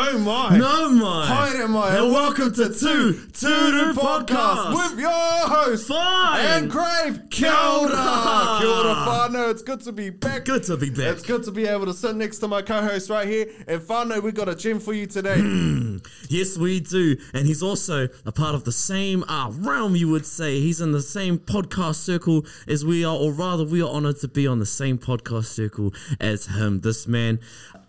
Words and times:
Oh 0.00 0.16
my. 0.16 0.56
No 0.56 0.90
my. 0.90 1.26
Hi 1.26 1.52
there, 1.54 1.66
my. 1.66 1.96
And 1.96 2.12
welcome 2.12 2.52
to 2.54 2.68
Two 2.68 3.14
Tudu 3.32 3.94
Podcast. 3.94 4.72
with 4.72 5.00
your 5.00 5.10
host 5.10 5.88
Fine. 5.88 6.44
and 6.44 6.70
Crave. 6.70 7.22
Kia 7.30 7.48
ora. 7.48 7.90
ora. 7.90 8.58
Kia 8.60 8.68
ora, 8.68 8.94
whānau. 8.94 9.50
It's 9.50 9.62
good 9.62 9.80
to 9.80 9.90
be 9.90 10.10
back. 10.10 10.44
Good 10.44 10.62
to 10.64 10.76
be 10.76 10.90
back. 10.90 11.14
It's 11.14 11.24
good 11.24 11.42
to 11.42 11.50
be 11.50 11.66
able 11.66 11.86
to 11.86 11.92
sit 11.92 12.14
next 12.14 12.38
to 12.38 12.46
my 12.46 12.62
co-host 12.62 13.10
right 13.10 13.26
here. 13.26 13.48
And 13.66 13.80
whānau, 13.80 14.22
we 14.22 14.30
got 14.30 14.48
a 14.48 14.54
gem 14.54 14.78
for 14.78 14.92
you 14.92 15.06
today. 15.06 15.38
Yes, 16.28 16.56
we 16.56 16.78
do. 16.78 17.16
And 17.34 17.48
he's 17.48 17.62
also 17.62 18.08
a 18.24 18.30
part 18.30 18.54
of 18.54 18.62
the 18.62 18.70
same 18.70 19.24
uh, 19.24 19.50
realm, 19.50 19.96
you 19.96 20.08
would 20.10 20.26
say. 20.26 20.60
He's 20.60 20.80
in 20.80 20.92
the 20.92 21.02
same 21.02 21.38
podcast 21.38 21.96
circle 21.96 22.46
as 22.68 22.84
we 22.84 23.04
are, 23.04 23.16
or 23.16 23.32
rather, 23.32 23.64
we 23.64 23.82
are 23.82 23.90
honored 23.90 24.20
to 24.20 24.28
be 24.28 24.46
on 24.46 24.60
the 24.60 24.66
same 24.66 24.96
podcast 24.96 25.46
circle 25.46 25.92
as 26.20 26.46
him. 26.46 26.82
This 26.82 27.08
man 27.08 27.40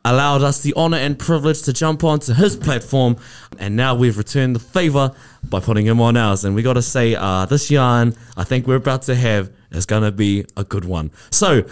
allowed 0.06 0.42
us 0.44 0.62
the 0.62 0.74
honor 0.76 0.98
and 0.98 1.18
privilege 1.18 1.62
to 1.64 1.74
jump 1.74 2.04
onto 2.04 2.34
his 2.34 2.56
platform, 2.56 3.18
and 3.58 3.76
now 3.76 3.96
we've 3.96 4.18
returned 4.18 4.56
the 4.56 4.60
favor 4.60 5.12
by 5.44 5.60
putting 5.60 5.86
him 5.86 6.02
on 6.02 6.18
ours. 6.18 6.46
And 6.46 6.56
we 6.56 6.62
got 6.62 6.74
to 6.74 6.82
say, 6.82 7.16
uh, 7.16 7.46
this 7.46 7.70
yarn 7.70 8.16
I 8.38 8.44
think 8.44 8.68
we're 8.68 8.76
about 8.76 9.04
to 9.04 9.16
have 9.16 9.52
is 9.72 9.86
going 9.86 10.04
to 10.04 10.12
be 10.12 10.46
a 10.58 10.64
good 10.64 10.86
one. 10.86 11.12
So, 11.32 11.66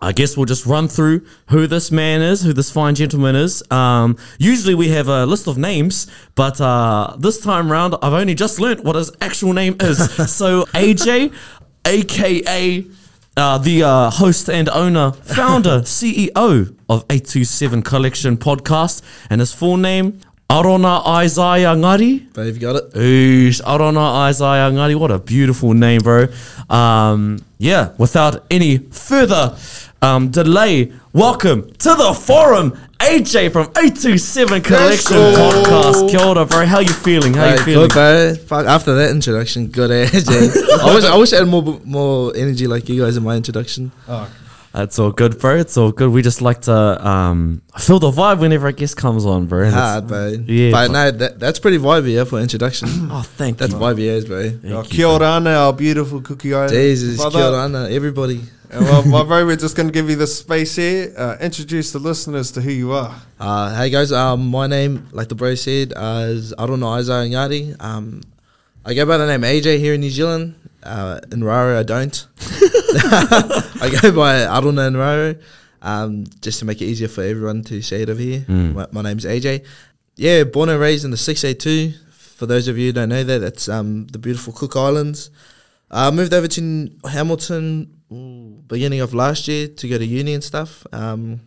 I 0.00 0.12
guess 0.12 0.36
we'll 0.36 0.46
just 0.46 0.66
run 0.66 0.88
through 0.88 1.26
who 1.48 1.66
this 1.66 1.90
man 1.90 2.20
is, 2.20 2.42
who 2.42 2.52
this 2.52 2.70
fine 2.70 2.94
gentleman 2.94 3.34
is. 3.34 3.62
Um, 3.70 4.18
usually 4.38 4.74
we 4.74 4.90
have 4.90 5.08
a 5.08 5.24
list 5.24 5.46
of 5.46 5.56
names, 5.56 6.06
but 6.34 6.60
uh, 6.60 7.16
this 7.18 7.40
time 7.40 7.72
round 7.72 7.94
I've 8.02 8.12
only 8.12 8.34
just 8.34 8.60
learnt 8.60 8.84
what 8.84 8.96
his 8.96 9.10
actual 9.20 9.54
name 9.54 9.76
is. 9.80 9.98
so 10.30 10.64
AJ, 10.66 11.32
aka 11.86 12.84
uh, 13.36 13.58
the 13.58 13.82
uh, 13.82 14.10
host 14.10 14.48
and 14.48 14.68
owner, 14.70 15.12
founder, 15.12 15.80
CEO 15.82 16.74
of 16.88 17.04
827 17.10 17.82
Collection 17.82 18.36
Podcast, 18.36 19.02
and 19.30 19.40
his 19.40 19.52
full 19.52 19.76
name, 19.76 20.20
Arona 20.48 21.02
Isaiah 21.06 21.74
Ngari. 21.74 22.26
You've 22.36 22.60
got 22.60 22.76
it. 22.76 22.92
Oosh, 22.92 23.60
Arona 23.66 24.00
Isaiah 24.00 24.70
Ngari, 24.70 24.94
what 24.96 25.10
a 25.10 25.18
beautiful 25.18 25.74
name, 25.74 26.00
bro. 26.00 26.28
Um, 26.70 27.44
yeah, 27.58 27.90
without 27.98 28.46
any 28.50 28.78
further 28.78 29.56
um, 30.00 30.30
delay, 30.30 30.92
welcome 31.12 31.70
to 31.78 31.94
the 31.94 32.14
forum, 32.14 32.78
AJ 33.00 33.52
from 33.52 33.66
827 33.76 34.62
Collection. 34.62 35.16
Podcast. 35.16 36.10
Kia 36.10 36.20
ora, 36.20 36.46
bro. 36.46 36.64
How 36.64 36.80
you 36.80 36.92
feeling? 36.92 37.34
How 37.34 37.44
you 37.50 37.50
Hey, 37.58 37.64
feeling? 37.64 37.88
good, 37.88 37.92
bro. 37.92 38.34
Fuck, 38.46 38.66
after 38.66 38.94
that 38.94 39.10
introduction, 39.10 39.68
good 39.68 39.90
energy. 39.90 40.22
I 40.82 40.94
wish 40.94 41.04
I 41.04 41.16
wish 41.16 41.32
I 41.32 41.36
had 41.38 41.48
more 41.48 41.78
more 41.84 42.32
energy 42.34 42.66
like 42.66 42.88
you 42.88 43.02
guys 43.02 43.16
in 43.16 43.22
my 43.22 43.36
introduction. 43.36 43.92
It's 44.78 44.98
all 44.98 45.10
good, 45.10 45.38
bro. 45.40 45.56
It's 45.56 45.76
all 45.78 45.90
good. 45.90 46.10
We 46.10 46.20
just 46.20 46.42
like 46.42 46.60
to 46.62 47.08
um, 47.08 47.62
feel 47.78 47.98
the 47.98 48.10
vibe 48.10 48.40
whenever 48.40 48.66
a 48.66 48.72
guest 48.72 48.96
comes 48.98 49.24
on, 49.24 49.46
bro. 49.46 49.60
And 49.60 49.68
it's- 49.68 49.82
Hard, 49.82 50.06
bro. 50.06 50.28
Yeah, 50.46 50.70
but 50.70 50.88
but- 50.88 50.92
no, 50.92 51.10
that, 51.12 51.40
that's 51.40 51.58
pretty 51.58 51.78
vibey 51.78 52.14
yeah, 52.14 52.24
for 52.24 52.38
introduction. 52.40 52.88
Oh, 53.10 53.22
thank 53.22 53.56
that's 53.56 53.72
you. 53.72 53.78
vibey 53.78 54.08
as, 54.08 54.26
bro. 54.26 54.76
Oh, 54.76 54.82
Kia 54.82 55.06
ora, 55.06 55.26
our 55.26 55.72
beautiful 55.72 56.20
cookie 56.20 56.52
island. 56.52 56.72
Jesus, 56.72 57.16
Brother. 57.16 57.38
kia 57.38 57.78
ora, 57.78 57.90
everybody. 57.90 58.42
Well, 58.70 59.06
my 59.06 59.22
bro, 59.22 59.46
we're 59.46 59.56
just 59.56 59.76
going 59.76 59.88
to 59.88 59.92
give 59.92 60.10
you 60.10 60.16
the 60.16 60.26
space 60.26 60.76
here. 60.76 61.14
Uh, 61.16 61.36
introduce 61.40 61.92
the 61.92 61.98
listeners 61.98 62.50
to 62.52 62.60
who 62.60 62.70
you 62.70 62.92
are. 62.92 63.14
Uh, 63.38 63.74
hey 63.76 63.90
guys, 63.90 64.12
um, 64.12 64.48
my 64.48 64.66
name, 64.66 65.06
like 65.12 65.28
the 65.28 65.34
bro 65.34 65.54
said, 65.54 65.92
uh, 65.96 66.26
is 66.28 66.52
Aruna 66.58 66.98
Isaiah 66.98 67.30
Ngari. 67.30 67.76
Um, 67.80 68.22
I 68.84 68.92
go 68.94 69.06
by 69.06 69.16
the 69.18 69.26
name 69.26 69.42
AJ 69.42 69.78
here 69.78 69.94
in 69.94 70.00
New 70.00 70.10
Zealand. 70.10 70.56
Uh, 70.86 71.20
in 71.32 71.42
Raro, 71.42 71.78
I 71.78 71.82
don't. 71.82 72.26
I 72.40 73.90
go 74.00 74.12
by 74.12 74.38
Aruna 74.46 74.88
in 74.88 74.96
Raro, 74.96 75.34
um, 75.82 76.24
just 76.40 76.60
to 76.60 76.64
make 76.64 76.80
it 76.80 76.86
easier 76.86 77.08
for 77.08 77.22
everyone 77.22 77.62
to 77.64 77.82
say 77.82 78.02
it 78.02 78.10
over 78.10 78.20
here. 78.20 78.40
Mm. 78.40 78.74
My, 78.74 78.86
my 78.92 79.02
name's 79.02 79.24
AJ. 79.24 79.66
Yeah, 80.16 80.44
born 80.44 80.68
and 80.68 80.80
raised 80.80 81.04
in 81.04 81.10
the 81.10 81.16
682. 81.16 81.98
For 82.12 82.46
those 82.46 82.68
of 82.68 82.78
you 82.78 82.86
who 82.86 82.92
don't 82.92 83.08
know 83.08 83.24
that, 83.24 83.38
that's 83.38 83.68
um, 83.68 84.06
the 84.06 84.18
beautiful 84.18 84.52
Cook 84.52 84.76
Islands. 84.76 85.30
I 85.90 86.10
moved 86.10 86.32
over 86.32 86.48
to 86.48 86.90
Hamilton 87.04 87.92
beginning 88.08 89.00
of 89.00 89.14
last 89.14 89.48
year 89.48 89.68
to 89.68 89.88
go 89.88 89.98
to 89.98 90.04
uni 90.04 90.34
and 90.34 90.44
stuff. 90.44 90.86
Um, 90.92 91.40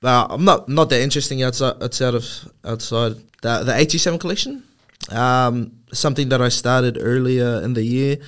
but 0.00 0.28
I'm 0.30 0.44
not 0.44 0.68
not 0.68 0.90
that 0.90 1.00
interesting 1.00 1.42
outside 1.42 1.82
outside 1.82 2.14
of 2.14 2.24
outside 2.64 3.16
the 3.42 3.64
the 3.64 3.74
87 3.74 4.18
collection. 4.18 4.62
Um, 5.10 5.72
something 5.92 6.28
that 6.28 6.42
I 6.42 6.50
started 6.50 6.98
earlier 7.00 7.62
in 7.62 7.74
the 7.74 7.82
year. 7.82 8.18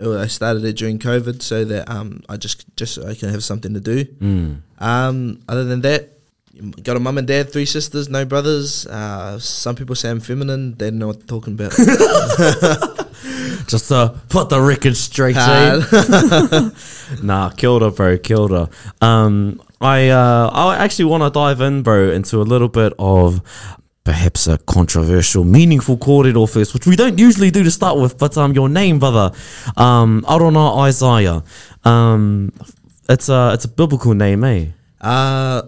Uh, 0.00 0.18
I 0.18 0.26
started 0.26 0.64
it 0.64 0.76
during 0.76 0.98
COVID, 0.98 1.42
so 1.42 1.64
that 1.64 1.88
um, 1.90 2.22
I 2.28 2.36
just 2.36 2.64
just 2.76 2.94
so 2.94 3.06
I 3.06 3.14
can 3.14 3.28
have 3.30 3.44
something 3.44 3.74
to 3.74 3.80
do. 3.80 4.04
Mm. 4.04 4.62
Um, 4.78 5.40
other 5.48 5.64
than 5.64 5.82
that, 5.82 6.18
got 6.82 6.96
a 6.96 7.00
mum 7.00 7.18
and 7.18 7.26
dad, 7.26 7.52
three 7.52 7.66
sisters, 7.66 8.08
no 8.08 8.24
brothers. 8.24 8.86
Uh, 8.86 9.38
some 9.38 9.74
people 9.76 9.94
say 9.94 10.10
I'm 10.10 10.20
feminine. 10.20 10.74
They 10.76 10.90
don't 10.90 10.98
know 10.98 11.08
what 11.08 11.18
they're 11.20 11.26
talking 11.26 11.54
about. 11.54 11.72
Just 13.68 13.88
to 13.88 14.20
put 14.28 14.48
the 14.48 14.60
record 14.60 14.96
straight, 14.96 15.36
Uh? 15.38 16.70
Nah, 17.22 17.50
killed 17.50 17.82
her, 17.82 17.90
bro, 17.90 18.18
killed 18.18 18.50
her. 18.50 18.68
Um, 19.00 19.60
I 19.80 20.08
uh, 20.08 20.50
I 20.52 20.76
actually 20.76 21.06
want 21.06 21.22
to 21.22 21.30
dive 21.30 21.60
in, 21.60 21.82
bro, 21.82 22.10
into 22.10 22.40
a 22.40 22.44
little 22.44 22.68
bit 22.68 22.92
of 22.98 23.40
perhaps 24.04 24.46
a 24.46 24.58
controversial, 24.58 25.44
meaningful 25.44 25.96
corridor 25.96 26.46
first, 26.46 26.74
which 26.74 26.86
we 26.86 26.96
don't 26.96 27.18
usually 27.18 27.50
do 27.50 27.62
to 27.62 27.70
start 27.70 27.98
with. 27.98 28.18
But 28.18 28.36
um, 28.36 28.52
your 28.52 28.68
name, 28.68 28.98
brother, 28.98 29.32
um, 29.76 30.24
Arona 30.28 30.76
Isaiah. 30.78 31.42
Um, 31.84 32.52
it's 33.08 33.28
a 33.28 33.52
it's 33.54 33.64
a 33.64 33.68
biblical 33.68 34.14
name, 34.14 34.44
eh? 34.44 34.66
uh, 35.00 35.62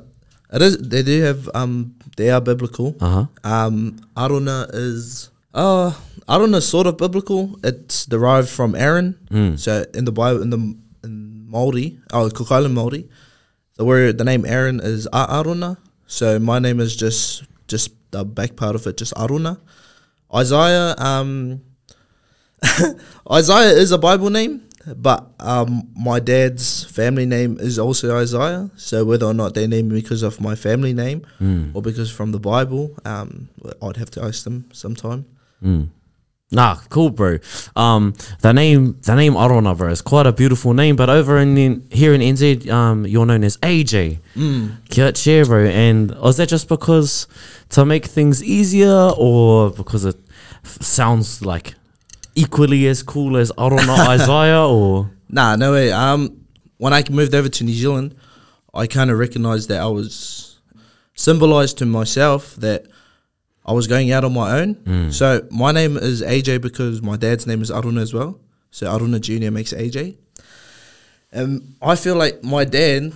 it 0.52 0.62
is. 0.62 0.78
They 0.78 1.02
do 1.02 1.22
have. 1.22 1.50
Um, 1.54 1.96
they 2.16 2.30
are 2.30 2.40
biblical. 2.40 2.96
Uh 3.00 3.26
huh. 3.44 3.50
Um, 3.66 3.96
Aruna 4.16 4.70
is 4.72 5.30
uh 5.52 5.92
Aruna 6.28 6.56
is 6.56 6.68
sort 6.68 6.86
of 6.86 6.96
biblical. 6.96 7.58
It's 7.64 8.06
derived 8.06 8.48
from 8.48 8.74
Aaron. 8.74 9.18
Mm. 9.30 9.58
So 9.58 9.84
in 9.94 10.04
the 10.04 10.12
Bible, 10.12 10.42
in 10.42 10.50
the 10.50 10.76
in 11.02 11.50
Maori, 11.50 11.98
oh 12.12 12.30
Cook 12.30 12.50
Island 12.52 12.74
Maori, 12.74 13.08
the 13.76 13.84
word 13.84 14.18
the 14.18 14.24
name 14.24 14.46
Aaron 14.46 14.80
is 14.80 15.06
A- 15.06 15.26
Aruna. 15.26 15.76
So 16.06 16.38
my 16.38 16.58
name 16.60 16.78
is 16.80 16.94
just 16.94 17.42
just 17.68 17.90
the 18.10 18.24
back 18.24 18.56
part 18.56 18.74
of 18.74 18.86
it, 18.86 18.96
just 18.96 19.14
Aruna. 19.14 19.58
Isaiah, 20.34 20.94
um, 20.98 21.60
Isaiah 23.30 23.72
is 23.76 23.92
a 23.92 23.98
Bible 23.98 24.30
name, 24.30 24.62
but 24.96 25.30
um, 25.40 25.88
my 25.96 26.18
dad's 26.20 26.84
family 26.84 27.26
name 27.26 27.58
is 27.60 27.78
also 27.78 28.16
Isaiah. 28.16 28.70
So 28.76 29.04
whether 29.04 29.26
or 29.26 29.34
not 29.34 29.54
they 29.54 29.66
name 29.66 29.88
me 29.88 30.00
because 30.00 30.22
of 30.22 30.40
my 30.40 30.54
family 30.54 30.92
name 30.92 31.22
Mm. 31.40 31.74
or 31.74 31.82
because 31.82 32.10
from 32.10 32.32
the 32.32 32.40
Bible, 32.40 32.94
um, 33.04 33.48
I'd 33.82 33.96
have 33.96 34.10
to 34.12 34.22
ask 34.24 34.44
them 34.44 34.64
sometime. 34.72 35.24
Mm. 35.62 35.88
Nah, 36.54 36.76
cool, 36.88 37.10
bro. 37.10 37.38
Um, 37.74 38.14
the 38.40 38.52
name, 38.52 38.96
the 39.02 39.16
name 39.16 39.36
Arona, 39.36 39.74
bro, 39.74 39.90
is 39.90 40.00
quite 40.00 40.26
a 40.26 40.32
beautiful 40.32 40.72
name. 40.72 40.94
But 40.94 41.10
over 41.10 41.38
in 41.38 41.86
here 41.90 42.14
in 42.14 42.20
NZ, 42.20 42.70
um, 42.70 43.06
you're 43.06 43.26
known 43.26 43.42
as 43.42 43.56
AJ. 43.58 44.20
Mm. 44.36 44.76
Kia 44.88 45.44
bro. 45.44 45.64
And 45.66 46.14
was 46.20 46.36
that 46.36 46.48
just 46.48 46.68
because 46.68 47.26
to 47.70 47.84
make 47.84 48.06
things 48.06 48.42
easier, 48.42 49.10
or 49.16 49.70
because 49.70 50.04
it 50.04 50.16
f- 50.64 50.80
sounds 50.80 51.44
like 51.44 51.74
equally 52.36 52.86
as 52.86 53.02
cool 53.02 53.36
as 53.36 53.50
Arona 53.58 53.92
Isaiah, 54.08 54.64
or 54.64 55.10
Nah, 55.28 55.56
no 55.56 55.72
way. 55.72 55.90
Um, 55.90 56.46
when 56.76 56.92
I 56.92 57.02
moved 57.10 57.34
over 57.34 57.48
to 57.48 57.64
New 57.64 57.72
Zealand, 57.74 58.14
I 58.72 58.86
kind 58.86 59.10
of 59.10 59.18
recognized 59.18 59.68
that 59.70 59.80
I 59.80 59.86
was 59.86 60.60
symbolized 61.14 61.78
to 61.78 61.86
myself 61.86 62.54
that 62.56 62.86
I 63.64 63.72
was 63.72 63.86
going 63.86 64.12
out 64.12 64.24
on 64.24 64.34
my 64.34 64.60
own. 64.60 64.74
Mm. 64.76 65.12
So 65.12 65.46
my 65.50 65.72
name 65.72 65.96
is 65.96 66.22
AJ 66.22 66.60
because 66.60 67.00
my 67.02 67.16
dad's 67.16 67.46
name 67.46 67.62
is 67.62 67.70
Aruna 67.70 68.02
as 68.02 68.12
well. 68.12 68.40
So 68.70 68.86
Aruna 68.86 69.20
Junior 69.20 69.50
makes 69.50 69.72
AJ. 69.72 70.16
And 71.32 71.74
I 71.80 71.96
feel 71.96 72.14
like 72.14 72.44
my 72.44 72.64
dad, 72.64 73.12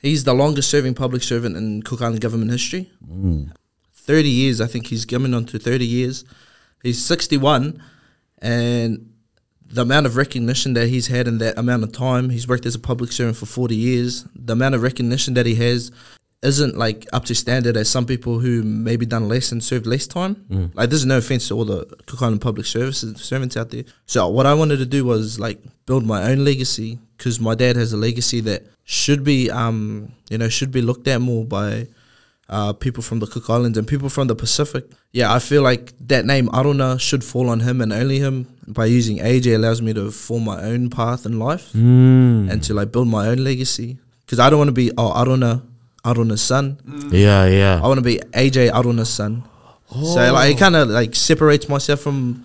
he's 0.00 0.24
the 0.24 0.34
longest 0.34 0.70
serving 0.70 0.94
public 0.94 1.22
servant 1.22 1.56
in 1.56 1.82
Cook 1.82 2.02
Island 2.02 2.20
government 2.20 2.50
history. 2.50 2.90
Mm. 3.06 3.52
30 3.92 4.28
years, 4.28 4.60
I 4.60 4.66
think 4.66 4.86
he's 4.86 5.04
coming 5.04 5.34
on 5.34 5.44
to 5.46 5.58
30 5.58 5.86
years. 5.86 6.24
He's 6.82 7.04
61, 7.04 7.82
and 8.38 9.12
the 9.66 9.82
amount 9.82 10.06
of 10.06 10.16
recognition 10.16 10.72
that 10.74 10.88
he's 10.88 11.06
had 11.08 11.28
in 11.28 11.38
that 11.38 11.58
amount 11.58 11.84
of 11.84 11.92
time, 11.92 12.30
he's 12.30 12.48
worked 12.48 12.66
as 12.66 12.74
a 12.74 12.78
public 12.78 13.12
servant 13.12 13.36
for 13.36 13.46
40 13.46 13.76
years. 13.76 14.26
The 14.34 14.54
amount 14.54 14.74
of 14.74 14.82
recognition 14.82 15.34
that 15.34 15.46
he 15.46 15.54
has 15.56 15.92
isn't 16.42 16.76
like 16.78 17.06
up 17.12 17.24
to 17.26 17.34
standard 17.34 17.76
as 17.76 17.88
some 17.88 18.06
people 18.06 18.38
who 18.38 18.62
maybe 18.62 19.04
done 19.04 19.28
less 19.28 19.52
and 19.52 19.62
served 19.62 19.86
less 19.86 20.06
time. 20.06 20.36
Mm. 20.50 20.74
Like, 20.74 20.88
there's 20.88 21.04
no 21.04 21.18
offense 21.18 21.48
to 21.48 21.54
all 21.54 21.66
the 21.66 21.84
Cook 22.06 22.22
Island 22.22 22.40
public 22.40 22.66
services 22.66 23.20
servants 23.20 23.56
out 23.56 23.70
there. 23.70 23.84
So, 24.06 24.26
what 24.28 24.46
I 24.46 24.54
wanted 24.54 24.78
to 24.78 24.86
do 24.86 25.04
was 25.04 25.38
like 25.38 25.58
build 25.86 26.06
my 26.06 26.30
own 26.30 26.44
legacy 26.44 26.98
because 27.16 27.38
my 27.40 27.54
dad 27.54 27.76
has 27.76 27.92
a 27.92 27.98
legacy 27.98 28.40
that 28.42 28.64
should 28.84 29.22
be, 29.22 29.50
um, 29.50 30.12
you 30.30 30.38
know, 30.38 30.48
should 30.48 30.72
be 30.72 30.80
looked 30.80 31.06
at 31.08 31.20
more 31.20 31.44
by 31.44 31.86
uh, 32.48 32.72
people 32.72 33.02
from 33.02 33.18
the 33.20 33.26
Cook 33.26 33.48
Islands 33.50 33.76
and 33.78 33.86
people 33.86 34.08
from 34.08 34.26
the 34.26 34.34
Pacific. 34.34 34.90
Yeah, 35.12 35.32
I 35.32 35.38
feel 35.40 35.62
like 35.62 35.92
that 36.08 36.24
name 36.24 36.48
Aruna 36.48 36.98
should 36.98 37.22
fall 37.22 37.48
on 37.50 37.60
him 37.60 37.80
and 37.82 37.92
only 37.92 38.18
him. 38.18 38.46
By 38.66 38.86
using 38.86 39.18
AJ 39.18 39.56
allows 39.56 39.82
me 39.82 39.92
to 39.92 40.10
form 40.10 40.44
my 40.44 40.60
own 40.62 40.88
path 40.90 41.26
in 41.26 41.38
life 41.38 41.72
Mm. 41.74 42.50
and 42.50 42.62
to 42.64 42.72
like 42.74 42.90
build 42.92 43.08
my 43.08 43.28
own 43.28 43.44
legacy. 43.44 43.98
Because 44.24 44.38
I 44.38 44.48
don't 44.48 44.58
want 44.58 44.68
to 44.68 44.72
be 44.72 44.90
oh 44.96 45.12
Aruna, 45.12 45.62
Arona's 46.04 46.40
son. 46.42 46.78
Yeah, 47.12 47.46
yeah. 47.46 47.80
I 47.82 47.86
want 47.86 47.98
to 47.98 48.02
be 48.04 48.18
AJ 48.32 48.70
Arona's 48.72 49.08
son. 49.10 49.44
So 49.92 50.32
like 50.32 50.54
it 50.54 50.58
kind 50.58 50.76
of 50.76 50.88
like 50.88 51.14
separates 51.16 51.68
myself 51.68 52.00
from 52.00 52.44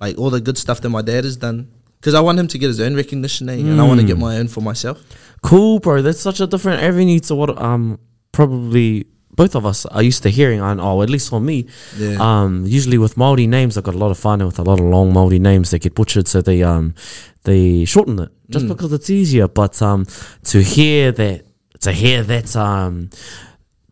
like 0.00 0.18
all 0.18 0.30
the 0.30 0.40
good 0.40 0.58
stuff 0.58 0.80
that 0.82 0.90
my 0.90 1.00
dad 1.02 1.24
has 1.24 1.36
done 1.36 1.68
because 2.00 2.14
I 2.14 2.20
want 2.20 2.38
him 2.38 2.48
to 2.48 2.58
get 2.58 2.66
his 2.66 2.80
own 2.80 2.94
recognition 2.94 3.48
eh, 3.48 3.54
and 3.54 3.80
I 3.80 3.84
want 3.84 4.00
to 4.00 4.06
get 4.06 4.18
my 4.18 4.36
own 4.38 4.48
for 4.48 4.60
myself. 4.60 5.00
Cool, 5.42 5.78
bro. 5.80 6.02
That's 6.02 6.20
such 6.20 6.40
a 6.40 6.46
different 6.46 6.82
avenue 6.82 7.18
to 7.20 7.34
what 7.34 7.60
um 7.60 7.98
probably 8.32 9.06
both 9.34 9.54
of 9.54 9.64
us 9.64 9.86
are 9.86 10.02
used 10.02 10.22
to 10.24 10.28
hearing. 10.28 10.60
And 10.60 10.80
oh, 10.80 11.00
at 11.02 11.08
least 11.08 11.30
for 11.30 11.40
me, 11.40 11.66
Yeah. 11.96 12.18
um, 12.20 12.66
usually 12.66 12.98
with 12.98 13.16
Maori 13.16 13.46
names, 13.46 13.78
I've 13.78 13.84
got 13.84 13.94
a 13.94 13.98
lot 13.98 14.10
of 14.10 14.18
fun 14.18 14.40
and 14.42 14.48
with 14.48 14.58
a 14.58 14.62
lot 14.62 14.78
of 14.78 14.84
long 14.84 15.12
Maori 15.12 15.38
names 15.38 15.70
that 15.70 15.78
get 15.80 15.94
butchered, 15.94 16.28
so 16.28 16.42
they 16.42 16.62
um 16.62 16.94
they 17.44 17.84
shorten 17.86 18.18
it 18.18 18.30
just 18.50 18.68
because 18.68 18.92
it's 18.92 19.08
easier. 19.08 19.48
But 19.48 19.80
um, 19.80 20.06
to 20.44 20.62
hear 20.62 21.10
that, 21.12 21.46
to 21.82 21.92
hear 21.92 22.22
that 22.24 22.56
um. 22.56 23.10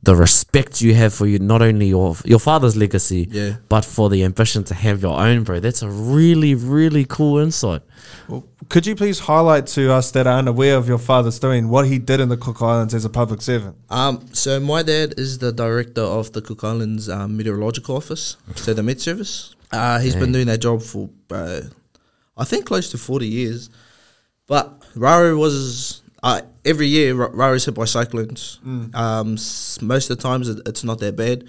The 0.03 0.17
respect 0.17 0.81
you 0.81 0.95
have 0.95 1.13
for 1.13 1.27
you, 1.27 1.39
not 1.39 1.61
only 1.61 1.89
your 1.89 2.17
your 2.25 2.39
father's 2.39 2.75
legacy, 2.75 3.29
Yeah. 3.31 3.57
but 3.69 3.85
for 3.85 4.09
the 4.09 4.25
ambition 4.25 4.65
to 4.65 4.75
have 4.75 5.03
your 5.03 5.21
own, 5.21 5.43
bro. 5.45 5.61
That's 5.61 5.83
a 5.83 5.91
really, 5.91 6.55
really 6.55 7.05
cool 7.05 7.37
insight. 7.37 7.83
Well, 8.27 8.47
could 8.71 8.87
you 8.87 8.97
please 8.97 9.19
highlight 9.19 9.67
to 9.77 9.93
us 9.93 10.11
that 10.13 10.27
are 10.27 10.39
unaware 10.39 10.79
of 10.79 10.89
your 10.89 10.97
father's 10.97 11.39
doing 11.39 11.69
what 11.69 11.87
he 11.87 11.99
did 11.99 12.19
in 12.19 12.31
the 12.31 12.39
Cook 12.39 12.63
Islands 12.63 12.95
as 12.95 13.05
a 13.05 13.11
public 13.11 13.43
servant? 13.43 13.77
Um, 13.91 14.25
so 14.33 14.59
my 14.59 14.83
dad 14.83 15.13
is 15.19 15.37
the 15.37 15.53
director 15.53 16.01
of 16.19 16.33
the 16.33 16.41
Cook 16.41 16.65
Islands 16.65 17.11
um, 17.11 17.37
Meteorological 17.37 17.95
Office, 17.95 18.39
so 18.55 18.73
the 18.73 18.83
Met 18.83 19.03
Service. 19.03 19.55
Uh, 19.71 19.99
he's 19.99 20.17
been 20.17 20.33
doing 20.33 20.47
that 20.47 20.63
job 20.63 20.81
for, 20.81 21.11
uh, 21.31 21.61
I 22.39 22.45
think, 22.47 22.65
close 22.65 22.91
to 22.93 22.97
forty 22.97 23.27
years. 23.29 23.69
But 24.47 24.83
Raro 24.97 25.37
was 25.37 26.00
uh, 26.23 26.43
every 26.65 26.87
year 26.87 27.15
Ra- 27.15 27.31
Raro's 27.33 27.65
hit 27.65 27.75
by 27.75 27.85
cyclones. 27.87 28.59
Um, 28.95 29.35
s- 29.35 29.81
most 29.81 30.11
of 30.11 30.17
the 30.19 30.23
times 30.23 30.49
it, 30.49 30.61
it's 30.67 30.85
not 30.85 30.99
that 31.01 31.17
bad. 31.17 31.45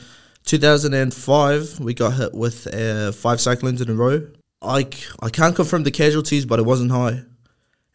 2005, 0.45 1.79
we 1.79 1.93
got 1.93 2.13
hit 2.13 2.33
with 2.33 2.67
uh, 2.73 3.11
five 3.11 3.39
cyclones 3.41 3.81
in 3.81 3.89
a 3.89 3.93
row. 3.93 4.27
I, 4.61 4.83
c- 4.83 5.07
I 5.21 5.29
can't 5.29 5.55
confirm 5.55 5.83
the 5.83 5.91
casualties, 5.91 6.45
but 6.45 6.59
it 6.59 6.65
wasn't 6.65 6.91
high. 6.91 7.23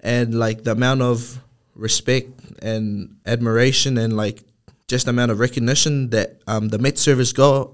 And 0.01 0.39
like 0.39 0.65
the 0.65 0.73
amount 0.73 1.03
of 1.03 1.39
respect 1.75 2.29
and 2.63 3.17
admiration 3.27 3.99
and 3.99 4.17
like 4.17 4.43
just 4.89 5.07
the 5.07 5.11
amount 5.11 5.31
of 5.33 5.39
recognition 5.41 6.11
that 6.11 6.41
um, 6.47 6.69
the 6.69 6.79
Met 6.79 6.99
Service 6.99 7.33
got 7.33 7.71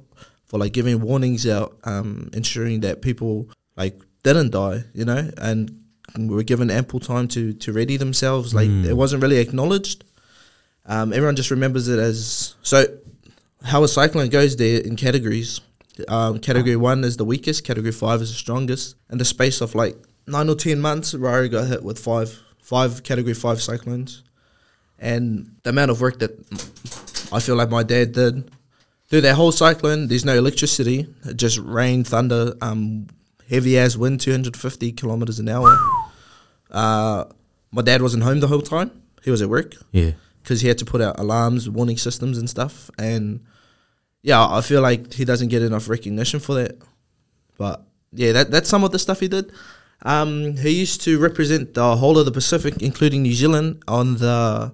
for 0.47 0.59
like 0.59 0.73
giving 0.73 1.01
warnings 1.01 1.47
out, 1.47 1.77
um, 1.85 2.31
ensuring 2.33 2.81
that 2.81 3.03
people 3.03 3.49
like 3.77 4.01
didn't 4.23 4.51
die, 4.51 4.85
you 4.95 5.05
know, 5.05 5.31
and 5.39 5.82
were 6.17 6.43
given 6.43 6.71
ample 6.71 7.01
time 7.01 7.29
to 7.29 7.53
to 7.55 7.73
ready 7.73 7.97
themselves. 7.97 8.55
Like 8.55 8.69
it 8.69 8.95
wasn't 8.95 9.23
really 9.23 9.39
acknowledged. 9.39 10.05
Um, 10.87 11.13
everyone 11.13 11.37
just 11.37 11.51
remembers 11.51 11.89
it 11.89 11.99
as 11.99 12.55
so. 12.63 12.85
How 13.65 13.85
a 13.85 13.89
cyclone 13.89 14.29
goes 14.29 14.57
there 14.57 14.81
in 14.81 14.97
categories. 14.97 15.61
Um, 16.09 16.41
category 16.41 16.75
one 16.77 17.05
is 17.05 17.17
the 17.17 17.25
weakest. 17.25 17.65
Category 17.65 17.93
five 17.93 18.21
is 18.21 18.31
the 18.31 18.37
strongest. 18.37 18.97
In 19.11 19.19
the 19.19 19.25
space 19.25 19.61
of 19.61 19.75
like 19.75 19.97
nine 20.27 20.49
or 20.49 20.57
ten 20.57 20.81
months, 20.81 21.15
Raro 21.15 21.49
got 21.49 21.69
hit 21.69 21.83
with 21.83 21.99
five 21.99 22.39
five 22.61 23.03
category 23.03 23.35
five 23.35 23.63
cyclones, 23.63 24.23
and 24.99 25.55
the 25.63 25.71
amount 25.71 25.91
of 25.91 26.01
work 26.01 26.19
that 26.19 26.33
I 27.33 27.41
feel 27.41 27.55
like 27.57 27.71
my 27.71 27.83
dad 27.83 28.13
did 28.13 28.51
through 29.09 29.21
that 29.23 29.35
whole 29.35 29.53
cyclone. 29.53 30.09
There's 30.09 30.25
no 30.25 30.35
electricity. 30.35 31.07
It 31.25 31.37
just 31.37 31.59
rain, 31.59 32.03
thunder, 32.03 32.55
um, 32.61 33.07
heavy 33.49 33.79
as 33.79 33.97
wind, 33.99 34.21
250 34.21 34.93
kilometers 34.93 35.39
an 35.39 35.49
hour. 35.49 35.77
Uh, 36.71 37.25
my 37.71 37.83
dad 37.83 38.03
wasn't 38.03 38.23
home 38.23 38.41
the 38.41 38.49
whole 38.49 38.61
time. 38.63 38.91
He 39.23 39.31
was 39.31 39.43
at 39.43 39.49
work 39.49 39.75
Yeah. 39.93 40.13
because 40.43 40.61
he 40.63 40.69
had 40.69 40.79
to 40.79 40.85
put 40.85 41.01
out 41.01 41.19
alarms, 41.19 41.69
warning 41.69 41.97
systems, 41.97 42.39
and 42.39 42.49
stuff. 42.49 42.91
And 42.99 43.41
yeah, 44.23 44.45
I 44.47 44.61
feel 44.61 44.81
like 44.83 45.13
he 45.15 45.25
doesn't 45.25 45.49
get 45.49 45.63
enough 45.63 45.89
recognition 45.89 46.41
for 46.41 46.55
that. 46.55 46.79
But 47.59 47.85
yeah, 48.13 48.33
that 48.33 48.51
that's 48.51 48.69
some 48.69 48.85
of 48.85 48.91
the 48.93 48.99
stuff 48.99 49.21
he 49.21 49.29
did. 49.29 49.53
Um, 50.05 50.57
he 50.57 50.71
used 50.71 51.01
to 51.03 51.19
represent 51.19 51.75
the 51.75 51.97
whole 51.97 52.19
of 52.19 52.25
the 52.25 52.33
Pacific, 52.33 52.83
including 52.83 53.23
New 53.23 53.33
Zealand, 53.35 53.83
on 53.87 54.17
the 54.19 54.73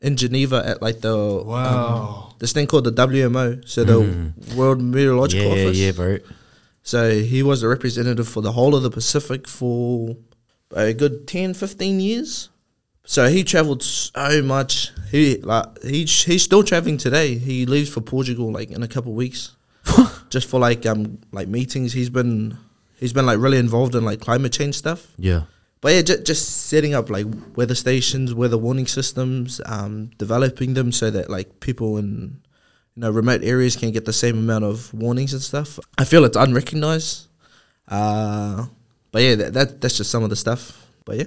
in 0.00 0.16
Geneva 0.16 0.62
at 0.66 0.82
like 0.82 1.00
the 1.00 1.16
Wow. 1.44 2.28
um, 2.30 2.34
this 2.38 2.52
thing 2.52 2.66
called 2.66 2.84
the 2.84 2.92
WMO, 2.92 3.66
so 3.66 3.82
the 3.84 4.32
World 4.54 4.80
Meteorological 4.82 5.44
Yeah, 5.46 5.52
Office. 5.64 5.78
yeah, 5.78 5.90
bro. 5.92 6.18
So 6.88 7.20
he 7.20 7.42
was 7.42 7.60
the 7.60 7.68
representative 7.68 8.26
for 8.26 8.40
the 8.40 8.52
whole 8.52 8.74
of 8.74 8.82
the 8.82 8.90
Pacific 8.90 9.46
for 9.46 10.16
a 10.74 10.94
good 10.94 11.28
10, 11.28 11.52
15 11.52 12.00
years. 12.00 12.48
So 13.04 13.28
he 13.28 13.44
traveled 13.44 13.82
so 13.82 14.40
much. 14.42 14.92
He 15.10 15.36
like 15.36 15.66
he 15.82 16.06
he's 16.06 16.44
still 16.44 16.64
traveling 16.64 16.96
today. 16.96 17.36
He 17.36 17.66
leaves 17.66 17.90
for 17.90 18.00
Portugal 18.00 18.50
like 18.50 18.70
in 18.70 18.82
a 18.82 18.88
couple 18.88 19.12
of 19.12 19.16
weeks, 19.16 19.54
just 20.30 20.48
for 20.48 20.58
like 20.58 20.86
um 20.86 21.18
like 21.30 21.46
meetings. 21.46 21.92
He's 21.92 22.08
been 22.08 22.56
he's 22.98 23.12
been 23.12 23.26
like 23.26 23.38
really 23.38 23.58
involved 23.58 23.94
in 23.94 24.06
like 24.06 24.20
climate 24.20 24.54
change 24.54 24.74
stuff. 24.74 25.12
Yeah. 25.18 25.42
But 25.82 25.92
yeah, 25.92 26.00
just, 26.00 26.24
just 26.24 26.66
setting 26.68 26.94
up 26.94 27.10
like 27.10 27.26
weather 27.54 27.74
stations, 27.74 28.32
weather 28.32 28.56
warning 28.56 28.86
systems, 28.86 29.60
um, 29.66 30.08
developing 30.16 30.72
them 30.72 30.92
so 30.92 31.10
that 31.10 31.28
like 31.28 31.60
people 31.60 31.98
in 31.98 32.40
you 32.98 33.02
know 33.02 33.12
remote 33.12 33.44
areas 33.44 33.76
can 33.76 33.92
get 33.92 34.04
the 34.06 34.12
same 34.12 34.36
amount 34.38 34.64
of 34.64 34.92
warnings 34.92 35.32
and 35.32 35.40
stuff. 35.40 35.78
I 35.96 36.04
feel 36.04 36.24
it's 36.24 36.36
unrecognized. 36.36 37.28
Uh, 37.86 38.66
but 39.12 39.22
yeah, 39.22 39.36
that, 39.36 39.52
that 39.52 39.80
that's 39.80 39.96
just 39.96 40.10
some 40.10 40.24
of 40.24 40.30
the 40.30 40.36
stuff. 40.36 40.84
But 41.04 41.16
yeah, 41.18 41.24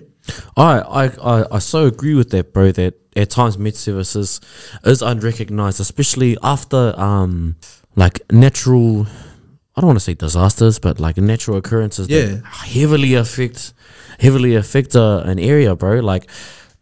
I, 0.57 0.79
I, 0.79 1.03
I, 1.23 1.45
I 1.55 1.59
so 1.59 1.85
agree 1.85 2.13
with 2.13 2.29
that, 2.31 2.51
bro. 2.53 2.71
That 2.73 2.95
at 3.15 3.29
times 3.29 3.57
Met 3.57 3.77
Services 3.77 4.41
is 4.83 5.01
unrecognized, 5.01 5.79
especially 5.79 6.37
after 6.43 6.93
um 6.99 7.55
like 7.95 8.19
natural. 8.31 9.07
I 9.75 9.79
don't 9.79 9.87
want 9.87 9.99
to 9.99 10.03
say 10.03 10.13
disasters, 10.13 10.77
but 10.77 10.99
like 10.99 11.15
natural 11.15 11.55
occurrences 11.57 12.09
Yeah. 12.09 12.25
that 12.25 12.43
heavily 12.45 13.13
affect 13.15 13.73
heavily 14.19 14.55
affect 14.55 14.93
uh, 14.95 15.21
an 15.25 15.39
area, 15.39 15.73
bro. 15.77 16.01
Like, 16.01 16.29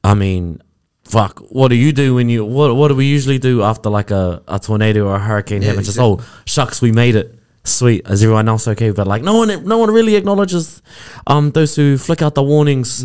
I 0.04 0.16
mean, 0.16 0.62
fuck. 1.10 1.40
What 1.50 1.70
do 1.70 1.76
you 1.76 1.92
do 1.92 2.16
when 2.16 2.30
you 2.30 2.46
what 2.46 2.76
What 2.76 2.88
do 2.90 2.96
we 2.96 3.06
usually 3.06 3.40
do 3.40 3.64
after 3.64 3.90
like 3.90 4.12
a, 4.12 4.42
a 4.48 4.60
tornado 4.60 5.08
or 5.08 5.16
a 5.16 5.20
hurricane 5.20 5.62
Yeah, 5.62 5.70
happens? 5.70 5.88
Just 5.88 6.00
oh 6.00 6.22
shucks, 6.46 6.82
we 6.82 6.92
made 6.92 7.16
it. 7.16 7.36
Sweet. 7.66 8.08
Is 8.08 8.24
everyone 8.24 8.48
else 8.48 8.68
okay? 8.70 8.92
But 8.92 9.06
like, 9.08 9.22
no 9.22 9.36
one, 9.38 9.66
no 9.66 9.78
one 9.78 9.92
really 9.92 10.16
acknowledges 10.16 10.82
um 11.28 11.52
those 11.52 11.76
who 11.76 11.98
flick 11.98 12.22
out 12.22 12.34
the 12.36 12.44
warnings, 12.44 13.04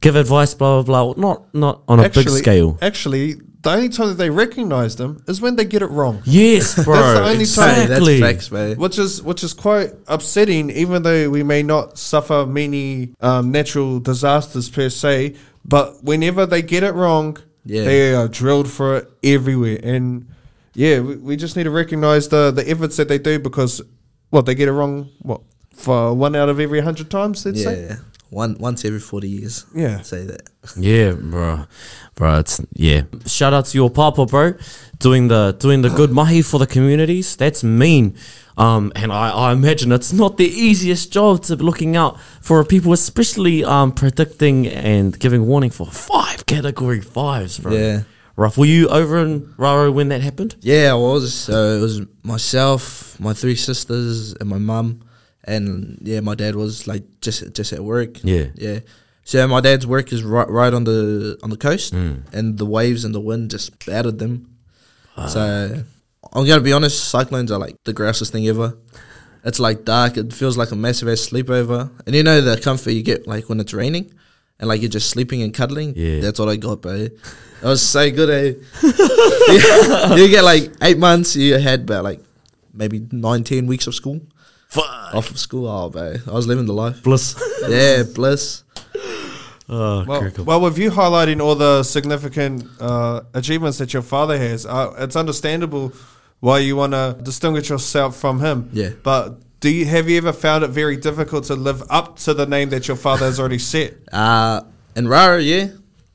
give 0.00 0.16
advice, 0.16 0.54
blah 0.54 0.82
blah 0.82 1.12
blah. 1.12 1.20
Not 1.20 1.54
not 1.54 1.82
on 1.88 2.00
a 2.00 2.08
big 2.08 2.28
scale. 2.28 2.78
Actually, 2.80 3.34
the 3.62 3.72
only 3.72 3.88
time 3.88 4.08
that 4.08 4.14
they 4.14 4.30
recognize 4.30 4.94
them 4.96 5.22
is 5.26 5.40
when 5.40 5.56
they 5.56 5.64
get 5.64 5.82
it 5.82 5.90
wrong. 5.90 6.22
Yes, 6.24 6.74
bro. 6.84 6.94
That's 6.94 7.18
the 7.18 7.24
only 7.24 7.46
time- 7.46 7.82
exactly. 7.82 8.20
that's 8.20 8.32
facts, 8.32 8.50
man. 8.52 8.76
Which 8.78 8.96
is 8.98 9.22
which 9.22 9.42
is 9.42 9.52
quite 9.52 9.90
upsetting, 10.06 10.70
even 10.70 11.02
though 11.02 11.28
we 11.28 11.42
may 11.42 11.62
not 11.64 11.98
suffer 11.98 12.46
many 12.46 13.12
um, 13.20 13.50
natural 13.50 13.98
disasters 13.98 14.70
per 14.70 14.88
se. 14.88 15.34
But 15.64 16.04
whenever 16.04 16.46
they 16.46 16.62
get 16.62 16.84
it 16.84 16.94
wrong, 16.94 17.38
Yeah. 17.66 17.84
they 17.84 18.14
are 18.14 18.28
drilled 18.28 18.70
for 18.70 18.98
it 18.98 19.10
everywhere. 19.22 19.78
And 19.82 20.28
yeah, 20.74 21.00
we, 21.00 21.16
we 21.16 21.36
just 21.36 21.56
need 21.56 21.64
to 21.64 21.70
recognize 21.70 22.28
the 22.28 22.50
the 22.50 22.68
efforts 22.70 22.96
that 22.96 23.08
they 23.08 23.18
do 23.18 23.38
because 23.38 23.82
what 24.30 24.46
they 24.46 24.54
get 24.54 24.68
it 24.68 24.72
wrong, 24.72 25.10
what 25.20 25.42
for 25.74 26.14
one 26.14 26.34
out 26.36 26.48
of 26.48 26.60
every 26.60 26.80
hundred 26.80 27.10
times, 27.10 27.44
let's 27.44 27.64
yeah, 27.64 27.64
say. 27.64 27.96
Yeah. 28.30 28.36
One 28.36 28.56
once 28.58 28.84
every 28.84 29.00
forty 29.00 29.28
years. 29.28 29.66
Yeah. 29.74 30.00
say 30.02 30.24
that. 30.24 30.42
Yeah, 30.76 31.12
bro, 31.12 31.66
bro. 32.14 32.38
It's 32.40 32.60
yeah. 32.72 33.02
Shout 33.26 33.52
out 33.52 33.66
to 33.66 33.78
your 33.78 33.90
papa, 33.90 34.26
bro, 34.26 34.54
doing 34.98 35.28
the 35.28 35.52
doing 35.58 35.82
the 35.82 35.90
good 35.90 36.10
mahi 36.10 36.42
for 36.42 36.58
the 36.58 36.66
communities. 36.66 37.36
That's 37.36 37.62
mean. 37.62 38.16
Um, 38.58 38.90
and 38.96 39.12
I, 39.12 39.30
I 39.30 39.52
imagine 39.52 39.92
it's 39.92 40.12
not 40.12 40.38
the 40.38 40.48
easiest 40.48 41.12
job 41.12 41.42
to 41.44 41.56
be 41.56 41.62
looking 41.62 41.94
out 41.94 42.18
for 42.40 42.64
people, 42.64 42.92
especially 42.92 43.64
um 43.64 43.92
predicting 43.92 44.66
and 44.66 45.18
giving 45.18 45.46
warning 45.46 45.70
for 45.70 45.86
five 45.86 46.46
category 46.46 47.00
fives, 47.00 47.58
bro. 47.58 47.72
Yeah. 47.72 48.02
Rough. 48.36 48.58
Were 48.58 48.66
you 48.66 48.88
over 48.88 49.18
in 49.18 49.54
Raro 49.56 49.90
when 49.90 50.08
that 50.08 50.20
happened? 50.20 50.56
Yeah, 50.60 50.90
I 50.90 50.94
was. 50.94 51.32
So 51.32 51.78
it 51.78 51.80
was 51.80 52.02
myself, 52.22 53.18
my 53.18 53.32
three 53.32 53.56
sisters, 53.56 54.34
and 54.34 54.48
my 54.50 54.58
mum, 54.58 55.00
and 55.46 55.98
yeah, 56.02 56.20
my 56.20 56.34
dad 56.34 56.56
was 56.56 56.86
like 56.86 57.04
just 57.20 57.54
just 57.54 57.72
at 57.72 57.80
work. 57.80 58.22
Yeah. 58.24 58.46
yeah. 58.54 58.80
So 59.24 59.46
my 59.48 59.60
dad's 59.60 59.86
work 59.86 60.12
is 60.12 60.22
right 60.22 60.48
right 60.48 60.72
on 60.72 60.84
the 60.84 61.38
on 61.42 61.50
the 61.50 61.56
coast, 61.56 61.92
and 61.92 62.58
the 62.58 62.66
waves 62.66 63.04
and 63.04 63.14
the 63.14 63.20
wind 63.20 63.50
just 63.50 63.84
battered 63.86 64.18
them. 64.18 64.56
So 65.28 65.82
I'm 66.32 66.46
gonna 66.46 66.60
be 66.60 66.72
honest, 66.72 67.08
cyclones 67.08 67.50
are 67.50 67.58
like 67.58 67.76
the 67.84 67.92
grossest 67.92 68.32
thing 68.32 68.46
ever. 68.48 68.76
It's 69.44 69.60
like 69.60 69.84
dark. 69.84 70.16
It 70.16 70.32
feels 70.32 70.56
like 70.56 70.72
a 70.72 70.76
massive 70.76 71.08
ass 71.08 71.28
sleepover, 71.28 71.90
and 72.06 72.14
you 72.14 72.22
know 72.22 72.40
the 72.40 72.60
comfort 72.60 72.90
you 72.90 73.02
get 73.02 73.26
like 73.26 73.48
when 73.48 73.60
it's 73.60 73.72
raining, 73.72 74.12
and 74.58 74.68
like 74.68 74.80
you're 74.80 74.90
just 74.90 75.08
sleeping 75.10 75.42
and 75.42 75.54
cuddling. 75.54 75.94
Yeah. 75.96 76.20
that's 76.20 76.38
what 76.38 76.48
I 76.48 76.56
got, 76.56 76.82
bro. 76.82 76.92
It 76.92 77.18
was 77.62 77.80
so 77.80 78.10
good, 78.10 78.28
eh? 78.28 78.60
you, 78.82 80.16
you 80.24 80.28
get 80.28 80.44
like 80.44 80.70
eight 80.82 80.98
months. 80.98 81.34
You 81.34 81.58
had 81.58 81.82
about 81.82 82.04
like 82.04 82.20
maybe 82.74 83.06
nine, 83.10 83.44
ten 83.44 83.66
weeks 83.66 83.86
of 83.86 83.94
school 83.94 84.20
Fuck. 84.76 85.14
off 85.14 85.30
of 85.30 85.38
school. 85.38 85.66
Oh, 85.68 85.90
bro, 85.90 86.14
I 86.26 86.30
was 86.32 86.46
living 86.46 86.66
the 86.66 86.72
life. 86.74 87.02
Bliss. 87.02 87.34
Yeah, 87.68 88.02
bliss. 88.14 88.62
Oh, 89.68 90.04
Well, 90.06 90.30
well, 90.44 90.60
with 90.60 90.78
you 90.78 90.92
highlighting 90.92 91.40
all 91.42 91.56
the 91.56 91.82
significant 91.82 92.64
uh, 92.80 93.22
achievements 93.34 93.78
that 93.78 93.92
your 93.92 94.02
father 94.02 94.38
has, 94.38 94.64
uh, 94.64 94.94
it's 94.98 95.16
understandable 95.16 95.92
why 96.38 96.60
you 96.60 96.76
want 96.76 96.92
to 96.92 97.18
distinguish 97.20 97.68
yourself 97.68 98.14
from 98.16 98.38
him. 98.38 98.70
Yeah. 98.72 98.90
But 99.02 99.40
do 99.58 99.68
you 99.68 99.84
have 99.86 100.08
you 100.08 100.18
ever 100.18 100.32
found 100.32 100.62
it 100.62 100.68
very 100.68 100.96
difficult 100.96 101.46
to 101.46 101.56
live 101.56 101.82
up 101.90 102.16
to 102.20 102.32
the 102.32 102.46
name 102.46 102.68
that 102.68 102.86
your 102.86 102.96
father 102.96 103.24
has 103.26 103.40
already 103.40 103.58
set? 103.58 103.94
Uh, 104.12 104.60
in 104.94 105.08
Raro, 105.08 105.38
yeah. 105.38 105.70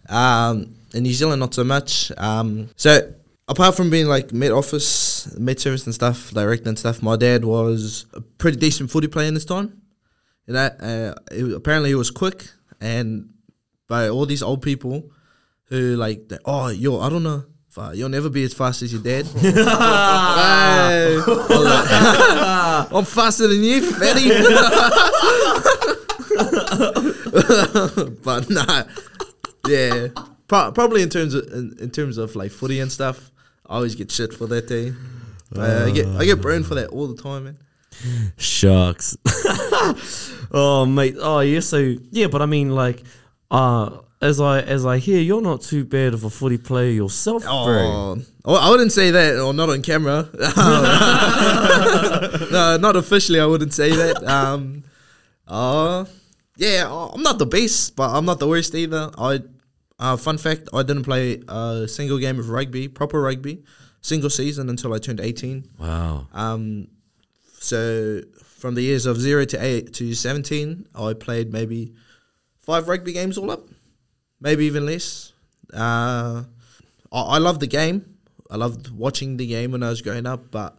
Um, 0.08 0.74
in 0.94 1.04
New 1.04 1.14
Zealand, 1.14 1.42
not 1.42 1.54
so 1.54 1.66
much. 1.66 2.10
Um, 2.18 2.70
so 2.78 3.14
apart 3.50 3.76
from 3.76 3.90
being 3.90 4.08
like 4.08 4.32
Met 4.32 4.52
Office, 4.54 4.88
Met 5.40 5.60
Service 5.60 5.86
and 5.86 5.94
stuff, 5.96 6.32
director 6.32 6.70
and 6.70 6.78
stuff, 6.80 7.02
my 7.02 7.16
dad 7.16 7.46
was 7.46 8.06
a 8.14 8.22
pretty 8.22 8.58
decent 8.58 8.92
footy 8.92 9.08
player 9.08 9.28
in 9.28 9.34
this 9.34 9.46
time. 9.46 9.82
You 10.48 10.54
know, 10.56 10.66
uh, 10.66 11.14
it, 11.32 11.54
apparently 11.54 11.90
he 11.90 11.96
was 11.96 12.12
quick, 12.12 12.46
and 12.80 13.30
by 13.88 14.10
all 14.10 14.26
these 14.26 14.44
old 14.44 14.62
people 14.62 15.12
who 15.66 15.96
like, 15.96 16.28
they- 16.30 16.38
oh, 16.46 16.70
yo, 16.70 17.00
I 17.00 17.10
don't 17.10 17.24
know. 17.24 17.46
You'll 17.94 18.10
never 18.10 18.30
be 18.30 18.44
as 18.44 18.54
fast 18.54 18.82
as 18.82 18.92
your 18.92 19.02
dad. 19.02 19.26
I'm 19.38 19.44
I'm 22.98 23.06
faster 23.06 23.48
than 23.48 23.64
you, 23.64 23.82
fatty. 23.94 24.28
but 28.24 28.50
nah, 28.50 28.84
yeah. 29.68 30.08
Pro- 30.48 30.72
probably 30.74 31.02
in 31.02 31.10
terms 31.10 31.34
of 31.34 31.46
in, 31.54 31.76
in 31.80 31.92
terms 31.92 32.18
of 32.18 32.36
like 32.36 32.52
footy 32.52 32.80
and 32.82 32.92
stuff, 32.92 33.31
I 33.72 33.76
always 33.76 33.96
get 33.96 34.12
shit 34.12 34.34
for 34.34 34.48
that 34.48 34.68
day. 34.68 34.92
Uh, 35.56 35.86
I 35.88 35.92
get 35.92 36.06
I 36.08 36.26
get 36.26 36.42
burned 36.42 36.66
for 36.68 36.76
that 36.76 36.90
all 36.90 37.08
the 37.08 37.22
time, 37.22 37.46
man. 37.46 37.58
Sharks. 38.36 39.16
oh 40.52 40.86
mate. 40.86 41.16
Oh 41.18 41.40
yeah. 41.40 41.62
So 41.62 41.96
yeah, 42.12 42.28
but 42.28 42.42
I 42.42 42.48
mean 42.48 42.72
like, 42.72 43.02
uh, 43.50 44.00
as 44.22 44.42
I 44.42 44.60
as 44.60 44.86
I 44.86 44.98
hear, 44.98 45.22
you're 45.22 45.42
not 45.42 45.62
too 45.62 45.86
bad 45.86 46.14
of 46.14 46.26
a 46.26 46.30
footy 46.30 46.58
player 46.58 46.92
yourself, 46.92 47.44
bro. 47.44 47.54
Oh, 47.54 48.18
oh, 48.44 48.56
I 48.56 48.70
wouldn't 48.70 48.92
say 48.92 49.12
that, 49.12 49.40
or 49.40 49.54
not 49.54 49.70
on 49.70 49.82
camera. 49.82 50.28
no, 52.52 52.78
not 52.78 52.98
officially. 52.98 53.40
I 53.40 53.46
wouldn't 53.46 53.74
say 53.74 53.92
that. 53.96 54.22
Um, 54.26 54.84
uh, 55.48 56.04
yeah, 56.58 56.92
I'm 56.92 57.24
not 57.24 57.40
the 57.40 57.46
best, 57.46 57.96
but 57.96 58.10
I'm 58.10 58.26
not 58.26 58.40
the 58.40 58.50
worst 58.50 58.76
either. 58.76 59.12
I, 59.18 59.40
uh, 60.02 60.18
fun 60.18 60.38
fact, 60.38 60.68
I 60.74 60.84
didn't 60.84 61.04
play 61.04 61.42
a 61.48 61.88
single 61.88 62.18
game 62.18 62.40
of 62.40 62.50
rugby, 62.50 62.88
proper 62.88 63.22
rugby, 63.22 63.64
single 64.02 64.30
season 64.30 64.68
until 64.70 64.94
I 64.94 64.98
turned 64.98 65.20
18. 65.22 65.66
Wow. 65.80 66.28
Um, 66.34 66.88
so 67.60 68.22
from 68.62 68.76
the 68.76 68.82
years 68.82 69.06
of 69.06 69.18
zero 69.18 69.46
to 69.46 69.64
eight 69.64 69.94
to 69.94 70.14
seventeen, 70.14 70.88
I 70.96 71.14
played 71.14 71.52
maybe 71.52 71.94
five 72.60 72.88
rugby 72.88 73.14
games 73.14 73.38
all 73.38 73.52
up, 73.52 73.68
maybe 74.40 74.66
even 74.66 74.86
less. 74.86 75.34
Uh, 75.74 76.44
I, 77.12 77.22
I 77.22 77.38
loved 77.38 77.60
the 77.60 77.68
game. 77.68 78.18
I 78.50 78.58
loved 78.58 78.90
watching 78.92 79.38
the 79.38 79.48
game 79.48 79.72
when 79.72 79.84
I 79.84 79.90
was 79.90 80.02
growing 80.02 80.26
up, 80.26 80.52
but 80.52 80.78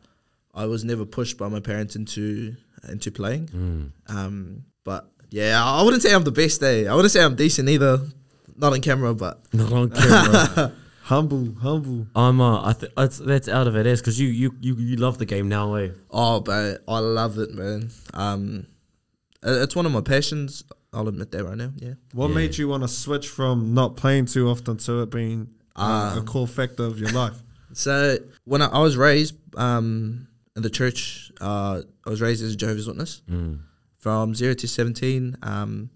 I 0.54 0.66
was 0.66 0.84
never 0.84 1.04
pushed 1.06 1.38
by 1.38 1.48
my 1.48 1.60
parents 1.60 1.96
into 1.96 2.56
into 2.88 3.10
playing. 3.10 3.92
Um, 4.08 4.64
but 4.84 5.08
yeah, 5.30 5.62
I 5.64 5.82
wouldn't 5.82 6.02
say 6.02 6.12
I'm 6.14 6.24
the 6.24 6.32
best. 6.32 6.62
Eh? 6.62 6.86
I 6.90 6.94
wouldn't 6.94 7.12
say 7.12 7.22
I'm 7.22 7.34
decent 7.36 7.68
either. 7.68 8.00
Not 8.56 8.73
on 8.73 8.80
camera, 8.80 9.14
but 9.14 9.40
Not 9.52 9.73
on 9.73 9.90
camera. 9.90 10.73
Humble, 11.04 11.52
humble. 11.61 12.06
I'm. 12.14 12.40
Uh, 12.40 12.64
I 12.68 12.73
th- 12.75 12.92
that's 12.97 13.18
that's 13.18 13.49
out 13.49 13.66
of 13.66 13.75
it 13.76 13.87
is 13.87 14.00
because 14.00 14.21
you, 14.21 14.28
you 14.28 14.54
you 14.61 14.76
you 14.76 14.97
love 14.97 15.18
the 15.18 15.26
game 15.26 15.49
now, 15.49 15.75
eh? 15.75 15.88
oh, 16.12 16.38
but 16.40 16.85
I 16.87 16.99
love 17.00 17.38
it, 17.38 17.52
man. 17.52 17.90
Um, 18.14 18.66
it's 19.42 19.75
one 19.75 19.85
of 19.85 19.90
my 19.92 20.00
passions. 20.00 20.62
I'll 20.92 21.09
admit 21.09 21.32
that 21.32 21.44
right 21.44 21.56
now. 21.56 21.73
Yeah. 21.76 21.94
What 22.12 22.28
Yeah. 22.28 22.35
made 22.37 22.56
you 22.56 22.68
want 22.68 22.85
to 22.85 22.88
switch 22.88 23.26
from 23.28 23.75
not 23.75 23.97
playing 23.97 24.26
too 24.26 24.49
often 24.49 24.76
to 24.76 25.02
it 25.02 25.11
being 25.11 25.49
uh, 25.75 26.12
a 26.14 26.18
Um, 26.21 26.26
core 26.26 26.47
factor 26.47 26.85
of 26.85 26.99
your 27.00 27.11
life? 27.11 27.35
So 27.75 28.18
when 28.44 28.61
I, 28.62 28.66
I 28.66 28.78
was 28.78 28.97
raised 28.97 29.35
um, 29.56 30.28
in 30.54 30.62
the 30.62 30.71
church, 30.71 31.32
uh, 31.40 31.80
I 32.06 32.11
was 32.11 32.21
raised 32.21 32.44
as 32.44 32.52
a 32.52 32.56
Jehovah's 32.56 32.87
Witness 32.87 33.23
from 33.99 34.35
zero 34.35 34.54
to 34.54 34.68
seventeen. 34.68 35.37
Um, 35.42 35.90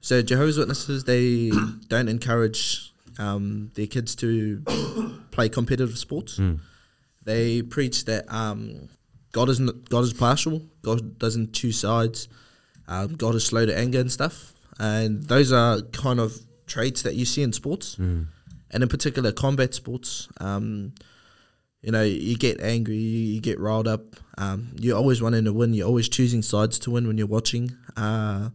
so 0.00 0.22
Jehovah's 0.22 0.58
Witnesses 0.58 1.04
they 1.04 1.50
don't 1.88 2.08
encourage 2.08 2.92
um, 3.18 3.70
their 3.74 3.86
kids 3.86 4.14
to 4.16 4.62
play 5.30 5.48
competitive 5.48 5.98
sports. 5.98 6.38
They 7.24 7.62
preach 7.62 8.04
that 8.06 8.24
um, 8.32 8.88
God 9.32 9.48
isn't 9.50 9.88
God 9.90 10.04
is 10.04 10.12
partial. 10.14 10.62
God 10.82 11.18
doesn't 11.18 11.52
choose 11.52 11.78
sides. 11.78 12.28
Um, 12.86 13.16
God 13.16 13.34
is 13.34 13.44
slow 13.44 13.66
to 13.66 13.76
anger 13.76 14.00
and 14.00 14.10
stuff. 14.10 14.54
And 14.78 15.22
those 15.24 15.52
are 15.52 15.80
kind 15.92 16.20
of 16.20 16.38
traits 16.66 17.02
that 17.02 17.14
you 17.16 17.24
see 17.26 17.42
in 17.42 17.52
sports, 17.52 17.96
and 18.70 18.82
in 18.82 18.88
particular 18.88 19.32
combat 19.32 19.74
sports. 19.74 20.28
Um, 20.40 20.94
you 21.82 21.92
know, 21.92 22.02
you 22.02 22.36
get 22.36 22.60
angry, 22.60 22.96
you, 22.96 23.34
you 23.34 23.40
get 23.40 23.58
riled 23.60 23.86
up. 23.88 24.16
Um, 24.38 24.72
you're 24.78 24.96
always 24.96 25.20
wanting 25.20 25.44
to 25.44 25.52
win. 25.52 25.74
You're 25.74 25.86
always 25.86 26.08
choosing 26.08 26.42
sides 26.42 26.78
to 26.80 26.90
win 26.90 27.06
when 27.06 27.18
you're 27.18 27.26
watching. 27.26 27.76
Uh, 27.96 28.50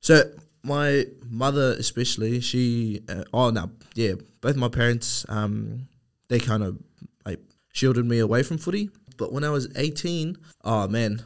so 0.00 0.22
my 0.62 1.06
mother, 1.28 1.72
especially, 1.78 2.40
she, 2.40 3.00
uh, 3.08 3.24
oh 3.32 3.50
no, 3.50 3.70
yeah, 3.94 4.14
both 4.40 4.56
my 4.56 4.68
parents, 4.68 5.24
um, 5.28 5.88
they 6.28 6.38
kind 6.38 6.62
of 6.62 6.78
like 7.24 7.40
shielded 7.72 8.06
me 8.06 8.18
away 8.18 8.42
from 8.42 8.58
footy. 8.58 8.90
But 9.16 9.32
when 9.32 9.44
I 9.44 9.50
was 9.50 9.68
18, 9.76 10.36
oh 10.64 10.88
man, 10.88 11.22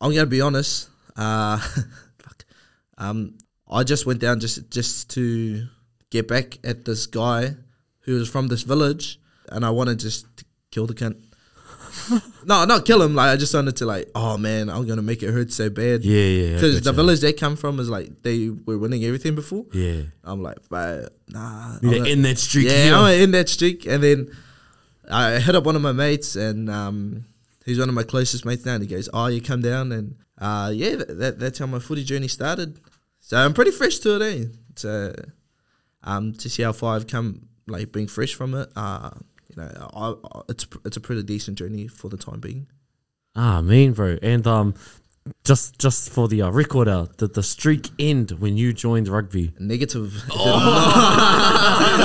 I'm 0.00 0.12
gonna 0.12 0.26
be 0.26 0.40
honest. 0.40 0.88
Uh, 1.16 1.58
fuck, 2.18 2.44
um, 2.98 3.38
I 3.70 3.84
just 3.84 4.06
went 4.06 4.20
down 4.20 4.40
just 4.40 4.70
just 4.70 5.10
to 5.10 5.66
get 6.10 6.28
back 6.28 6.58
at 6.64 6.84
this 6.84 7.06
guy 7.06 7.56
who 8.00 8.14
was 8.14 8.28
from 8.28 8.48
this 8.48 8.62
village, 8.62 9.20
and 9.48 9.64
I 9.64 9.70
wanted 9.70 10.00
just 10.00 10.36
to 10.36 10.44
kill 10.70 10.86
the 10.86 10.94
cunt. 10.94 11.16
no, 12.44 12.64
not 12.64 12.84
kill 12.84 13.02
him. 13.02 13.14
Like 13.14 13.30
I 13.30 13.36
just 13.36 13.54
wanted 13.54 13.76
to 13.76 13.86
like, 13.86 14.10
oh 14.14 14.36
man, 14.36 14.68
I'm 14.68 14.86
gonna 14.86 15.02
make 15.02 15.22
it 15.22 15.30
hurt 15.30 15.52
so 15.52 15.70
bad. 15.70 16.04
Yeah, 16.04 16.20
yeah. 16.22 16.54
Because 16.54 16.80
the 16.82 16.92
village 16.92 17.20
they 17.20 17.32
come 17.32 17.56
from 17.56 17.80
is 17.80 17.88
like 17.88 18.22
they 18.22 18.50
were 18.50 18.78
winning 18.78 19.04
everything 19.04 19.34
before. 19.34 19.66
Yeah. 19.72 20.02
I'm 20.24 20.42
like, 20.42 20.58
but 20.68 21.12
nah. 21.28 21.78
Yeah, 21.82 21.98
gonna- 21.98 22.10
in 22.10 22.22
that 22.22 22.38
streak. 22.38 22.68
yeah. 22.68 22.98
I'm 22.98 23.20
in 23.20 23.30
that 23.32 23.48
streak. 23.48 23.86
And 23.86 24.02
then 24.02 24.30
I 25.10 25.38
hit 25.38 25.54
up 25.54 25.64
one 25.64 25.76
of 25.76 25.82
my 25.82 25.92
mates, 25.92 26.34
and 26.36 26.70
um, 26.70 27.24
he's 27.66 27.78
one 27.78 27.88
of 27.88 27.94
my 27.94 28.04
closest 28.04 28.44
mates 28.44 28.64
now. 28.64 28.74
And 28.74 28.82
he 28.82 28.88
goes, 28.88 29.08
"Oh, 29.12 29.26
you 29.26 29.40
come 29.42 29.60
down," 29.60 29.92
and 29.92 30.16
uh, 30.38 30.72
yeah, 30.74 30.96
that, 30.96 31.18
that, 31.18 31.38
that's 31.38 31.58
how 31.58 31.66
my 31.66 31.78
footy 31.78 32.04
journey 32.04 32.28
started. 32.28 32.78
So 33.20 33.36
I'm 33.36 33.52
pretty 33.54 33.70
fresh 33.70 33.98
to 33.98 34.16
it, 34.16 34.22
eh? 34.22 34.44
So 34.76 35.14
um, 36.02 36.32
to 36.34 36.48
see 36.50 36.62
how 36.62 36.72
far 36.72 36.96
I've 36.96 37.06
come, 37.06 37.48
like 37.66 37.92
being 37.92 38.06
fresh 38.06 38.34
from 38.34 38.54
it, 38.54 38.68
uh, 38.76 39.10
you 39.56 39.62
know, 39.62 39.90
I, 39.94 40.14
I, 40.38 40.40
it's 40.48 40.66
it's 40.84 40.96
a 40.96 41.00
pretty 41.00 41.22
decent 41.22 41.58
journey 41.58 41.86
for 41.88 42.08
the 42.08 42.16
time 42.16 42.40
being. 42.40 42.66
Ah, 43.36 43.60
mean, 43.60 43.92
bro. 43.92 44.18
And 44.22 44.46
um, 44.46 44.74
just 45.44 45.78
just 45.78 46.10
for 46.10 46.28
the 46.28 46.42
uh, 46.42 46.50
record 46.50 46.86
out, 46.88 47.16
did 47.18 47.34
the 47.34 47.42
streak 47.42 47.90
end 47.98 48.32
when 48.32 48.56
you 48.56 48.72
joined 48.72 49.08
rugby? 49.08 49.52
Negative. 49.58 50.22
It 50.34 50.34
did 50.34 51.98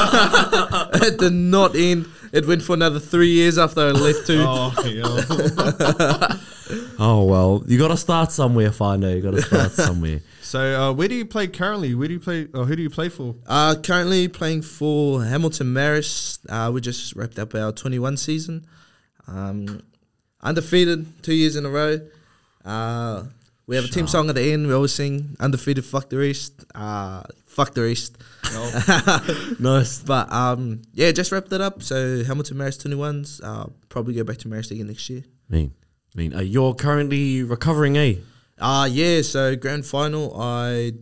not- 0.72 0.96
it 1.04 1.18
did 1.20 1.34
not 1.34 1.76
end. 1.76 2.06
It 2.32 2.46
went 2.48 2.62
for 2.62 2.74
another 2.74 3.00
three 3.00 3.30
years 3.32 3.58
after 3.58 3.82
I 3.82 3.92
left 3.92 4.28
too. 4.28 4.44
oh. 4.46 4.74
Oh 7.00 7.24
well, 7.24 7.64
you 7.66 7.80
got 7.80 7.88
to 7.88 7.98
start 7.98 8.32
somewhere, 8.32 8.72
Fano. 8.72 9.10
You 9.12 9.22
got 9.22 9.32
to 9.32 9.42
start 9.42 9.72
somewhere. 9.72 10.22
So, 10.50 10.82
uh, 10.82 10.94
where 10.94 11.08
do 11.08 11.14
you 11.14 11.28
play 11.28 11.46
currently? 11.46 11.94
Where 11.94 12.08
do 12.08 12.16
you 12.16 12.20
play? 12.20 12.48
Or 12.56 12.66
who 12.66 12.76
do 12.76 12.82
you 12.82 12.90
play 12.90 13.08
for? 13.08 13.36
Uh, 13.46 13.76
currently 13.84 14.28
playing 14.28 14.64
for 14.64 15.24
Hamilton 15.24 15.76
Marist. 15.76 16.40
Uh, 16.50 16.72
we 16.72 16.82
just 16.82 17.16
wrapped 17.16 17.38
up 17.38 17.54
our 17.54 17.72
21 17.72 18.18
season. 18.18 18.66
Um, 19.28 19.84
undefeated 20.42 21.22
two 21.22 21.36
years 21.36 21.56
in 21.56 21.68
a 21.68 21.70
row. 21.70 22.00
Uh, 22.66 23.26
we 23.68 23.76
have 23.76 23.86
a 23.86 23.90
team 23.90 24.08
song 24.08 24.28
at 24.30 24.34
the 24.34 24.52
end. 24.52 24.66
We 24.66 24.74
always 24.74 24.92
sing 24.92 25.36
undefeated, 25.40 25.86
fuck 25.86 26.10
the 26.10 26.18
rest. 26.18 26.66
Uh, 26.74 27.22
fuck 27.46 27.76
the 27.76 27.84
rest. 27.84 28.18
nice. 29.60 30.02
But 30.02 30.34
um, 30.34 30.82
yeah, 30.94 31.12
just 31.12 31.32
wrapped 31.32 31.54
it 31.54 31.62
up. 31.62 31.84
So 31.84 32.24
Hamilton 32.24 32.58
Marist 32.58 32.88
21s. 32.88 33.40
Uh, 33.44 33.68
probably 33.88 34.16
go 34.16 34.24
back 34.24 34.38
to 34.38 34.48
Marist 34.48 34.72
again 34.72 34.88
next 34.88 35.08
year. 35.12 35.24
Mean, 35.48 35.76
mean. 36.16 36.34
Uh, 36.34 36.40
you're 36.40 36.74
currently 36.74 37.44
recovering, 37.44 38.00
eh? 38.00 38.16
Uh 38.60 38.88
yeah, 38.92 39.22
so 39.22 39.56
grand 39.56 39.86
final 39.86 40.40
I 40.40 40.94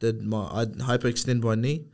did 0.00 0.22
my 0.22 0.38
I 0.60 0.64
hyperextend 0.66 1.42
my 1.42 1.54
knee. 1.54 1.86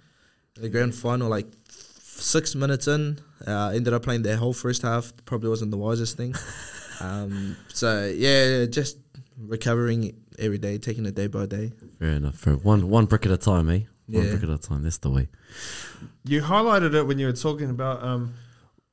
The 0.54 0.68
grand 0.68 0.94
final 0.94 1.28
like 1.28 1.46
six 1.66 2.54
minutes 2.54 2.86
in, 2.88 3.18
uh, 3.46 3.70
ended 3.74 3.92
up 3.94 4.02
playing 4.02 4.22
the 4.22 4.36
whole 4.36 4.52
first 4.52 4.82
half. 4.82 5.12
Probably 5.24 5.48
wasn't 5.48 5.70
the 5.70 5.76
wisest 5.78 6.16
thing. 6.16 6.34
um, 7.00 7.56
so 7.68 8.06
yeah, 8.14 8.66
just 8.66 8.98
recovering 9.38 10.14
every 10.38 10.58
day, 10.58 10.78
taking 10.78 11.06
it 11.06 11.14
day 11.14 11.26
by 11.26 11.46
day. 11.46 11.72
Fair 11.98 12.10
enough. 12.12 12.36
Fair. 12.36 12.54
One 12.54 12.88
one 12.88 13.06
brick 13.06 13.26
at 13.26 13.32
a 13.32 13.36
time, 13.38 13.68
eh? 13.70 13.80
One 14.06 14.24
Yeah. 14.24 14.30
brick 14.30 14.42
at 14.44 14.50
a 14.50 14.58
time. 14.58 14.82
That's 14.82 14.98
the 14.98 15.10
way. 15.10 15.28
You 16.24 16.42
highlighted 16.42 16.94
it 16.94 17.06
when 17.06 17.18
you 17.18 17.26
were 17.26 17.32
talking 17.32 17.70
about 17.70 18.02
um, 18.02 18.34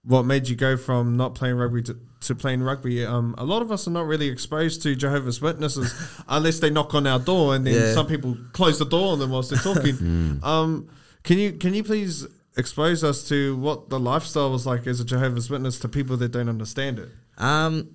what 0.04 0.24
made 0.24 0.48
you 0.48 0.56
go 0.56 0.78
from 0.78 1.18
not 1.18 1.36
playing 1.36 1.56
rugby 1.56 1.82
to 1.84 1.98
to 2.22 2.36
playing 2.36 2.62
rugby, 2.64 3.06
um, 3.06 3.36
a 3.38 3.44
lot 3.46 3.62
of 3.62 3.72
us 3.72 3.88
are 3.88 3.92
not 3.92 4.06
really 4.08 4.28
exposed 4.28 4.82
to 4.84 4.96
Jehovah's 4.96 5.42
Witnesses 5.42 5.94
unless 6.28 6.60
they 6.60 6.70
knock 6.70 6.94
on 6.96 7.06
our 7.08 7.20
door, 7.20 7.56
and 7.56 7.66
then 7.66 7.74
Yeah. 7.76 7.94
some 7.94 8.08
people 8.08 8.38
close 8.54 8.80
the 8.80 8.86
door 8.86 9.14
on 9.14 9.20
them 9.20 9.30
whilst 9.32 9.50
they're 9.52 9.60
talking. 9.60 10.40
um, 10.44 10.90
can 11.24 11.38
you 11.38 11.54
can 11.54 11.74
you 11.74 11.84
please 11.84 12.26
expose 12.58 13.04
us 13.04 13.28
to 13.30 13.56
what 13.58 13.90
the 13.90 14.00
lifestyle 14.00 14.52
was 14.52 14.66
like 14.66 14.88
as 14.88 15.00
a 15.00 15.06
Jehovah's 15.06 15.50
Witness 15.50 15.78
to 15.80 15.88
people 15.90 16.18
that 16.18 16.30
don't 16.32 16.50
understand 16.50 16.98
it? 17.00 17.10
Um, 17.38 17.90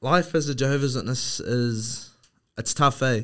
life 0.00 0.34
as 0.34 0.48
a 0.48 0.54
Jehovah's 0.54 0.94
Witness 0.96 1.40
is 1.40 2.10
it's 2.58 2.74
tough, 2.74 3.02
eh? 3.02 3.22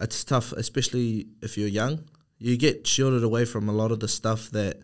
It's 0.00 0.24
tough, 0.24 0.52
especially 0.52 1.26
if 1.42 1.56
you're 1.58 1.68
young. 1.68 2.04
You 2.38 2.56
get 2.56 2.86
shielded 2.86 3.22
away 3.24 3.44
from 3.44 3.68
a 3.68 3.72
lot 3.72 3.90
of 3.92 4.00
the 4.00 4.08
stuff 4.08 4.50
that 4.50 4.80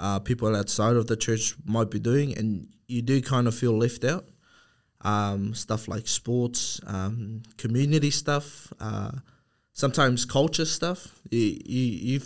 uh, 0.00 0.18
people 0.18 0.56
outside 0.56 0.96
of 0.96 1.06
the 1.06 1.16
church 1.16 1.54
might 1.64 1.90
be 1.90 2.00
doing, 2.00 2.36
and 2.36 2.66
you 2.88 3.02
do 3.02 3.20
kind 3.22 3.46
of 3.46 3.54
feel 3.54 3.76
left 3.76 4.04
out. 4.04 4.24
Um, 5.02 5.54
stuff 5.54 5.88
like 5.88 6.06
sports, 6.08 6.80
um, 6.86 7.42
community 7.56 8.10
stuff, 8.10 8.70
uh, 8.80 9.12
sometimes 9.72 10.24
culture 10.24 10.66
stuff. 10.66 11.20
You 11.30 11.56
you, 11.64 11.84
you 12.12 12.20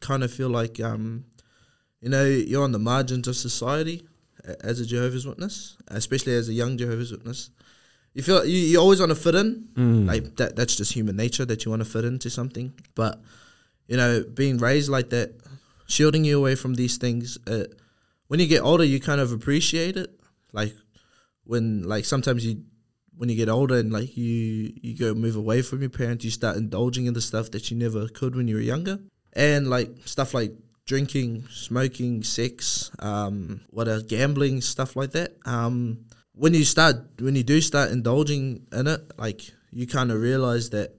kind 0.00 0.22
of 0.22 0.32
feel 0.32 0.48
like 0.48 0.80
um, 0.80 1.24
you 2.00 2.08
know 2.08 2.24
you're 2.24 2.62
on 2.62 2.72
the 2.72 2.78
margins 2.78 3.26
of 3.26 3.36
society 3.36 4.02
as 4.62 4.80
a 4.80 4.86
Jehovah's 4.86 5.26
Witness, 5.26 5.76
especially 5.88 6.34
as 6.34 6.48
a 6.48 6.52
young 6.52 6.76
Jehovah's 6.78 7.10
Witness. 7.10 7.50
You 8.14 8.22
feel 8.22 8.44
you, 8.44 8.58
you 8.58 8.78
always 8.80 9.00
want 9.00 9.10
to 9.10 9.16
fit 9.16 9.34
in, 9.34 9.68
like 10.06 10.36
that. 10.36 10.56
That's 10.56 10.76
just 10.76 10.92
human 10.92 11.16
nature 11.16 11.44
that 11.44 11.64
you 11.64 11.70
want 11.70 11.82
to 11.84 11.88
fit 11.88 12.04
into 12.04 12.30
something. 12.30 12.72
But 12.94 13.20
you 13.88 13.96
know, 13.96 14.24
being 14.34 14.58
raised 14.58 14.88
like 14.88 15.10
that, 15.10 15.34
shielding 15.90 16.24
you 16.24 16.38
away 16.38 16.54
from 16.54 16.74
these 16.74 16.96
things. 16.96 17.38
Uh, 17.46 17.64
when 18.28 18.40
you 18.40 18.46
get 18.46 18.62
older, 18.62 18.84
you 18.84 19.00
kind 19.00 19.20
of 19.20 19.32
appreciate 19.32 19.96
it. 19.96 20.10
Like 20.52 20.74
when, 21.44 21.82
like 21.82 22.04
sometimes 22.04 22.46
you, 22.46 22.62
when 23.16 23.28
you 23.28 23.36
get 23.36 23.48
older 23.48 23.76
and 23.76 23.92
like 23.92 24.16
you 24.16 24.72
you 24.80 24.96
go 24.96 25.12
move 25.12 25.36
away 25.36 25.62
from 25.62 25.80
your 25.80 25.90
parents, 25.90 26.24
you 26.24 26.30
start 26.30 26.56
indulging 26.56 27.06
in 27.06 27.14
the 27.14 27.20
stuff 27.20 27.50
that 27.50 27.70
you 27.70 27.76
never 27.76 28.08
could 28.08 28.34
when 28.34 28.48
you 28.48 28.54
were 28.54 28.62
younger, 28.62 28.98
and 29.34 29.68
like 29.68 29.90
stuff 30.06 30.32
like 30.32 30.52
drinking, 30.86 31.46
smoking, 31.50 32.22
sex, 32.22 32.90
um, 32.98 33.60
what 33.70 33.88
else, 33.88 34.02
gambling, 34.04 34.60
stuff 34.60 34.96
like 34.96 35.12
that. 35.12 35.36
Um, 35.44 36.06
when 36.32 36.54
you 36.54 36.64
start, 36.64 36.96
when 37.20 37.36
you 37.36 37.42
do 37.42 37.60
start 37.60 37.90
indulging 37.90 38.66
in 38.72 38.86
it, 38.86 39.00
like 39.18 39.42
you 39.70 39.86
kind 39.86 40.10
of 40.10 40.20
realize 40.20 40.70
that 40.70 40.96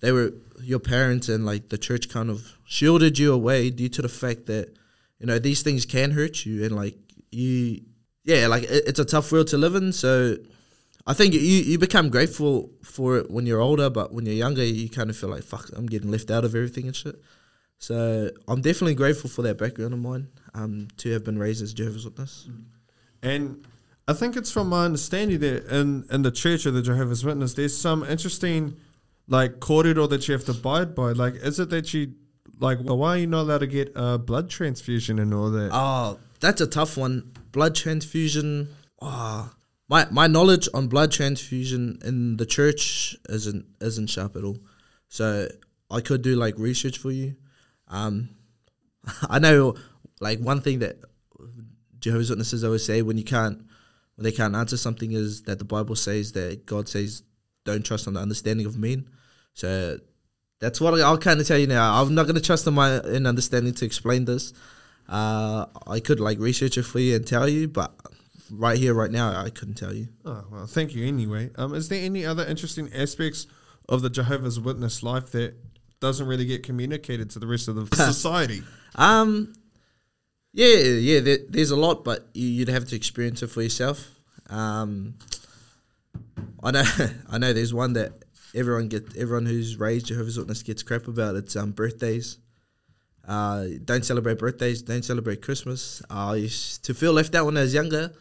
they 0.00 0.12
were 0.12 0.32
your 0.62 0.78
parents 0.78 1.28
and 1.28 1.44
like 1.44 1.68
the 1.68 1.78
church 1.78 2.08
kind 2.08 2.30
of 2.30 2.57
shielded 2.70 3.18
you 3.18 3.32
away 3.32 3.70
due 3.70 3.88
to 3.88 4.02
the 4.02 4.10
fact 4.10 4.44
that 4.44 4.76
you 5.18 5.26
know 5.26 5.38
these 5.38 5.62
things 5.62 5.86
can 5.86 6.10
hurt 6.10 6.44
you 6.44 6.62
and 6.64 6.76
like 6.76 6.98
you 7.30 7.80
yeah 8.24 8.46
like 8.46 8.62
it, 8.64 8.84
it's 8.86 8.98
a 8.98 9.06
tough 9.06 9.32
world 9.32 9.46
to 9.48 9.56
live 9.56 9.74
in. 9.74 9.90
So 9.90 10.36
i 11.06 11.14
think 11.14 11.32
you 11.32 11.40
you 11.40 11.78
become 11.78 12.10
grateful 12.10 12.70
for 12.84 13.16
it 13.16 13.30
when 13.30 13.46
you're 13.46 13.62
older 13.62 13.88
but 13.88 14.12
when 14.12 14.26
you're 14.26 14.34
younger 14.34 14.62
you 14.62 14.90
kind 14.90 15.08
of 15.08 15.16
feel 15.16 15.30
like 15.30 15.42
fuck 15.42 15.70
i'm 15.74 15.86
getting 15.86 16.10
left 16.10 16.30
out 16.30 16.44
of 16.44 16.54
everything 16.54 16.86
and 16.86 16.94
shit. 16.94 17.16
So 17.78 18.30
i'm 18.46 18.60
definitely 18.60 18.94
grateful 18.94 19.30
for 19.30 19.40
that 19.42 19.56
background 19.56 19.94
of 19.94 20.00
mine 20.00 20.28
um 20.52 20.88
to 20.98 21.10
have 21.14 21.24
been 21.24 21.38
raised 21.38 21.62
as 21.62 21.72
jehovah's 21.72 22.04
witness. 22.04 22.48
And 23.22 23.66
I 24.06 24.12
think 24.12 24.36
it's 24.36 24.52
from 24.52 24.68
my 24.68 24.84
understanding 24.84 25.40
that 25.40 25.66
in, 25.66 26.04
in 26.10 26.22
the 26.22 26.30
Church 26.30 26.64
of 26.66 26.72
the 26.72 26.80
Jehovah's 26.80 27.24
Witness, 27.24 27.52
there's 27.54 27.76
some 27.76 28.04
interesting 28.04 28.76
like 29.26 29.60
corridor 29.60 30.06
that 30.06 30.26
you 30.26 30.32
have 30.32 30.44
to 30.44 30.52
abide 30.52 30.94
by. 30.94 31.12
Like, 31.12 31.34
is 31.34 31.58
it 31.58 31.68
that 31.70 31.92
you 31.92 32.14
like 32.60 32.78
why 32.80 33.10
are 33.10 33.18
you 33.18 33.26
not 33.26 33.42
allowed 33.42 33.58
to 33.58 33.66
get 33.66 33.92
a 33.94 34.18
blood 34.18 34.50
transfusion 34.50 35.18
and 35.18 35.32
all 35.32 35.50
that? 35.50 35.70
Oh, 35.72 36.18
that's 36.40 36.60
a 36.60 36.66
tough 36.66 36.96
one. 36.96 37.32
Blood 37.52 37.74
transfusion. 37.74 38.68
Oh, 39.00 39.50
my 39.88 40.06
my 40.10 40.26
knowledge 40.26 40.68
on 40.74 40.88
blood 40.88 41.12
transfusion 41.12 41.98
in 42.04 42.36
the 42.36 42.46
church 42.46 43.16
isn't 43.28 43.66
isn't 43.80 44.08
sharp 44.08 44.36
at 44.36 44.44
all. 44.44 44.58
So 45.08 45.48
I 45.90 46.00
could 46.00 46.22
do 46.22 46.36
like 46.36 46.58
research 46.58 46.98
for 46.98 47.10
you. 47.10 47.36
Um, 47.88 48.30
I 49.28 49.38
know 49.38 49.74
like 50.20 50.40
one 50.40 50.60
thing 50.60 50.80
that 50.80 50.96
Jehovah's 51.98 52.30
Witnesses 52.30 52.64
always 52.64 52.84
say 52.84 53.02
when 53.02 53.18
you 53.18 53.24
can't 53.24 53.58
when 54.16 54.24
they 54.24 54.32
can't 54.32 54.54
answer 54.54 54.76
something 54.76 55.12
is 55.12 55.42
that 55.42 55.58
the 55.58 55.64
Bible 55.64 55.96
says 55.96 56.32
that 56.32 56.66
God 56.66 56.88
says 56.88 57.22
don't 57.64 57.84
trust 57.84 58.06
on 58.06 58.14
the 58.14 58.20
understanding 58.20 58.66
of 58.66 58.76
men. 58.78 59.08
So 59.54 59.98
that's 60.60 60.80
what 60.80 61.00
I'll 61.00 61.18
kind 61.18 61.40
of 61.40 61.46
tell 61.46 61.58
you 61.58 61.66
now. 61.66 62.00
I'm 62.00 62.14
not 62.14 62.24
going 62.24 62.36
to 62.36 62.42
trust 62.42 62.66
on 62.66 62.74
my 62.74 63.00
in 63.04 63.26
understanding 63.26 63.74
to 63.74 63.84
explain 63.84 64.24
this. 64.24 64.52
Uh, 65.08 65.66
I 65.86 66.00
could 66.00 66.20
like 66.20 66.38
research 66.38 66.76
it 66.76 66.82
for 66.82 66.98
you 66.98 67.16
and 67.16 67.26
tell 67.26 67.48
you, 67.48 67.68
but 67.68 67.94
right 68.50 68.78
here, 68.78 68.94
right 68.94 69.10
now, 69.10 69.40
I 69.40 69.50
couldn't 69.50 69.76
tell 69.76 69.94
you. 69.94 70.08
Oh, 70.24 70.44
well, 70.50 70.66
thank 70.66 70.94
you 70.94 71.06
anyway. 71.06 71.50
Um, 71.56 71.74
is 71.74 71.88
there 71.88 72.02
any 72.02 72.26
other 72.26 72.44
interesting 72.44 72.90
aspects 72.94 73.46
of 73.88 74.02
the 74.02 74.10
Jehovah's 74.10 74.60
Witness 74.60 75.02
life 75.02 75.30
that 75.32 75.54
doesn't 76.00 76.26
really 76.26 76.44
get 76.44 76.62
communicated 76.62 77.30
to 77.30 77.38
the 77.38 77.46
rest 77.46 77.68
of 77.68 77.76
the 77.76 77.96
society? 78.12 78.62
Um, 78.96 79.54
yeah, 80.52 80.76
yeah. 80.76 81.20
There, 81.20 81.38
there's 81.48 81.70
a 81.70 81.76
lot, 81.76 82.04
but 82.04 82.28
you, 82.34 82.48
you'd 82.48 82.68
have 82.68 82.86
to 82.86 82.96
experience 82.96 83.42
it 83.42 83.48
for 83.48 83.62
yourself. 83.62 84.08
Um, 84.50 85.14
I 86.62 86.70
know, 86.70 86.84
I 87.30 87.38
know. 87.38 87.52
There's 87.52 87.74
one 87.74 87.94
that 87.94 88.12
everyone 88.54 88.88
get, 88.88 89.16
everyone 89.16 89.46
who's 89.46 89.76
raised 89.78 90.06
Jehovah's 90.06 90.38
Witness 90.38 90.62
gets 90.62 90.82
crap 90.82 91.08
about. 91.08 91.36
It's 91.36 91.56
um 91.56 91.72
birthdays. 91.72 92.38
Uh, 93.26 93.66
don't 93.84 94.04
celebrate 94.04 94.38
birthdays. 94.38 94.80
Don't 94.80 95.04
celebrate 95.04 95.42
Christmas. 95.42 96.02
I 96.08 96.36
used 96.36 96.84
to 96.86 96.94
feel 96.94 97.12
left 97.12 97.34
out 97.34 97.44
when 97.44 97.58
I 97.58 97.62
was 97.62 97.74
younger. 97.74 98.12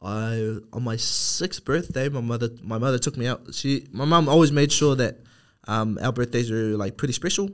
I 0.00 0.58
on 0.72 0.84
my 0.84 0.96
sixth 0.96 1.64
birthday, 1.64 2.08
my 2.08 2.20
mother 2.20 2.50
my 2.62 2.78
mother 2.78 2.98
took 2.98 3.16
me 3.16 3.26
out. 3.26 3.54
She 3.54 3.86
my 3.90 4.04
mom 4.04 4.28
always 4.28 4.52
made 4.52 4.70
sure 4.70 4.94
that 4.96 5.20
um, 5.66 5.98
our 6.02 6.12
birthdays 6.12 6.50
were 6.50 6.76
like 6.76 6.96
pretty 6.96 7.14
special. 7.14 7.50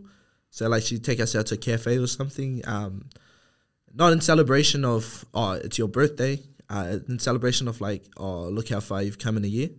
So 0.51 0.69
like 0.69 0.83
she'd 0.83 1.05
take 1.05 1.21
us 1.21 1.37
out 1.37 1.47
to 1.47 1.55
a 1.55 1.59
cafe 1.59 1.97
or 1.97 2.09
something. 2.09 2.63
Um, 2.67 3.09
not 3.95 4.13
in 4.13 4.21
celebration 4.21 4.85
of 4.85 5.25
oh 5.33 5.53
it's 5.53 5.79
your 5.79 5.89
birthday. 5.89 6.43
Uh, 6.69 6.99
in 7.09 7.19
celebration 7.19 7.67
of 7.67 7.81
like 7.81 8.05
oh 8.17 8.43
look 8.49 8.69
how 8.69 8.81
far 8.81 9.03
you've 9.03 9.19
come 9.19 9.37
in 9.37 9.45
a 9.45 9.49
year. 9.49 9.71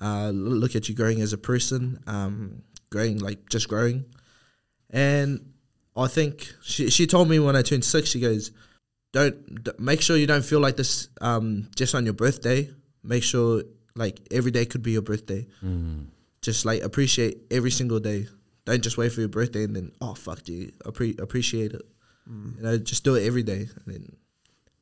Uh, 0.00 0.30
look 0.30 0.76
at 0.76 0.88
you 0.88 0.94
growing 0.94 1.20
as 1.22 1.32
a 1.32 1.38
person. 1.38 1.98
Um, 2.06 2.62
growing 2.90 3.18
like 3.18 3.48
just 3.48 3.68
growing, 3.68 4.04
and 4.90 5.52
I 5.96 6.06
think 6.08 6.52
she 6.62 6.90
she 6.90 7.06
told 7.06 7.28
me 7.28 7.38
when 7.38 7.56
I 7.56 7.62
turned 7.62 7.84
six. 7.84 8.10
She 8.10 8.20
goes, 8.20 8.50
don't 9.12 9.64
d- 9.64 9.70
make 9.78 10.02
sure 10.02 10.16
you 10.16 10.26
don't 10.26 10.44
feel 10.44 10.60
like 10.60 10.76
this 10.76 11.08
um, 11.20 11.68
just 11.74 11.94
on 11.94 12.04
your 12.04 12.14
birthday. 12.14 12.70
Make 13.02 13.22
sure 13.22 13.62
like 13.94 14.20
every 14.30 14.50
day 14.50 14.66
could 14.66 14.82
be 14.82 14.92
your 14.92 15.02
birthday. 15.02 15.46
Just 16.42 16.64
like 16.66 16.82
appreciate 16.82 17.38
every 17.50 17.70
single 17.70 17.98
day. 17.98 18.26
Don't 18.66 18.82
just 18.82 18.98
wait 18.98 19.12
for 19.12 19.20
your 19.20 19.28
birthday 19.30 19.64
and 19.64 19.74
then 19.74 19.92
oh 20.00 20.14
fuck, 20.14 20.42
dude, 20.42 20.78
appre- 20.80 21.18
appreciate 21.20 21.72
it. 21.72 21.82
You 22.28 22.62
know, 22.62 22.76
just 22.78 23.04
do 23.04 23.14
it 23.14 23.24
every 23.26 23.42
day. 23.44 23.68
And 23.84 23.86
then 23.94 24.16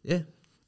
yeah, 0.02 0.20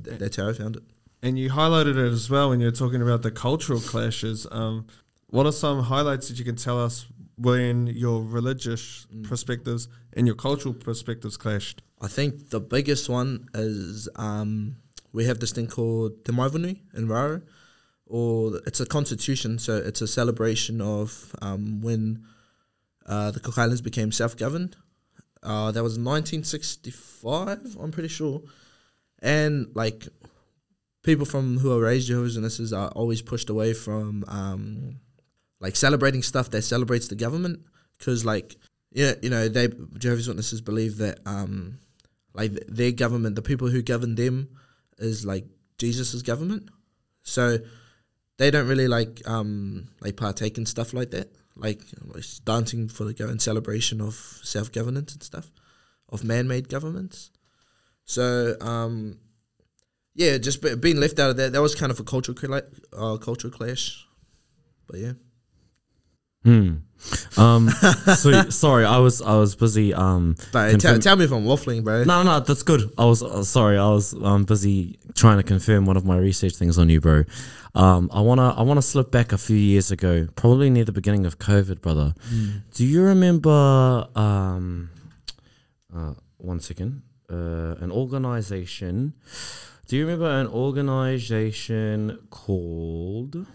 th- 0.04 0.18
that's 0.18 0.36
how 0.36 0.48
I 0.48 0.52
found 0.52 0.76
it. 0.76 0.82
And 1.22 1.38
you 1.38 1.50
highlighted 1.50 1.96
it 1.96 2.12
as 2.12 2.28
well 2.30 2.50
when 2.50 2.60
you 2.60 2.66
were 2.66 2.72
talking 2.72 3.02
about 3.02 3.22
the 3.22 3.30
cultural 3.30 3.80
clashes. 3.80 4.46
Um, 4.50 4.86
what 5.28 5.46
are 5.46 5.52
some 5.52 5.82
highlights 5.82 6.28
that 6.28 6.38
you 6.38 6.44
can 6.44 6.56
tell 6.56 6.82
us 6.82 7.06
when 7.36 7.86
your 7.88 8.22
religious 8.22 9.06
perspectives 9.24 9.88
and 10.12 10.26
your 10.26 10.36
cultural 10.36 10.74
perspectives 10.74 11.36
clashed? 11.36 11.82
I 12.00 12.08
think 12.08 12.50
the 12.50 12.60
biggest 12.60 13.08
one 13.08 13.48
is 13.54 14.08
um, 14.16 14.76
we 15.12 15.24
have 15.24 15.40
this 15.40 15.52
thing 15.52 15.66
called 15.66 16.24
Te 16.24 16.32
Maeva 16.32 16.60
Nui 16.60 16.82
in 16.94 17.08
Raro, 17.08 17.42
or 18.06 18.60
it's 18.66 18.80
a 18.80 18.86
constitution, 18.86 19.58
so 19.58 19.76
it's 19.76 20.02
a 20.02 20.06
celebration 20.06 20.80
of 20.80 21.34
um, 21.40 21.80
when 21.80 22.24
uh, 23.06 23.30
the 23.30 23.40
Cook 23.40 23.58
Islands 23.58 23.80
became 23.80 24.12
self-governed. 24.12 24.76
Uh, 25.42 25.72
that 25.72 25.82
was 25.82 25.98
1965, 25.98 27.76
I'm 27.80 27.92
pretty 27.92 28.08
sure. 28.08 28.42
And 29.20 29.68
like 29.74 30.06
people 31.06 31.24
from 31.24 31.58
who 31.58 31.72
are 31.72 31.80
raised 31.80 32.08
Jehovah's 32.08 32.34
Witnesses 32.34 32.72
are 32.72 32.88
always 32.88 33.22
pushed 33.22 33.48
away 33.48 33.72
from 33.72 34.24
um, 34.26 34.96
like 35.60 35.76
celebrating 35.76 36.22
stuff 36.22 36.50
that 36.50 36.62
celebrates 36.62 37.08
the 37.08 37.14
government. 37.14 37.60
Because 37.96 38.26
like 38.26 38.56
yeah 38.92 39.14
you 39.22 39.30
know 39.30 39.48
they 39.48 39.68
Jehovah's 39.96 40.28
Witnesses 40.28 40.60
believe 40.60 40.98
that 40.98 41.20
um, 41.24 41.78
like 42.34 42.52
their 42.68 42.92
government 42.92 43.36
the 43.36 43.42
people 43.42 43.68
who 43.68 43.82
govern 43.82 44.16
them 44.16 44.48
is 44.98 45.24
like 45.24 45.46
Jesus's 45.78 46.22
government. 46.22 46.68
So 47.22 47.58
they 48.36 48.50
don't 48.50 48.68
really 48.68 48.88
like 48.88 49.22
um, 49.26 49.88
like 50.00 50.16
partake 50.16 50.58
in 50.58 50.66
stuff 50.66 50.92
like 50.92 51.12
that. 51.12 51.32
Like, 51.58 51.80
like 52.04 52.24
dancing 52.44 52.88
for 52.88 53.04
the 53.04 53.14
go 53.14 53.30
in 53.30 53.38
celebration 53.38 54.02
of 54.02 54.14
self 54.42 54.70
governance 54.72 55.14
and 55.14 55.22
stuff 55.22 55.50
of 56.10 56.22
man 56.22 56.46
made 56.48 56.68
governments. 56.68 57.30
So 58.04 58.56
um, 58.60 59.18
yeah, 60.16 60.38
just 60.38 60.60
be, 60.62 60.74
being 60.74 60.96
left 60.98 61.18
out 61.20 61.30
of 61.30 61.36
that, 61.36 61.52
that 61.52 61.62
was 61.62 61.74
kind 61.74 61.92
of 61.92 62.00
a 62.00 62.04
cultural 62.04 62.36
uh, 62.92 63.16
cultural 63.18 63.52
clash. 63.52 64.04
But 64.88 64.98
yeah, 65.00 65.12
Hmm. 66.44 66.76
Um, 67.36 67.68
so, 68.16 68.48
sorry, 68.50 68.84
I 68.84 68.98
was 68.98 69.20
I 69.20 69.36
was 69.36 69.54
busy. 69.56 69.92
Um, 69.92 70.36
But 70.52 70.70
confirm- 70.70 71.00
tell, 71.00 71.16
me 71.16 71.24
if 71.24 71.32
I'm 71.32 71.44
waffling, 71.44 71.82
bro. 71.84 72.04
no, 72.04 72.22
no, 72.22 72.40
that's 72.40 72.62
good. 72.62 72.90
I 72.96 73.04
was 73.04 73.22
uh, 73.22 73.42
sorry. 73.42 73.76
I 73.76 73.88
was 73.90 74.14
um, 74.22 74.44
busy 74.44 74.98
trying 75.14 75.38
to 75.38 75.42
confirm 75.42 75.86
one 75.86 75.96
of 75.96 76.04
my 76.04 76.16
research 76.16 76.54
things 76.56 76.78
on 76.78 76.88
you, 76.88 77.00
bro. 77.00 77.24
Um, 77.74 78.08
I 78.12 78.20
wanna 78.20 78.54
I 78.56 78.62
wanna 78.62 78.80
slip 78.82 79.10
back 79.10 79.32
a 79.32 79.38
few 79.38 79.56
years 79.56 79.90
ago, 79.90 80.28
probably 80.36 80.70
near 80.70 80.84
the 80.84 80.92
beginning 80.92 81.26
of 81.26 81.38
COVID, 81.38 81.80
brother. 81.82 82.14
Do 82.72 82.84
you 82.84 83.02
remember? 83.02 84.06
Um, 84.14 84.88
uh, 85.94 86.14
one 86.38 86.60
second. 86.60 87.02
Uh, 87.28 87.74
an 87.80 87.90
organization. 87.90 89.14
Do 89.86 89.96
you 89.96 90.04
remember 90.04 90.28
an 90.28 90.48
organization 90.48 92.18
called 92.28 93.46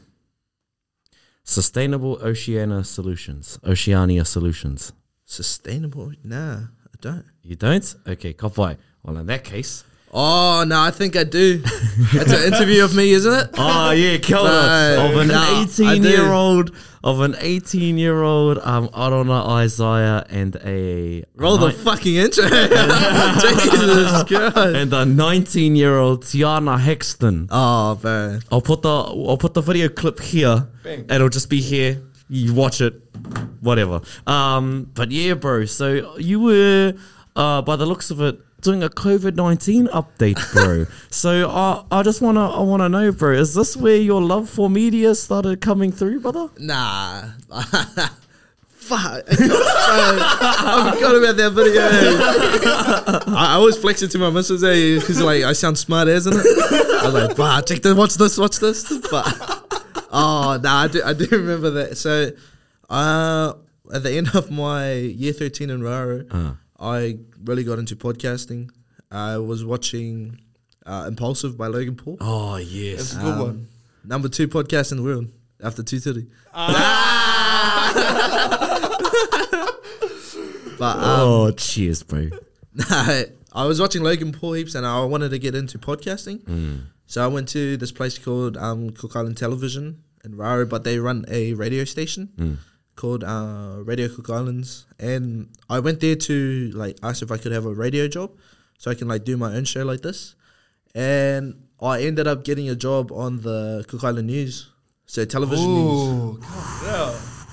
Sustainable 1.43 2.19
Oceania 2.23 2.85
Solutions? 2.85 3.59
Oceania 3.65 4.23
Solutions. 4.23 4.93
Sustainable? 5.25 6.13
Nah, 6.23 6.55
I 6.55 6.95
don't. 7.01 7.25
You 7.41 7.57
don't? 7.57 7.95
Okay, 8.07 8.33
kapai. 8.33 8.77
Well, 9.03 9.17
in 9.17 9.25
that 9.25 9.43
case. 9.43 9.83
Oh 10.13 10.65
no, 10.67 10.79
I 10.81 10.91
think 10.91 11.15
I 11.15 11.23
do. 11.23 11.59
That's 12.13 12.31
an 12.33 12.53
interview 12.53 12.83
of 12.83 12.93
me, 12.95 13.11
isn't 13.11 13.33
it? 13.33 13.49
Oh 13.57 13.91
yeah, 13.91 14.17
Kelda 14.17 14.49
No, 14.97 15.11
of 15.11 15.17
an 15.21 15.27
no, 15.29 15.61
eighteen-year-old 15.61 16.75
of 17.03 17.21
an 17.21 17.35
eighteen-year-old 17.39 18.57
um 18.59 18.89
Arona 18.93 19.45
Isaiah 19.63 20.25
and 20.29 20.55
a 20.65 21.23
Roll 21.35 21.57
the 21.57 21.71
fucking 21.71 22.15
intro. 22.15 22.43
Jesus 23.41 24.23
Christ. 24.23 24.57
and 24.75 24.93
a 24.93 25.05
nineteen-year-old 25.05 26.23
Tiana 26.23 26.77
Hexton. 26.79 27.47
Oh, 27.49 27.99
man, 28.03 28.41
I'll 28.51 28.61
put 28.61 28.81
the 28.81 28.89
I'll 28.89 29.37
put 29.37 29.53
the 29.53 29.61
video 29.61 29.89
clip 29.89 30.19
here. 30.19 30.67
Bang. 30.83 31.05
It'll 31.09 31.29
just 31.29 31.49
be 31.49 31.61
here. 31.61 32.01
You 32.29 32.53
watch 32.53 32.79
it, 32.81 32.93
whatever. 33.61 34.01
Um, 34.27 34.89
but 34.93 35.11
yeah, 35.11 35.33
bro. 35.33 35.65
So 35.65 36.15
you 36.17 36.39
were, 36.39 36.93
uh, 37.35 37.61
by 37.61 37.75
the 37.75 37.85
looks 37.85 38.09
of 38.09 38.21
it, 38.21 38.39
doing 38.61 38.83
a 38.83 38.89
COVID 38.89 39.35
nineteen 39.35 39.87
update, 39.87 40.39
bro. 40.53 40.85
so 41.09 41.49
I 41.49 41.83
I 41.91 42.03
just 42.03 42.21
wanna 42.21 42.49
I 42.49 42.61
wanna 42.61 42.89
know, 42.89 43.11
bro. 43.11 43.33
Is 43.33 43.53
this 43.53 43.75
where 43.75 43.97
your 43.97 44.21
love 44.21 44.49
for 44.49 44.69
media 44.69 45.15
started 45.15 45.61
coming 45.61 45.91
through, 45.91 46.19
brother? 46.21 46.49
Nah. 46.59 47.23
Fuck. 48.81 49.23
I 49.29 50.91
forgot 50.95 51.15
about 51.15 51.37
that 51.37 51.51
video. 51.53 51.81
I, 51.81 53.51
I 53.51 53.53
always 53.53 53.77
flex 53.77 54.01
it 54.01 54.09
to 54.11 54.17
my 54.17 54.29
missus 54.31 54.61
hey, 54.63 54.97
because 54.99 55.21
like 55.21 55.43
I 55.43 55.53
sound 55.53 55.77
smart, 55.77 56.07
isn't 56.07 56.33
it? 56.35 56.45
I 56.45 57.05
was 57.05 57.13
like, 57.13 57.37
bah, 57.37 57.61
check 57.61 57.81
this, 57.81 57.93
watch 57.95 58.15
this, 58.15 58.37
watch 58.37 58.57
this. 58.59 58.91
But 59.09 59.27
oh 60.11 60.59
nah, 60.61 60.81
I 60.83 60.87
do, 60.87 61.01
I 61.03 61.13
do 61.13 61.27
remember 61.31 61.69
that. 61.71 61.97
So, 61.97 62.31
uh, 62.89 63.53
at 63.93 64.03
the 64.03 64.11
end 64.17 64.33
of 64.35 64.49
my 64.51 64.93
year 64.93 65.33
thirteen 65.33 65.69
in 65.69 65.83
Raro, 65.83 66.25
Uh. 66.31 66.53
I 66.81 67.19
really 67.43 67.63
got 67.63 67.77
into 67.79 67.95
podcasting. 67.95 68.71
I 69.11 69.37
was 69.37 69.63
watching 69.63 70.39
uh, 70.85 71.05
Impulsive 71.07 71.57
by 71.57 71.67
Logan 71.67 71.95
Paul. 71.95 72.17
Oh 72.19 72.57
yes. 72.57 73.01
It's 73.01 73.13
a 73.15 73.19
good 73.19 73.37
one. 73.39 73.49
Um, 73.49 73.67
Number 74.03 74.29
two 74.29 74.47
podcast 74.47 74.91
in 74.91 74.97
the 74.97 75.03
world 75.03 75.27
after 75.63 75.83
two 75.83 75.99
thirty. 75.99 76.25
but 80.79 80.95
um, 80.97 81.03
oh 81.03 81.51
cheers, 81.55 82.01
bro. 82.03 82.29
I 82.89 83.65
was 83.65 83.79
watching 83.79 84.01
Logan 84.01 84.31
Paul 84.31 84.53
heaps, 84.53 84.75
and 84.75 84.85
I 84.87 85.03
wanted 85.05 85.29
to 85.31 85.39
get 85.39 85.53
into 85.55 85.77
podcasting. 85.77 86.81
So 87.05 87.23
I 87.23 87.27
went 87.27 87.49
to 87.49 87.77
this 87.77 87.91
place 87.91 88.17
called 88.17 88.55
um, 88.57 88.89
Cook 88.91 89.15
Island 89.15 89.37
Television 89.37 90.01
in 90.23 90.35
Raro, 90.37 90.65
but 90.65 90.83
they 90.85 90.97
run 90.97 91.25
a 91.27 91.53
radio 91.53 91.83
station 91.83 92.57
called 93.01 93.23
uh, 93.23 93.81
Radio 93.83 94.07
Cook 94.07 94.29
Islands, 94.29 94.85
and 94.99 95.49
I 95.67 95.79
went 95.79 95.99
there 95.99 96.15
to 96.15 96.71
like 96.75 96.97
ask 97.01 97.23
if 97.25 97.31
I 97.31 97.37
could 97.37 97.51
have 97.51 97.65
a 97.65 97.73
radio 97.73 98.07
job, 98.07 98.29
so 98.77 98.91
I 98.91 98.95
can 98.95 99.07
like 99.07 99.23
do 99.25 99.35
my 99.37 99.55
own 99.57 99.65
show 99.65 99.83
like 99.83 100.01
this, 100.01 100.35
and 100.93 101.43
I 101.81 102.03
ended 102.03 102.27
up 102.27 102.43
getting 102.43 102.69
a 102.69 102.75
job 102.75 103.11
on 103.11 103.41
the 103.41 103.83
Cook 103.87 104.03
Island 104.03 104.27
News, 104.27 104.69
so 105.07 105.25
television 105.25 105.65
news. 105.73 106.01
Ooh, 106.01 106.39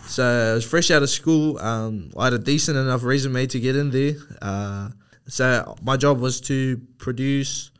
So 0.06 0.24
I 0.24 0.54
was 0.54 0.64
fresh 0.64 0.90
out 0.90 1.02
of 1.02 1.10
school. 1.10 1.58
Um, 1.58 2.10
I 2.16 2.24
had 2.24 2.32
a 2.34 2.38
decent 2.38 2.76
enough 2.78 3.02
resume 3.04 3.46
to 3.46 3.60
get 3.60 3.76
in 3.76 3.90
there. 3.90 4.14
Uh, 4.40 4.88
so 5.26 5.76
my 5.82 5.96
job 5.96 6.20
was 6.20 6.40
to 6.42 6.80
produce, 6.96 7.70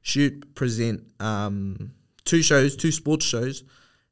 shoot, 0.00 0.54
present 0.54 1.02
um, 1.18 1.92
two 2.24 2.42
shows, 2.42 2.76
two 2.76 2.92
sports 2.92 3.26
shows, 3.26 3.64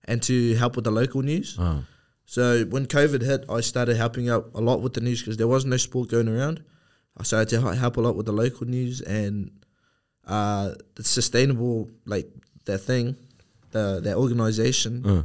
and 0.05 0.23
to 0.25 0.55
help 0.57 0.75
with 0.77 0.85
the 0.85 0.90
local 0.90 1.23
news. 1.23 1.57
Oh. 1.61 1.85
So 2.31 2.64
when 2.66 2.87
COVID 2.87 3.23
hit, 3.23 3.45
I 3.49 3.61
started 3.61 3.97
helping 3.97 4.31
out 4.31 4.53
a 4.55 4.61
lot 4.61 4.81
with 4.83 4.95
the 4.95 5.01
news 5.01 5.21
because 5.21 5.37
there 5.37 5.49
was 5.49 5.64
no 5.64 5.77
sport 5.77 6.11
going 6.11 6.29
around. 6.29 6.62
I 7.16 7.25
started 7.25 7.49
to 7.49 7.75
help 7.75 7.97
a 7.97 8.01
lot 8.01 8.14
with 8.14 8.27
the 8.27 8.33
local 8.33 8.69
news 8.69 9.01
and 9.01 9.51
uh, 10.29 10.75
the 10.95 11.03
sustainable, 11.03 11.90
like 12.07 12.29
their 12.66 12.79
thing, 12.79 13.16
the 13.73 13.99
that 14.05 14.16
organization. 14.16 15.05
Uh. 15.05 15.23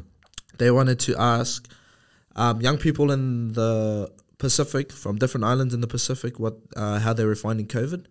They 0.57 0.71
wanted 0.71 0.99
to 1.01 1.15
ask 1.15 1.71
um, 2.35 2.59
young 2.61 2.79
people 2.79 3.11
in 3.11 3.53
the 3.53 4.11
Pacific 4.39 4.91
from 4.91 5.19
different 5.19 5.43
islands 5.43 5.75
in 5.75 5.81
the 5.81 5.87
Pacific 5.97 6.39
what 6.39 6.57
uh, 6.75 6.97
how 6.97 7.13
they 7.13 7.25
were 7.25 7.35
finding 7.35 7.67
COVID. 7.67 8.07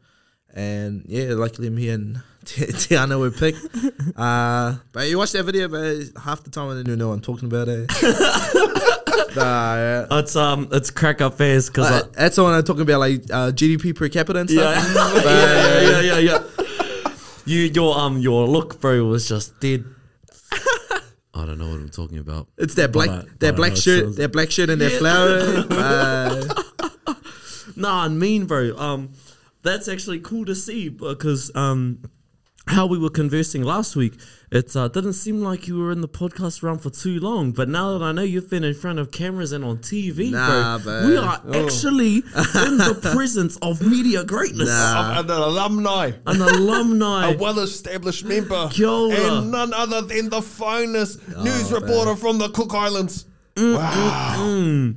And 0.57 1.05
yeah, 1.09 1.31
luckily 1.35 1.69
me 1.69 1.89
and 1.89 2.23
Ti- 2.45 2.67
Tiana 2.67 3.19
were 3.19 3.31
picked. 3.33 3.59
uh, 4.17 4.77
but 4.93 5.09
you 5.09 5.19
watch 5.19 5.33
that 5.33 5.43
video, 5.45 5.67
but 5.69 6.23
half 6.23 6.45
the 6.45 6.51
time 6.51 6.69
I 6.71 6.75
didn't 6.75 6.87
even 6.89 6.99
know 7.01 7.09
what 7.09 7.15
I'm 7.15 7.21
talking 7.23 7.47
about. 7.49 7.69
Eh? 7.69 7.87
nah, 9.37 9.75
yeah. 9.77 10.07
It's 10.13 10.37
um 10.37 10.69
it's 10.71 10.91
crack 10.91 11.21
up 11.21 11.35
face 11.35 11.69
because 11.69 11.91
Uh, 11.91 12.09
that's 12.13 12.37
the 12.37 12.43
one 12.45 12.55
I'm 12.55 12.63
talking 12.63 12.83
about, 12.83 13.01
like 13.01 13.23
uh, 13.33 13.51
GDP 13.51 13.95
per 13.97 14.09
capita 14.09 14.39
and 14.41 14.51
stuff. 14.51 14.77
yeah, 15.25 15.81
yeah, 15.81 16.01
yeah, 16.01 16.19
yeah. 16.19 16.45
You 17.47 17.61
your 17.75 17.99
um 17.99 18.19
your 18.19 18.47
look, 18.47 18.81
bro, 18.81 19.05
was 19.05 19.29
just 19.29 19.59
dead. 19.61 19.85
I 21.37 21.47
don't 21.47 21.59
know 21.59 21.67
what 21.69 21.81
I'm 21.81 21.89
talking 21.91 22.19
about. 22.19 22.47
It's 22.59 22.75
that 22.77 22.93
black, 22.93 23.09
But 23.09 23.19
I- 23.19 23.23
but 23.23 23.41
that 23.41 23.57
black 23.57 23.77
shirt, 23.77 24.15
that 24.17 24.31
black 24.33 24.51
shirt 24.53 24.71
and 24.71 24.81
that 24.81 24.93
flower. 24.93 25.67
Uh, 25.71 26.55
Nah, 27.77 28.05
I 28.05 28.09
mean, 28.09 28.45
bro. 28.47 28.77
Um, 28.79 29.11
that's 29.65 29.89
actually 29.89 30.21
cool 30.21 30.45
to 30.45 30.55
see 30.55 30.89
because 30.89 31.51
um, 31.57 32.03
how 32.67 32.87
we 32.87 32.97
were 32.99 33.11
conversing 33.11 33.63
last 33.63 33.95
week, 33.97 34.15
it 34.51 34.75
uh, 34.77 34.89
didn't 34.89 35.13
seem 35.15 35.41
like 35.43 35.67
you 35.69 35.79
were 35.79 35.91
in 35.93 36.01
the 36.01 36.09
podcast 36.09 36.63
realm 36.63 36.79
for 36.79 36.89
too 36.91 37.19
long. 37.21 37.53
But 37.53 37.69
now 37.69 37.97
that 37.99 38.03
I 38.05 38.13
know 38.13 38.23
you've 38.23 38.49
been 38.49 38.65
in 38.65 38.73
front 38.75 38.99
of 38.99 39.11
cameras 39.11 39.53
and 39.53 39.63
on 39.65 39.79
TV, 39.79 40.31
Nah, 40.31 40.79
bro, 40.79 41.01
bro. 41.03 41.09
we 41.09 41.17
are 41.19 41.43
actually 41.65 42.17
in 42.17 42.79
the 42.79 42.99
presence 43.15 43.57
of 43.59 43.83
media 43.83 44.25
greatness. 44.25 44.69
Nah. 44.69 45.19
I'm 45.19 45.25
an 45.29 45.31
alumni. 45.37 46.13
An 46.27 46.41
alumni. 46.41 47.33
A 47.33 47.37
well-established 47.37 48.25
member, 48.25 48.69
Kia 48.71 48.89
ora. 48.89 49.15
and 49.39 49.51
none 49.51 49.75
other 49.75 50.01
than 50.03 50.29
the 50.31 50.41
finest 50.41 51.21
news 51.39 51.71
reporter 51.73 52.17
from 52.17 52.39
the 52.39 52.49
Cook 52.51 52.73
Islands. 52.75 53.27
Wow! 53.57 54.93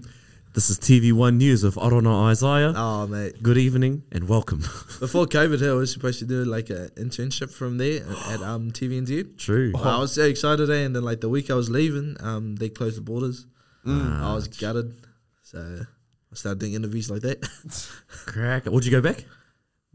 This 0.57 0.71
is 0.71 0.79
TV1 0.79 1.37
News 1.37 1.63
with 1.63 1.77
Arona 1.77 2.23
Isaiah. 2.23 2.73
oh, 2.75 3.05
mate. 3.05 3.43
Good 3.43 3.59
evening 3.59 4.01
and 4.11 4.27
welcome. 4.27 4.57
Before 4.99 5.27
COVID 5.27 5.59
hit, 5.59 5.69
I 5.69 5.73
was 5.73 5.93
supposed 5.93 6.17
to 6.17 6.25
do 6.25 6.43
like 6.45 6.71
an 6.71 6.89
internship 6.95 7.51
from 7.53 7.77
there 7.77 8.01
at 8.29 8.41
um, 8.41 8.71
TVNZ. 8.71 9.37
True. 9.37 9.71
I 9.77 9.99
was 9.99 10.15
so 10.15 10.23
excited, 10.23 10.67
eh? 10.71 10.77
and 10.77 10.95
then 10.95 11.03
like 11.03 11.21
the 11.21 11.29
week 11.29 11.51
I 11.51 11.53
was 11.53 11.69
leaving, 11.69 12.17
um, 12.21 12.55
they 12.55 12.69
closed 12.69 12.97
the 12.97 13.01
borders. 13.01 13.45
I 13.85 14.33
was 14.33 14.47
gutted, 14.47 14.95
so 15.43 15.59
I 16.31 16.35
started 16.35 16.57
doing 16.57 16.73
interviews 16.73 17.11
like 17.11 17.21
that. 17.21 17.47
Crack. 18.25 18.65
Would 18.65 18.83
you 18.83 18.89
go 18.91 18.99
back? 19.01 19.25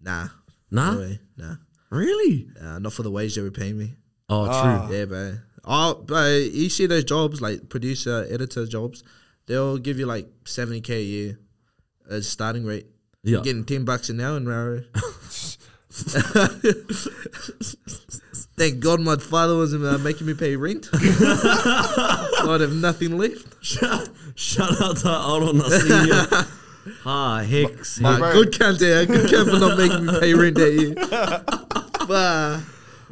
nah, 0.00 0.28
Nah. 0.70 0.92
no 0.94 1.00
way, 1.00 1.20
nah, 1.36 1.56
Really? 1.90 2.46
uh, 2.62 2.78
not 2.78 2.92
for 2.92 3.02
the 3.02 3.10
wage 3.10 3.34
they 3.34 3.42
were 3.42 3.50
paying 3.50 3.76
me. 3.76 3.96
Oh, 4.28 4.46
true. 4.46 4.96
Yeah, 4.96 5.06
bro. 5.06 5.38
Oh, 5.64 5.94
but 6.06 6.52
you 6.52 6.70
see 6.70 6.86
those 6.86 7.02
jobs 7.04 7.40
like 7.42 7.68
producer, 7.68 8.28
editor 8.30 8.64
jobs, 8.64 9.02
they'll 9.46 9.78
give 9.78 9.98
you 9.98 10.06
like 10.06 10.28
seventy 10.44 10.80
k 10.80 10.96
a 10.96 11.02
year 11.02 11.38
as 12.10 12.28
starting 12.28 12.64
rate. 12.64 12.86
Yeah. 13.22 13.32
You're 13.32 13.42
getting 13.42 13.64
ten 13.64 13.84
bucks 13.84 14.08
an 14.10 14.20
hour 14.20 14.36
in 14.36 14.48
Raro. 14.48 14.82
Thank 18.56 18.80
God 18.80 19.00
my 19.00 19.16
father 19.16 19.56
wasn't 19.56 19.84
uh, 19.84 19.98
making 19.98 20.26
me 20.26 20.34
pay 20.34 20.56
rent. 20.56 20.88
I'd 20.94 22.58
have 22.60 22.72
nothing 22.74 23.18
left. 23.18 23.62
Shout, 23.64 24.08
shout 24.34 24.80
out 24.80 24.96
to 24.98 25.08
Arona 25.08 25.68
Senior. 25.68 26.46
ah, 27.04 27.42
Hex. 27.42 28.00
Uh, 28.02 28.18
bro. 28.18 28.32
good 28.32 28.52
cunt 28.52 28.78
there. 28.78 29.04
Good 29.04 29.30
cunt 29.30 29.50
for 29.50 29.58
not 29.58 29.76
making 29.76 30.06
me 30.06 30.18
pay 30.20 30.34
rent 30.34 30.56
that 30.56 30.72
year. 30.72 30.94
But, 32.06 32.60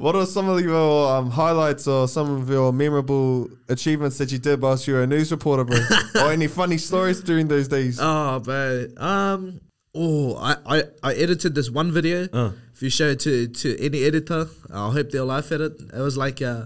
What 0.00 0.16
are 0.16 0.24
some 0.24 0.48
of 0.48 0.58
your 0.62 1.12
um, 1.14 1.30
highlights 1.30 1.86
or 1.86 2.08
some 2.08 2.40
of 2.40 2.48
your 2.48 2.72
memorable 2.72 3.50
achievements 3.68 4.16
that 4.16 4.32
you 4.32 4.38
did 4.38 4.62
whilst 4.62 4.88
you 4.88 4.94
were 4.94 5.02
a 5.02 5.06
news 5.06 5.30
reporter, 5.30 5.62
bro? 5.62 5.76
or 6.14 6.32
any 6.32 6.46
funny 6.46 6.78
stories 6.78 7.20
during 7.20 7.48
those 7.48 7.68
days? 7.68 7.98
oh, 8.00 8.40
bro. 8.40 8.86
Um, 8.96 9.60
oh, 9.94 10.36
I, 10.36 10.56
I, 10.64 10.82
I 11.02 11.12
edited 11.12 11.54
this 11.54 11.68
one 11.68 11.92
video. 11.92 12.26
Uh. 12.32 12.52
If 12.72 12.80
you 12.80 12.88
show 12.88 13.08
it 13.08 13.20
to, 13.20 13.48
to 13.48 13.78
any 13.78 14.02
editor, 14.04 14.48
I 14.72 14.90
hope 14.90 15.10
they'll 15.10 15.26
laugh 15.26 15.52
at 15.52 15.60
it. 15.60 15.72
It 15.92 16.00
was 16.00 16.16
like, 16.16 16.40
uh, 16.40 16.64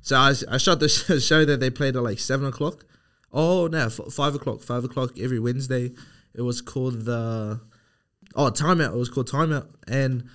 so 0.00 0.14
I, 0.14 0.34
I 0.48 0.58
shot 0.58 0.78
the 0.78 0.88
show 1.20 1.44
that 1.44 1.58
they 1.58 1.70
played 1.70 1.96
at 1.96 2.02
like 2.04 2.20
seven 2.20 2.46
o'clock. 2.46 2.84
Oh 3.32 3.66
no, 3.66 3.86
f- 3.86 4.12
five 4.12 4.36
o'clock. 4.36 4.60
Five 4.62 4.84
o'clock 4.84 5.18
every 5.18 5.40
Wednesday. 5.40 5.90
It 6.32 6.42
was 6.42 6.60
called 6.60 7.06
the 7.06 7.60
oh 8.36 8.50
timeout. 8.52 8.94
It 8.94 8.98
was 8.98 9.08
called 9.08 9.28
timeout, 9.28 9.66
and 9.88 10.28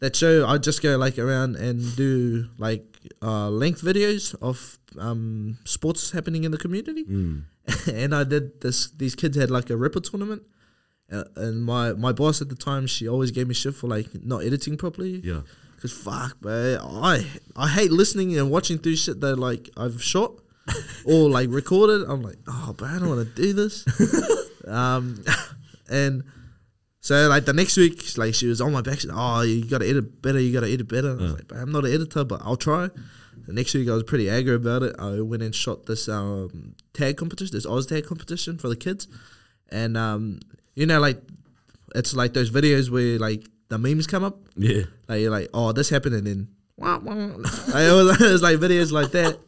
that 0.00 0.14
show 0.14 0.46
I 0.46 0.58
just 0.58 0.82
go 0.82 0.96
like 0.96 1.18
around 1.18 1.56
and 1.56 1.96
do 1.96 2.48
like 2.58 2.84
uh, 3.22 3.48
length 3.48 3.82
videos 3.82 4.34
of 4.40 4.78
um, 4.98 5.58
sports 5.64 6.10
happening 6.10 6.44
in 6.44 6.50
the 6.50 6.58
community. 6.58 7.04
Mm. 7.04 7.44
and 7.92 8.14
I 8.14 8.24
did 8.24 8.60
this. 8.60 8.90
These 8.90 9.14
kids 9.14 9.36
had 9.36 9.50
like 9.50 9.70
a 9.70 9.76
ripper 9.76 10.00
tournament, 10.00 10.42
uh, 11.10 11.24
and 11.36 11.64
my 11.64 11.92
my 11.92 12.12
boss 12.12 12.40
at 12.40 12.48
the 12.48 12.54
time 12.54 12.86
she 12.86 13.08
always 13.08 13.30
gave 13.30 13.48
me 13.48 13.54
shit 13.54 13.74
for 13.74 13.88
like 13.88 14.06
not 14.24 14.44
editing 14.44 14.76
properly. 14.76 15.20
Yeah. 15.24 15.40
Cause 15.80 15.92
fuck, 15.92 16.40
bro, 16.40 16.78
I 16.82 17.26
I 17.54 17.68
hate 17.68 17.92
listening 17.92 18.36
and 18.38 18.50
watching 18.50 18.78
through 18.78 18.96
shit 18.96 19.20
that 19.20 19.36
like 19.36 19.68
I've 19.76 20.02
shot 20.02 20.32
or 21.04 21.28
like 21.28 21.48
recorded. 21.50 22.08
I'm 22.08 22.22
like, 22.22 22.38
oh, 22.46 22.74
bro, 22.76 22.88
I 22.88 22.98
don't 22.98 23.08
want 23.08 23.34
to 23.34 23.42
do 23.42 23.52
this. 23.52 23.84
um, 24.66 25.22
and 25.90 26.24
so 27.06 27.28
like 27.28 27.44
the 27.44 27.52
next 27.52 27.76
week, 27.76 28.18
like 28.18 28.34
she 28.34 28.48
was 28.48 28.60
on 28.60 28.72
my 28.72 28.80
back. 28.80 28.98
She's 28.98 29.06
like, 29.06 29.16
oh, 29.16 29.42
you 29.42 29.64
gotta 29.64 29.88
edit 29.88 30.20
better. 30.20 30.40
You 30.40 30.52
gotta 30.52 30.66
edit 30.68 30.88
better. 30.88 31.12
I 31.12 31.22
was 31.22 31.32
like, 31.34 31.52
I'm 31.52 31.70
not 31.70 31.84
an 31.84 31.94
editor, 31.94 32.24
but 32.24 32.40
I'll 32.42 32.56
try. 32.56 32.88
The 33.46 33.52
next 33.52 33.74
week, 33.74 33.88
I 33.88 33.92
was 33.92 34.02
pretty 34.02 34.24
aggro 34.24 34.56
about 34.56 34.82
it. 34.82 34.96
I 34.98 35.20
went 35.20 35.44
and 35.44 35.54
shot 35.54 35.86
this 35.86 36.08
um, 36.08 36.74
tag 36.94 37.16
competition, 37.16 37.56
this 37.56 37.64
Oz 37.64 37.86
tag 37.86 38.06
competition 38.06 38.58
for 38.58 38.66
the 38.66 38.74
kids, 38.74 39.06
and 39.70 39.96
um, 39.96 40.40
you 40.74 40.84
know, 40.84 40.98
like 40.98 41.22
it's 41.94 42.12
like 42.12 42.34
those 42.34 42.50
videos 42.50 42.90
where 42.90 43.20
like 43.20 43.46
the 43.68 43.78
memes 43.78 44.08
come 44.08 44.24
up. 44.24 44.40
Yeah. 44.56 44.82
Like 45.06 45.20
you're 45.20 45.30
like, 45.30 45.48
oh, 45.54 45.70
this 45.70 45.88
happened, 45.88 46.16
and 46.16 46.26
then 46.26 46.48
wah, 46.76 46.98
wah. 46.98 47.14
Like, 47.14 47.36
it, 47.36 47.92
was, 47.92 48.20
it 48.20 48.32
was 48.32 48.42
like 48.42 48.56
videos 48.56 48.90
like 48.90 49.12
that. 49.12 49.38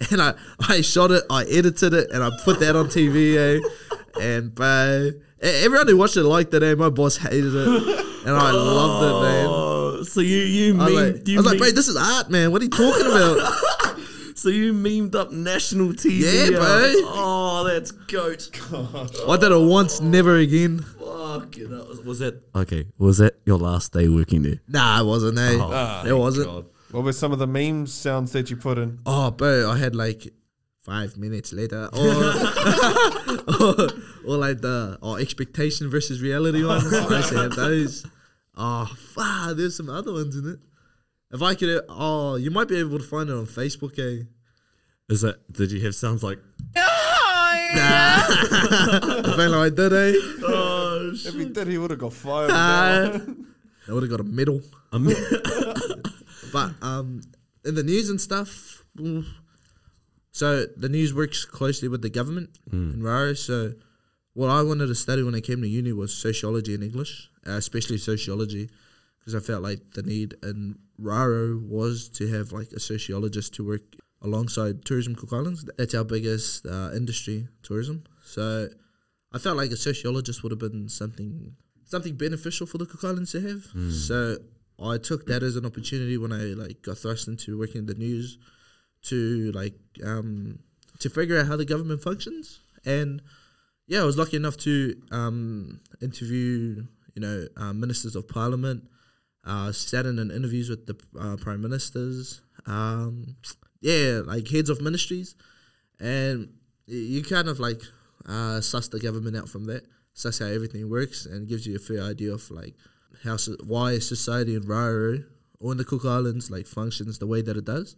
and 0.10 0.22
I, 0.22 0.32
I 0.66 0.80
shot 0.80 1.10
it, 1.10 1.22
I 1.28 1.44
edited 1.44 1.92
it, 1.92 2.10
and 2.12 2.24
I 2.24 2.30
put 2.46 2.60
that 2.60 2.76
on 2.76 2.86
TV. 2.86 3.36
Eh? 3.36 4.22
And 4.22 4.54
bro, 4.54 5.10
everyone 5.40 5.88
who 5.88 5.96
watched 5.96 6.16
it 6.16 6.24
liked 6.24 6.52
it. 6.54 6.62
Eh? 6.62 6.74
My 6.74 6.90
boss 6.90 7.16
hated 7.16 7.54
it, 7.54 7.68
and 8.26 8.36
I 8.36 8.50
loved 8.50 9.04
it, 9.04 9.28
man. 9.28 9.46
Oh, 9.48 10.02
so 10.02 10.20
you 10.20 10.38
you 10.38 10.80
I 10.80 10.84
was 10.84 10.94
like, 10.94 11.28
you 11.28 11.34
I 11.34 11.38
was 11.38 11.46
like, 11.46 11.52
meme- 11.54 11.58
bro, 11.58 11.70
this 11.70 11.88
is 11.88 11.96
art, 11.96 12.30
man. 12.30 12.52
What 12.52 12.60
are 12.62 12.64
you 12.64 12.70
talking 12.70 13.06
about? 13.06 13.98
so 14.34 14.48
you 14.48 14.72
memed 14.72 15.14
up 15.14 15.32
national 15.32 15.88
TV. 15.88 16.50
Yeah, 16.50 16.56
bro. 16.56 16.92
Oh, 17.08 17.64
that's 17.68 17.90
goat. 17.90 18.50
I 19.28 19.36
did 19.36 19.52
it 19.52 19.68
once, 19.68 20.00
never 20.00 20.36
again. 20.36 20.80
Fuck 20.80 21.58
it. 21.58 21.72
up. 21.72 22.04
Was 22.04 22.20
that 22.20 22.42
okay? 22.54 22.86
Was 22.98 23.18
that 23.18 23.38
your 23.44 23.58
last 23.58 23.92
day 23.92 24.08
working 24.08 24.42
there? 24.42 24.60
Nah, 24.68 25.00
it 25.00 25.06
wasn't. 25.06 25.38
Eh? 25.38 25.58
Oh, 25.60 26.04
it 26.06 26.12
wasn't. 26.12 26.46
God. 26.46 26.66
What 26.92 27.04
were 27.04 27.12
some 27.12 27.32
of 27.32 27.38
the 27.38 27.46
meme 27.46 27.86
sounds 27.86 28.32
that 28.32 28.48
you 28.48 28.56
put 28.56 28.78
in? 28.78 29.00
Oh, 29.04 29.30
bro, 29.30 29.70
I 29.70 29.76
had 29.76 29.94
like 29.94 30.32
five 30.86 31.16
minutes 31.16 31.52
later, 31.52 31.88
or 31.92 32.14
or, 33.60 33.74
or 34.24 34.36
like 34.38 34.60
the 34.60 34.96
or 35.02 35.18
expectation 35.18 35.90
versus 35.90 36.22
reality 36.22 36.64
ones. 36.64 36.92
I 36.92 37.16
used 37.16 37.28
to 37.30 37.36
have 37.36 37.56
those. 37.56 38.06
Oh, 38.54 38.86
fuck, 39.14 39.56
there's 39.56 39.76
some 39.76 39.90
other 39.90 40.12
ones 40.12 40.36
in 40.36 40.48
it. 40.48 40.58
If 41.32 41.42
I 41.42 41.54
could, 41.56 41.84
oh, 41.88 42.36
you 42.36 42.52
might 42.52 42.68
be 42.68 42.78
able 42.78 42.98
to 42.98 43.04
find 43.04 43.28
it 43.28 43.34
on 43.34 43.46
Facebook, 43.46 43.98
eh? 43.98 44.24
Is 45.08 45.22
that? 45.22 45.52
Did 45.52 45.72
you 45.72 45.80
have 45.84 45.94
sounds 45.94 46.22
like? 46.22 46.38
I 47.78 49.32
feel 49.36 49.50
like 49.50 49.72
I 49.72 49.74
did, 49.74 49.92
eh? 49.92 50.14
Oh 50.44 51.10
If 51.12 51.34
he 51.34 51.46
did, 51.46 51.66
he 51.66 51.78
would 51.78 51.90
have 51.90 51.98
got 51.98 52.12
fired. 52.12 52.50
Uh, 52.50 53.18
I 53.88 53.92
would 53.92 54.04
have 54.04 54.10
got 54.10 54.20
a 54.20 54.24
medal. 54.24 54.62
I 54.92 54.98
mean, 54.98 55.16
But 56.52 56.70
um, 56.80 57.20
in 57.64 57.74
the 57.74 57.82
news 57.82 58.08
and 58.08 58.20
stuff, 58.20 58.84
so 60.36 60.66
the 60.76 60.90
news 60.90 61.14
works 61.14 61.46
closely 61.46 61.88
with 61.88 62.02
the 62.02 62.10
government 62.10 62.50
in 62.70 63.02
Raro. 63.02 63.32
So 63.32 63.72
what 64.34 64.50
I 64.50 64.60
wanted 64.60 64.88
to 64.88 64.94
study 64.94 65.22
when 65.22 65.34
I 65.34 65.40
came 65.40 65.62
to 65.62 65.66
uni 65.66 65.94
was 65.94 66.12
sociology 66.12 66.74
and 66.74 66.84
English, 66.84 67.30
uh, 67.46 67.52
especially 67.52 67.96
sociology, 67.96 68.68
because 69.18 69.34
I 69.34 69.40
felt 69.40 69.62
like 69.62 69.80
the 69.94 70.02
need 70.02 70.34
in 70.42 70.78
Raro 70.98 71.56
was 71.56 72.10
to 72.18 72.28
have 72.34 72.52
like 72.52 72.70
a 72.72 72.80
sociologist 72.80 73.54
to 73.54 73.66
work 73.66 73.96
alongside 74.20 74.84
Tourism 74.84 75.14
Cook 75.14 75.32
Islands. 75.32 75.64
That's 75.78 75.94
our 75.94 76.04
biggest 76.04 76.66
uh, 76.66 76.90
industry, 76.94 77.48
tourism. 77.62 78.04
So 78.22 78.68
I 79.32 79.38
felt 79.38 79.56
like 79.56 79.70
a 79.70 79.76
sociologist 79.78 80.42
would 80.42 80.52
have 80.52 80.58
been 80.58 80.90
something 80.90 81.56
something 81.86 82.14
beneficial 82.14 82.66
for 82.66 82.76
the 82.76 82.84
Cook 82.84 83.04
Islands 83.04 83.32
to 83.32 83.40
have. 83.40 83.62
So 83.90 84.36
I 84.78 84.98
took 84.98 85.24
that 85.28 85.42
as 85.42 85.56
an 85.56 85.64
opportunity 85.64 86.18
when 86.18 86.32
I 86.32 86.42
like 86.62 86.82
got 86.82 86.98
thrust 86.98 87.26
into 87.26 87.58
working 87.58 87.78
in 87.78 87.86
the 87.86 87.94
news 87.94 88.36
to 89.02 89.52
like 89.52 89.74
um 90.04 90.58
to 90.98 91.10
figure 91.10 91.38
out 91.38 91.46
how 91.46 91.56
the 91.56 91.64
government 91.64 92.02
functions. 92.02 92.60
And 92.84 93.22
yeah 93.86 94.02
I 94.02 94.04
was 94.04 94.18
lucky 94.18 94.36
enough 94.36 94.56
to 94.58 95.00
um 95.10 95.80
interview 96.00 96.84
you 97.14 97.22
know 97.22 97.46
uh, 97.56 97.72
ministers 97.72 98.16
of 98.16 98.28
parliament. 98.28 98.84
Uh 99.44 99.72
sat 99.72 100.06
in 100.06 100.18
in 100.18 100.30
interviews 100.30 100.68
with 100.68 100.86
the 100.86 100.96
uh, 101.18 101.36
prime 101.36 101.62
ministers. 101.62 102.40
Um 102.66 103.36
yeah 103.80 104.20
like 104.24 104.48
heads 104.48 104.70
of 104.70 104.80
ministries. 104.80 105.34
And 106.00 106.52
you 106.86 107.22
kind 107.22 107.48
of 107.48 107.60
like 107.60 107.82
uh 108.26 108.60
suss 108.60 108.88
the 108.88 109.00
government 109.00 109.36
out 109.36 109.48
from 109.48 109.66
that. 109.66 109.84
Suss 110.14 110.38
how 110.38 110.46
everything 110.46 110.88
works 110.88 111.26
and 111.26 111.46
gives 111.46 111.66
you 111.66 111.76
a 111.76 111.78
fair 111.78 112.02
idea 112.02 112.32
of 112.32 112.50
like 112.50 112.74
how 113.22 113.36
why 113.64 113.98
society 113.98 114.54
in 114.54 114.62
Raro 114.66 115.24
or 115.60 115.72
in 115.72 115.78
the 115.78 115.84
Cook 115.84 116.04
Islands 116.04 116.50
like 116.50 116.66
functions 116.66 117.18
the 117.18 117.26
way 117.26 117.42
that 117.42 117.56
it 117.56 117.64
does, 117.64 117.96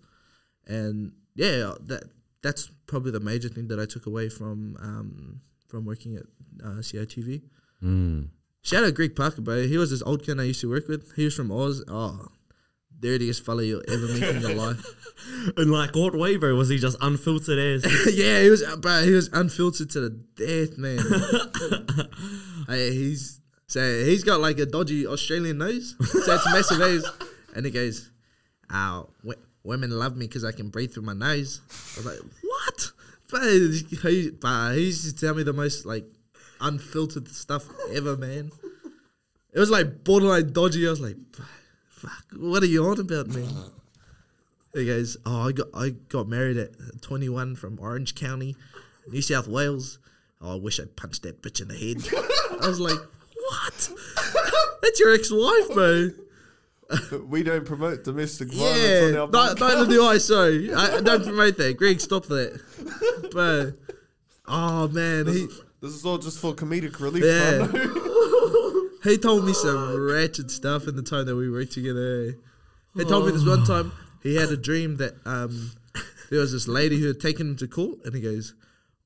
and 0.68 1.12
yeah, 1.35 1.74
that 1.87 2.04
that's 2.42 2.70
probably 2.87 3.11
the 3.11 3.20
major 3.20 3.48
thing 3.48 3.68
that 3.68 3.81
I 3.81 3.87
took 3.87 4.07
away 4.07 4.28
from 4.28 4.76
um, 4.81 5.40
from 5.66 5.85
working 5.85 6.16
at 6.16 6.24
uh, 6.64 6.81
CITV. 6.81 7.42
mm. 7.83 8.28
Shout 8.62 8.85
out 8.85 8.94
Greg 8.94 9.14
Parker, 9.16 9.40
bro. 9.40 9.62
He 9.62 9.78
was 9.78 9.90
this 9.90 10.02
old 10.02 10.24
kid 10.24 10.38
I 10.38 10.42
used 10.42 10.61
to 10.61 10.68
work 10.68 10.88
with. 10.88 11.14
He 11.14 11.24
was 11.24 11.35
from 11.35 11.50
Oz. 11.50 11.83
Oh, 11.88 12.26
dirtiest 13.00 13.44
fella 13.44 13.62
you'll 13.62 13.83
ever 13.88 14.07
meet 14.09 14.22
in 14.22 14.40
your 14.40 14.54
life. 14.54 14.85
and 15.57 15.70
like 15.70 15.94
what 15.94 16.14
way, 16.14 16.37
bro? 16.37 16.54
Was 16.54 16.68
he 16.68 16.78
just 16.78 16.96
unfiltered 17.00 17.59
as? 17.59 17.85
yeah, 18.16 18.42
he 18.42 18.50
was, 18.50 18.62
bro. 18.76 19.04
He 19.04 19.12
was 19.12 19.28
unfiltered 19.33 19.90
to 19.90 20.00
the 20.00 20.11
death, 20.11 20.76
man. 20.76 20.98
hey, 22.68 22.92
he's 22.92 23.40
so 23.66 23.81
he's 24.04 24.24
got 24.24 24.40
like 24.40 24.59
a 24.59 24.66
dodgy 24.66 25.07
Australian 25.07 25.59
nose, 25.59 25.94
so 26.00 26.35
it's 26.35 26.46
massive 26.46 26.78
nose, 26.78 27.11
and 27.54 27.64
he 27.64 27.70
goes, 27.70 28.11
"Oh, 28.70 29.11
w- 29.22 29.40
women 29.64 29.90
love 29.90 30.16
me 30.16 30.26
because 30.26 30.44
I 30.44 30.52
can 30.52 30.68
breathe 30.68 30.92
through 30.92 31.04
my 31.04 31.14
nose." 31.14 31.60
I 31.68 32.00
was 32.00 32.06
like, 32.06 32.18
"What?" 32.42 32.92
But 33.30 33.42
he, 33.42 34.30
but 34.30 34.74
he 34.74 34.86
used 34.86 35.04
to 35.04 35.14
tell 35.14 35.34
me 35.34 35.42
the 35.42 35.52
most 35.52 35.84
like 35.84 36.06
unfiltered 36.60 37.28
stuff 37.28 37.68
ever, 37.92 38.16
man. 38.16 38.50
It 39.52 39.58
was 39.58 39.70
like 39.70 40.04
borderline 40.04 40.52
dodgy. 40.52 40.86
I 40.86 40.90
was 40.90 41.00
like, 41.00 41.16
"Fuck, 41.88 42.24
what 42.36 42.62
are 42.62 42.66
you 42.66 42.84
on 42.86 43.00
about, 43.00 43.28
man?" 43.28 43.70
He 44.74 44.86
goes, 44.86 45.16
"Oh, 45.26 45.48
I 45.48 45.52
got 45.52 45.68
I 45.74 45.90
got 45.90 46.28
married 46.28 46.56
at 46.56 47.02
21 47.02 47.56
from 47.56 47.78
Orange 47.80 48.14
County, 48.14 48.56
New 49.10 49.22
South 49.22 49.48
Wales. 49.48 49.98
Oh, 50.40 50.52
I 50.52 50.60
wish 50.60 50.78
I 50.78 50.84
punched 50.84 51.22
that 51.24 51.42
bitch 51.42 51.60
in 51.60 51.68
the 51.68 51.76
head." 51.76 52.06
I 52.62 52.68
was 52.68 52.78
like, 52.78 52.98
"What? 52.98 53.90
That's 54.82 55.00
your 55.00 55.12
ex-wife, 55.14 55.74
bro." 55.74 56.10
But 56.88 57.27
we 57.29 57.42
don't 57.42 57.66
promote 57.66 58.05
domestic 58.05 58.53
violence 58.53 59.16
on 59.16 59.35
our 59.35 59.55
neither 59.55 59.87
do 59.87 60.05
I. 60.05 60.18
Sorry, 60.18 60.72
I, 60.74 61.01
don't 61.01 61.22
promote 61.22 61.57
that. 61.59 61.77
Greg, 61.77 62.01
stop 62.01 62.27
that, 62.27 62.61
bro. 63.31 63.72
Oh 64.46 64.88
man, 64.88 65.27
he 65.27 65.46
This 65.81 65.92
is 65.92 66.05
all 66.07 66.18
just 66.18 66.38
for 66.38 66.55
comedic 66.55 66.98
relief. 66.98 67.24
Yeah. 67.24 67.66
he 69.11 69.18
told 69.18 69.44
me 69.44 69.53
some 69.53 70.01
ratchet 70.01 70.51
stuff 70.51 70.88
in 70.88 70.96
the 70.96 71.03
time 71.03 71.27
that 71.27 71.37
we 71.37 71.51
worked 71.51 71.72
together. 71.72 72.29
eh? 72.31 72.33
He 72.94 73.05
told 73.05 73.27
me 73.27 73.33
this 73.33 73.46
one 73.46 73.64
time 73.64 73.92
he 74.22 74.37
had 74.37 74.48
a 74.48 74.57
dream 74.57 74.96
that 74.96 75.14
um, 75.27 75.72
there 76.31 76.40
was 76.40 76.53
this 76.53 76.66
lady 76.66 76.98
who 76.98 77.09
had 77.09 77.20
taken 77.20 77.48
him 77.51 77.57
to 77.57 77.68
court, 77.68 77.98
and 78.05 78.14
he 78.14 78.22
goes, 78.22 78.55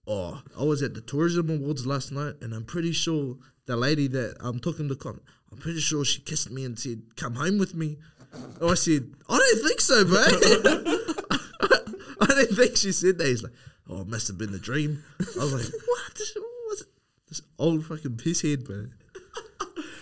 "Oh, 0.07 0.41
I 0.59 0.63
was 0.63 0.83
at 0.83 0.95
the 0.95 1.01
tourism 1.01 1.51
awards 1.51 1.85
last 1.85 2.13
night, 2.13 2.35
and 2.41 2.55
I'm 2.55 2.65
pretty 2.65 2.93
sure 2.93 3.39
the 3.67 3.77
lady 3.77 4.07
that 4.09 4.37
um 4.41 4.61
took 4.61 4.79
him 4.79 4.89
to 4.89 4.95
court, 4.95 5.23
I'm 5.53 5.59
pretty 5.59 5.81
sure 5.81 6.05
she 6.05 6.21
kissed 6.23 6.51
me 6.51 6.65
and 6.65 6.79
said, 6.79 7.03
"Come 7.17 7.35
home 7.35 7.59
with 7.59 7.75
me." 7.75 7.99
Oh, 8.61 8.71
I 8.71 8.75
said, 8.75 9.13
"I 9.29 9.39
don't 9.39 9.69
think 9.69 9.81
so, 9.81 10.05
bro." 10.05 10.17
I 12.21 12.27
don't 12.27 12.57
think 12.57 12.77
she 12.77 12.93
said 12.93 13.19
that. 13.19 13.27
He's 13.27 13.43
like, 13.43 13.53
"Oh, 13.89 14.01
it 14.01 14.09
must 14.09 14.29
have 14.29 14.39
been 14.39 14.55
a 14.55 14.59
dream." 14.59 15.05
I 15.21 15.45
was 15.45 15.53
like, 15.53 15.83
"What? 15.87 16.15
This, 16.17 16.35
was 16.69 16.81
it? 16.81 16.89
This 17.29 17.43
old 17.59 17.85
fucking 17.85 18.17
pisshead, 18.17 18.65
bro." 18.65 18.87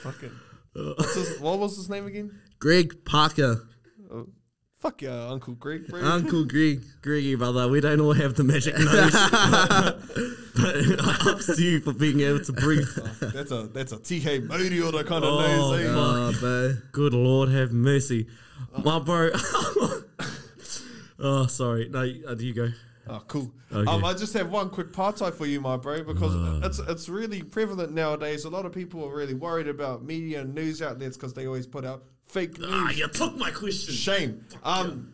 Fucking. 0.02 0.32
His, 0.74 1.40
what 1.40 1.58
was 1.58 1.76
his 1.76 1.90
name 1.90 2.06
again? 2.06 2.38
Greg 2.60 3.04
Parker, 3.04 3.66
oh. 4.10 4.28
Fuck 4.81 5.03
yeah, 5.03 5.29
Uncle 5.29 5.53
Greg, 5.55 5.87
bro. 5.88 6.01
Uncle 6.03 6.45
Greg. 6.47 6.83
Greggy, 7.03 7.35
brother, 7.35 7.69
we 7.69 7.81
don't 7.83 8.01
all 8.01 8.14
have 8.14 8.35
the 8.35 8.45
magic 8.45 8.75
nose. 8.79 9.12
but 10.57 11.27
ups 11.27 11.55
to 11.57 11.62
you 11.62 11.81
for 11.81 11.93
being 11.93 12.21
able 12.21 12.40
to 12.40 12.53
breathe. 12.55 12.88
that's 13.21 13.51
a 13.53 13.64
that's 13.75 13.93
a 13.93 13.99
TK 13.99 14.49
Modiota 14.49 15.05
kind 15.07 15.23
of 15.23 15.35
Oh, 15.35 15.40
nose. 15.40 15.81
eh? 15.81 15.93
Oh, 15.95 16.33
bro. 16.40 16.75
Good 16.93 17.12
Lord, 17.12 17.51
have 17.51 17.73
mercy. 17.73 18.27
My 18.83 18.99
bro. 18.99 19.31
oh, 21.19 21.47
sorry. 21.47 21.88
No, 21.90 22.01
uh, 22.01 22.37
you 22.38 22.55
go. 22.55 22.69
Oh, 23.09 23.23
cool. 23.27 23.53
Okay. 23.73 23.90
Um, 23.90 24.05
I 24.05 24.12
just 24.14 24.33
have 24.35 24.51
one 24.51 24.71
quick 24.71 24.93
partai 24.93 25.33
for 25.35 25.45
you, 25.47 25.61
my 25.61 25.77
bro, 25.77 26.05
because 26.05 26.35
Uh. 26.35 26.61
it's 26.66 26.79
it's 26.79 27.09
really 27.09 27.43
prevalent 27.43 27.93
nowadays. 27.93 28.45
A 28.45 28.49
lot 28.51 28.64
of 28.64 28.73
people 28.73 29.05
are 29.05 29.14
really 29.14 29.35
worried 29.35 29.69
about 29.69 30.05
media 30.05 30.40
and 30.40 30.55
news 30.55 30.81
outlets 30.81 31.16
because 31.16 31.35
they 31.35 31.47
always 31.47 31.66
put 31.66 31.85
out 31.85 32.05
fake 32.31 32.59
news. 32.59 32.69
Ah, 32.73 32.90
you 32.90 33.09
took 33.09 33.37
my 33.37 33.51
question. 33.51 33.95
Shame. 33.95 34.45
Um, 34.62 35.12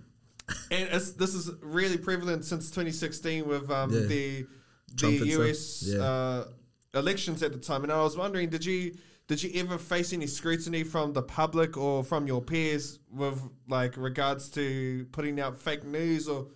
and 0.70 0.88
it's, 0.92 1.12
this 1.12 1.34
is 1.34 1.50
really 1.60 1.98
prevalent 1.98 2.44
since 2.44 2.70
2016 2.70 3.46
with 3.46 3.70
um, 3.70 3.92
Yeah. 3.92 4.00
the 4.00 4.46
Trump 4.96 5.18
the 5.18 5.32
and. 5.32 5.42
US 5.42 5.82
Yeah. 5.86 5.98
uh, 6.02 6.44
elections 6.94 7.42
at 7.42 7.52
the 7.52 7.58
time. 7.58 7.82
And 7.82 7.92
I 7.92 8.00
was 8.02 8.16
wondering, 8.16 8.48
did 8.48 8.64
you 8.64 8.94
did 9.28 9.42
you 9.42 9.50
ever 9.60 9.76
face 9.76 10.12
any 10.12 10.28
scrutiny 10.28 10.84
from 10.84 11.12
the 11.12 11.22
public 11.22 11.76
or 11.76 12.04
from 12.04 12.28
your 12.28 12.40
peers 12.40 13.00
with 13.12 13.40
like 13.68 13.96
regards 13.96 14.48
to 14.50 15.04
putting 15.10 15.40
out 15.40 15.60
fake 15.60 15.82
news 15.84 16.28
or 16.28 16.46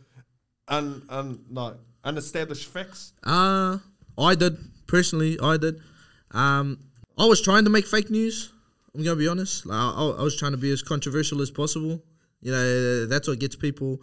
un, 0.69 1.03
un 1.09 1.41
like 1.51 1.75
unestablished 2.05 2.69
facts? 2.69 3.13
Uh, 3.25 3.79
I 4.17 4.35
did 4.37 4.57
personally. 4.87 5.37
I 5.43 5.57
did. 5.57 5.81
Um, 6.31 6.79
I 7.19 7.25
was 7.27 7.43
trying 7.43 7.65
to 7.65 7.71
make 7.71 7.87
fake 7.87 8.09
news. 8.09 8.53
I'm 8.95 9.03
gonna 9.05 9.17
be 9.17 9.29
honest. 9.29 9.67
Like, 9.67 9.79
I, 9.79 10.07
I 10.19 10.23
was 10.23 10.37
trying 10.37 10.53
to 10.53 10.59
be 10.59 10.71
as 10.71 10.83
controversial 10.83 11.41
as 11.41 11.51
possible. 11.51 12.03
You 12.43 12.53
know, 12.53 13.07
that's 13.07 13.29
what 13.29 13.39
gets 13.39 13.57
people 13.57 14.01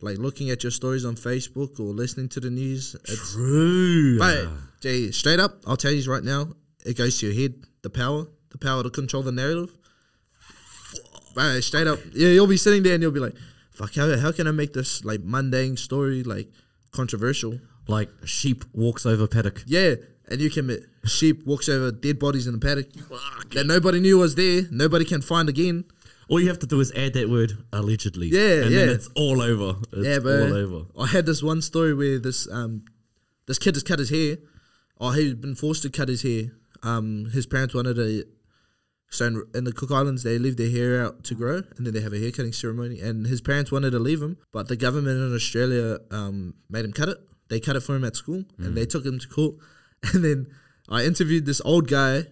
like 0.00 0.18
looking 0.18 0.50
at 0.50 0.62
your 0.62 0.70
stories 0.70 1.04
on 1.04 1.16
Facebook 1.16 1.80
or 1.80 1.84
listening 1.84 2.28
to 2.30 2.40
the 2.40 2.50
news. 2.50 2.94
It's, 3.04 3.32
True. 3.32 4.18
but 4.18 4.48
Jay, 4.80 5.10
straight 5.10 5.40
up, 5.40 5.62
I'll 5.66 5.76
tell 5.76 5.92
you 5.92 6.10
right 6.10 6.22
now, 6.22 6.48
it 6.84 6.96
goes 6.96 7.18
to 7.20 7.26
your 7.26 7.34
head. 7.34 7.54
The 7.82 7.90
power, 7.90 8.26
the 8.50 8.58
power 8.58 8.82
to 8.82 8.90
control 8.90 9.22
the 9.22 9.32
narrative. 9.32 9.76
But 11.34 11.60
straight 11.62 11.86
up, 11.86 12.00
yeah, 12.12 12.28
you'll 12.28 12.46
be 12.48 12.56
sitting 12.56 12.82
there 12.82 12.94
and 12.94 13.02
you'll 13.02 13.12
be 13.12 13.20
like, 13.20 13.34
"Fuck, 13.70 13.94
how, 13.94 14.16
how 14.18 14.32
can 14.32 14.46
I 14.48 14.50
make 14.50 14.72
this 14.72 15.04
like 15.04 15.20
mundane 15.22 15.76
story 15.76 16.22
like 16.24 16.48
controversial?" 16.90 17.60
Like 17.86 18.10
sheep 18.24 18.64
walks 18.72 19.06
over 19.06 19.26
paddock. 19.26 19.62
Yeah, 19.66 19.94
and 20.30 20.40
you 20.40 20.50
can 20.50 20.60
admit, 20.60 20.84
sheep 21.04 21.46
walks 21.46 21.68
over 21.68 21.90
dead 21.90 22.18
bodies 22.18 22.46
in 22.46 22.52
the 22.52 22.58
paddock 22.58 22.92
that 23.50 23.66
nobody 23.66 24.00
knew 24.00 24.18
was 24.18 24.34
there. 24.34 24.62
Nobody 24.70 25.04
can 25.04 25.22
find 25.22 25.48
again. 25.48 25.84
All 26.28 26.38
you 26.38 26.48
have 26.48 26.58
to 26.58 26.66
do 26.66 26.78
is 26.80 26.92
add 26.92 27.14
that 27.14 27.30
word 27.30 27.56
allegedly. 27.72 28.28
Yeah, 28.28 28.64
and 28.64 28.74
then 28.74 28.88
yeah. 28.88 28.94
it's 28.94 29.08
all 29.14 29.40
over. 29.40 29.80
It's 29.92 30.06
yeah, 30.06 30.18
but 30.18 30.42
all 30.42 30.54
over. 30.54 30.86
I 30.98 31.06
had 31.06 31.24
this 31.24 31.42
one 31.42 31.62
story 31.62 31.94
where 31.94 32.18
this 32.18 32.46
um 32.50 32.84
this 33.46 33.58
kid 33.58 33.74
has 33.74 33.82
cut 33.82 33.98
his 33.98 34.10
hair. 34.10 34.36
Oh, 35.00 35.12
he'd 35.12 35.40
been 35.40 35.54
forced 35.54 35.82
to 35.82 35.90
cut 35.90 36.08
his 36.08 36.22
hair. 36.22 36.52
Um, 36.82 37.30
his 37.32 37.46
parents 37.46 37.74
wanted 37.74 37.94
to. 37.94 38.24
So 39.10 39.24
in, 39.24 39.42
in 39.54 39.64
the 39.64 39.72
Cook 39.72 39.90
Islands, 39.90 40.22
they 40.22 40.38
leave 40.38 40.58
their 40.58 40.70
hair 40.70 41.02
out 41.02 41.24
to 41.24 41.34
grow, 41.34 41.62
and 41.76 41.86
then 41.86 41.94
they 41.94 42.02
have 42.02 42.12
a 42.12 42.18
hair 42.18 42.30
cutting 42.30 42.52
ceremony. 42.52 43.00
And 43.00 43.26
his 43.26 43.40
parents 43.40 43.72
wanted 43.72 43.92
to 43.92 43.98
leave 43.98 44.20
him, 44.20 44.36
but 44.52 44.68
the 44.68 44.76
government 44.76 45.18
in 45.18 45.34
Australia 45.34 45.98
um, 46.10 46.54
made 46.68 46.84
him 46.84 46.92
cut 46.92 47.08
it. 47.08 47.18
They 47.48 47.58
cut 47.58 47.76
it 47.76 47.80
for 47.80 47.96
him 47.96 48.04
at 48.04 48.16
school, 48.16 48.44
and 48.58 48.76
they 48.76 48.84
took 48.84 49.06
him 49.06 49.18
to 49.18 49.28
court. 49.28 49.54
And 50.14 50.24
then 50.24 50.46
I 50.88 51.04
interviewed 51.04 51.44
this 51.46 51.60
old 51.64 51.88
guy, 51.88 52.26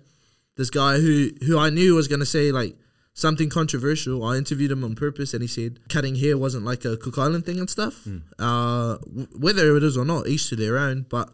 this 0.56 0.70
guy 0.70 0.98
who 0.98 1.30
who 1.46 1.58
I 1.58 1.70
knew 1.70 1.94
was 1.94 2.08
gonna 2.08 2.26
say 2.26 2.52
like 2.52 2.76
something 3.12 3.48
controversial. 3.48 4.22
I 4.24 4.36
interviewed 4.36 4.70
him 4.70 4.84
on 4.84 4.94
purpose, 4.94 5.34
and 5.34 5.42
he 5.42 5.48
said 5.48 5.80
cutting 5.88 6.16
hair 6.16 6.38
wasn't 6.38 6.64
like 6.64 6.84
a 6.84 6.96
Cook 6.96 7.18
Island 7.18 7.44
thing 7.46 7.58
and 7.58 7.68
stuff. 7.68 8.06
Uh, 8.38 8.96
w- 8.98 9.28
whether 9.36 9.76
it 9.76 9.82
is 9.82 9.96
or 9.96 10.04
not, 10.04 10.28
each 10.28 10.48
to 10.50 10.56
their 10.56 10.78
own. 10.78 11.06
But 11.08 11.30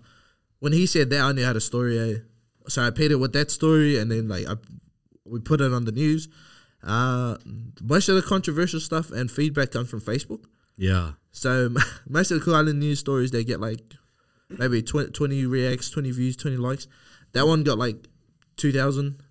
when 0.61 0.73
he 0.73 0.87
said 0.87 1.11
that, 1.11 1.21
I 1.21 1.33
knew 1.33 1.45
I 1.45 1.49
had 1.49 1.57
a 1.57 1.61
story. 1.61 1.99
Eh? 1.99 2.19
So 2.69 2.83
I 2.83 2.91
paid 2.91 3.11
it 3.11 3.17
with 3.17 3.33
that 3.35 3.51
story, 3.51 3.99
and 3.99 4.11
then 4.11 4.29
like 4.29 4.47
I, 4.49 4.55
we 5.25 5.41
put 5.41 5.61
it 5.61 5.73
on 5.73 5.85
the 5.85 5.93
news. 5.93 6.29
Uh, 6.83 7.37
most 7.81 8.09
of 8.09 8.17
the 8.17 8.23
controversial 8.23 8.81
stuff 8.81 9.11
and 9.11 9.31
feedback 9.31 9.71
comes 9.71 9.91
from 9.91 10.01
Facebook. 10.01 10.45
Yeah. 10.77 11.13
So 11.31 11.75
most 12.09 12.31
of 12.31 12.39
the 12.39 12.45
Cook 12.45 12.55
Island 12.55 12.81
news 12.81 12.99
stories 12.99 13.31
they 13.31 13.45
get 13.45 13.61
like 13.61 13.81
maybe 14.59 14.83
20, 14.83 15.11
20 15.13 15.47
reacts, 15.47 15.91
twenty 15.91 16.11
views, 16.11 16.37
twenty 16.37 16.57
likes. 16.57 16.87
That 17.33 17.47
one 17.47 17.63
got 17.63 17.79
like 17.79 17.97
two 18.57 18.73
thousand. 18.73 19.23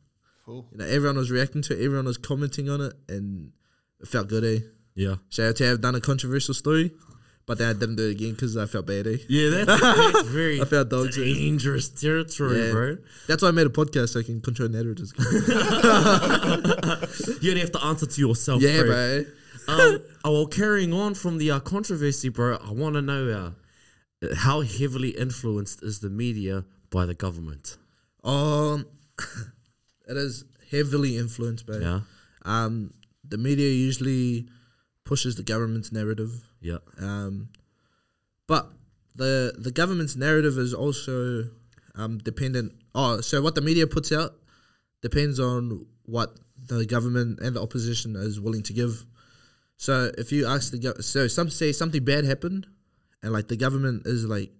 Cool. 0.46 0.68
You 0.72 0.78
know, 0.80 0.86
everyone 0.86 1.18
was 1.18 1.30
reacting 1.32 1.62
to 1.64 1.74
it, 1.80 1.84
everyone 1.86 2.06
was 2.06 2.18
commenting 2.18 2.70
on 2.70 2.82
it, 2.82 2.94
and 3.08 3.52
it 4.00 4.08
felt 4.08 4.28
good. 4.28 4.44
Eh? 4.44 4.60
Yeah. 4.96 5.16
Shout 5.30 5.50
out 5.50 5.56
to 5.58 5.66
have 5.66 5.82
done 5.82 5.96
a 5.96 6.02
controversial 6.02 6.54
story, 6.56 6.92
but 7.46 7.58
then 7.60 7.70
I 7.70 7.74
didn't 7.74 7.96
do 7.98 8.08
it 8.08 8.12
again 8.12 8.32
because 8.32 8.58
I 8.58 8.66
felt 8.66 8.88
bad. 8.88 9.06
Eh? 9.08 9.18
Yeah, 9.30 9.50
that's, 9.64 9.82
that's 10.14 10.28
very 10.30 10.60
I 10.60 10.66
felt 10.66 10.90
dogs. 10.90 11.18
eh? 11.18 11.24
dangerous 11.24 11.90
territory, 11.90 12.66
Yeah. 12.66 12.72
bro. 12.72 12.98
That's 13.28 13.44
why 13.44 13.50
I 13.50 13.52
made 13.52 13.68
a 13.68 13.70
podcast 13.70 14.10
so 14.10 14.20
I 14.20 14.24
can 14.24 14.42
control 14.42 14.68
narratives. 14.70 15.14
You 17.42 17.50
only 17.52 17.62
have 17.62 17.72
to 17.72 17.84
answer 17.84 18.06
to 18.06 18.22
yourself, 18.22 18.62
yeah, 18.62 18.82
bro. 18.84 19.24
bro. 19.68 19.76
um, 19.76 20.00
oh, 20.24 20.32
well, 20.32 20.46
carrying 20.48 20.94
on 20.94 21.14
from 21.14 21.38
the 21.38 21.52
uh, 21.52 21.60
controversy, 21.60 22.30
bro, 22.30 22.58
I 22.58 22.72
want 22.72 22.96
to 22.96 23.02
know 23.02 23.30
uh, 23.30 23.52
how 24.38 24.62
heavily 24.62 25.10
influenced 25.10 25.82
is 25.84 26.00
the 26.00 26.10
media 26.10 26.66
by 26.90 27.06
the 27.06 27.14
government? 27.14 27.78
Um, 28.24 28.86
it 30.08 30.18
is 30.18 30.46
heavily 30.70 31.18
influenced 31.18 31.66
by. 31.66 31.78
Yeah, 31.78 32.02
Um, 32.44 32.94
the 33.28 33.38
media 33.38 33.70
usually 33.70 34.48
pushes 35.04 35.36
the 35.36 35.44
government's 35.44 35.92
narrative. 35.92 36.32
yeah, 36.62 36.78
Um, 37.00 37.50
but 38.48 38.72
the 39.16 39.54
the 39.58 39.72
government's 39.72 40.16
narrative 40.16 40.58
is 40.58 40.74
also 40.74 41.50
um, 41.96 42.18
dependent. 42.20 42.74
Oh, 42.96 43.22
so 43.22 43.42
what 43.42 43.56
the 43.56 43.62
media 43.62 43.88
puts 43.88 44.12
out 44.12 44.36
depends 45.02 45.40
on 45.40 45.86
what 46.06 46.38
the 46.68 46.86
government 46.86 47.40
and 47.40 47.56
the 47.56 47.62
opposition 47.62 48.16
is 48.16 48.40
willing 48.40 48.64
to 48.64 48.74
give. 48.74 49.06
So 49.78 50.12
if 50.18 50.32
you 50.32 50.46
ask 50.46 50.72
the 50.72 50.78
gov- 50.80 51.04
so 51.04 51.28
some 51.28 51.50
say 51.50 51.72
something 51.72 52.04
bad 52.06 52.24
happened, 52.26 52.68
and 53.24 53.34
like 53.34 53.48
the 53.48 53.58
government 53.58 54.04
is 54.06 54.26
like, 54.26 54.52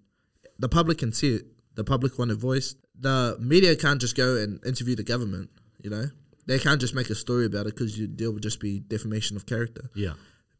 the 0.58 0.68
public 0.68 0.98
can 0.98 1.12
see 1.12 1.36
it. 1.36 1.46
The 1.74 1.84
public 1.84 2.18
want 2.18 2.30
a 2.30 2.34
voice. 2.34 2.74
The 2.98 3.36
media 3.40 3.74
can't 3.76 4.00
just 4.00 4.16
go 4.16 4.36
and 4.36 4.64
interview 4.64 4.94
the 4.94 5.02
government. 5.02 5.50
You 5.80 5.90
know, 5.90 6.04
they 6.46 6.58
can't 6.58 6.80
just 6.80 6.94
make 6.94 7.10
a 7.10 7.14
story 7.14 7.46
about 7.46 7.66
it 7.66 7.76
because 7.76 7.98
there 7.98 8.30
would 8.30 8.42
just 8.42 8.60
be 8.60 8.80
defamation 8.80 9.36
of 9.36 9.46
character 9.46 9.90
yeah, 9.94 10.14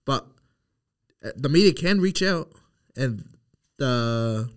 but 0.05 0.27
uh, 1.25 1.31
the 1.37 1.49
media 1.49 1.73
can 1.73 2.01
reach 2.01 2.23
out 2.23 2.53
and 2.97 3.25
the 3.79 4.49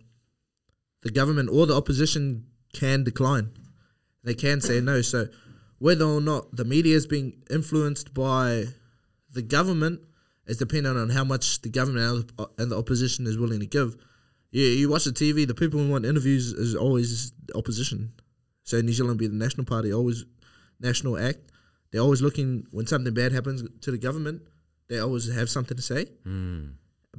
the 1.02 1.12
government 1.12 1.50
or 1.52 1.66
the 1.66 1.76
opposition 1.76 2.46
can 2.74 3.04
decline 3.04 3.52
they 4.24 4.34
can 4.34 4.62
say 4.62 4.80
no 4.82 5.02
so 5.02 5.28
whether 5.80 6.06
or 6.06 6.22
not 6.22 6.56
the 6.56 6.66
media 6.66 6.96
is 6.96 7.08
being 7.08 7.42
influenced 7.50 8.14
by 8.14 8.66
the 9.32 9.42
government 9.42 10.00
is 10.48 10.58
dependent 10.58 10.98
on 10.98 11.10
how 11.10 11.24
much 11.24 11.62
the 11.62 11.70
government 11.70 12.32
and 12.58 12.72
the- 12.72 12.78
opposition 12.78 13.26
is 13.28 13.38
willing 13.38 13.60
to 13.60 13.66
give 13.66 13.96
yeah 14.52 14.68
you 14.68 14.90
watch 14.90 15.06
the 15.06 15.12
tv 15.12 15.46
the 15.48 15.54
people 15.54 15.80
who 15.80 15.90
want 15.90 16.06
interviews 16.06 16.54
is 16.54 16.76
always 16.76 17.32
opposition 17.56 18.12
so 18.64 18.80
new 18.82 18.94
zealand 18.94 19.18
be 19.20 19.28
the 19.28 19.36
national 19.36 19.66
party 19.66 19.94
always 19.94 20.26
national 20.80 21.18
act 21.18 21.40
they're 21.92 22.02
always 22.02 22.22
looking 22.22 22.66
when 22.72 22.86
something 22.86 23.14
bad 23.14 23.32
happens 23.32 23.64
to 23.82 23.92
the 23.92 23.98
government 23.98 24.42
they 24.88 25.00
always 25.00 25.34
have 25.34 25.50
something 25.50 25.76
to 25.78 25.82
say. 25.84 26.08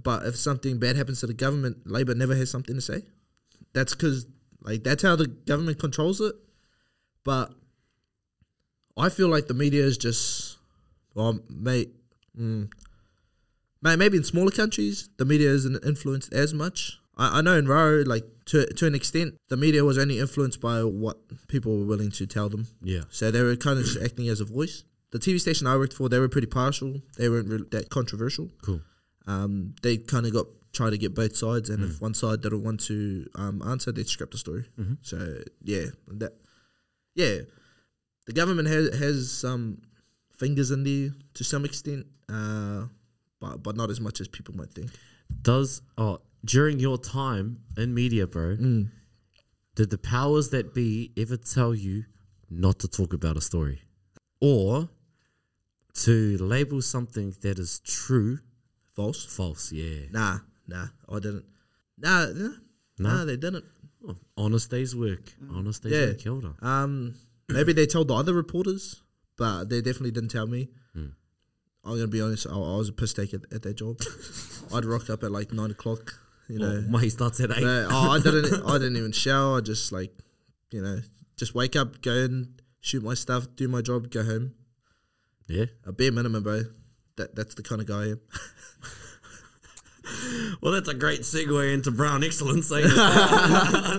But 0.02 0.26
if 0.26 0.36
something 0.36 0.78
bad 0.78 0.96
happens 0.96 1.20
to 1.20 1.26
the 1.26 1.34
government, 1.34 1.78
Labour 1.86 2.14
never 2.14 2.34
has 2.34 2.50
something 2.50 2.74
to 2.74 2.80
say. 2.80 3.02
That's 3.72 3.94
because 3.94 4.26
like 4.62 4.84
that's 4.84 5.02
how 5.02 5.16
the 5.16 5.26
government 5.26 5.78
controls 5.78 6.20
it. 6.20 6.34
But 7.24 7.52
I 8.96 9.08
feel 9.08 9.28
like 9.28 9.46
the 9.46 9.54
media 9.54 9.82
is 9.84 9.98
just, 9.98 10.58
well, 11.14 11.40
mate, 11.48 11.90
mm, 12.38 12.70
maybe 13.82 14.16
in 14.16 14.24
smaller 14.24 14.50
countries 14.50 15.08
the 15.18 15.24
media 15.24 15.50
isn't 15.50 15.84
influenced 15.84 16.32
as 16.32 16.52
much. 16.54 16.98
I, 17.16 17.38
I 17.38 17.40
know 17.42 17.56
in 17.58 17.66
Raro, 17.68 18.02
like 18.04 18.24
to 18.46 18.66
to 18.66 18.86
an 18.86 18.94
extent, 18.94 19.34
the 19.48 19.56
media 19.56 19.84
was 19.84 19.98
only 19.98 20.18
influenced 20.18 20.60
by 20.60 20.82
what 20.84 21.16
people 21.48 21.78
were 21.78 21.86
willing 21.86 22.10
to 22.12 22.26
tell 22.26 22.48
them. 22.48 22.66
yeah, 22.82 23.02
So 23.10 23.30
they 23.30 23.42
were 23.42 23.56
kind 23.56 23.78
of 23.78 23.84
just 23.84 24.02
acting 24.02 24.28
as 24.28 24.40
a 24.40 24.44
voice. 24.44 24.84
The 25.12 25.18
TV 25.18 25.40
station 25.40 25.66
I 25.66 25.76
worked 25.76 25.92
for, 25.94 26.08
they 26.08 26.18
were 26.18 26.28
pretty 26.28 26.48
partial. 26.48 27.00
They 27.16 27.28
weren't 27.28 27.48
really 27.48 27.66
that 27.70 27.90
controversial. 27.90 28.50
cool. 28.62 28.80
Um, 29.26 29.74
they 29.82 29.96
kind 29.96 30.26
of 30.26 30.32
got 30.32 30.46
try 30.72 30.90
to 30.90 30.98
get 30.98 31.14
both 31.14 31.34
sides, 31.36 31.70
and 31.70 31.82
if 31.82 32.00
one 32.02 32.12
side 32.12 32.42
didn't 32.42 32.62
want 32.62 32.80
to 32.80 33.26
um, 33.34 33.62
answer, 33.62 33.90
they'd 33.92 34.06
scrap 34.08 34.30
the 34.30 34.38
story. 34.38 34.64
So 35.02 35.38
yeah, 35.62 35.86
that 36.08 36.32
yeah, 37.14 37.38
the 38.26 38.32
government 38.32 38.68
has 38.68 38.94
has 38.98 39.32
some 39.32 39.78
fingers 40.36 40.70
in 40.70 40.84
there 40.84 41.10
to 41.34 41.44
some 41.44 41.64
extent, 41.64 42.06
uh, 42.28 42.84
but 43.40 43.62
but 43.62 43.76
not 43.76 43.90
as 43.90 44.00
much 44.00 44.20
as 44.20 44.28
people 44.28 44.54
might 44.56 44.70
think. 44.70 44.90
Does 45.42 45.82
oh 45.98 46.18
during 46.44 46.78
your 46.80 46.98
time 46.98 47.58
in 47.76 47.92
media, 47.94 48.26
bro, 48.26 48.56
Mm. 48.56 48.90
did 49.74 49.90
the 49.90 49.98
powers 49.98 50.50
that 50.50 50.74
be 50.74 51.12
ever 51.16 51.36
tell 51.36 51.74
you 51.74 52.04
not 52.48 52.78
to 52.80 52.88
talk 52.88 53.12
about 53.12 53.36
a 53.36 53.40
story, 53.40 53.82
or 54.40 54.88
to 56.04 56.36
label 56.38 56.80
something 56.82 57.34
that 57.40 57.58
is 57.58 57.80
true 57.80 58.38
False? 58.94 59.24
false? 59.24 59.72
Yeah, 59.72 60.06
Nah, 60.10 60.38
nah, 60.66 60.88
I 61.08 61.18
didn't. 61.18 61.44
Nah, 61.98 62.26
nah, 62.32 62.52
nah 62.98 63.24
they 63.24 63.36
didn't. 63.36 63.64
Oh, 64.06 64.16
honest 64.36 64.70
day's 64.70 64.94
work. 64.94 65.34
Honest 65.50 65.82
day's 65.82 65.92
Yeah. 65.92 66.06
work. 66.08 66.18
Kia 66.18 66.32
ora. 66.32 66.54
Um, 66.62 67.14
maybe 67.48 67.72
they 67.72 67.86
told 67.86 68.08
the 68.08 68.14
other 68.14 68.32
reporters, 68.34 69.02
but 69.36 69.64
they 69.68 69.80
definitely 69.80 70.12
didn't 70.12 70.30
tell 70.30 70.46
me. 70.46 70.68
I'm 71.86 71.94
gonna 71.96 72.06
be 72.08 72.20
honest. 72.20 72.46
I, 72.46 72.52
I 72.54 72.76
was 72.76 72.88
a 72.88 72.92
piss 72.92 73.14
take 73.14 73.32
at, 73.34 73.42
at 73.52 73.62
that 73.62 73.74
job. 73.74 74.00
I'd 74.74 74.84
rock 74.84 75.08
up 75.08 75.22
at 75.22 75.30
like 75.30 75.52
nine 75.52 75.70
o'clock 75.70 76.14
You 76.48 76.58
know, 76.58 76.84
Well, 76.90 77.00
he 77.02 77.08
starts 77.10 77.38
at 77.40 77.50
eight. 77.50 77.62
But, 77.62 77.86
oh, 77.90 78.10
I 78.10 78.18
didn't. 78.22 78.62
I 78.66 78.72
didn't 78.78 78.96
even 78.96 79.12
shower. 79.12 79.58
I 79.58 79.60
just 79.60 79.92
like, 79.92 80.12
you 80.70 80.82
know, 80.82 81.00
just 81.36 81.54
wake 81.54 81.76
up, 81.76 82.02
go 82.02 82.12
and 82.12 82.60
shoot 82.80 83.02
my 83.02 83.14
stuff, 83.14 83.46
do 83.56 83.68
my 83.68 83.80
job, 83.82 84.10
go 84.10 84.24
home. 84.24 84.54
yeah. 85.48 85.66
A 85.84 85.92
bare 85.92 86.12
minimum, 86.12 86.42
bro. 86.42 86.62
That 87.16 87.34
that's 87.36 87.54
the 87.54 87.62
kind 87.62 87.80
of 87.80 87.86
guy 87.86 88.02
I 88.02 88.06
am. 88.08 88.20
Well, 90.60 90.72
that's 90.72 90.88
a 90.88 90.94
great 90.94 91.20
segue 91.22 91.74
into 91.74 91.90
Brown 91.90 92.22
excellence. 92.22 92.70
Eh? 92.70 92.80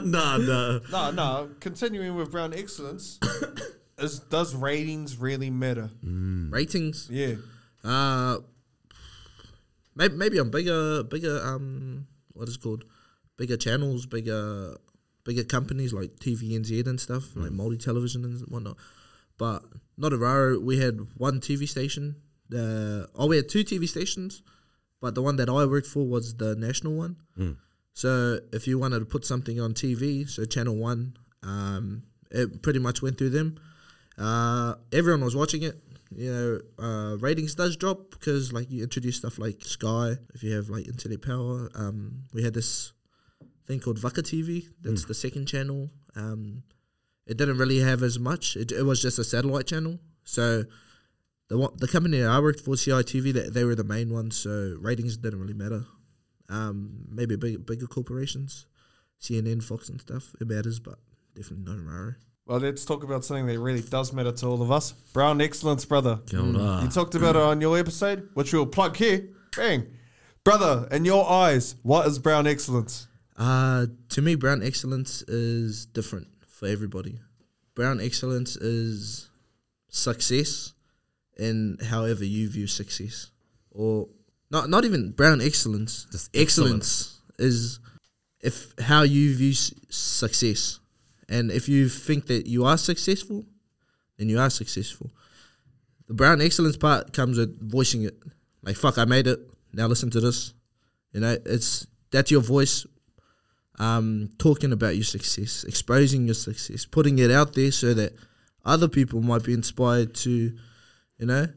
no, 0.05 0.38
no. 0.38 0.79
No, 0.89 1.11
no. 1.11 1.49
Continuing 1.59 2.15
with 2.15 2.31
Brown 2.31 2.53
excellence, 2.53 3.19
is 3.97 4.19
does 4.19 4.55
ratings 4.55 5.17
really 5.17 5.49
matter? 5.49 5.89
Ratings. 6.01 7.09
Yeah. 7.11 7.35
Uh, 7.84 8.39
maybe 9.95 10.15
maybe 10.15 10.39
on 10.39 10.49
bigger 10.49 11.03
bigger 11.03 11.41
um 11.43 12.07
what 12.34 12.47
is 12.47 12.55
it 12.55 12.61
called 12.61 12.84
bigger 13.38 13.57
channels, 13.57 14.05
bigger 14.05 14.75
bigger 15.23 15.43
companies 15.43 15.93
like 15.93 16.15
TVNZ 16.17 16.88
and 16.88 16.99
stuff 16.99 17.36
like 17.36 17.51
multi 17.51 17.78
television 17.78 18.23
and 18.25 18.41
whatnot. 18.47 18.78
But 19.38 19.63
not 19.97 20.13
a 20.13 20.17
Raro. 20.17 20.59
We 20.59 20.80
had 20.80 20.99
one 21.17 21.39
TV 21.39 21.67
station. 21.67 22.15
Uh, 22.51 23.05
oh, 23.15 23.28
we 23.28 23.36
had 23.36 23.49
two 23.49 23.63
TV 23.63 23.88
stations, 23.88 24.41
but 25.01 25.15
the 25.15 25.21
one 25.21 25.36
that 25.36 25.49
I 25.49 25.65
worked 25.65 25.88
for 25.88 26.07
was 26.07 26.36
the 26.36 26.55
national 26.55 26.93
one. 26.95 27.17
So 27.93 28.39
if 28.53 28.67
you 28.67 28.80
wanted 28.80 28.99
to 28.99 29.05
put 29.05 29.25
something 29.25 29.59
on 29.59 29.73
TV, 29.73 30.30
so 30.30 30.45
Channel 30.45 30.75
One, 30.75 31.17
um, 31.43 32.03
it 32.32 32.61
pretty 32.61 32.80
much 32.80 33.01
went 33.01 33.17
through 33.17 33.32
them. 33.32 33.59
Uh, 34.17 34.75
everyone 34.91 35.23
was 35.23 35.36
watching 35.36 35.63
it. 35.63 35.75
You 36.16 36.32
know, 36.32 36.84
uh, 36.84 37.18
ratings 37.18 37.55
does 37.55 37.76
drop 37.76 38.12
because 38.12 38.53
like 38.53 38.72
you 38.72 38.84
introduce 38.84 39.18
stuff 39.18 39.38
like 39.39 39.62
Sky. 39.64 40.16
If 40.34 40.43
you 40.43 40.53
have 40.53 40.70
like 40.70 40.88
internet 40.88 41.22
power, 41.22 41.70
um, 41.76 42.24
we 42.34 42.43
had 42.43 42.53
this 42.53 42.93
thing 43.66 43.80
called 43.80 43.99
Vaka 43.99 44.24
TV. 44.24 44.68
That's 44.82 45.05
the 45.05 45.14
second 45.14 45.47
channel. 45.47 45.89
Um, 46.16 46.64
it 47.26 47.38
didn't 47.38 47.58
really 47.58 47.80
have 47.80 48.03
as 48.03 48.18
much. 48.18 48.55
It, 48.55 48.72
it 48.72 48.84
was 48.84 49.01
just 49.01 49.20
a 49.20 49.24
satellite 49.24 49.68
channel. 49.68 49.99
So 50.24 50.64
the 51.49 51.58
one, 51.58 51.72
the 51.78 51.88
company 51.88 52.20
that 52.20 52.30
I 52.30 52.39
worked 52.39 52.62
for, 52.62 52.76
CITV, 52.76 53.34
they, 53.34 53.49
they 53.49 53.64
were 53.66 53.76
the 53.76 53.84
main 53.84 54.12
ones. 54.12 54.38
So 54.38 54.78
ratings 54.80 55.18
didn't 55.18 55.39
really 55.39 55.53
matter. 55.53 55.86
Um, 56.49 57.05
maybe 57.10 57.36
big, 57.36 57.66
bigger 57.66 57.88
corporations, 57.88 58.66
CNN, 59.22 59.62
Fox, 59.62 59.89
and 59.89 59.99
stuff. 59.99 60.34
It 60.39 60.47
matters, 60.47 60.80
but 60.80 60.99
definitely 61.36 61.66
not 61.66 61.84
Raro. 61.84 62.16
Well, 62.48 62.60
let's 62.60 62.86
talk 62.86 63.04
about 63.04 63.26
something 63.26 63.45
that 63.48 63.60
really 63.60 63.82
does 63.82 64.14
matter 64.14 64.32
to 64.32 64.45
all 64.48 64.62
of 64.62 64.72
us. 64.72 64.93
Brown 65.12 65.41
excellence, 65.41 65.84
brother. 65.84 66.22
Kia 66.28 66.39
ora. 66.39 66.82
You 66.82 66.88
talked 66.88 67.14
about 67.14 67.36
it 67.36 67.41
on 67.41 67.60
your 67.60 67.78
episode, 67.78 68.30
which 68.36 68.54
we'll 68.54 68.66
plug 68.66 68.95
here. 68.95 69.28
Bang. 69.54 69.86
Brother, 70.45 70.88
in 70.89 71.04
your 71.04 71.30
eyes, 71.30 71.76
what 71.84 72.08
is 72.08 72.20
brown 72.20 72.48
excellence? 72.48 73.08
Uh, 73.36 73.88
to 74.10 74.22
me, 74.22 74.36
brown 74.36 74.64
excellence 74.64 75.24
is 75.24 75.88
different 75.88 76.30
for 76.48 76.70
everybody. 76.70 77.20
Brown 77.76 78.00
excellence 78.00 78.56
is 78.56 79.30
success 79.89 80.72
in 81.38 81.78
however 81.89 82.24
you 82.24 82.50
view 82.50 82.66
success, 82.66 83.30
or 83.72 84.08
not. 84.50 84.70
Not 84.70 84.86
even 84.86 85.12
brown 85.12 85.41
excellence. 85.41 86.08
Just 86.14 86.30
excellence 86.34 87.20
is 87.38 87.80
if 88.39 88.74
how 88.80 89.02
you 89.02 89.36
view 89.36 89.54
success, 89.54 90.80
and 91.30 91.51
if 91.51 91.67
you 91.67 91.89
think 91.89 92.28
that 92.28 92.47
you 92.47 92.65
are 92.65 92.78
successful, 92.78 93.45
then 94.17 94.30
you 94.30 94.39
are 94.39 94.49
successful. 94.49 95.11
The 96.07 96.13
brown 96.13 96.41
excellence 96.41 96.78
part 96.78 97.13
comes 97.13 97.38
with 97.38 97.59
voicing 97.59 98.03
it. 98.03 98.17
Like 98.63 98.75
fuck, 98.75 98.97
I 98.97 99.05
made 99.05 99.28
it. 99.28 99.39
Now 99.73 99.88
listen 99.88 100.09
to 100.11 100.19
this. 100.21 100.53
You 101.13 101.21
know, 101.21 101.38
it's 101.45 101.88
that's 102.11 102.32
your 102.32 102.41
voice 102.41 102.86
um, 103.80 104.30
talking 104.38 104.71
about 104.71 104.95
your 104.95 105.03
success, 105.03 105.63
exposing 105.63 106.25
your 106.25 106.36
success, 106.36 106.86
putting 106.86 107.19
it 107.19 107.32
out 107.32 107.53
there 107.53 107.71
so 107.71 107.93
that 107.93 108.13
other 108.65 108.88
people 108.88 109.21
might 109.21 109.43
be 109.43 109.53
inspired 109.53 110.13
to, 110.15 110.32
you 111.19 111.25
know, 111.25 111.47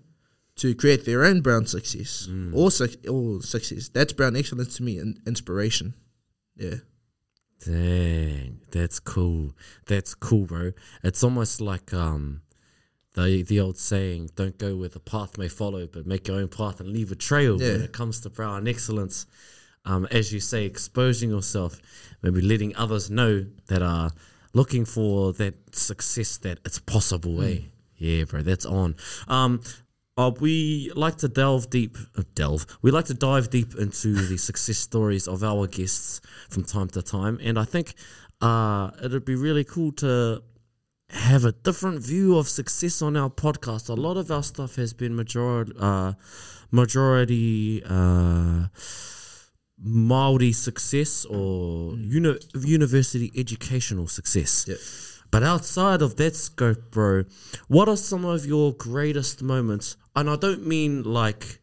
to 0.56 0.74
create 0.74 1.06
their 1.06 1.24
own 1.24 1.40
brown 1.40 1.66
success 1.66 2.28
or, 2.54 2.70
suc- 2.70 3.08
or 3.08 3.40
success. 3.40 3.88
That's 3.88 4.12
brown 4.12 4.36
excellence 4.36 4.76
to 4.76 4.82
me, 4.82 4.98
and 4.98 5.18
inspiration. 5.26 5.94
Yeah. 6.56 6.76
Dang, 7.64 8.60
that's 8.70 9.00
cool. 9.00 9.54
That's 9.86 10.14
cool, 10.14 10.46
bro. 10.46 10.72
It's 11.02 11.22
almost 11.22 11.60
like 11.60 11.92
um 11.92 12.42
the 13.14 13.42
the 13.42 13.60
old 13.60 13.76
saying, 13.76 14.30
"Don't 14.34 14.56
go 14.58 14.76
where 14.76 14.88
the 14.88 15.00
path 15.00 15.36
may 15.36 15.48
follow, 15.48 15.86
but 15.86 16.06
make 16.06 16.28
your 16.28 16.38
own 16.38 16.48
path 16.48 16.80
and 16.80 16.88
leave 16.88 17.12
a 17.12 17.16
trail." 17.16 17.60
Yeah. 17.60 17.72
When 17.72 17.82
it 17.82 17.92
comes 17.92 18.20
to 18.20 18.30
brown 18.30 18.66
excellence, 18.66 19.26
um, 19.84 20.06
as 20.10 20.32
you 20.32 20.40
say, 20.40 20.64
exposing 20.64 21.30
yourself, 21.30 21.80
maybe 22.22 22.40
letting 22.40 22.74
others 22.76 23.10
know 23.10 23.46
that 23.66 23.82
are 23.82 24.10
looking 24.52 24.84
for 24.84 25.32
that 25.34 25.74
success 25.74 26.38
that 26.38 26.58
it's 26.64 26.78
possible. 26.78 27.42
Eh? 27.42 27.58
Yeah, 27.96 28.24
bro, 28.24 28.42
that's 28.42 28.64
on. 28.64 28.96
Um, 29.28 29.60
uh, 30.20 30.30
we 30.38 30.90
like 30.94 31.16
to 31.16 31.28
delve 31.28 31.70
deep, 31.70 31.96
uh, 32.16 32.22
delve. 32.34 32.66
We 32.82 32.90
like 32.90 33.06
to 33.06 33.14
dive 33.14 33.50
deep 33.50 33.74
into 33.74 34.14
the 34.14 34.36
success 34.36 34.78
stories 34.78 35.26
of 35.26 35.42
our 35.42 35.66
guests 35.66 36.20
from 36.48 36.64
time 36.64 36.88
to 36.88 37.02
time, 37.02 37.38
and 37.42 37.58
I 37.58 37.64
think 37.64 37.94
uh, 38.40 38.90
it'd 39.02 39.24
be 39.24 39.34
really 39.34 39.64
cool 39.64 39.92
to 39.92 40.42
have 41.10 41.44
a 41.44 41.52
different 41.52 42.00
view 42.00 42.38
of 42.38 42.48
success 42.48 43.02
on 43.02 43.16
our 43.16 43.30
podcast. 43.30 43.88
A 43.88 43.94
lot 43.94 44.16
of 44.16 44.30
our 44.30 44.42
stuff 44.42 44.76
has 44.76 44.92
been 44.92 45.16
majority, 45.16 45.72
uh, 45.78 46.12
majority 46.70 47.82
uh, 47.84 48.66
Maori 49.82 50.52
success 50.52 51.24
or 51.24 51.94
uni- 51.96 52.38
university 52.54 53.32
educational 53.36 54.06
success. 54.06 54.66
Yep. 54.68 54.78
But 55.30 55.42
outside 55.42 56.02
of 56.02 56.16
that 56.16 56.36
scope, 56.36 56.90
bro, 56.90 57.24
what 57.68 57.88
are 57.88 57.96
some 57.96 58.24
of 58.24 58.44
your 58.46 58.72
greatest 58.72 59.42
moments? 59.42 59.96
And 60.20 60.28
I 60.28 60.36
don't 60.36 60.66
mean 60.66 61.02
like 61.04 61.62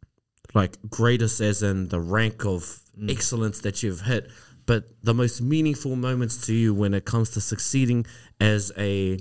like 0.55 0.77
greatest 0.89 1.41
as 1.41 1.61
in 1.61 1.89
the 1.89 1.99
rank 1.99 2.43
of 2.43 2.79
excellence 3.07 3.61
that 3.61 3.83
you've 3.83 4.01
hit, 4.01 4.31
but 4.65 4.85
the 5.03 5.13
most 5.13 5.43
meaningful 5.43 5.95
moments 5.95 6.43
to 6.47 6.55
you 6.55 6.73
when 6.73 6.95
it 6.95 7.05
comes 7.05 7.29
to 7.31 7.41
succeeding 7.41 8.07
as 8.41 8.71
a 8.75 9.19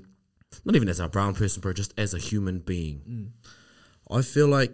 not 0.64 0.74
even 0.74 0.88
as 0.88 1.00
a 1.00 1.08
brown 1.10 1.34
person, 1.34 1.60
bro, 1.60 1.74
just 1.74 1.92
as 1.98 2.14
a 2.14 2.18
human 2.18 2.60
being. 2.60 3.34
I 4.10 4.22
feel 4.22 4.48
like 4.48 4.72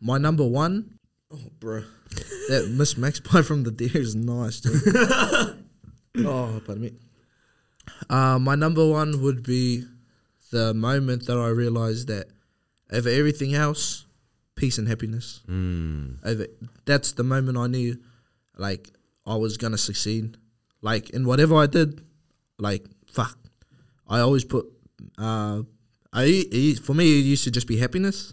my 0.00 0.18
number 0.18 0.44
one, 0.44 0.98
oh, 1.32 1.38
bro, 1.60 1.84
that 2.48 2.68
Miss 2.76 2.96
Max 2.96 3.20
pie 3.20 3.42
from 3.42 3.62
the 3.62 3.70
deer 3.70 3.96
is 3.96 4.16
nice. 4.16 4.60
Oh, 6.18 6.60
pardon 6.66 6.82
me. 6.82 6.92
Uh, 8.10 8.40
my 8.40 8.56
number 8.56 8.84
one 8.84 9.22
would 9.22 9.44
be 9.44 9.84
the 10.50 10.74
moment 10.74 11.26
that 11.26 11.38
I 11.38 11.46
realized 11.50 12.08
that 12.08 12.26
over 12.92 13.08
everything 13.08 13.54
else, 13.54 14.06
peace 14.56 14.78
and 14.78 14.88
happiness. 14.88 15.40
Mm. 15.48 16.18
Over 16.24 16.46
that's 16.84 17.12
the 17.12 17.24
moment 17.24 17.58
I 17.58 17.66
knew, 17.66 17.98
like 18.56 18.90
I 19.26 19.36
was 19.36 19.56
gonna 19.56 19.78
succeed. 19.78 20.36
Like 20.82 21.10
in 21.10 21.26
whatever 21.26 21.56
I 21.56 21.66
did, 21.66 22.02
like 22.58 22.86
fuck, 23.06 23.38
I 24.08 24.20
always 24.20 24.44
put. 24.44 24.66
Uh, 25.18 25.62
I 26.12 26.44
for 26.82 26.94
me 26.94 27.20
it 27.20 27.22
used 27.22 27.44
to 27.44 27.50
just 27.50 27.66
be 27.66 27.76
happiness. 27.78 28.32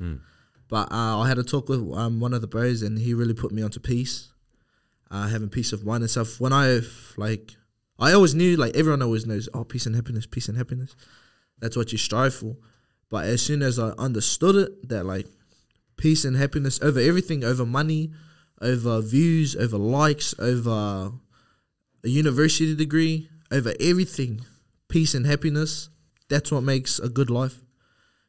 But 0.69 0.91
uh, 0.91 1.19
I 1.19 1.27
had 1.27 1.37
a 1.37 1.43
talk 1.43 1.69
with 1.69 1.79
um, 1.93 2.19
one 2.19 2.33
of 2.33 2.41
the 2.41 2.47
bros, 2.47 2.81
and 2.81 2.99
he 2.99 3.13
really 3.13 3.33
put 3.33 3.51
me 3.51 3.61
onto 3.61 3.79
peace, 3.79 4.33
uh, 5.09 5.27
having 5.27 5.49
peace 5.49 5.71
of 5.71 5.85
mind 5.85 6.03
and 6.03 6.09
stuff. 6.11 6.41
When 6.41 6.51
I 6.51 6.81
like, 7.15 7.55
I 7.97 8.11
always 8.11 8.35
knew, 8.35 8.57
like 8.57 8.75
everyone 8.75 9.01
always 9.01 9.25
knows, 9.25 9.47
oh, 9.53 9.63
peace 9.63 9.85
and 9.85 9.95
happiness, 9.95 10.25
peace 10.25 10.49
and 10.49 10.57
happiness. 10.57 10.93
That's 11.59 11.77
what 11.77 11.91
you 11.93 11.97
strive 11.97 12.35
for. 12.35 12.57
But 13.09 13.25
as 13.25 13.41
soon 13.41 13.61
as 13.61 13.79
I 13.79 13.89
understood 13.97 14.55
it, 14.55 14.89
that 14.89 15.05
like 15.05 15.27
peace 15.97 16.25
and 16.25 16.35
happiness 16.35 16.79
over 16.81 16.99
everything, 16.99 17.43
over 17.43 17.65
money, 17.65 18.11
over 18.61 19.01
views, 19.01 19.55
over 19.55 19.77
likes, 19.77 20.35
over 20.39 21.13
a 22.03 22.07
university 22.07 22.75
degree, 22.75 23.29
over 23.51 23.73
everything, 23.79 24.41
peace 24.87 25.13
and 25.13 25.25
happiness. 25.25 25.89
That's 26.29 26.51
what 26.51 26.63
makes 26.63 26.99
a 26.99 27.09
good 27.09 27.29
life, 27.29 27.63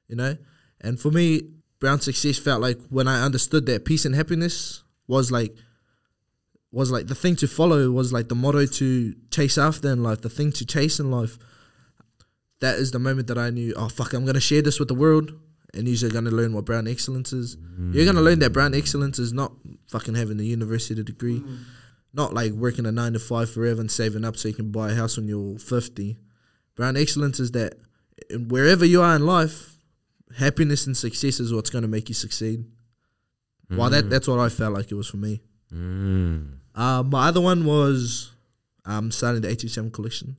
you 0.07 0.17
know. 0.17 0.37
And 0.81 1.01
for 1.01 1.11
me, 1.11 1.51
brown 1.81 2.01
success 2.01 2.39
felt 2.39 2.61
like 2.61 2.79
when 2.89 3.09
I 3.09 3.25
understood 3.25 3.67
that 3.67 3.85
peace 3.85 4.05
and 4.05 4.15
happiness 4.15 4.83
was 5.07 5.31
like 5.33 5.55
was 6.71 6.91
like 6.91 7.07
the 7.07 7.15
thing 7.15 7.35
to 7.35 7.49
follow 7.49 7.91
was 7.91 8.13
like 8.13 8.29
the 8.29 8.35
motto 8.35 8.67
to 8.67 9.15
chase 9.31 9.57
after 9.57 9.91
in 9.91 10.03
life, 10.03 10.21
the 10.21 10.29
thing 10.29 10.53
to 10.53 10.67
chase 10.67 11.01
in 11.01 11.11
life. 11.11 11.39
That 12.61 12.79
is 12.79 12.91
the 12.91 12.99
moment 12.99 13.29
that 13.29 13.39
I 13.39 13.51
knew, 13.51 13.73
oh 13.77 13.89
fuck, 13.89 14.13
I'm 14.13 14.25
gonna 14.25 14.41
share 14.41 14.63
this 14.63 14.79
with 14.79 14.89
the 14.89 14.95
world, 14.95 15.33
and 15.75 15.87
you're 15.87 16.11
gonna 16.11 16.31
learn 16.31 16.53
what 16.55 16.65
brown 16.65 16.89
excellence 16.89 17.33
is. 17.33 17.57
You're 17.93 18.05
gonna 18.07 18.21
learn 18.23 18.41
that 18.41 18.53
brown 18.53 18.75
excellence 18.75 19.19
is 19.19 19.33
not 19.33 19.53
fucking 19.89 20.15
having 20.15 20.41
a 20.41 20.43
university 20.43 21.03
degree, 21.03 21.43
not 22.13 22.35
like 22.35 22.53
working 22.53 22.87
a 22.87 22.93
nine 22.93 23.13
to 23.13 23.19
five 23.19 23.51
forever 23.51 23.81
and 23.81 23.91
saving 23.91 24.25
up 24.25 24.37
so 24.37 24.49
you 24.49 24.55
can 24.55 24.73
buy 24.73 24.91
a 24.91 24.95
house 24.95 25.17
when 25.17 25.29
you're 25.29 25.59
fifty. 25.59 26.19
Brown 26.75 26.97
excellence 26.97 27.39
is 27.39 27.53
that 27.53 27.75
wherever 28.49 28.85
you 28.85 29.03
are 29.03 29.15
in 29.15 29.25
life, 29.27 29.79
happiness 30.37 30.87
and 30.87 30.97
success 30.97 31.39
is 31.41 31.53
what's 31.53 31.71
gonna 31.71 31.89
make 31.89 32.09
you 32.09 32.15
succeed. 32.15 32.65
Well, 33.71 33.91
that 33.91 34.09
that's 34.09 34.27
what 34.27 34.39
I 34.39 34.49
felt 34.49 34.75
like 34.75 34.91
it 34.91 34.95
was 34.95 35.09
for 35.09 35.19
me. 35.19 35.43
Mm. 35.73 36.59
Uh, 36.75 37.03
my 37.03 37.29
other 37.29 37.41
one 37.41 37.65
was 37.65 38.33
um, 38.85 39.11
starting 39.11 39.43
the 39.43 39.51
87 39.51 39.91
collection. 39.91 40.37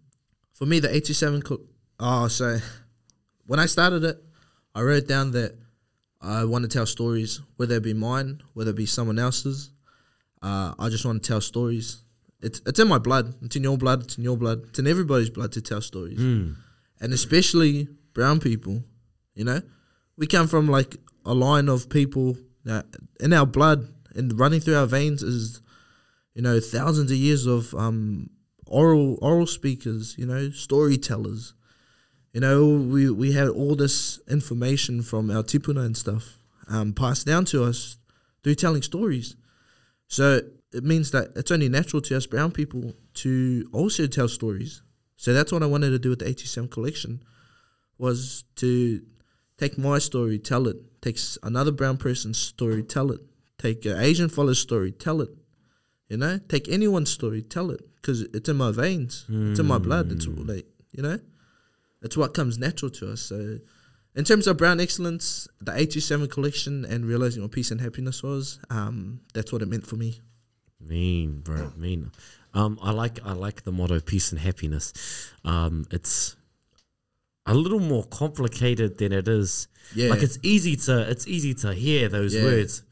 For 0.54 0.66
me, 0.66 0.80
the 0.80 0.94
87 0.94 1.42
co- 1.44 1.62
oh, 2.00 2.28
so 2.28 2.58
when 3.46 3.60
I 3.60 3.66
started 3.66 4.04
it, 4.04 4.18
I 4.76 4.82
wrote 4.82 5.08
down 5.08 5.32
that 5.32 5.58
I 6.22 6.46
want 6.46 6.64
to 6.64 6.70
tell 6.70 6.86
stories, 6.86 7.42
whether 7.58 7.76
it 7.76 7.84
be 7.84 7.94
mine, 7.94 8.42
whether 8.54 8.72
it 8.72 8.76
be 8.78 8.86
someone 8.86 9.20
else's. 9.20 9.72
Uh, 10.42 10.74
I 10.80 10.90
just 10.90 11.06
want 11.06 11.22
to 11.24 11.28
tell 11.28 11.42
stories. 11.42 12.04
It's 12.42 12.62
it's 12.66 12.80
in 12.80 12.88
my 12.88 13.00
blood. 13.00 13.36
It's 13.42 13.56
in 13.56 13.64
your 13.64 13.78
blood. 13.78 14.04
It's 14.04 14.18
in 14.18 14.24
your 14.24 14.38
blood. 14.38 14.64
It's 14.70 14.80
in 14.80 14.88
everybody's 14.88 15.30
blood 15.30 15.52
to 15.54 15.62
tell 15.62 15.82
stories, 15.82 16.18
Mm. 16.20 16.56
and 17.02 17.14
especially 17.14 17.88
brown 18.14 18.40
people. 18.40 18.84
You 19.36 19.44
know, 19.46 19.62
we 20.18 20.28
come 20.28 20.48
from 20.48 20.68
like 20.68 20.96
a 21.26 21.34
line 21.34 21.68
of 21.68 21.90
people 21.90 22.38
that 22.64 22.86
in 23.20 23.34
our 23.34 23.46
blood 23.46 23.88
and 24.16 24.38
running 24.40 24.60
through 24.62 24.76
our 24.78 24.86
veins 24.86 25.22
is, 25.24 25.62
you 26.34 26.42
know, 26.42 26.60
thousands 26.62 27.12
of 27.12 27.18
years 27.18 27.46
of 27.46 27.74
um, 27.76 28.30
oral 28.66 29.18
oral 29.22 29.48
speakers. 29.48 30.16
You 30.18 30.26
know, 30.26 30.50
storytellers. 30.52 31.54
You 32.34 32.42
know, 32.42 32.68
we 32.68 33.10
we 33.10 33.32
had 33.32 33.48
all 33.50 33.76
this 33.76 34.20
information 34.30 35.02
from 35.02 35.32
our 35.32 35.44
tipuna 35.44 35.86
and 35.86 35.98
stuff 35.98 36.38
um, 36.68 36.94
passed 36.94 37.26
down 37.26 37.46
to 37.46 37.64
us 37.64 37.98
through 38.44 38.56
telling 38.56 38.82
stories. 38.82 39.36
So 40.08 40.42
it 40.72 40.84
means 40.84 41.12
that 41.12 41.30
it's 41.36 41.52
only 41.52 41.70
natural 41.70 42.02
to 42.04 42.18
us 42.18 42.28
brown 42.28 42.52
people 42.52 42.94
to 43.16 43.68
also 43.74 44.08
tell 44.08 44.28
stories. 44.28 44.82
So 45.16 45.34
that's 45.34 45.52
what 45.52 45.64
I 45.64 45.66
wanted 45.66 45.90
to 45.90 46.00
do 46.00 46.10
with 46.10 46.20
the 46.20 46.28
87 46.28 46.70
collection 46.70 47.24
was 47.98 48.46
to 48.56 49.02
take 49.58 49.78
my 49.78 50.00
story, 50.00 50.40
tell 50.40 50.68
it. 50.68 50.78
Take 51.02 51.18
another 51.44 51.72
brown 51.72 51.98
person's 51.98 52.38
story, 52.38 52.84
tell 52.84 53.12
it. 53.12 53.20
Take 53.58 53.86
an 53.86 54.00
Asian 54.00 54.30
fella's 54.30 54.60
story, 54.60 54.92
tell 54.92 55.20
it. 55.22 55.30
You 56.08 56.18
know, 56.18 56.40
take 56.48 56.70
anyone's 56.70 57.12
story, 57.12 57.42
tell 57.42 57.70
it, 57.70 57.82
because 57.98 58.22
it's 58.22 58.50
in 58.50 58.56
my 58.58 58.72
veins, 58.72 59.26
it's 59.52 59.60
in 59.60 59.68
my 59.68 59.78
blood. 59.78 60.12
It's 60.12 60.26
like 60.28 60.66
you 60.92 61.04
know, 61.04 61.20
it's 62.02 62.16
what 62.18 62.34
comes 62.34 62.58
natural 62.58 62.90
to 62.92 63.12
us. 63.12 63.22
So, 63.22 63.60
in 64.16 64.24
terms 64.24 64.48
of 64.48 64.58
brown 64.58 64.80
excellence, 64.80 65.48
the 65.62 65.74
87 65.76 66.28
collection 66.30 66.86
and 66.86 67.06
realizing 67.06 67.42
what 67.42 67.52
peace 67.52 67.72
and 67.72 67.80
happiness 67.82 68.24
was, 68.24 68.60
um, 68.70 69.22
that's 69.34 69.52
what 69.54 69.62
it 69.62 69.68
meant 69.68 69.86
for 69.86 69.96
me. 69.96 70.20
Mean, 70.82 71.42
bro, 71.42 71.72
mean. 71.78 72.12
Um, 72.54 72.80
I 72.82 72.92
like 72.92 73.20
I 73.24 73.34
like 73.34 73.64
the 73.64 73.72
motto 73.72 74.00
peace 74.00 74.32
and 74.32 74.40
happiness. 74.40 74.94
Um, 75.46 75.86
it's 75.92 76.36
a 77.46 77.54
little 77.54 77.80
more 77.80 78.04
complicated 78.06 78.98
than 78.98 79.12
it 79.12 79.28
is. 79.28 79.68
Yeah. 79.94 80.10
Like 80.10 80.24
it's 80.24 80.40
easy 80.42 80.76
to 80.78 81.10
it's 81.10 81.28
easy 81.28 81.54
to 81.56 81.74
hear 81.74 82.10
those 82.10 82.34
Yeah. 82.34 82.44
words, 82.44 82.84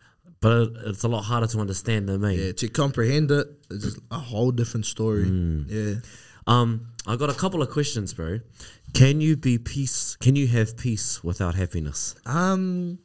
but 0.41 0.73
it's 0.85 1.03
a 1.03 1.07
lot 1.07 1.21
harder 1.23 1.47
to 1.47 1.59
understand 1.59 2.07
them. 2.09 2.23
Eh? 2.25 2.31
Yeah, 2.31 2.51
to 2.53 2.67
comprehend 2.67 3.31
it, 3.31 3.47
it's 3.71 3.97
a 4.11 4.19
whole 4.19 4.51
different 4.51 4.85
story. 4.85 5.25
Mm. 5.25 5.65
Yeah. 5.69 5.99
Um, 6.45 6.87
I 7.05 7.15
got 7.15 7.29
a 7.29 7.33
couple 7.33 7.61
of 7.61 7.69
questions, 7.69 8.13
bro. 8.13 8.39
Can 8.93 9.21
you 9.21 9.35
be 9.37 9.57
peace? 9.57 10.15
Can 10.19 10.35
you 10.35 10.47
have 10.47 10.77
peace 10.77 11.23
without 11.23 11.55
happiness? 11.55 12.15
Um, 12.25 12.99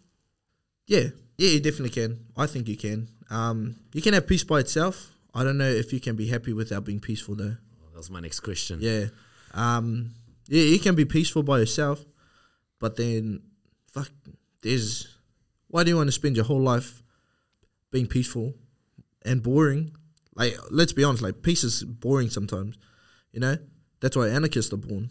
yeah, 0.86 1.08
yeah, 1.36 1.50
you 1.50 1.60
definitely 1.60 1.90
can. 1.90 2.24
I 2.36 2.46
think 2.46 2.68
you 2.68 2.76
can. 2.76 3.08
Um, 3.30 3.76
you 3.92 4.02
can 4.02 4.14
have 4.14 4.26
peace 4.26 4.44
by 4.44 4.60
itself. 4.60 5.10
I 5.34 5.44
don't 5.44 5.58
know 5.58 5.68
if 5.68 5.92
you 5.92 6.00
can 6.00 6.16
be 6.16 6.28
happy 6.28 6.52
without 6.52 6.84
being 6.84 7.00
peaceful 7.00 7.34
though. 7.34 7.56
That 7.92 7.96
was 7.96 8.10
my 8.10 8.20
next 8.20 8.40
question. 8.40 8.78
Yeah. 8.80 9.06
Um, 9.54 10.12
yeah, 10.48 10.62
you 10.62 10.78
can 10.78 10.94
be 10.94 11.04
peaceful 11.04 11.42
by 11.42 11.58
yourself, 11.58 12.04
but 12.78 12.96
then, 12.96 13.42
fuck, 13.92 14.10
there's. 14.62 15.08
Why 15.68 15.84
do 15.84 15.90
you 15.90 15.96
want 15.96 16.08
to 16.08 16.12
spend 16.12 16.36
your 16.36 16.44
whole 16.44 16.60
life 16.60 17.02
being 17.90 18.06
peaceful 18.06 18.54
and 19.24 19.42
boring? 19.42 19.92
Like, 20.34 20.56
let's 20.70 20.92
be 20.92 21.04
honest. 21.04 21.22
Like, 21.22 21.42
peace 21.42 21.64
is 21.64 21.84
boring 21.84 22.28
sometimes. 22.28 22.76
You 23.32 23.40
know, 23.40 23.56
that's 24.00 24.16
why 24.16 24.28
anarchists 24.28 24.72
are 24.72 24.78
born, 24.78 25.08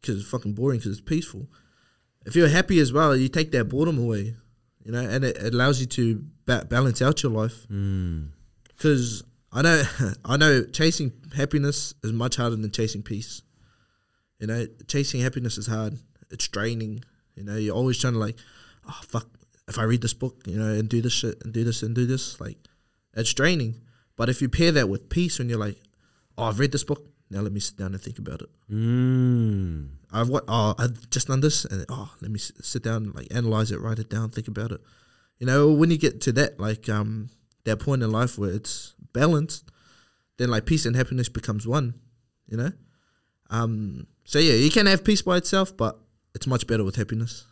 because 0.00 0.20
it's 0.20 0.28
fucking 0.30 0.54
boring. 0.54 0.78
Because 0.78 0.92
it's 0.98 1.00
peaceful. 1.08 1.48
If 2.26 2.36
you're 2.36 2.48
happy 2.48 2.78
as 2.80 2.92
well, 2.92 3.16
you 3.16 3.28
take 3.28 3.50
that 3.52 3.64
boredom 3.64 3.98
away. 3.98 4.34
You 4.84 4.92
know, 4.92 5.00
and 5.00 5.24
it, 5.24 5.36
it 5.36 5.52
allows 5.54 5.80
you 5.80 5.86
to 5.86 6.24
ba- 6.46 6.66
balance 6.68 7.02
out 7.02 7.22
your 7.22 7.32
life 7.32 7.66
Mm. 7.70 8.28
because 8.68 9.22
I 9.52 9.62
know 9.62 9.82
I 10.24 10.36
know 10.36 10.64
chasing 10.64 11.12
happiness 11.36 11.92
is 12.02 12.12
much 12.12 12.36
harder 12.36 12.56
than 12.56 12.70
chasing 12.70 13.02
peace. 13.02 13.42
You 14.38 14.46
know, 14.46 14.66
chasing 14.86 15.20
happiness 15.20 15.58
is 15.58 15.66
hard. 15.66 15.98
It's 16.30 16.48
draining. 16.48 17.04
You 17.36 17.44
know, 17.44 17.56
you're 17.56 17.74
always 17.76 17.98
trying 17.98 18.14
to 18.14 18.18
like, 18.18 18.36
oh 18.88 19.00
fuck, 19.06 19.26
if 19.68 19.78
I 19.78 19.82
read 19.84 20.00
this 20.02 20.14
book, 20.14 20.42
you 20.46 20.56
know, 20.58 20.72
and 20.72 20.88
do 20.88 21.02
this 21.02 21.12
shit 21.12 21.42
and 21.44 21.52
do 21.52 21.62
this 21.62 21.82
and 21.82 21.94
do 21.94 22.06
this, 22.06 22.40
like, 22.40 22.56
it's 23.14 23.32
draining. 23.34 23.80
But 24.16 24.28
if 24.30 24.40
you 24.42 24.48
pair 24.48 24.72
that 24.72 24.88
with 24.88 25.08
peace, 25.10 25.38
when 25.38 25.48
you're 25.50 25.58
like, 25.58 25.76
oh, 26.38 26.44
I've 26.44 26.58
read 26.58 26.72
this 26.72 26.84
book, 26.84 27.06
now 27.30 27.40
let 27.40 27.52
me 27.52 27.60
sit 27.60 27.76
down 27.76 27.92
and 27.92 28.00
think 28.00 28.18
about 28.18 28.42
it. 28.42 28.50
Mm. 28.70 29.88
I've 30.12 30.28
what? 30.28 30.44
Oh, 30.48 30.74
I've 30.78 31.08
just 31.10 31.28
done 31.28 31.40
this, 31.40 31.64
and 31.64 31.84
oh, 31.88 32.12
let 32.20 32.30
me 32.30 32.38
sit 32.38 32.82
down, 32.82 33.04
and, 33.04 33.14
like 33.14 33.28
analyze 33.30 33.70
it, 33.70 33.80
write 33.80 33.98
it 33.98 34.10
down, 34.10 34.30
think 34.30 34.48
about 34.48 34.72
it. 34.72 34.80
You 35.38 35.46
know, 35.46 35.70
when 35.72 35.90
you 35.90 35.98
get 35.98 36.20
to 36.22 36.32
that, 36.32 36.58
like 36.58 36.88
um, 36.88 37.30
that 37.64 37.78
point 37.78 38.02
in 38.02 38.10
life 38.10 38.36
where 38.38 38.50
it's 38.50 38.94
balanced, 39.12 39.70
then 40.38 40.50
like 40.50 40.66
peace 40.66 40.84
and 40.86 40.96
happiness 40.96 41.28
becomes 41.28 41.66
one. 41.66 41.94
You 42.48 42.56
know, 42.56 42.72
um, 43.50 44.06
so 44.24 44.38
yeah, 44.38 44.54
you 44.54 44.70
can 44.70 44.86
have 44.86 45.04
peace 45.04 45.22
by 45.22 45.36
itself, 45.36 45.76
but 45.76 45.98
it's 46.34 46.46
much 46.46 46.66
better 46.66 46.84
with 46.84 46.96
happiness. 46.96 47.46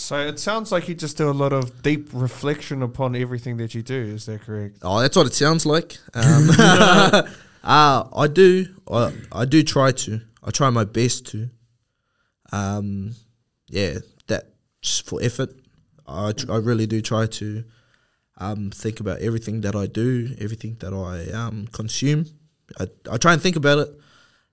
So 0.00 0.16
it 0.16 0.38
sounds 0.38 0.72
like 0.72 0.88
you 0.88 0.94
just 0.94 1.18
do 1.18 1.28
a 1.28 1.32
lot 1.32 1.52
of 1.52 1.82
deep 1.82 2.08
reflection 2.12 2.82
upon 2.82 3.14
everything 3.14 3.58
that 3.58 3.74
you 3.74 3.82
do. 3.82 4.00
Is 4.00 4.24
that 4.26 4.40
correct? 4.40 4.78
Oh, 4.82 5.00
that's 5.00 5.14
what 5.14 5.26
it 5.26 5.34
sounds 5.34 5.66
like. 5.66 5.98
Um, 6.14 6.48
uh, 7.62 8.04
I 8.14 8.26
do. 8.26 8.66
I, 8.90 9.12
I 9.32 9.44
do 9.44 9.62
try 9.62 9.92
to. 9.92 10.20
I 10.42 10.50
try 10.50 10.70
my 10.70 10.84
best 10.84 11.26
to. 11.28 11.50
Um, 12.52 13.14
yeah, 13.68 13.98
that's 14.26 15.00
for 15.00 15.22
effort. 15.22 15.50
I, 16.06 16.32
tr- 16.32 16.52
I 16.52 16.56
really 16.56 16.86
do 16.86 17.00
try 17.00 17.26
to 17.26 17.64
um, 18.38 18.70
think 18.70 19.00
about 19.00 19.20
everything 19.20 19.60
that 19.60 19.76
I 19.76 19.86
do, 19.86 20.34
everything 20.40 20.76
that 20.80 20.92
I 20.92 21.30
um, 21.36 21.66
consume. 21.68 22.26
I, 22.78 22.88
I 23.10 23.16
try 23.18 23.32
and 23.32 23.42
think 23.42 23.56
about 23.56 23.78
it. 23.78 23.88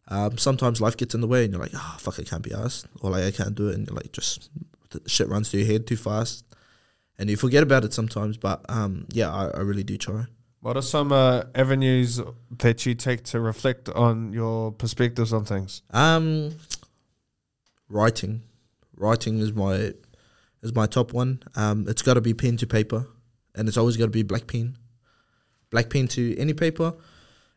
Um, 0.09 0.37
sometimes 0.37 0.79
life 0.79 0.95
gets 0.95 1.15
in 1.15 1.21
the 1.21 1.27
way, 1.27 1.43
and 1.43 1.53
you're 1.53 1.61
like, 1.61 1.73
"Oh 1.75 1.95
fuck, 1.99 2.19
I 2.19 2.23
can't 2.23 2.43
be 2.43 2.53
asked," 2.53 2.87
or 3.01 3.11
like, 3.11 3.23
"I 3.23 3.31
can't 3.31 3.55
do 3.55 3.69
it," 3.69 3.75
and 3.75 3.87
you're 3.87 3.95
like, 3.95 4.11
just 4.13 4.49
shit 5.05 5.27
runs 5.27 5.49
through 5.49 5.61
your 5.61 5.71
head 5.71 5.87
too 5.87 5.97
fast, 5.97 6.45
and 7.17 7.29
you 7.29 7.35
forget 7.35 7.63
about 7.63 7.83
it 7.83 7.93
sometimes. 7.93 8.37
But 8.37 8.63
um, 8.69 9.05
yeah, 9.09 9.33
I, 9.33 9.47
I 9.47 9.59
really 9.61 9.83
do 9.83 9.97
try. 9.97 10.25
What 10.61 10.75
are 10.75 10.81
some 10.81 11.11
uh, 11.11 11.43
avenues 11.53 12.19
that 12.57 12.85
you 12.85 12.95
take 12.95 13.23
to 13.25 13.39
reflect 13.39 13.89
on 13.89 14.33
your 14.33 14.71
perspectives 14.71 15.31
on 15.31 15.45
things? 15.45 15.83
Um, 15.91 16.55
writing, 17.89 18.41
writing 18.95 19.39
is 19.39 19.53
my 19.53 19.93
is 20.63 20.73
my 20.73 20.87
top 20.87 21.13
one. 21.13 21.43
Um, 21.55 21.85
it's 21.87 22.01
got 22.01 22.15
to 22.15 22.21
be 22.21 22.33
pen 22.33 22.57
to 22.57 22.67
paper, 22.67 23.07
and 23.55 23.67
it's 23.67 23.77
always 23.77 23.97
got 23.97 24.05
to 24.05 24.11
be 24.11 24.23
black 24.23 24.47
pen, 24.47 24.77
black 25.69 25.89
pen 25.89 26.07
to 26.09 26.35
any 26.37 26.53
paper. 26.53 26.93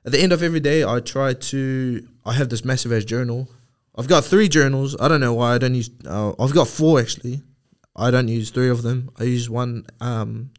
At 0.05 0.13
the 0.13 0.21
end 0.21 0.33
of 0.33 0.43
every 0.43 0.61
day, 0.61 0.85
I 0.85 1.01
try 1.01 1.33
to. 1.33 2.07
I 2.27 2.35
have 2.35 2.51
this 2.51 2.65
massive 2.65 2.93
ass 2.93 3.05
journal. 3.05 3.49
I've 3.97 4.09
got 4.09 4.25
three 4.25 4.49
journals. 4.49 4.95
I 5.01 5.09
don't 5.09 5.21
know 5.21 5.35
why 5.35 5.55
I 5.55 5.59
don't 5.59 5.75
use. 5.75 5.91
Uh, 6.07 6.33
I've 6.39 6.55
got 6.55 6.69
four 6.69 7.01
actually. 7.01 7.43
I 7.97 8.11
don't 8.11 8.29
use 8.29 8.51
three 8.51 8.69
of 8.69 8.83
them. 8.83 9.11
I 9.19 9.25
use 9.25 9.49
one. 9.49 9.87
Um, 10.01 10.51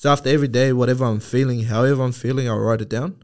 so 0.00 0.10
after 0.10 0.30
every 0.30 0.48
day, 0.48 0.72
whatever 0.72 1.04
I'm 1.04 1.20
feeling, 1.20 1.64
however 1.64 2.02
I'm 2.02 2.12
feeling, 2.12 2.48
I'll 2.48 2.58
write 2.58 2.80
it 2.80 2.88
down. 2.88 3.22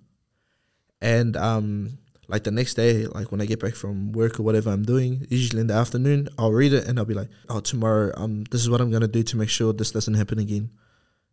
And 1.00 1.34
um, 1.34 1.96
like 2.28 2.44
the 2.44 2.50
next 2.50 2.74
day, 2.74 3.06
like 3.06 3.32
when 3.32 3.40
I 3.40 3.46
get 3.46 3.60
back 3.60 3.74
from 3.74 4.12
work 4.12 4.38
or 4.38 4.42
whatever 4.42 4.68
I'm 4.68 4.82
doing, 4.82 5.26
usually 5.30 5.62
in 5.62 5.68
the 5.68 5.74
afternoon, 5.74 6.28
I'll 6.36 6.52
read 6.52 6.74
it 6.74 6.86
and 6.86 6.98
I'll 6.98 7.06
be 7.06 7.14
like, 7.14 7.30
oh, 7.48 7.60
tomorrow, 7.60 8.12
um, 8.18 8.44
this 8.50 8.60
is 8.60 8.68
what 8.68 8.82
I'm 8.82 8.90
gonna 8.90 9.08
do 9.08 9.22
to 9.22 9.38
make 9.38 9.48
sure 9.48 9.72
this 9.72 9.90
doesn't 9.90 10.12
happen 10.12 10.38
again. 10.38 10.68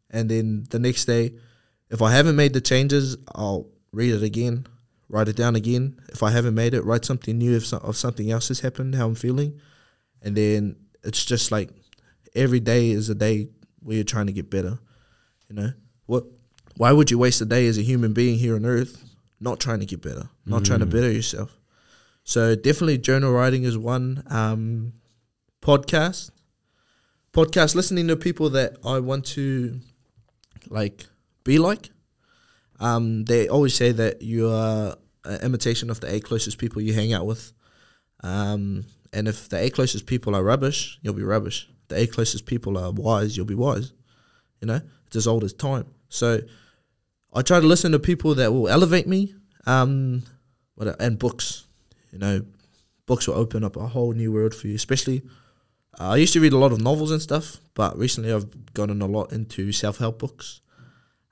And 0.09 0.31
then 0.31 0.63
the 0.69 0.79
next 0.79 1.03
day, 1.07 1.33
if 1.89 2.01
I 2.01 2.13
haven't 2.13 2.37
made 2.37 2.53
the 2.53 2.61
changes, 2.61 3.17
I'll 3.35 3.67
read 3.91 4.13
it 4.13 4.23
again, 4.23 4.65
write 5.09 5.27
it 5.27 5.35
down 5.35 5.57
again. 5.57 5.99
If 6.07 6.23
I 6.23 6.31
haven't 6.31 6.55
made 6.55 6.73
it, 6.73 6.85
write 6.85 7.03
something 7.03 7.37
new 7.37 7.57
if, 7.57 7.65
so, 7.65 7.83
if 7.85 7.97
something 7.97 8.31
else 8.31 8.47
has 8.47 8.61
happened, 8.61 8.95
how 8.95 9.07
I'm 9.07 9.15
feeling. 9.15 9.59
And 10.21 10.37
then 10.37 10.77
it's 11.03 11.25
just 11.25 11.51
like 11.51 11.69
every 12.33 12.61
day 12.61 12.91
is 12.91 13.09
a 13.09 13.15
day 13.15 13.49
where 13.81 13.97
you're 13.97 14.05
trying 14.05 14.27
to 14.27 14.31
get 14.31 14.49
better. 14.49 14.79
You 15.49 15.55
know 15.55 15.73
what? 16.05 16.25
Why 16.75 16.91
would 16.91 17.11
you 17.11 17.17
waste 17.19 17.41
a 17.41 17.45
day 17.45 17.67
as 17.67 17.77
a 17.77 17.83
human 17.83 18.13
being 18.13 18.39
here 18.39 18.55
on 18.55 18.65
Earth 18.65 19.03
not 19.39 19.59
trying 19.59 19.79
to 19.79 19.85
get 19.85 20.01
better, 20.01 20.29
not 20.45 20.65
trying 20.65 20.79
to 20.79 20.85
better 20.85 21.11
yourself? 21.11 21.55
So 22.23 22.55
definitely 22.55 22.97
journal 22.97 23.31
writing 23.31 23.63
is 23.63 23.77
one. 23.77 24.23
Um, 24.29 24.93
podcast, 25.61 26.31
podcast, 27.31 27.75
listening 27.75 28.07
to 28.07 28.15
people 28.15 28.49
that 28.51 28.77
I 28.83 28.99
want 28.99 29.25
to 29.27 29.79
like 30.69 31.05
be 31.43 31.59
like. 31.59 31.89
Um, 32.79 33.25
they 33.25 33.47
always 33.47 33.75
say 33.75 33.91
that 33.91 34.21
you 34.21 34.49
are 34.49 34.95
an 35.25 35.41
imitation 35.41 35.89
of 35.89 35.99
the 35.99 36.13
eight 36.13 36.23
closest 36.23 36.57
people 36.57 36.81
you 36.81 36.93
hang 36.93 37.13
out 37.13 37.25
with. 37.25 37.53
Um, 38.23 38.85
and 39.13 39.27
if 39.27 39.49
the 39.49 39.59
eight 39.59 39.73
closest 39.73 40.05
people 40.05 40.35
are 40.35 40.43
rubbish, 40.43 40.97
you'll 41.01 41.13
be 41.13 41.23
rubbish. 41.23 41.69
The 41.87 41.99
eight 41.99 42.11
closest 42.11 42.45
people 42.45 42.77
are 42.77 42.91
wise, 42.91 43.37
you'll 43.37 43.45
be 43.45 43.55
wise. 43.55 43.93
You 44.61 44.67
know, 44.67 44.81
as 45.15 45.27
old 45.27 45.43
as 45.43 45.53
time. 45.53 45.85
So 46.09 46.41
I 47.33 47.41
try 47.41 47.59
to 47.59 47.65
listen 47.65 47.91
to 47.93 47.99
people 47.99 48.35
that 48.35 48.51
will 48.51 48.67
elevate 48.67 49.07
me. 49.07 49.33
Um, 49.65 50.23
what 50.75 50.99
and 50.99 51.17
books, 51.17 51.65
you 52.11 52.19
know, 52.19 52.41
books 53.05 53.27
will 53.27 53.35
open 53.35 53.63
up 53.63 53.75
a 53.75 53.87
whole 53.87 54.13
new 54.13 54.31
world 54.31 54.53
for 54.53 54.67
you. 54.67 54.75
Especially, 54.75 55.21
uh, 55.99 56.09
I 56.09 56.17
used 56.17 56.33
to 56.33 56.39
read 56.41 56.53
a 56.53 56.57
lot 56.57 56.71
of 56.71 56.81
novels 56.81 57.11
and 57.11 57.21
stuff, 57.21 57.57
but 57.73 57.97
recently 57.97 58.31
I've 58.33 58.73
gotten 58.73 59.01
a 59.01 59.07
lot 59.07 59.31
into 59.31 59.71
self 59.71 59.97
help 59.97 60.19
books. 60.19 60.61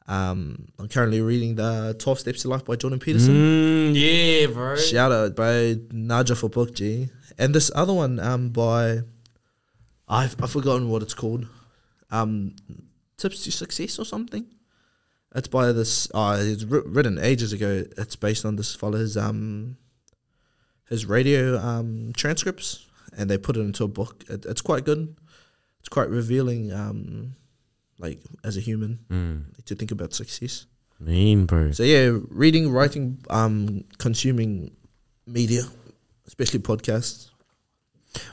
Um, 0.07 0.67
I'm 0.79 0.87
currently 0.87 1.21
reading 1.21 1.55
the 1.55 1.95
Twelve 1.97 2.19
Steps 2.19 2.41
to 2.41 2.49
Life 2.49 2.65
by 2.65 2.75
Jordan 2.75 2.99
Peterson. 2.99 3.33
Mm, 3.33 3.93
yeah, 3.95 4.47
bro. 4.47 4.75
Shout 4.75 5.11
out, 5.11 5.35
bro, 5.35 5.75
Naja 5.93 6.35
for 6.35 6.49
book 6.49 6.73
G, 6.73 7.09
and 7.37 7.53
this 7.53 7.71
other 7.75 7.93
one 7.93 8.19
um 8.19 8.49
by, 8.49 9.01
I've 10.07 10.35
I've 10.41 10.51
forgotten 10.51 10.89
what 10.89 11.01
it's 11.01 11.13
called, 11.13 11.47
um, 12.09 12.55
Tips 13.21 13.43
to 13.43 13.51
Success 13.51 13.99
or 13.99 14.05
something. 14.05 14.45
It's 15.35 15.47
by 15.47 15.71
this. 15.71 16.09
Uh, 16.13 16.37
it's 16.41 16.63
written 16.63 17.17
ages 17.19 17.53
ago. 17.53 17.83
It's 17.97 18.15
based 18.17 18.43
on 18.45 18.55
this 18.57 18.75
fella's 18.75 19.15
um, 19.15 19.77
his 20.89 21.05
radio 21.05 21.57
um 21.57 22.11
transcripts, 22.13 22.85
and 23.17 23.29
they 23.29 23.37
put 23.37 23.55
it 23.57 23.61
into 23.61 23.83
a 23.83 23.87
book. 23.87 24.23
It, 24.29 24.45
it's 24.45 24.61
quite 24.61 24.83
good. 24.83 25.15
It's 25.79 25.89
quite 25.89 26.09
revealing. 26.09 26.73
Um, 26.73 27.35
like 27.99 28.19
as 28.43 28.57
a 28.57 28.59
human, 28.59 28.99
Mm, 29.09 29.63
to 29.65 29.75
think 29.75 29.91
about 29.91 30.13
success. 30.13 30.65
mean, 30.99 31.45
bro. 31.45 31.71
So 31.71 31.83
yeah, 31.83 32.17
reading, 32.29 32.71
writing, 32.71 33.19
um, 33.29 33.83
consuming 33.99 34.71
media, 35.27 35.61
especially 36.27 36.59
podcasts. 36.61 37.29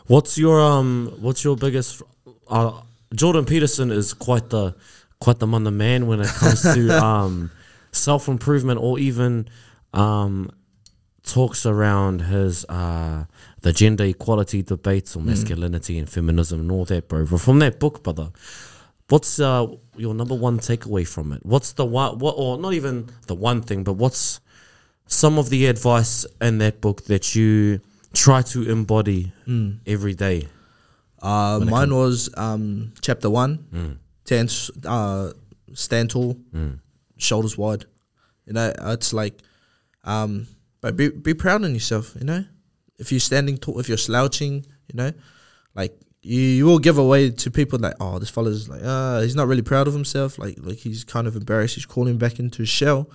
What's 0.07 0.39
your 0.39 0.59
um? 0.61 1.13
What's 1.21 1.45
your 1.45 1.57
biggest? 1.57 2.03
Uh, 2.49 2.81
Jordan 3.15 3.45
Peterson 3.45 3.91
is 3.91 4.15
quite 4.15 4.51
the 4.51 4.75
quite 5.21 5.39
the 5.39 5.47
man, 5.47 5.65
the 5.65 5.71
man 5.71 6.07
when 6.07 6.21
it 6.21 6.29
comes 6.29 6.63
to 6.63 6.91
um 7.05 7.51
self 7.93 8.29
improvement 8.29 8.81
or 8.81 8.99
even 8.99 9.49
um 9.93 10.51
talks 11.25 11.67
around 11.67 12.21
his 12.23 12.65
uh 12.67 13.25
the 13.61 13.73
gender 13.73 14.05
equality 14.05 14.63
debates 14.63 15.17
or 15.17 15.23
masculinity 15.23 15.99
and 15.99 16.09
feminism 16.09 16.61
and 16.61 16.73
all 16.73 16.85
that, 16.87 17.09
bro. 17.09 17.27
But 17.27 17.41
from 17.41 17.59
that 17.59 17.79
book, 17.81 18.03
brother, 18.03 18.31
what's 19.09 19.41
uh 19.41 19.67
your 19.97 20.15
number 20.15 20.35
one 20.35 20.59
takeaway 20.59 21.07
from 21.07 21.33
it? 21.33 21.45
What's 21.45 21.73
the 21.73 21.85
one? 21.85 22.19
What 22.19 22.35
or 22.37 22.59
not 22.59 22.75
even 22.75 23.09
the 23.27 23.35
one 23.35 23.63
thing, 23.63 23.85
but 23.85 23.95
what's 23.95 24.41
some 25.07 25.39
of 25.39 25.49
the 25.51 25.67
advice 25.67 26.27
in 26.41 26.59
that 26.59 26.81
book 26.81 27.05
that 27.05 27.35
you 27.35 27.81
try 28.15 28.43
to 28.43 28.71
embody 28.71 29.33
every 29.87 30.15
day? 30.15 30.49
Uh, 31.23 31.59
mine 31.71 31.95
was 31.95 32.31
um, 32.37 32.93
chapter 33.01 33.29
one. 33.31 33.99
Stand, 34.25 34.49
s- 34.51 34.71
uh, 34.85 35.33
stand 35.75 36.11
tall, 36.11 36.37
shoulders 37.17 37.57
wide. 37.57 37.85
You 38.47 38.53
know, 38.53 38.73
it's 38.87 39.13
like, 39.13 39.35
um, 40.05 40.47
but 40.81 40.97
be 40.97 41.09
be 41.09 41.35
proud 41.35 41.65
in 41.65 41.75
yourself. 41.75 42.15
You 42.19 42.25
know, 42.25 42.45
if 42.99 43.11
you're 43.11 43.21
standing 43.21 43.57
tall, 43.59 43.79
if 43.81 43.89
you're 43.89 43.99
slouching, 43.99 44.65
you 44.89 44.95
know, 44.95 45.13
like 45.75 45.99
you, 46.23 46.41
you 46.41 46.67
will 46.67 46.79
give 46.79 46.99
away 46.99 47.31
to 47.31 47.51
people 47.51 47.79
like, 47.79 47.95
oh, 48.01 48.19
this 48.19 48.31
fella's 48.31 48.69
like, 48.69 48.83
uh, 48.85 49.21
he's 49.23 49.35
not 49.37 49.47
really 49.49 49.63
proud 49.63 49.87
of 49.89 49.95
himself. 49.95 50.39
Like, 50.39 50.57
like 50.61 50.79
he's 50.79 51.05
kind 51.05 51.27
of 51.27 51.37
embarrassed. 51.37 51.75
He's 51.75 51.87
calling 51.87 52.19
back 52.19 52.39
into 52.39 52.59
his 52.59 52.69
shell. 52.69 53.11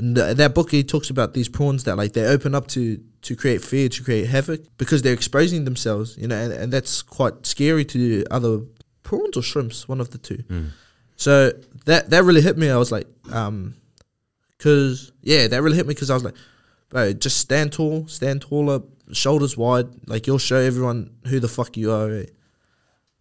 Th- 0.00 0.36
that 0.36 0.54
book, 0.54 0.70
he 0.70 0.82
talks 0.82 1.10
about 1.10 1.34
these 1.34 1.48
prawns 1.48 1.84
that 1.84 1.96
like 1.96 2.12
they 2.14 2.24
open 2.26 2.54
up 2.54 2.66
to 2.68 2.98
to 3.22 3.36
create 3.36 3.62
fear, 3.62 3.88
to 3.88 4.02
create 4.02 4.26
havoc, 4.26 4.60
because 4.78 5.02
they're 5.02 5.12
exposing 5.12 5.64
themselves. 5.64 6.16
You 6.16 6.26
know, 6.28 6.36
and, 6.36 6.52
and 6.52 6.72
that's 6.72 7.02
quite 7.02 7.46
scary 7.46 7.84
to 7.86 8.24
other 8.30 8.60
prawns 9.02 9.36
or 9.36 9.42
shrimps, 9.42 9.86
one 9.88 10.00
of 10.00 10.10
the 10.10 10.18
two. 10.18 10.42
So 11.16 11.52
that 11.84 12.10
that 12.10 12.24
really 12.24 12.40
hit 12.40 12.56
me. 12.56 12.70
I 12.70 12.76
was 12.78 12.90
like, 12.90 13.06
um, 13.30 13.74
cause 14.58 15.12
yeah, 15.22 15.46
that 15.48 15.62
really 15.62 15.76
hit 15.76 15.86
me 15.86 15.94
because 15.94 16.10
I 16.10 16.14
was 16.14 16.24
like, 16.24 16.34
bro, 16.88 17.12
just 17.12 17.38
stand 17.38 17.72
tall, 17.72 18.06
stand 18.08 18.40
taller, 18.42 18.80
shoulders 19.12 19.56
wide. 19.56 19.86
Like 20.08 20.26
you'll 20.26 20.38
show 20.38 20.56
everyone 20.56 21.10
who 21.26 21.40
the 21.40 21.48
fuck 21.48 21.76
you 21.76 21.92
are. 21.92 22.10
eh? 22.10 22.26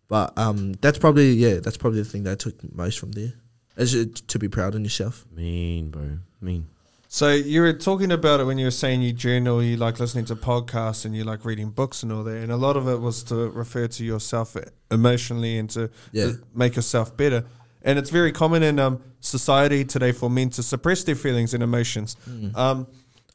But 0.08 0.38
um, 0.38 0.74
that's 0.82 0.98
probably 0.98 1.34
yeah, 1.34 1.60
that's 1.60 1.78
probably 1.78 2.02
the 2.02 2.10
thing 2.10 2.24
that 2.24 2.32
I 2.32 2.36
took 2.36 2.56
most 2.74 3.00
from 3.00 3.12
there. 3.12 3.34
Is 3.80 3.94
it 3.94 4.16
to 4.28 4.38
be 4.40 4.48
proud 4.50 4.76
in 4.76 4.84
yourself. 4.84 5.26
Mean, 5.36 5.90
bro. 5.90 6.20
Mean. 6.42 6.68
So 7.08 7.32
you 7.32 7.62
were 7.62 7.74
talking 7.74 8.12
about 8.12 8.40
it 8.40 8.44
when 8.44 8.60
you 8.60 8.66
were 8.66 8.72
saying 8.84 9.02
you 9.02 9.14
journal, 9.14 9.64
you 9.64 9.78
like 9.78 10.00
listening 10.00 10.26
to 10.26 10.36
podcasts 10.36 11.06
and 11.06 11.16
you 11.16 11.24
like 11.24 11.44
reading 11.44 11.72
books 11.72 12.04
and 12.04 12.12
all 12.12 12.24
that, 12.24 12.38
and 12.44 12.52
a 12.52 12.56
lot 12.58 12.78
of 12.78 12.88
it 12.88 13.00
was 13.02 13.24
to 13.24 13.36
refer 13.50 13.88
to 13.88 14.04
yourself 14.04 14.56
emotionally 14.92 15.58
and 15.58 15.70
to 15.72 15.90
Yeah. 16.12 16.34
make 16.54 16.76
yourself 16.76 17.18
better. 17.18 17.46
And 17.82 17.98
it's 17.98 18.10
very 18.12 18.32
common 18.32 18.62
in 18.62 18.78
um, 18.78 19.02
society 19.22 19.86
today 19.86 20.12
for 20.12 20.30
men 20.30 20.50
to 20.52 20.62
suppress 20.62 21.04
their 21.04 21.16
feelings 21.16 21.54
and 21.54 21.64
emotions. 21.64 22.16
Um, 22.54 22.86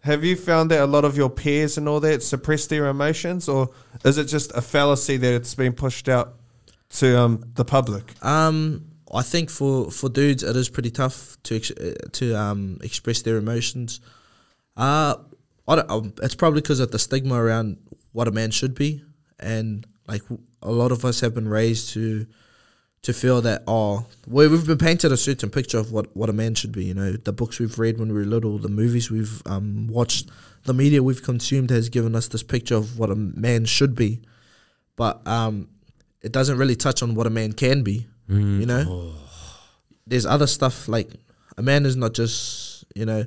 have 0.02 0.22
you 0.22 0.36
found 0.36 0.70
that 0.70 0.80
a 0.82 0.86
lot 0.86 1.04
of 1.04 1.16
your 1.16 1.30
peers 1.30 1.78
and 1.78 1.88
all 1.88 1.98
that 2.00 2.22
suppress 2.22 2.66
their 2.66 2.86
emotions, 2.86 3.48
or 3.48 3.70
is 4.04 4.18
it 4.18 4.26
just 4.26 4.52
a 4.54 4.60
fallacy 4.60 5.16
that 5.16 5.32
it's 5.34 5.54
been 5.54 5.72
pushed 5.72 6.08
out 6.08 6.34
to 7.00 7.18
um, 7.18 7.44
the 7.54 7.64
public? 7.64 8.12
Um, 8.22 8.84
I 9.14 9.22
think 9.22 9.50
for, 9.50 9.90
for 9.90 10.08
dudes 10.08 10.42
it 10.42 10.56
is 10.56 10.68
pretty 10.68 10.90
tough 10.90 11.36
to 11.44 11.56
ex- 11.56 11.70
uh, 11.70 11.94
to 12.12 12.34
um 12.34 12.78
express 12.82 13.22
their 13.22 13.36
emotions. 13.36 14.00
Uh, 14.76 15.16
I 15.66 15.76
don't, 15.76 15.90
um, 15.90 16.12
it's 16.22 16.34
probably 16.34 16.60
because 16.60 16.80
of 16.80 16.90
the 16.90 16.98
stigma 16.98 17.42
around 17.42 17.78
what 18.12 18.28
a 18.28 18.32
man 18.32 18.50
should 18.50 18.74
be, 18.74 19.04
and 19.38 19.86
like 20.06 20.22
a 20.62 20.70
lot 20.70 20.92
of 20.92 21.04
us 21.04 21.20
have 21.20 21.34
been 21.34 21.48
raised 21.48 21.90
to 21.94 22.26
to 23.02 23.12
feel 23.12 23.42
that 23.42 23.62
oh, 23.66 24.06
we 24.26 24.48
we've 24.48 24.66
been 24.66 24.78
painted 24.78 25.12
a 25.12 25.16
certain 25.16 25.50
picture 25.50 25.78
of 25.78 25.92
what, 25.92 26.14
what 26.16 26.30
a 26.30 26.32
man 26.32 26.54
should 26.54 26.72
be. 26.72 26.86
You 26.86 26.94
know, 26.94 27.12
the 27.12 27.32
books 27.32 27.58
we've 27.58 27.78
read 27.78 27.98
when 27.98 28.08
we 28.08 28.14
were 28.14 28.24
little, 28.24 28.58
the 28.58 28.68
movies 28.68 29.10
we've 29.10 29.42
um 29.46 29.86
watched, 29.88 30.30
the 30.64 30.74
media 30.74 31.02
we've 31.02 31.22
consumed 31.22 31.70
has 31.70 31.88
given 31.88 32.16
us 32.16 32.28
this 32.28 32.42
picture 32.42 32.76
of 32.76 32.98
what 32.98 33.10
a 33.10 33.14
man 33.14 33.64
should 33.64 33.94
be, 33.94 34.22
but 34.96 35.26
um, 35.26 35.68
it 36.22 36.32
doesn't 36.32 36.58
really 36.58 36.76
touch 36.76 37.02
on 37.02 37.14
what 37.14 37.26
a 37.26 37.30
man 37.30 37.52
can 37.52 37.82
be. 37.82 38.06
You 38.60 38.66
know, 38.66 39.14
there's 40.06 40.26
other 40.26 40.46
stuff 40.46 40.88
like 40.88 41.10
a 41.56 41.62
man 41.62 41.86
is 41.86 41.96
not 41.96 42.14
just 42.14 42.84
you 42.94 43.04
know 43.06 43.26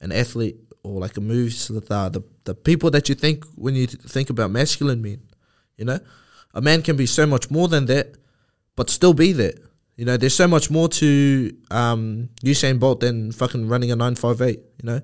an 0.00 0.12
athlete 0.12 0.56
or 0.82 1.00
like 1.00 1.16
a 1.16 1.20
move 1.20 1.52
the 1.68 1.80
the 1.80 2.22
the 2.44 2.54
people 2.54 2.90
that 2.92 3.08
you 3.08 3.14
think 3.14 3.44
when 3.56 3.74
you 3.74 3.86
think 3.86 4.30
about 4.30 4.50
masculine 4.50 5.02
men. 5.02 5.20
You 5.76 5.84
know, 5.84 5.98
a 6.54 6.60
man 6.60 6.82
can 6.82 6.96
be 6.96 7.06
so 7.06 7.26
much 7.26 7.50
more 7.50 7.68
than 7.68 7.86
that, 7.86 8.16
but 8.76 8.88
still 8.88 9.14
be 9.14 9.32
that. 9.32 9.58
You 9.96 10.04
know, 10.04 10.16
there's 10.16 10.34
so 10.34 10.46
much 10.46 10.70
more 10.70 10.88
to 10.88 11.56
um, 11.70 12.28
Usain 12.44 12.78
Bolt 12.78 13.00
than 13.00 13.32
fucking 13.32 13.68
running 13.68 13.90
a 13.90 13.96
nine 13.96 14.14
five 14.14 14.40
eight. 14.40 14.60
You 14.82 14.86
know, 14.86 15.00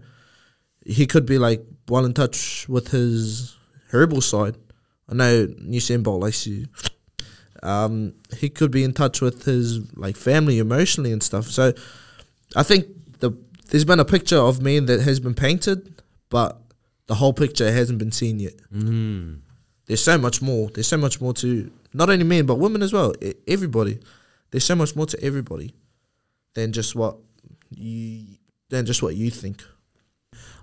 he 0.86 1.06
could 1.06 1.26
be 1.26 1.38
like 1.38 1.64
well 1.88 2.04
in 2.04 2.14
touch 2.14 2.68
with 2.68 2.88
his 2.88 3.56
herbal 3.90 4.20
side. 4.20 4.56
I 5.08 5.14
know 5.14 5.46
Usain 5.46 6.02
Bolt 6.02 6.22
likes 6.22 6.44
to 6.44 6.66
um, 7.62 8.14
he 8.36 8.48
could 8.48 8.70
be 8.70 8.84
in 8.84 8.92
touch 8.92 9.20
with 9.20 9.44
his 9.44 9.80
like 9.96 10.16
family 10.16 10.58
emotionally 10.58 11.12
and 11.12 11.22
stuff. 11.22 11.46
So 11.46 11.72
I 12.56 12.62
think 12.62 12.86
the 13.20 13.32
there's 13.70 13.84
been 13.84 14.00
a 14.00 14.04
picture 14.04 14.38
of 14.38 14.60
me 14.60 14.78
that 14.80 15.00
has 15.00 15.20
been 15.20 15.34
painted, 15.34 16.02
but 16.28 16.60
the 17.06 17.14
whole 17.14 17.32
picture 17.32 17.70
hasn't 17.72 17.98
been 17.98 18.12
seen 18.12 18.40
yet. 18.40 18.54
Mm. 18.72 19.40
There's 19.86 20.02
so 20.02 20.18
much 20.18 20.42
more. 20.42 20.68
There's 20.70 20.88
so 20.88 20.96
much 20.96 21.20
more 21.20 21.34
to 21.34 21.70
not 21.92 22.10
only 22.10 22.24
men 22.24 22.46
but 22.46 22.56
women 22.56 22.82
as 22.82 22.92
well. 22.92 23.12
E- 23.20 23.34
Everybody. 23.46 23.98
There's 24.50 24.64
so 24.64 24.74
much 24.74 24.94
more 24.94 25.06
to 25.06 25.22
everybody 25.24 25.74
than 26.54 26.72
just 26.72 26.94
what 26.94 27.16
you 27.70 28.36
than 28.68 28.86
just 28.86 29.02
what 29.02 29.14
you 29.16 29.30
think. 29.30 29.62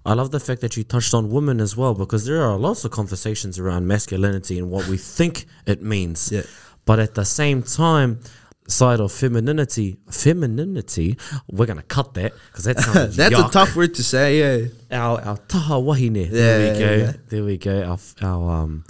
I 0.05 0.13
love 0.13 0.31
the 0.31 0.39
fact 0.39 0.61
that 0.61 0.77
you 0.77 0.83
touched 0.83 1.13
on 1.13 1.29
women 1.29 1.59
as 1.59 1.75
well 1.75 1.93
because 1.93 2.25
there 2.25 2.41
are 2.41 2.57
lots 2.57 2.85
of 2.85 2.91
conversations 2.91 3.59
around 3.59 3.87
masculinity 3.87 4.57
and 4.57 4.69
what 4.71 4.87
we 4.87 4.97
think 4.97 5.45
it 5.65 5.81
means. 5.81 6.31
Yeah. 6.31 6.43
But 6.89 6.97
at 6.97 7.13
the 7.13 7.23
same 7.23 7.61
time, 7.61 8.19
side 8.67 8.99
of 8.99 9.11
femininity, 9.11 9.97
femininity, 10.09 11.19
we're 11.47 11.67
gonna 11.67 11.83
cut 11.83 12.15
that 12.15 12.33
because 12.47 12.63
that 12.63 12.79
sounds 12.79 13.15
That's 13.21 13.35
yuck. 13.35 13.49
a 13.49 13.51
tough 13.51 13.75
word 13.75 13.93
to 13.93 14.03
say. 14.03 14.39
Yeah. 14.39 14.67
our 14.99 15.21
our 15.21 15.37
taha 15.37 15.75
wahine. 15.79 16.27
there 16.31 16.73
we 16.73 16.79
go. 16.79 16.95
yeah. 16.95 17.13
There 17.29 17.43
we 17.43 17.57
go. 17.57 17.83
Our, 17.83 17.99
our 18.27 18.61
um 18.61 18.85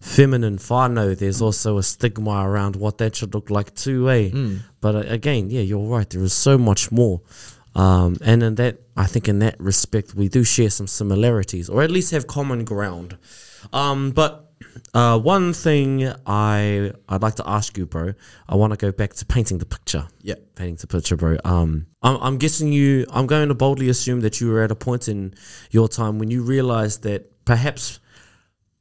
feminine 0.00 0.56
whānau. 0.56 1.14
There's 1.18 1.42
also 1.42 1.76
a 1.76 1.82
stigma 1.82 2.36
around 2.48 2.76
what 2.76 2.96
that 2.98 3.16
should 3.16 3.34
look 3.34 3.50
like 3.50 3.74
too, 3.74 4.08
eh? 4.08 4.30
Mm. 4.30 4.60
But 4.80 4.94
uh, 4.94 4.98
again, 5.00 5.50
yeah, 5.50 5.60
you're 5.60 5.86
right. 5.86 6.08
There 6.08 6.22
is 6.22 6.32
so 6.32 6.56
much 6.56 6.90
more. 6.90 7.20
Um, 7.74 8.16
and 8.24 8.42
in 8.42 8.54
that, 8.54 8.78
I 8.96 9.04
think 9.04 9.28
in 9.28 9.40
that 9.40 9.60
respect, 9.60 10.14
we 10.14 10.30
do 10.30 10.42
share 10.42 10.70
some 10.70 10.86
similarities, 10.86 11.68
or 11.68 11.82
at 11.82 11.90
least 11.90 12.12
have 12.12 12.26
common 12.26 12.64
ground. 12.64 13.18
Um, 13.74 14.10
but 14.12 14.51
uh, 14.94 15.18
one 15.18 15.52
thing 15.52 16.12
I 16.26 16.92
I'd 17.08 17.22
like 17.22 17.36
to 17.36 17.48
ask 17.48 17.76
you, 17.78 17.86
bro. 17.86 18.14
I 18.48 18.54
want 18.56 18.72
to 18.72 18.76
go 18.76 18.92
back 18.92 19.14
to 19.14 19.24
painting 19.26 19.58
the 19.58 19.66
picture 19.66 20.08
Yeah. 20.22 20.34
painting 20.54 20.76
the 20.80 20.86
picture, 20.86 21.16
bro. 21.16 21.36
Um, 21.44 21.86
I'm, 22.02 22.16
I'm 22.20 22.36
guessing 22.38 22.72
you. 22.72 23.06
I'm 23.10 23.26
going 23.26 23.48
to 23.48 23.54
boldly 23.54 23.88
assume 23.88 24.20
that 24.20 24.40
you 24.40 24.48
were 24.50 24.62
at 24.62 24.70
a 24.70 24.74
point 24.76 25.08
in 25.08 25.34
your 25.70 25.88
time 25.88 26.18
when 26.18 26.30
you 26.30 26.42
realized 26.42 27.02
that 27.02 27.44
perhaps 27.44 28.00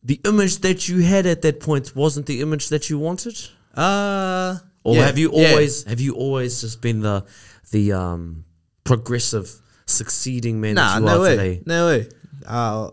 the 0.03 0.19
image 0.25 0.57
that 0.59 0.89
you 0.89 1.01
had 1.03 1.25
at 1.25 1.41
that 1.43 1.59
point 1.59 1.95
wasn't 1.95 2.25
the 2.25 2.41
image 2.41 2.69
that 2.69 2.89
you 2.89 2.97
wanted. 2.99 3.37
Uh 3.75 4.57
Or 4.83 4.95
yeah, 4.95 5.05
have 5.05 5.17
you 5.17 5.31
yeah. 5.33 5.49
always 5.51 5.83
have 5.85 6.01
you 6.01 6.13
always 6.15 6.61
just 6.61 6.81
been 6.81 7.01
the 7.01 7.23
the 7.71 7.93
um 7.93 8.45
progressive, 8.83 9.49
succeeding 9.85 10.59
man 10.59 10.75
Nah, 10.75 10.93
that 10.95 10.99
you 10.99 11.05
no 11.05 11.17
are 11.17 11.21
way, 11.21 11.35
today? 11.37 11.61
no 11.65 11.85
way. 11.87 12.09
Uh, 12.45 12.89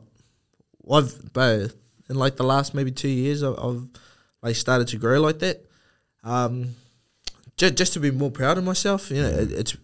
I've 0.91 1.33
bro, 1.33 1.69
in 2.09 2.17
like 2.17 2.37
the 2.37 2.45
last 2.45 2.75
maybe 2.75 2.91
two 2.91 3.09
years, 3.09 3.43
I've, 3.43 3.59
I've 3.59 3.83
like 4.43 4.57
started 4.57 4.89
to 4.89 4.97
grow 4.97 5.21
like 5.21 5.39
that. 5.41 5.65
Um, 6.25 6.75
just 7.57 7.75
just 7.77 7.93
to 7.95 8.01
be 8.01 8.11
more 8.11 8.31
proud 8.31 8.59
of 8.59 8.65
myself. 8.65 9.11
You 9.11 9.23
know, 9.23 9.29
it, 9.29 9.53
it's 9.53 9.77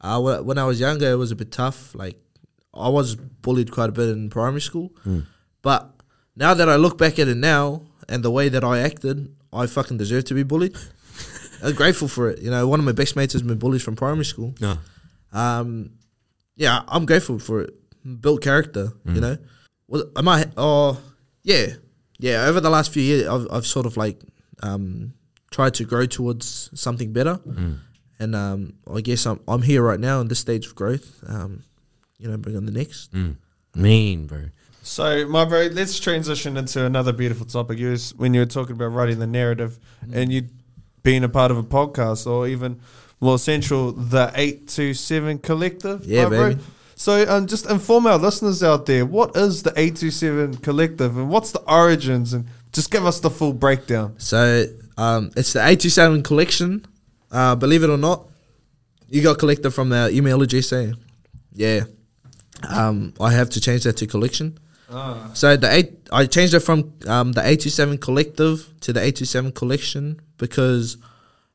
uh, 0.00 0.20
when 0.42 0.58
I 0.58 0.64
was 0.64 0.80
younger, 0.80 1.10
it 1.10 1.16
was 1.16 1.30
a 1.32 1.36
bit 1.36 1.50
tough. 1.52 1.94
Like 1.94 2.16
I 2.74 2.88
was 2.88 3.16
bullied 3.16 3.70
quite 3.72 3.88
a 3.88 3.92
bit 3.92 4.08
in 4.08 4.30
primary 4.30 4.60
school, 4.60 4.92
but 5.62 5.90
now 6.36 6.54
that 6.54 6.68
I 6.68 6.76
look 6.76 6.96
back 6.98 7.18
at 7.18 7.28
it 7.28 7.36
now 7.36 7.82
and 8.08 8.22
the 8.22 8.30
way 8.30 8.48
that 8.48 8.64
I 8.64 8.78
acted, 8.80 9.34
I 9.52 9.66
fucking 9.66 9.98
deserve 9.98 10.24
to 10.24 10.34
be 10.34 10.42
bullied. 10.44 10.76
I'm 11.62 11.74
grateful 11.74 12.08
for 12.08 12.30
it. 12.30 12.40
You 12.40 12.50
know, 12.50 12.66
one 12.66 12.78
of 12.80 12.86
my 12.86 12.92
best 12.92 13.16
mates 13.16 13.34
has 13.34 13.42
been 13.42 13.58
bullied 13.58 13.82
from 13.82 13.94
primary 13.96 14.24
school 14.24 14.54
No. 14.60 14.78
um, 15.32 15.90
yeah, 16.56 16.82
I'm 16.88 17.04
grateful 17.06 17.38
for 17.38 17.60
it. 17.62 17.74
Built 18.20 18.42
character, 18.42 18.92
you 19.04 19.20
know. 19.20 19.36
Was 19.88 20.04
am 20.16 20.28
I? 20.28 20.46
Oh, 20.56 20.98
yeah, 21.42 21.66
yeah. 22.18 22.44
Over 22.46 22.60
the 22.60 22.70
last 22.70 22.92
few 22.92 23.02
years, 23.02 23.28
I've 23.28 23.46
I've 23.50 23.66
sort 23.66 23.86
of 23.86 23.96
like 23.96 24.20
um 24.62 25.14
tried 25.50 25.74
to 25.74 25.84
grow 25.84 26.06
towards 26.06 26.70
something 26.74 27.12
better, 27.12 27.40
and 28.18 28.34
um 28.34 28.74
I 28.92 29.00
guess 29.00 29.26
I'm 29.26 29.40
I'm 29.48 29.62
here 29.62 29.82
right 29.82 30.00
now 30.00 30.20
in 30.20 30.28
this 30.28 30.38
stage 30.38 30.66
of 30.66 30.74
growth. 30.74 31.22
Um, 31.26 31.64
you 32.18 32.28
know, 32.28 32.36
bring 32.36 32.56
on 32.56 32.66
the 32.66 32.72
next. 32.72 33.12
Mean, 33.74 34.26
bro. 34.26 34.50
So, 34.82 35.26
my 35.28 35.44
bro, 35.44 35.68
let's 35.72 36.00
transition 36.00 36.56
into 36.56 36.84
another 36.84 37.12
beautiful 37.12 37.46
topic. 37.46 37.78
You 37.78 37.90
was, 37.90 38.14
when 38.14 38.34
you 38.34 38.40
were 38.40 38.46
talking 38.46 38.72
about 38.72 38.88
writing 38.88 39.18
the 39.18 39.26
narrative 39.26 39.78
and 40.12 40.32
you 40.32 40.48
being 41.02 41.22
a 41.22 41.28
part 41.28 41.50
of 41.50 41.58
a 41.58 41.62
podcast 41.62 42.26
or 42.26 42.48
even 42.48 42.80
more 43.20 43.38
central, 43.38 43.92
the 43.92 44.32
827 44.34 45.38
Collective. 45.38 46.04
Yeah, 46.04 46.24
my 46.24 46.28
bro. 46.28 46.48
baby. 46.50 46.62
So, 47.00 47.26
um, 47.26 47.46
just 47.46 47.64
inform 47.64 48.06
our 48.06 48.18
listeners 48.18 48.62
out 48.62 48.84
there 48.84 49.06
what 49.06 49.34
is 49.34 49.62
the 49.62 49.70
827 49.70 50.58
Collective 50.58 51.16
and 51.16 51.30
what's 51.30 51.50
the 51.50 51.60
origins 51.60 52.34
and 52.34 52.44
just 52.72 52.90
give 52.90 53.06
us 53.06 53.20
the 53.20 53.30
full 53.30 53.54
breakdown. 53.54 54.16
So 54.18 54.66
um, 54.98 55.30
it's 55.34 55.54
the 55.54 55.60
827 55.60 56.22
collection. 56.22 56.84
Uh, 57.30 57.56
believe 57.56 57.84
it 57.84 57.88
or 57.88 57.96
not, 57.96 58.28
you 59.08 59.22
got 59.22 59.38
collected 59.38 59.70
from 59.70 59.88
the 59.88 60.10
email 60.12 60.42
address. 60.42 60.74
Eh? 60.74 60.92
Yeah. 61.54 61.84
Um, 62.68 63.14
I 63.18 63.32
have 63.32 63.48
to 63.48 63.62
change 63.62 63.84
that 63.84 63.96
to 63.96 64.06
collection. 64.06 64.58
So 65.32 65.56
the 65.56 65.72
eight, 65.72 66.06
I 66.12 66.26
changed 66.26 66.52
it 66.52 66.60
from 66.60 66.92
um, 67.06 67.32
the 67.32 67.40
827 67.40 67.96
collective 67.96 68.68
to 68.82 68.92
the 68.92 69.00
827 69.00 69.52
collection 69.52 70.20
because 70.36 70.98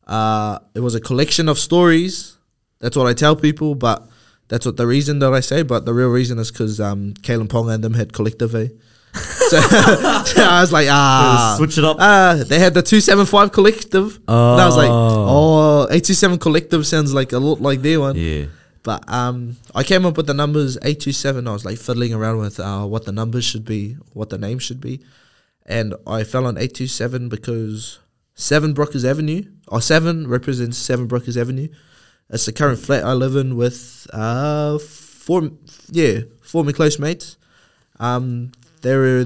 uh, 0.07 0.57
it 0.73 0.79
was 0.79 0.95
a 0.95 0.99
collection 0.99 1.47
of 1.47 1.59
stories. 1.59 2.35
That's 2.79 2.97
what 2.97 3.05
I 3.05 3.13
tell 3.13 3.35
people, 3.35 3.75
but 3.75 4.09
that's 4.47 4.65
what 4.65 4.77
the 4.77 4.87
reason 4.87 5.19
that 5.19 5.33
I 5.33 5.39
say. 5.39 5.63
But 5.63 5.85
the 5.85 5.93
real 5.93 6.09
reason 6.09 6.39
is 6.39 6.51
because 6.51 6.79
um, 6.79 7.13
Kalen 7.21 7.49
Pong 7.49 7.69
and 7.69 7.83
them 7.83 7.93
had 7.93 8.13
collective. 8.13 8.53
Eh? 8.55 8.67
so, 9.13 9.59
so 9.61 10.43
I 10.43 10.59
was 10.61 10.71
like, 10.73 10.87
ah, 10.89 11.55
Switch 11.57 11.77
it 11.77 11.83
up. 11.83 11.97
Ah, 11.99 12.43
they 12.47 12.59
had 12.59 12.73
the 12.73 12.81
275 12.81 13.51
collective. 13.51 14.19
And 14.27 14.61
I 14.61 14.65
was 14.65 14.75
like, 14.77 14.89
Oh. 14.89 15.25
oh, 15.27 15.83
827 15.83 16.39
collective 16.39 16.85
sounds 16.85 17.13
like 17.13 17.31
a 17.31 17.39
lot 17.39 17.61
like 17.61 17.81
their 17.81 17.99
one. 17.99 18.15
Yeah. 18.17 18.45
But 18.83 19.03
um, 19.11 19.57
I 19.73 19.83
came 19.83 20.05
up 20.05 20.15
with 20.17 20.27
the 20.27 20.33
numbers 20.33 20.77
827. 20.77 21.47
I 21.47 21.53
was 21.53 21.65
like 21.65 21.77
fiddling 21.79 22.13
around 22.13 22.37
with 22.39 22.59
uh, 22.59 22.85
what 22.85 23.05
the 23.05 23.11
numbers 23.11 23.43
should 23.43 23.65
be, 23.65 23.93
what 24.13 24.29
the 24.29 24.37
name 24.37 24.59
should 24.59 24.79
be. 24.79 25.01
And 25.65 25.95
I 26.05 26.23
fell 26.23 26.45
on 26.45 26.57
827 26.57 27.27
because 27.29 27.97
7 28.35 28.73
Brookers 28.73 29.03
Avenue, 29.03 29.45
or 29.69 29.81
7 29.81 30.27
represents 30.27 30.77
7 30.77 31.07
Brookers 31.07 31.35
Avenue. 31.37 31.69
It's 32.29 32.45
the 32.45 32.51
current 32.51 32.79
flat 32.79 33.03
I 33.03 33.13
live 33.13 33.35
in 33.35 33.55
with 33.55 34.07
uh, 34.11 34.79
four, 34.79 35.51
yeah, 35.89 36.21
four 36.41 36.63
my 36.63 36.71
close 36.71 36.97
mates. 36.97 37.37
Um, 37.99 38.51
they 38.81 38.95
were 38.95 39.25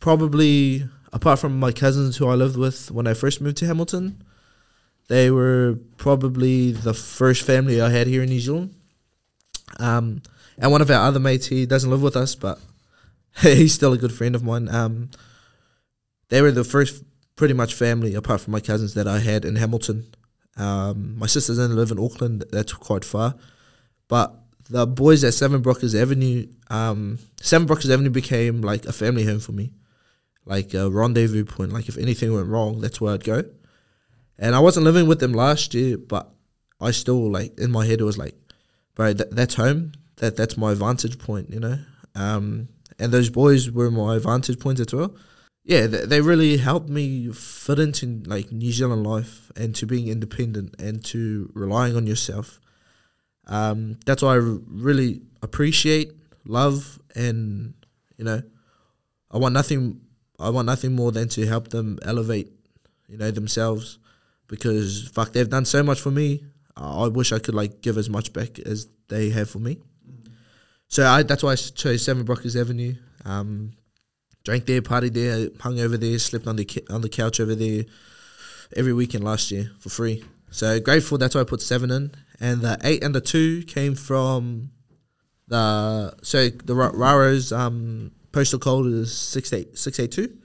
probably, 0.00 0.86
apart 1.12 1.38
from 1.38 1.58
my 1.58 1.72
cousins 1.72 2.16
who 2.16 2.28
I 2.28 2.34
lived 2.34 2.56
with 2.56 2.90
when 2.90 3.06
I 3.06 3.14
first 3.14 3.40
moved 3.40 3.56
to 3.58 3.66
Hamilton, 3.66 4.22
they 5.08 5.30
were 5.30 5.78
probably 5.96 6.72
the 6.72 6.94
first 6.94 7.42
family 7.42 7.80
I 7.80 7.90
had 7.90 8.06
here 8.06 8.22
in 8.22 8.28
New 8.28 8.40
Zealand. 8.40 8.74
Um, 9.78 10.22
and 10.58 10.70
one 10.70 10.82
of 10.82 10.90
our 10.90 11.06
other 11.06 11.20
mates, 11.20 11.46
he 11.46 11.66
doesn't 11.66 11.90
live 11.90 12.02
with 12.02 12.16
us, 12.16 12.34
but 12.34 12.58
he's 13.40 13.74
still 13.74 13.92
a 13.92 13.98
good 13.98 14.12
friend 14.12 14.34
of 14.34 14.44
mine. 14.44 14.68
Um, 14.68 15.10
they 16.28 16.42
were 16.42 16.52
the 16.52 16.64
first 16.64 17.02
pretty 17.36 17.54
much 17.54 17.74
family, 17.74 18.14
apart 18.14 18.40
from 18.40 18.52
my 18.52 18.60
cousins, 18.60 18.94
that 18.94 19.08
I 19.08 19.18
had 19.18 19.44
in 19.44 19.56
Hamilton. 19.56 20.14
Um, 20.56 21.18
my 21.18 21.26
sisters 21.26 21.58
only 21.58 21.76
live 21.76 21.90
in 21.90 21.98
Auckland, 21.98 22.44
that's 22.50 22.72
quite 22.72 23.04
far. 23.04 23.34
But 24.08 24.34
the 24.68 24.86
boys 24.86 25.24
at 25.24 25.34
Seven 25.34 25.60
Brookers 25.62 25.94
Avenue, 25.94 26.46
um, 26.70 27.18
Seven 27.40 27.66
Brookers 27.66 27.90
Avenue 27.90 28.10
became 28.10 28.62
like 28.62 28.86
a 28.86 28.92
family 28.92 29.24
home 29.24 29.40
for 29.40 29.52
me, 29.52 29.72
like 30.44 30.74
a 30.74 30.90
rendezvous 30.90 31.44
point. 31.44 31.72
Like 31.72 31.88
if 31.88 31.98
anything 31.98 32.32
went 32.32 32.48
wrong, 32.48 32.80
that's 32.80 33.00
where 33.00 33.14
I'd 33.14 33.24
go. 33.24 33.44
And 34.38 34.54
I 34.54 34.60
wasn't 34.60 34.84
living 34.84 35.06
with 35.06 35.20
them 35.20 35.32
last 35.32 35.74
year, 35.74 35.96
but 35.96 36.30
I 36.80 36.90
still 36.90 37.30
like 37.30 37.58
in 37.58 37.70
my 37.70 37.86
head 37.86 38.00
it 38.00 38.04
was 38.04 38.18
like, 38.18 38.34
bro, 38.94 39.12
that, 39.12 39.30
that's 39.30 39.54
home. 39.54 39.92
That 40.16 40.36
that's 40.36 40.56
my 40.56 40.74
vantage 40.74 41.18
point, 41.18 41.50
you 41.50 41.60
know. 41.60 41.78
Um, 42.14 42.68
and 42.98 43.12
those 43.12 43.30
boys 43.30 43.70
were 43.70 43.90
my 43.90 44.18
vantage 44.18 44.60
point 44.60 44.80
as 44.80 44.92
well. 44.92 45.16
Yeah, 45.64 45.86
they, 45.86 46.04
they 46.04 46.20
really 46.20 46.58
helped 46.58 46.90
me 46.90 47.32
fit 47.32 47.78
into 47.78 48.22
like 48.26 48.52
New 48.52 48.70
Zealand 48.70 49.06
life 49.06 49.50
and 49.56 49.74
to 49.76 49.86
being 49.86 50.08
independent 50.08 50.78
and 50.78 51.02
to 51.06 51.50
relying 51.54 51.96
on 51.96 52.06
yourself. 52.06 52.60
Um, 53.46 53.98
that's 54.04 54.22
why 54.22 54.34
I 54.34 54.36
really 54.36 55.22
appreciate, 55.42 56.12
love, 56.44 56.98
and 57.14 57.74
you 58.18 58.24
know, 58.24 58.42
I 59.30 59.38
want 59.38 59.54
nothing. 59.54 60.00
I 60.38 60.50
want 60.50 60.66
nothing 60.66 60.94
more 60.94 61.12
than 61.12 61.28
to 61.30 61.46
help 61.46 61.68
them 61.68 61.98
elevate, 62.02 62.50
you 63.08 63.16
know, 63.16 63.30
themselves, 63.30 63.98
because 64.48 65.08
fuck, 65.08 65.32
they've 65.32 65.48
done 65.48 65.64
so 65.64 65.82
much 65.82 66.00
for 66.00 66.10
me. 66.10 66.44
I 66.76 67.06
wish 67.06 67.32
I 67.32 67.38
could 67.38 67.54
like 67.54 67.80
give 67.82 67.96
as 67.96 68.10
much 68.10 68.32
back 68.32 68.58
as 68.58 68.88
they 69.08 69.30
have 69.30 69.48
for 69.48 69.60
me. 69.60 69.78
So 70.88 71.06
I, 71.06 71.22
that's 71.22 71.42
why 71.42 71.52
I 71.52 71.56
chose 71.56 72.04
Seven 72.04 72.24
Brookers 72.24 72.56
Avenue. 72.56 72.94
Um, 73.24 73.72
drank 74.44 74.66
there, 74.66 74.82
partied 74.82 75.14
there, 75.14 75.48
hung 75.60 75.80
over 75.80 75.96
there, 75.96 76.18
slept 76.18 76.46
on 76.46 76.56
the 76.56 76.86
on 76.90 77.00
the 77.00 77.08
couch 77.08 77.40
over 77.40 77.54
there 77.54 77.84
every 78.76 78.92
weekend 78.92 79.24
last 79.24 79.50
year 79.50 79.70
for 79.80 79.88
free. 79.88 80.24
So 80.50 80.78
grateful. 80.80 81.18
That's 81.18 81.34
why 81.34 81.40
I 81.40 81.44
put 81.44 81.60
seven 81.60 81.90
in, 81.90 82.12
and 82.40 82.60
the 82.60 82.78
eight 82.84 83.02
and 83.02 83.14
the 83.14 83.20
two 83.20 83.62
came 83.64 83.94
from 83.94 84.70
the 85.48 86.14
so 86.22 86.48
the 86.48 86.74
Raro's 86.74 87.52
um, 87.52 88.12
postal 88.32 88.58
code 88.58 88.86
is 88.86 89.16
six 89.16 89.52
eight 89.52 89.76
six 89.76 89.98
eight 89.98 90.12
two. 90.12 90.36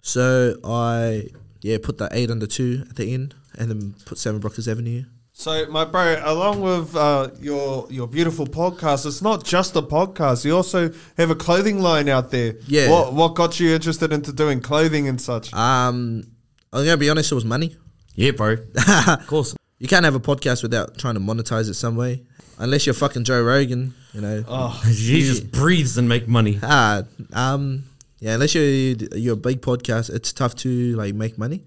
So 0.00 0.56
I 0.64 1.28
yeah 1.60 1.78
put 1.82 1.98
the 1.98 2.08
eight 2.12 2.30
and 2.30 2.40
the 2.40 2.46
two 2.46 2.84
at 2.88 2.96
the 2.96 3.12
end, 3.12 3.34
and 3.58 3.70
then 3.70 3.94
put 4.06 4.18
seven 4.18 4.40
Brookers 4.40 4.68
Avenue. 4.68 5.04
So, 5.38 5.66
my 5.66 5.84
bro, 5.84 6.18
along 6.24 6.62
with 6.62 6.96
uh, 6.96 7.28
your 7.38 7.86
your 7.90 8.06
beautiful 8.08 8.46
podcast, 8.46 9.04
it's 9.04 9.20
not 9.20 9.44
just 9.44 9.76
a 9.76 9.82
podcast. 9.82 10.46
You 10.46 10.56
also 10.56 10.90
have 11.18 11.28
a 11.28 11.34
clothing 11.34 11.78
line 11.78 12.08
out 12.08 12.30
there. 12.30 12.54
Yeah. 12.66 12.90
What 12.90 13.12
what 13.12 13.34
got 13.34 13.60
you 13.60 13.74
interested 13.74 14.14
into 14.14 14.32
doing 14.32 14.60
clothing 14.60 15.08
and 15.08 15.20
such? 15.20 15.52
Um, 15.52 16.24
I'm 16.72 16.86
gonna 16.86 16.96
be 16.96 17.10
honest, 17.10 17.32
it 17.32 17.34
was 17.34 17.44
money. 17.44 17.76
Yeah, 18.14 18.30
bro. 18.30 18.56
of 19.06 19.26
course. 19.26 19.54
You 19.78 19.86
can't 19.86 20.06
have 20.06 20.14
a 20.14 20.20
podcast 20.20 20.62
without 20.62 20.96
trying 20.96 21.16
to 21.16 21.20
monetize 21.20 21.68
it 21.68 21.74
some 21.74 21.96
way, 21.96 22.22
unless 22.56 22.86
you're 22.86 22.94
fucking 22.94 23.24
Joe 23.24 23.42
Rogan, 23.42 23.92
you 24.14 24.22
know. 24.22 24.42
Oh, 24.48 24.68
He 24.86 25.20
just 25.20 25.52
breathes 25.52 25.98
and 25.98 26.08
make 26.08 26.26
money. 26.26 26.58
Ah, 26.62 27.02
um, 27.34 27.84
yeah. 28.20 28.32
Unless 28.32 28.54
you're 28.54 28.64
you're 28.64 29.34
a 29.34 29.36
big 29.36 29.60
podcast, 29.60 30.08
it's 30.08 30.32
tough 30.32 30.54
to 30.64 30.96
like 30.96 31.14
make 31.14 31.36
money. 31.36 31.62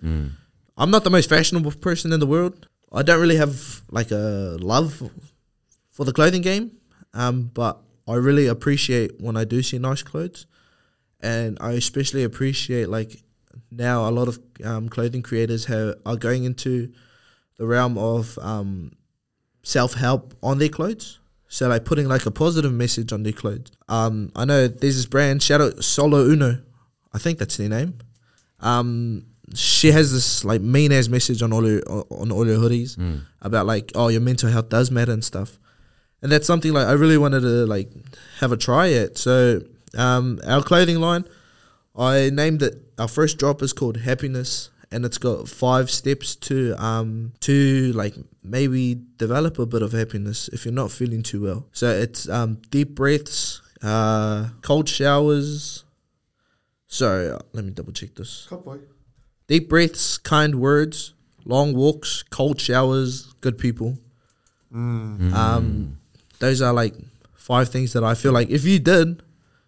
I'm 0.75 0.89
not 0.89 1.03
the 1.03 1.11
most 1.11 1.29
fashionable 1.29 1.73
person 1.73 2.11
in 2.11 2.19
the 2.19 2.25
world. 2.25 2.65
I 2.91 3.03
don't 3.03 3.21
really 3.21 3.37
have 3.37 3.81
like 3.91 4.11
a 4.11 4.57
love 4.59 5.11
for 5.91 6.05
the 6.05 6.13
clothing 6.13 6.41
game, 6.41 6.71
um, 7.13 7.51
but 7.53 7.81
I 8.07 8.15
really 8.15 8.47
appreciate 8.47 9.19
when 9.21 9.37
I 9.37 9.43
do 9.43 9.61
see 9.61 9.77
nice 9.77 10.01
clothes, 10.01 10.47
and 11.19 11.57
I 11.61 11.73
especially 11.73 12.23
appreciate 12.23 12.89
like 12.89 13.21
now 13.71 14.09
a 14.09 14.11
lot 14.11 14.27
of 14.27 14.39
um, 14.63 14.89
clothing 14.89 15.21
creators 15.21 15.65
have, 15.65 15.95
are 16.05 16.15
going 16.15 16.43
into 16.43 16.91
the 17.57 17.67
realm 17.67 17.97
of 17.97 18.39
um, 18.41 18.93
self 19.63 19.93
help 19.93 20.33
on 20.41 20.57
their 20.57 20.69
clothes. 20.69 21.19
So 21.47 21.67
like 21.67 21.83
putting 21.83 22.07
like 22.07 22.25
a 22.25 22.31
positive 22.31 22.71
message 22.71 23.11
on 23.11 23.23
their 23.23 23.33
clothes. 23.33 23.71
Um, 23.87 24.31
I 24.35 24.45
know 24.45 24.67
there's 24.67 24.97
this 24.97 25.05
brand, 25.07 25.41
shout 25.41 25.61
out 25.61 25.83
Solo 25.83 26.19
Uno, 26.19 26.61
I 27.11 27.17
think 27.17 27.39
that's 27.39 27.57
their 27.57 27.69
name. 27.69 27.97
Um, 28.59 29.25
she 29.55 29.91
has 29.91 30.11
this 30.11 30.43
like 30.45 30.61
mean 30.61 30.91
ass 30.91 31.07
message 31.07 31.41
on 31.41 31.51
all 31.53 31.63
her 31.65 31.79
on 31.87 32.31
all 32.31 32.45
her 32.45 32.55
hoodies 32.55 32.97
about 33.41 33.65
like 33.65 33.91
oh 33.95 34.07
your 34.09 34.21
mental 34.21 34.49
health 34.49 34.69
does 34.69 34.91
matter 34.91 35.11
and 35.11 35.23
stuff, 35.23 35.59
and 36.21 36.31
that's 36.31 36.45
something 36.47 36.73
like 36.73 36.87
I 36.87 36.93
really 36.93 37.17
wanted 37.17 37.41
to 37.41 37.65
like 37.65 37.89
have 38.39 38.51
a 38.51 38.57
try 38.57 38.91
at. 38.93 39.17
So 39.17 39.61
um, 39.97 40.39
our 40.45 40.61
clothing 40.61 40.99
line, 40.99 41.25
I 41.95 42.29
named 42.31 42.61
it. 42.61 42.75
Our 42.97 43.07
first 43.07 43.37
drop 43.39 43.61
is 43.61 43.73
called 43.73 43.97
Happiness, 43.97 44.69
and 44.91 45.05
it's 45.05 45.17
got 45.17 45.47
five 45.49 45.89
steps 45.89 46.35
to 46.47 46.75
um 46.77 47.33
to 47.41 47.91
like 47.93 48.15
maybe 48.43 49.01
develop 49.17 49.59
a 49.59 49.65
bit 49.65 49.81
of 49.81 49.91
happiness 49.93 50.47
if 50.49 50.65
you're 50.65 50.73
not 50.73 50.91
feeling 50.91 51.23
too 51.23 51.41
well. 51.43 51.67
So 51.71 51.89
it's 51.89 52.27
um 52.29 52.61
deep 52.69 52.93
breaths, 52.95 53.61
uh, 53.81 54.49
cold 54.61 54.87
showers. 54.89 55.83
Sorry, 56.87 57.29
uh, 57.29 57.39
let 57.53 57.63
me 57.65 57.71
double 57.71 57.93
check 57.93 58.15
this. 58.15 58.47
Deep 59.49 59.67
breaths, 59.67 60.19
kind 60.19 60.61
words, 60.61 61.15
long 61.43 61.73
walks, 61.73 62.23
cold 62.29 62.61
showers, 62.61 63.33
good 63.41 63.57
people. 63.57 63.97
Um, 65.33 65.97
those 66.37 66.61
are 66.61 66.71
like 66.71 66.93
five 67.33 67.69
things 67.69 67.93
that 67.93 68.03
I 68.03 68.13
feel 68.13 68.31
like 68.31 68.51
if 68.51 68.63
you 68.63 68.77
did, 68.77 69.23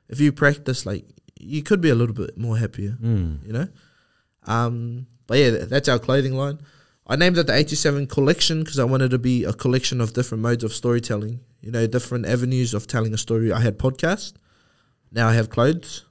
if 0.07 0.19
you 0.19 0.32
practice, 0.32 0.86
like 0.86 1.03
you 1.39 1.63
could 1.63 1.82
be 1.82 1.89
a 1.89 1.95
little 1.95 2.13
bit 2.13 2.38
more 2.38 2.57
happier. 2.57 2.95
Mm. 3.01 3.43
You 3.43 3.53
know. 3.53 3.67
Um, 4.45 5.07
but 5.25 5.39
yeah, 5.39 5.49
that's 5.65 5.89
our 5.89 5.97
clothing 5.97 6.36
line. 6.36 6.59
I 7.07 7.15
named 7.15 7.39
it 7.39 7.47
the 7.47 7.55
87 7.55 8.05
collection 8.05 8.63
because 8.63 8.77
I 8.77 8.84
wanted 8.84 9.09
to 9.11 9.17
be 9.17 9.45
a 9.45 9.53
collection 9.53 9.99
of 9.99 10.13
different 10.13 10.43
modes 10.43 10.63
of 10.63 10.73
storytelling. 10.73 11.39
You 11.59 11.71
know, 11.71 11.88
different 11.88 12.27
avenues 12.27 12.75
of 12.75 12.86
telling 12.86 13.15
a 13.15 13.17
story. 13.17 13.51
I 13.51 13.61
had 13.61 13.79
podcast. 13.79 14.34
Now 15.11 15.27
I 15.27 15.34
have 15.34 15.49
clothes. 15.49 16.05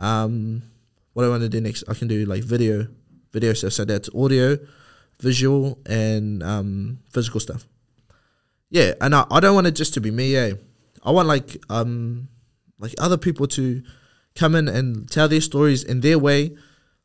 Um, 0.00 0.62
what 1.14 1.24
I 1.24 1.28
want 1.28 1.42
to 1.42 1.48
do 1.48 1.60
next, 1.60 1.84
I 1.88 1.94
can 1.94 2.06
do 2.06 2.26
like 2.26 2.44
video, 2.44 2.86
video 3.32 3.52
stuff. 3.54 3.72
So 3.72 3.84
that's 3.84 4.08
audio, 4.14 4.58
visual, 5.20 5.78
and 5.86 6.42
um, 6.42 6.98
physical 7.10 7.40
stuff. 7.40 7.66
Yeah, 8.70 8.94
and 9.00 9.14
I, 9.14 9.24
I 9.30 9.40
don't 9.40 9.54
want 9.54 9.66
it 9.66 9.74
just 9.76 9.94
to 9.94 10.00
be 10.00 10.10
me. 10.10 10.34
Yeah, 10.34 10.52
I 11.02 11.10
want 11.12 11.28
like 11.28 11.56
um 11.70 12.28
like 12.78 12.94
other 12.98 13.16
people 13.16 13.46
to 13.48 13.82
come 14.34 14.54
in 14.56 14.68
and 14.68 15.08
tell 15.10 15.28
their 15.28 15.40
stories 15.40 15.84
in 15.84 16.00
their 16.00 16.18
way, 16.18 16.56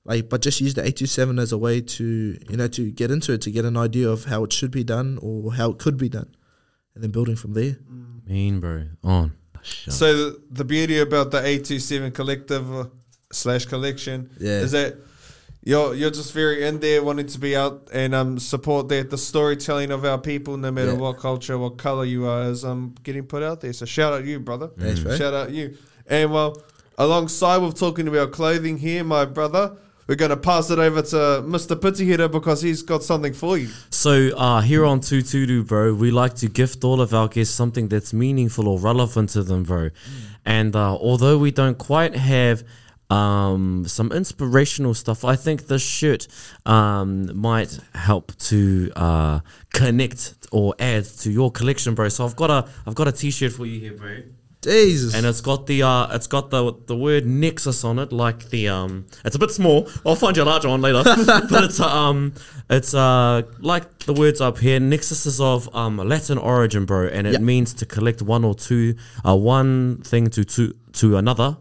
like 0.03 0.29
but 0.29 0.41
just 0.41 0.59
use 0.61 0.73
the 0.73 0.83
eight 0.85 0.97
two 0.97 1.05
seven 1.05 1.37
as 1.37 1.51
a 1.51 1.57
way 1.57 1.79
to 1.79 2.37
you 2.49 2.57
know 2.57 2.67
to 2.69 2.91
get 2.91 3.11
into 3.11 3.33
it 3.33 3.41
to 3.41 3.51
get 3.51 3.65
an 3.65 3.77
idea 3.77 4.09
of 4.09 4.25
how 4.25 4.43
it 4.43 4.51
should 4.51 4.71
be 4.71 4.83
done 4.83 5.19
or 5.21 5.53
how 5.53 5.69
it 5.69 5.77
could 5.77 5.97
be 5.97 6.09
done, 6.09 6.35
and 6.95 7.03
then 7.03 7.11
building 7.11 7.35
from 7.35 7.53
there. 7.53 7.77
Mean, 8.25 8.59
bro. 8.59 8.85
On. 9.03 9.33
So 9.61 10.15
the, 10.15 10.43
the 10.49 10.63
beauty 10.63 10.99
about 10.99 11.31
the 11.31 11.45
eight 11.45 11.65
two 11.65 11.79
seven 11.79 12.11
collective 12.11 12.73
uh, 12.73 12.85
slash 13.31 13.65
collection 13.65 14.29
Yeah. 14.39 14.61
is 14.61 14.71
that 14.71 14.95
you're 15.63 15.93
you're 15.93 16.09
just 16.11 16.33
very 16.33 16.65
in 16.65 16.79
there 16.79 17.03
wanting 17.03 17.27
to 17.27 17.39
be 17.39 17.55
out 17.55 17.89
and 17.93 18.15
um 18.15 18.39
support 18.39 18.87
that 18.89 19.09
the 19.09 19.17
storytelling 19.17 19.91
of 19.91 20.05
our 20.05 20.17
people, 20.17 20.57
no 20.57 20.71
matter 20.71 20.91
Yeah. 20.93 20.97
what 20.97 21.17
culture, 21.17 21.57
what 21.57 21.77
color 21.77 22.05
you 22.05 22.25
are, 22.27 22.43
is 22.49 22.63
um 22.65 22.95
getting 23.03 23.23
put 23.23 23.43
out 23.43 23.61
there. 23.61 23.73
So 23.73 23.85
shout 23.85 24.13
out 24.13 24.25
you, 24.25 24.39
brother. 24.39 24.67
Bro. 24.67 25.17
Shout 25.17 25.33
out 25.33 25.51
you. 25.51 25.77
And 26.07 26.31
well, 26.31 26.61
alongside 26.97 27.57
with 27.57 27.77
talking 27.77 28.07
about 28.07 28.31
clothing 28.31 28.77
here, 28.77 29.03
my 29.03 29.25
brother, 29.25 29.73
we're 30.07 30.15
gonna 30.15 30.37
pass 30.37 30.71
it 30.71 30.79
over 30.79 31.01
to 31.03 31.15
Mr. 31.45 31.75
Pitihira 31.75 32.31
because 32.31 32.61
he's 32.63 32.81
got 32.81 33.03
something 33.03 33.33
for 33.33 33.57
you. 33.59 33.67
So 33.91 34.29
uh, 34.35 34.61
here 34.61 34.85
on 34.85 35.01
Tutudu, 35.01 35.67
bro, 35.67 35.93
we 35.93 36.09
like 36.09 36.33
to 36.37 36.47
gift 36.47 36.83
all 36.83 36.99
of 36.99 37.13
our 37.13 37.27
guests 37.27 37.53
something 37.53 37.89
that's 37.89 38.11
meaningful 38.11 38.67
or 38.67 38.79
relevant 38.79 39.29
to 39.31 39.43
them, 39.43 39.63
bro. 39.63 39.89
And 40.45 40.75
uh, 40.75 40.95
although 40.95 41.37
we 41.37 41.51
don't 41.51 41.77
quite 41.77 42.15
have 42.15 42.63
um, 43.09 43.85
some 43.87 44.11
inspirational 44.11 44.93
stuff, 44.93 45.25
I 45.25 45.35
think 45.35 45.67
this 45.67 45.81
shirt 45.81 46.27
um, 46.65 47.35
might 47.37 47.79
help 47.95 48.35
to 48.49 48.91
uh, 48.95 49.39
connect 49.73 50.35
or 50.51 50.75
add 50.79 51.05
to 51.05 51.31
your 51.31 51.51
collection, 51.51 51.95
bro. 51.95 52.09
So 52.09 52.25
I've 52.25 52.35
got 52.35 52.49
a 52.49 52.67
I've 52.85 52.95
got 52.95 53.07
a 53.07 53.11
T-shirt 53.11 53.51
for 53.53 53.65
you 53.65 53.79
here, 53.79 53.93
bro. 53.93 54.17
Jesus. 54.61 55.15
and 55.15 55.25
it's 55.25 55.39
got 55.39 55.67
the 55.67 55.83
uh, 55.83 56.13
it's 56.13 56.27
got 56.27 56.49
the 56.49 56.73
the 56.87 56.95
word 56.95 57.25
Nexus 57.25 57.85
on 57.85 57.97
it, 57.97 58.11
like 58.11 58.49
the 58.49 58.67
um, 58.67 59.05
it's 59.23 59.35
a 59.35 59.39
bit 59.39 59.51
small. 59.51 59.87
I'll 60.05 60.15
find 60.17 60.35
you 60.35 60.43
a 60.43 60.45
larger 60.45 60.67
one 60.67 60.81
later, 60.81 61.01
but 61.49 61.63
it's 61.63 61.79
um, 61.79 62.33
it's 62.69 62.93
uh, 62.93 63.43
like 63.59 63.99
the 63.99 64.11
words 64.13 64.41
up 64.41 64.57
here. 64.57 64.77
Nexus 64.81 65.25
is 65.25 65.39
of 65.39 65.73
um 65.73 65.95
Latin 65.97 66.37
origin, 66.37 66.83
bro, 66.85 67.07
and 67.07 67.25
it 67.25 67.33
Yep. 67.33 67.41
means 67.41 67.73
to 67.75 67.85
collect 67.85 68.21
one 68.21 68.43
or 68.43 68.53
two, 68.53 68.95
uh, 69.25 69.33
one 69.35 70.01
thing 70.03 70.27
to 70.31 70.43
to 70.43 70.75
to 70.91 71.15
another, 71.15 71.55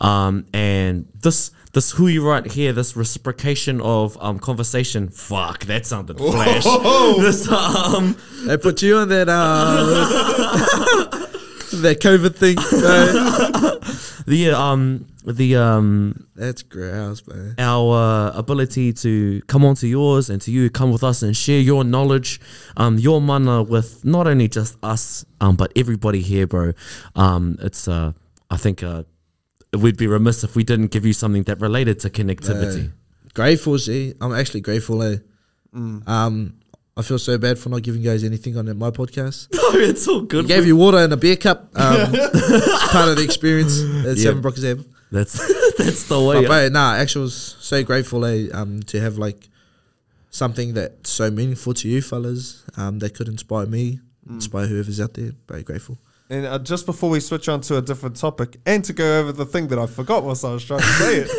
um, 0.00 0.46
and 0.52 1.06
this. 1.14 1.50
This 1.72 1.92
hui 1.92 2.18
right 2.18 2.44
here, 2.50 2.72
this 2.72 2.96
reciprocation 2.96 3.80
of 3.80 4.18
um 4.20 4.40
conversation. 4.40 5.08
Fuck, 5.08 5.66
that 5.66 5.86
sounded 5.86 6.18
flash. 6.18 6.64
this 7.20 7.48
um 7.48 8.16
they 8.44 8.56
put 8.56 8.82
you 8.82 8.96
on 8.96 9.08
that 9.10 9.28
uh 9.28 11.04
that 11.80 12.00
COVID 12.00 12.34
thing. 12.34 12.56
the 14.26 14.50
um 14.50 15.06
the 15.24 15.54
um 15.56 16.26
That's 16.34 16.62
gross, 16.64 17.24
man. 17.28 17.54
our 17.58 17.94
uh, 17.94 18.30
ability 18.36 18.92
to 18.94 19.40
come 19.46 19.64
onto 19.64 19.86
yours 19.86 20.28
and 20.28 20.42
to 20.42 20.50
you 20.50 20.70
come 20.70 20.90
with 20.90 21.04
us 21.04 21.22
and 21.22 21.36
share 21.36 21.60
your 21.60 21.84
knowledge, 21.84 22.40
um, 22.76 22.98
your 22.98 23.20
mana 23.20 23.62
with 23.62 24.04
not 24.04 24.26
only 24.26 24.48
just 24.48 24.76
us, 24.82 25.24
um, 25.40 25.54
but 25.54 25.70
everybody 25.76 26.20
here, 26.20 26.48
bro. 26.48 26.72
Um, 27.14 27.58
it's 27.60 27.86
uh, 27.86 28.10
I 28.50 28.56
think 28.56 28.82
uh, 28.82 29.04
we'd 29.76 29.96
be 29.96 30.06
remiss 30.06 30.42
if 30.44 30.56
we 30.56 30.64
didn't 30.64 30.88
give 30.88 31.04
you 31.06 31.12
something 31.12 31.42
that 31.44 31.60
related 31.60 32.00
to 32.00 32.10
connectivity. 32.10 32.92
Grateful, 33.34 33.78
see. 33.78 34.14
I'm 34.20 34.34
actually 34.34 34.60
grateful, 34.62 35.02
eh? 35.02 35.16
Um, 35.72 36.54
I 36.96 37.02
feel 37.02 37.18
so 37.18 37.38
bad 37.38 37.58
for 37.58 37.68
not 37.68 37.82
giving 37.82 38.02
you 38.02 38.10
guys 38.10 38.24
anything 38.24 38.56
on 38.56 38.66
my 38.78 38.90
podcast. 38.90 39.48
No, 39.72 39.78
it's 39.78 40.06
all 40.08 40.22
good. 40.22 40.46
I 40.46 40.48
gave 40.48 40.66
you 40.66 40.74
water 40.76 40.98
and 40.98 41.12
a 41.12 41.16
beer 41.16 41.36
cup. 41.36 41.70
Um, 41.76 42.12
part 42.12 43.08
of 43.08 43.16
the 43.16 43.22
experience 43.22 43.80
at 44.04 44.16
Yeah. 44.16 44.24
Seven 44.24 44.42
Brookers 44.42 44.64
Ave. 44.64 44.82
That's 45.12 45.38
that's 45.78 46.08
the 46.08 46.20
way. 46.20 46.42
But, 46.42 46.46
bro, 46.48 46.68
nah, 46.70 46.94
actually, 46.94 47.22
was 47.22 47.56
so 47.60 47.82
grateful, 47.84 48.24
eh? 48.24 48.48
Um, 48.52 48.82
to 48.84 49.00
have 49.00 49.16
like 49.16 49.48
something 50.30 50.74
that's 50.74 51.10
so 51.10 51.30
meaningful 51.30 51.72
to 51.74 51.88
you 51.88 52.02
fellas. 52.02 52.64
Um, 52.76 52.98
that 52.98 53.14
could 53.14 53.28
inspire 53.28 53.66
me, 53.66 54.00
inspire 54.28 54.66
whoever's 54.66 55.00
out 55.00 55.14
there. 55.14 55.32
Very 55.48 55.62
grateful. 55.62 55.98
And 56.30 56.46
uh, 56.46 56.58
just 56.60 56.86
before 56.86 57.10
we 57.10 57.18
switch 57.18 57.48
on 57.48 57.60
to 57.62 57.78
a 57.78 57.82
different 57.82 58.14
topic, 58.16 58.58
and 58.64 58.84
to 58.84 58.92
go 58.92 59.18
over 59.20 59.32
the 59.32 59.44
thing 59.44 59.66
that 59.68 59.78
I 59.80 59.86
forgot 59.86 60.22
whilst 60.22 60.44
I 60.44 60.52
was 60.52 60.64
trying 60.64 60.80
to 60.80 60.86
say 60.86 61.16
it, 61.18 61.30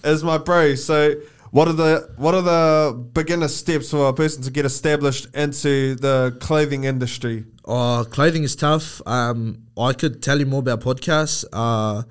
is 0.04 0.24
my 0.24 0.36
bro. 0.36 0.74
So, 0.74 1.14
what 1.52 1.68
are 1.68 1.72
the 1.74 2.10
what 2.16 2.34
are 2.34 2.42
the 2.42 2.92
beginner 3.12 3.46
steps 3.46 3.90
for 3.92 4.08
a 4.08 4.12
person 4.12 4.42
to 4.42 4.50
get 4.50 4.64
established 4.64 5.32
into 5.34 5.94
the 5.94 6.36
clothing 6.40 6.84
industry? 6.84 7.44
Oh, 7.64 8.04
clothing 8.10 8.42
is 8.42 8.56
tough. 8.56 9.00
Um, 9.06 9.68
I 9.78 9.92
could 9.92 10.22
tell 10.22 10.40
you 10.40 10.46
more 10.46 10.58
about 10.60 10.80
podcasts. 10.80 11.44
Uh, 11.52 12.02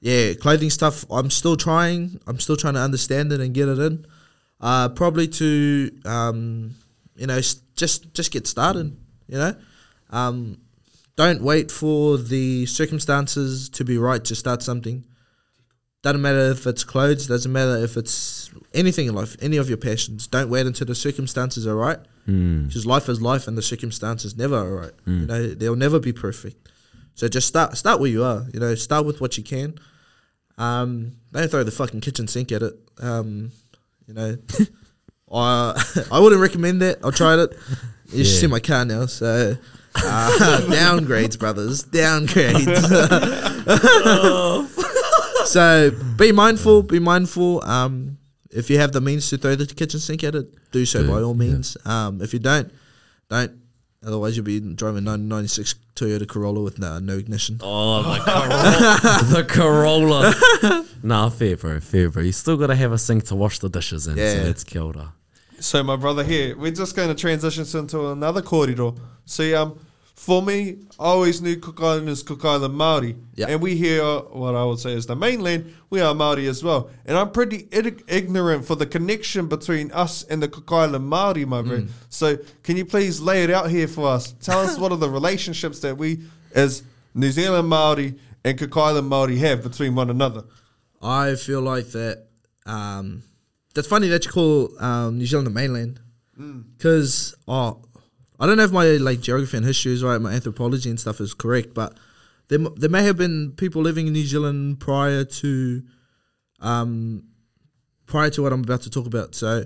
yeah, 0.00 0.34
clothing 0.34 0.68
stuff. 0.68 1.06
I'm 1.10 1.30
still 1.30 1.56
trying. 1.56 2.20
I'm 2.26 2.38
still 2.38 2.58
trying 2.58 2.74
to 2.74 2.80
understand 2.80 3.32
it 3.32 3.40
and 3.40 3.54
get 3.54 3.68
it 3.68 3.78
in. 3.78 4.04
Uh, 4.60 4.90
probably 4.90 5.26
to 5.28 5.90
um, 6.04 6.74
you 7.16 7.26
know, 7.26 7.38
s- 7.38 7.62
just 7.76 8.12
just 8.12 8.30
get 8.30 8.46
started. 8.46 8.94
You 9.26 9.38
know, 9.38 9.56
um, 10.10 10.58
don't 11.16 11.42
wait 11.42 11.70
for 11.70 12.18
the 12.18 12.66
circumstances 12.66 13.68
to 13.70 13.84
be 13.84 13.98
right 13.98 14.22
to 14.24 14.34
start 14.34 14.62
something. 14.62 15.04
Doesn't 16.02 16.20
matter 16.22 16.50
if 16.50 16.66
it's 16.66 16.84
clothes. 16.84 17.26
Doesn't 17.26 17.50
matter 17.52 17.76
if 17.78 17.96
it's 17.96 18.50
anything 18.74 19.08
in 19.08 19.14
life. 19.14 19.36
Any 19.40 19.56
of 19.56 19.68
your 19.68 19.78
passions. 19.78 20.26
Don't 20.26 20.48
wait 20.50 20.66
until 20.66 20.86
the 20.86 20.94
circumstances 20.94 21.66
are 21.66 21.74
right 21.76 21.98
because 22.26 22.84
life 22.86 23.08
is 23.08 23.22
life 23.22 23.46
and 23.48 23.56
the 23.56 23.62
circumstances 23.62 24.36
never 24.36 24.56
are 24.56 24.76
right. 24.82 24.92
You 25.06 25.26
know, 25.26 25.46
they'll 25.54 25.76
never 25.76 25.98
be 26.00 26.12
perfect. 26.12 26.68
So 27.14 27.28
just 27.28 27.46
start 27.48 27.76
start 27.76 27.98
where 28.00 28.10
you 28.10 28.22
are. 28.24 28.44
You 28.52 28.60
know, 28.60 28.74
start 28.74 29.06
with 29.06 29.20
what 29.20 29.38
you 29.38 29.42
can. 29.44 29.78
Um, 30.58 31.12
don't 31.32 31.50
throw 31.50 31.64
the 31.64 31.70
fucking 31.70 32.00
kitchen 32.02 32.28
sink 32.28 32.52
at 32.52 32.62
it. 32.62 32.74
Um, 33.00 33.52
you 34.06 34.14
know, 34.14 34.36
I 35.32 35.82
I 36.12 36.18
wouldn't 36.20 36.40
recommend 36.40 36.82
that. 36.82 36.98
I 37.04 37.10
tried 37.10 37.38
it. 37.40 37.56
You 38.12 38.22
should 38.24 38.34
Yeah. 38.34 38.40
see 38.42 38.46
my 38.48 38.60
car 38.60 38.84
now. 38.84 39.06
So 39.06 39.56
uh, 40.04 40.60
downgrades, 40.68 41.38
brothers, 41.38 41.84
downgrades. 41.84 42.66
so 45.46 45.90
be 46.16 46.32
mindful. 46.32 46.82
Be 46.82 46.98
mindful. 46.98 47.64
Um, 47.64 48.18
if 48.50 48.70
you 48.70 48.78
have 48.78 48.92
the 48.92 49.00
means 49.00 49.28
to 49.30 49.38
throw 49.38 49.54
the 49.54 49.66
kitchen 49.66 50.00
sink 50.00 50.24
at 50.24 50.34
it, 50.34 50.46
do 50.72 50.86
so 50.86 51.00
Yeah, 51.00 51.10
by 51.10 51.22
all 51.22 51.34
yeah. 51.34 51.50
means. 51.50 51.76
Um, 51.84 52.20
if 52.22 52.32
you 52.32 52.38
don't, 52.38 52.72
don't. 53.28 53.52
Otherwise, 54.04 54.36
you'll 54.36 54.44
be 54.46 54.60
driving 54.60 55.04
a 55.06 55.10
1996 55.10 55.74
Toyota 55.96 56.28
Corolla 56.28 56.62
with 56.62 56.78
no, 56.78 56.98
no 57.00 57.16
ignition. 57.18 57.58
Oh, 57.60 58.02
the 58.02 58.20
Corolla. 58.20 59.24
the 59.34 59.44
Corolla. 59.48 60.86
nah, 61.02 61.28
fair, 61.28 61.56
bro. 61.56 61.80
Fair, 61.80 62.10
bro. 62.10 62.22
You 62.22 62.32
still 62.32 62.56
got 62.56 62.68
to 62.68 62.76
have 62.76 62.92
a 62.92 62.98
sink 62.98 63.24
to 63.24 63.34
wash 63.34 63.58
the 63.58 63.68
dishes 63.68 64.06
in. 64.06 64.16
Yeah. 64.16 64.32
So 64.34 64.44
that's 64.44 64.64
killed. 64.64 65.02
So, 65.58 65.82
my 65.82 65.96
brother 65.96 66.22
here, 66.22 66.56
we're 66.56 66.70
just 66.70 66.94
going 66.94 67.08
to 67.08 67.14
transition 67.14 67.64
into 67.78 68.08
another 68.08 68.42
corridor. 68.42 68.92
See, 69.24 69.54
um, 69.54 69.80
for 70.16 70.40
me, 70.42 70.78
I 70.98 71.04
always 71.04 71.42
knew 71.42 71.56
Cook 71.56 71.78
Island 71.80 72.08
is 72.08 72.22
Cook 72.22 72.42
Island 72.44 72.74
Maori, 72.74 73.16
Yeah. 73.34 73.46
and 73.50 73.60
we 73.60 73.76
here, 73.76 74.02
what 74.02 74.54
I 74.54 74.64
would 74.64 74.78
say 74.78 74.92
is 74.94 75.04
the 75.04 75.14
mainland, 75.14 75.74
we 75.90 76.00
are 76.00 76.14
Maori 76.14 76.48
as 76.48 76.64
well. 76.64 76.88
And 77.04 77.18
I'm 77.18 77.30
pretty 77.30 77.68
ig- 77.70 78.02
ignorant 78.08 78.64
for 78.64 78.76
the 78.76 78.86
connection 78.86 79.46
between 79.46 79.92
us 79.92 80.22
and 80.24 80.42
the 80.42 80.48
Cook 80.48 80.72
Island 80.72 81.06
Maori, 81.06 81.44
my 81.44 81.62
friend. 81.62 81.90
So, 82.08 82.38
can 82.62 82.78
you 82.78 82.86
please 82.86 83.20
lay 83.20 83.44
it 83.44 83.50
out 83.50 83.70
here 83.70 83.86
for 83.86 84.08
us? 84.08 84.32
Tell 84.40 84.58
us 84.60 84.78
what 84.80 84.90
are 84.90 84.96
the 84.98 85.10
relationships 85.10 85.80
that 85.80 85.98
we, 85.98 86.22
as 86.54 86.82
New 87.14 87.30
Zealand 87.30 87.68
Maori 87.68 88.14
and 88.42 88.58
Cook 88.58 88.74
Island 88.76 89.08
Maori, 89.08 89.36
have 89.36 89.62
between 89.62 89.94
one 89.94 90.08
another. 90.08 90.44
I 91.02 91.34
feel 91.34 91.60
like 91.60 91.88
that 91.88 92.24
um, 92.64 93.22
that's 93.74 93.86
funny 93.86 94.08
that 94.08 94.24
you 94.24 94.30
call 94.30 94.82
um, 94.82 95.18
New 95.18 95.26
Zealand 95.26 95.46
the 95.46 95.50
mainland, 95.50 96.00
because 96.78 97.34
oh, 97.46 97.82
I 98.38 98.46
don't 98.46 98.56
know 98.56 98.64
if 98.64 98.72
my 98.72 98.84
like 98.92 99.20
geography 99.20 99.56
and 99.56 99.66
history 99.66 99.92
is 99.92 100.04
right, 100.04 100.20
my 100.20 100.32
anthropology 100.32 100.90
and 100.90 101.00
stuff 101.00 101.20
is 101.20 101.32
correct, 101.34 101.74
but 101.74 101.96
there 102.48 102.58
there 102.76 102.90
may 102.90 103.02
have 103.04 103.16
been 103.16 103.52
people 103.52 103.82
living 103.82 104.06
in 104.06 104.12
New 104.12 104.24
Zealand 104.24 104.78
prior 104.80 105.24
to, 105.24 105.82
um, 106.60 107.24
prior 108.06 108.30
to 108.30 108.42
what 108.42 108.52
I'm 108.52 108.62
about 108.62 108.82
to 108.82 108.90
talk 108.90 109.06
about. 109.06 109.34
So, 109.34 109.64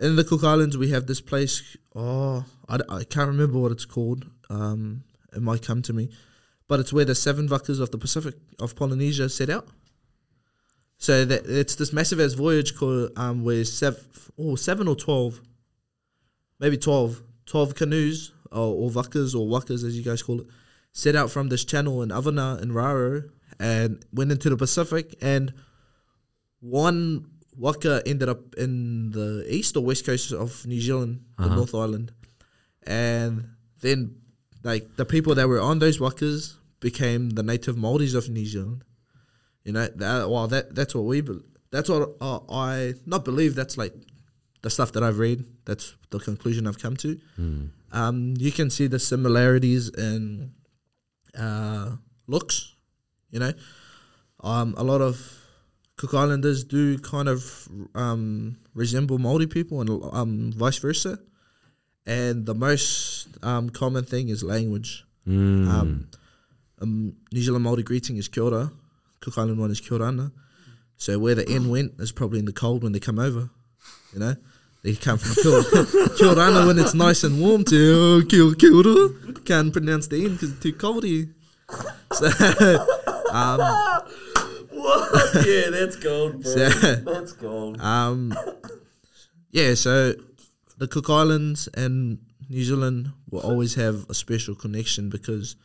in 0.00 0.16
the 0.16 0.24
Cook 0.24 0.44
Islands, 0.44 0.76
we 0.76 0.90
have 0.90 1.06
this 1.06 1.20
place. 1.20 1.76
Oh, 1.94 2.44
I, 2.68 2.78
I 2.88 3.04
can't 3.04 3.28
remember 3.28 3.58
what 3.58 3.72
it's 3.72 3.84
called. 3.84 4.26
Um, 4.48 5.04
it 5.32 5.42
might 5.42 5.62
come 5.62 5.80
to 5.82 5.92
me, 5.92 6.10
but 6.66 6.80
it's 6.80 6.92
where 6.92 7.04
the 7.04 7.14
seven 7.14 7.48
vakas 7.48 7.80
of 7.80 7.90
the 7.90 7.98
Pacific 7.98 8.34
of 8.58 8.74
Polynesia 8.74 9.28
set 9.28 9.50
out. 9.50 9.68
So 10.98 11.24
that 11.24 11.46
it's 11.46 11.76
this 11.76 11.92
massive 11.92 12.20
ass 12.20 12.34
voyage 12.34 12.76
called 12.76 13.12
um 13.16 13.42
where 13.42 13.64
seven 13.64 14.00
or 14.36 14.58
seven 14.58 14.88
or 14.88 14.96
twelve, 14.96 15.40
maybe 16.58 16.76
12, 16.76 17.22
12 17.46 17.74
canoes 17.74 18.32
or, 18.50 18.58
or 18.58 18.86
or 18.86 18.90
wakas 18.90 19.84
as 19.84 19.96
you 19.96 20.02
guys 20.02 20.22
call 20.22 20.40
it, 20.40 20.46
set 20.92 21.16
out 21.16 21.30
from 21.30 21.48
this 21.48 21.64
channel 21.64 22.02
in 22.02 22.10
Avana 22.10 22.60
and 22.60 22.74
Raro 22.74 23.24
and 23.58 24.04
went 24.12 24.32
into 24.32 24.50
the 24.50 24.56
Pacific 24.56 25.14
and 25.20 25.52
one 26.60 27.26
waka 27.56 28.02
ended 28.06 28.28
up 28.28 28.54
in 28.56 29.10
the 29.10 29.44
east 29.48 29.76
or 29.76 29.84
west 29.84 30.06
coast 30.06 30.32
of 30.32 30.66
New 30.66 30.80
Zealand, 30.80 31.20
the 31.38 31.44
Uh-huh. 31.44 31.54
North 31.56 31.74
Island, 31.74 32.12
and 32.86 33.50
then 33.80 34.16
like 34.62 34.96
the 34.96 35.04
people 35.04 35.34
that 35.34 35.48
were 35.48 35.60
on 35.60 35.78
those 35.78 35.98
wakas 35.98 36.54
became 36.80 37.30
the 37.30 37.42
native 37.42 37.76
Maoris 37.76 38.14
of 38.14 38.28
New 38.28 38.46
Zealand. 38.46 38.84
You 39.64 39.72
know, 39.72 39.86
that, 39.86 40.30
well, 40.30 40.48
that 40.48 40.74
that's 40.74 40.94
what 40.94 41.04
we 41.04 41.20
bel 41.20 41.40
that's 41.70 41.88
what 41.88 42.16
uh, 42.20 42.40
I 42.50 42.94
not 43.06 43.24
believe. 43.24 43.54
That's 43.54 43.76
like 43.78 43.94
the 44.62 44.70
stuff 44.70 44.92
that 44.92 45.02
I've 45.02 45.18
read. 45.18 45.44
That's 45.64 45.94
the 46.10 46.18
conclusion 46.18 46.66
I've 46.66 46.78
come 46.78 46.96
to. 46.98 47.18
Um, 47.92 48.34
you 48.38 48.52
can 48.52 48.70
see 48.70 48.86
the 48.86 48.98
similarities 48.98 49.88
in 49.88 50.52
uh, 51.38 51.96
looks. 52.26 52.74
You 53.30 53.40
know, 53.40 53.52
um, 54.42 54.74
a 54.76 54.82
lot 54.82 55.00
of 55.00 55.20
Cook 55.96 56.14
Islanders 56.14 56.64
do 56.64 56.98
kind 56.98 57.28
of 57.28 57.68
um, 57.94 58.56
resemble 58.74 59.18
Maori 59.18 59.46
people, 59.46 59.80
and 59.80 59.90
um, 60.12 60.52
vice 60.52 60.78
versa. 60.78 61.18
And 62.06 62.46
the 62.46 62.54
most 62.54 63.28
um, 63.42 63.70
common 63.70 64.04
thing 64.04 64.30
is 64.30 64.42
language. 64.42 65.04
Mm. 65.28 65.68
Um, 65.68 66.08
um, 66.80 67.16
New 67.30 67.42
Zealand 67.42 67.66
Māori 67.66 67.84
greeting 67.84 68.16
is 68.16 68.28
kia 68.28 68.44
ora. 68.44 68.72
Cook 69.20 69.36
Island 69.36 69.58
one 69.58 69.70
is 69.70 69.80
kia 69.80 69.98
ora. 69.98 70.32
So 70.96 71.18
where 71.18 71.34
the 71.34 71.48
N 71.48 71.68
went 71.68 71.92
is 71.98 72.12
probably 72.12 72.38
in 72.38 72.46
the 72.46 72.52
cold 72.52 72.82
when 72.82 72.92
they 72.92 73.00
come 73.00 73.18
over. 73.18 73.50
You 74.12 74.20
know, 74.20 74.34
they 74.82 74.94
come 74.94 75.18
from 75.18 75.34
kia 75.34 75.52
ora, 76.28 76.52
kia 76.52 76.66
when 76.66 76.78
it's 76.78 76.94
nice 76.94 77.22
and 77.24 77.40
warm 77.40 77.64
to 77.64 78.24
kia, 78.26 78.54
kia 78.54 78.74
ora. 78.74 79.08
Can't 79.44 79.72
pronounce 79.72 80.06
the 80.08 80.24
N 80.24 80.32
because 80.32 80.52
it's 80.52 80.60
too 80.60 80.72
cold 80.72 81.04
here. 81.04 81.26
So, 82.12 82.26
um, 83.32 83.60
yeah, 85.46 85.70
that's 85.70 85.96
gold, 85.96 86.42
bro. 86.42 86.52
So- 86.52 86.68
that's 86.96 87.32
gold. 87.32 87.80
um, 87.80 88.34
yeah, 89.50 89.74
so 89.74 90.14
the 90.78 90.88
Cook 90.88 91.10
Islands 91.10 91.68
and 91.74 92.18
New 92.48 92.64
Zealand 92.64 93.12
will 93.30 93.40
always 93.40 93.74
have 93.74 94.06
a 94.08 94.14
special 94.14 94.54
connection 94.54 95.10
because 95.10 95.56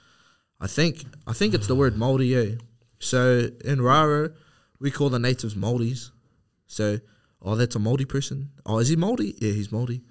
I 0.59 0.67
think 0.67 1.03
I 1.25 1.33
think 1.33 1.53
it's 1.53 1.67
the 1.67 1.75
word 1.75 1.97
Maori. 1.97 2.35
Eh? 2.35 2.55
So 2.99 3.49
in 3.63 3.81
Raro, 3.81 4.31
we 4.79 4.91
call 4.91 5.09
the 5.09 5.19
natives 5.19 5.55
Maoris. 5.55 6.11
So 6.67 6.99
oh, 7.41 7.55
that's 7.55 7.75
a 7.75 7.79
Maori 7.79 8.05
person. 8.05 8.51
Oh, 8.65 8.79
is 8.79 8.89
he 8.89 8.95
Maori? 8.95 9.35
Yeah, 9.39 9.53
he's 9.53 9.71
Maori. 9.71 10.01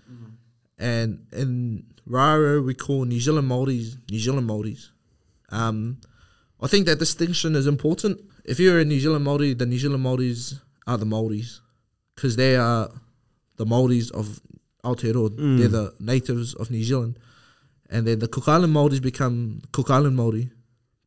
And 0.79 1.27
in 1.33 1.85
Raro, 2.07 2.61
we 2.61 2.75
call 2.75 3.05
New 3.05 3.21
Zealand 3.21 3.49
Maoris 3.49 3.97
New 4.11 4.19
Zealand 4.19 4.47
Maoris. 4.47 4.91
Um, 5.51 5.99
I 6.61 6.67
think 6.67 6.87
that 6.87 6.99
distinction 6.99 7.55
is 7.55 7.67
important. 7.67 8.21
If 8.45 8.59
you're 8.59 8.81
a 8.81 8.85
New 8.85 8.99
Zealand 9.01 9.25
Maori, 9.25 9.55
the 9.55 9.67
New 9.67 9.79
Zealand 9.79 10.03
Maoris 10.03 10.61
are 10.87 10.99
the 10.99 11.07
Maoris 11.07 11.61
because 12.15 12.37
they 12.37 12.57
are 12.57 12.91
the 13.57 13.65
Maoris 13.67 14.11
of 14.11 14.41
Aotearoa. 14.85 15.59
They're 15.59 15.69
the 15.69 15.95
natives 16.01 16.55
of 16.55 16.71
New 16.71 16.83
Zealand. 16.83 17.19
And 17.89 18.07
then 18.07 18.19
the 18.19 18.29
Cook 18.29 18.49
Island 18.49 18.73
Maoris 18.73 19.01
become 19.01 19.63
Cook 19.73 19.91
Island 19.91 20.17
Maori. 20.17 20.51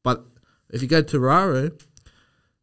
But 0.03 0.23
if 0.69 0.81
you 0.81 0.87
go 0.87 1.01
to 1.01 1.19
Raro, 1.19 1.71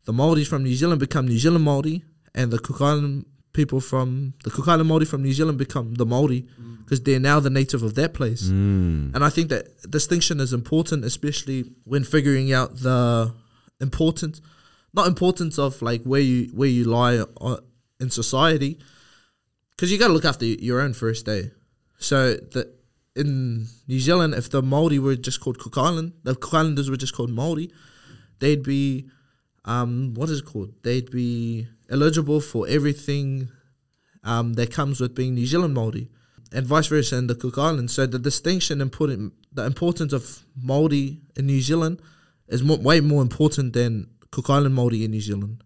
the 0.07 0.13
Maoris 0.13 0.49
from 0.49 0.65
New 0.65 0.75
Zealand 0.75 1.01
become 1.01 1.29
New 1.29 1.39
Zealand 1.39 1.65
Maori, 1.65 2.03
and 2.35 2.51
the 2.51 2.59
Cook 2.59 2.81
Island 2.81 3.27
people 3.55 3.81
from 3.81 4.35
the 4.45 4.51
Cook 4.51 4.69
Island 4.69 4.89
Maori 4.89 5.07
from 5.07 5.23
New 5.23 5.33
Zealand 5.33 5.57
become 5.57 5.95
the 5.95 6.05
Maori 6.05 6.47
because 6.85 7.01
they're 7.03 7.19
now 7.19 7.41
the 7.41 7.49
native 7.49 7.83
of 7.83 7.95
that 7.95 8.13
place. 8.13 8.43
Mm. 8.49 9.15
And 9.15 9.25
I 9.25 9.31
think 9.31 9.49
that 9.49 9.91
distinction 9.91 10.41
is 10.41 10.53
important, 10.53 11.05
especially 11.05 11.65
when 11.85 12.05
figuring 12.05 12.53
out 12.53 12.77
the 12.81 13.33
importance, 13.81 14.43
not 14.93 15.07
importance 15.07 15.59
of 15.59 15.81
like 15.81 16.03
where 16.03 16.21
you 16.21 16.51
where 16.53 16.69
you 16.69 16.85
lie 16.85 17.25
in 18.01 18.11
society, 18.11 18.79
because 19.71 19.91
you 19.91 19.99
got 19.99 20.09
to 20.09 20.13
look 20.13 20.27
after 20.27 20.45
your 20.45 20.81
own 20.81 20.93
first 20.93 21.25
day. 21.25 21.51
So 21.99 22.35
the 22.35 22.71
in 23.17 23.69
New 23.87 24.01
Zealand, 24.01 24.35
if 24.35 24.51
the 24.51 24.63
Maori 24.63 24.99
were 24.99 25.17
just 25.17 25.41
called 25.41 25.59
Cook 25.59 25.79
Island, 25.79 26.13
the 26.25 26.35
Cook 26.35 26.55
Islanders 26.55 26.91
were 26.91 26.97
just 26.97 27.15
called 27.15 27.31
Maori, 27.31 27.71
they'd 28.41 28.63
be, 28.63 29.09
um, 29.65 30.15
what 30.15 30.29
is 30.31 30.41
it 30.41 30.47
called? 30.47 30.75
They'd 30.83 31.11
be 31.11 31.69
eligible 31.95 32.41
for 32.41 32.67
everything 32.69 33.49
um, 34.25 34.55
that 34.55 34.73
comes 34.73 35.01
with 35.01 35.15
being 35.15 35.35
New 35.35 35.47
Zealand 35.47 35.75
Maori 35.75 36.11
and 36.53 36.67
vice 36.67 36.89
versa 36.89 37.17
in 37.17 37.27
the 37.27 37.35
Cook 37.35 37.57
Islands. 37.57 37.93
So 37.95 38.07
the 38.07 38.19
distinction 38.19 38.81
and 38.81 38.91
putting 38.91 39.33
the 39.53 39.65
importance 39.65 40.13
of 40.13 40.45
Maori 40.71 41.21
in 41.37 41.47
New 41.47 41.61
Zealand 41.61 42.03
is 42.49 42.63
mo- 42.63 42.77
way 42.89 43.01
more 43.01 43.23
important 43.23 43.73
than 43.73 44.09
Cook 44.31 44.51
Island 44.51 44.75
Maori 44.75 45.05
in 45.05 45.13
New 45.13 45.21
Zealand, 45.21 45.63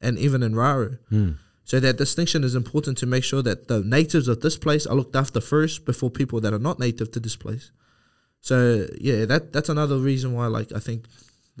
and 0.00 0.18
even 0.18 0.42
in 0.42 0.56
Raro. 0.56 0.96
Mm. 1.12 1.36
So 1.64 1.78
that 1.78 1.98
distinction 1.98 2.42
is 2.42 2.54
important 2.54 2.98
to 2.98 3.06
make 3.06 3.22
sure 3.22 3.42
that 3.42 3.68
the 3.68 3.80
natives 3.80 4.26
of 4.28 4.40
this 4.40 4.56
place 4.56 4.86
are 4.86 4.96
looked 4.96 5.14
after 5.14 5.40
first 5.40 5.84
before 5.84 6.10
people 6.10 6.40
that 6.40 6.52
are 6.52 6.58
not 6.58 6.80
native 6.80 7.12
to 7.12 7.20
this 7.20 7.36
place. 7.36 7.70
So 8.40 8.86
yeah, 8.98 9.26
that 9.26 9.52
that's 9.52 9.68
another 9.68 9.98
reason 9.98 10.32
why 10.32 10.46
like 10.46 10.72
I 10.72 10.80
think 10.80 11.04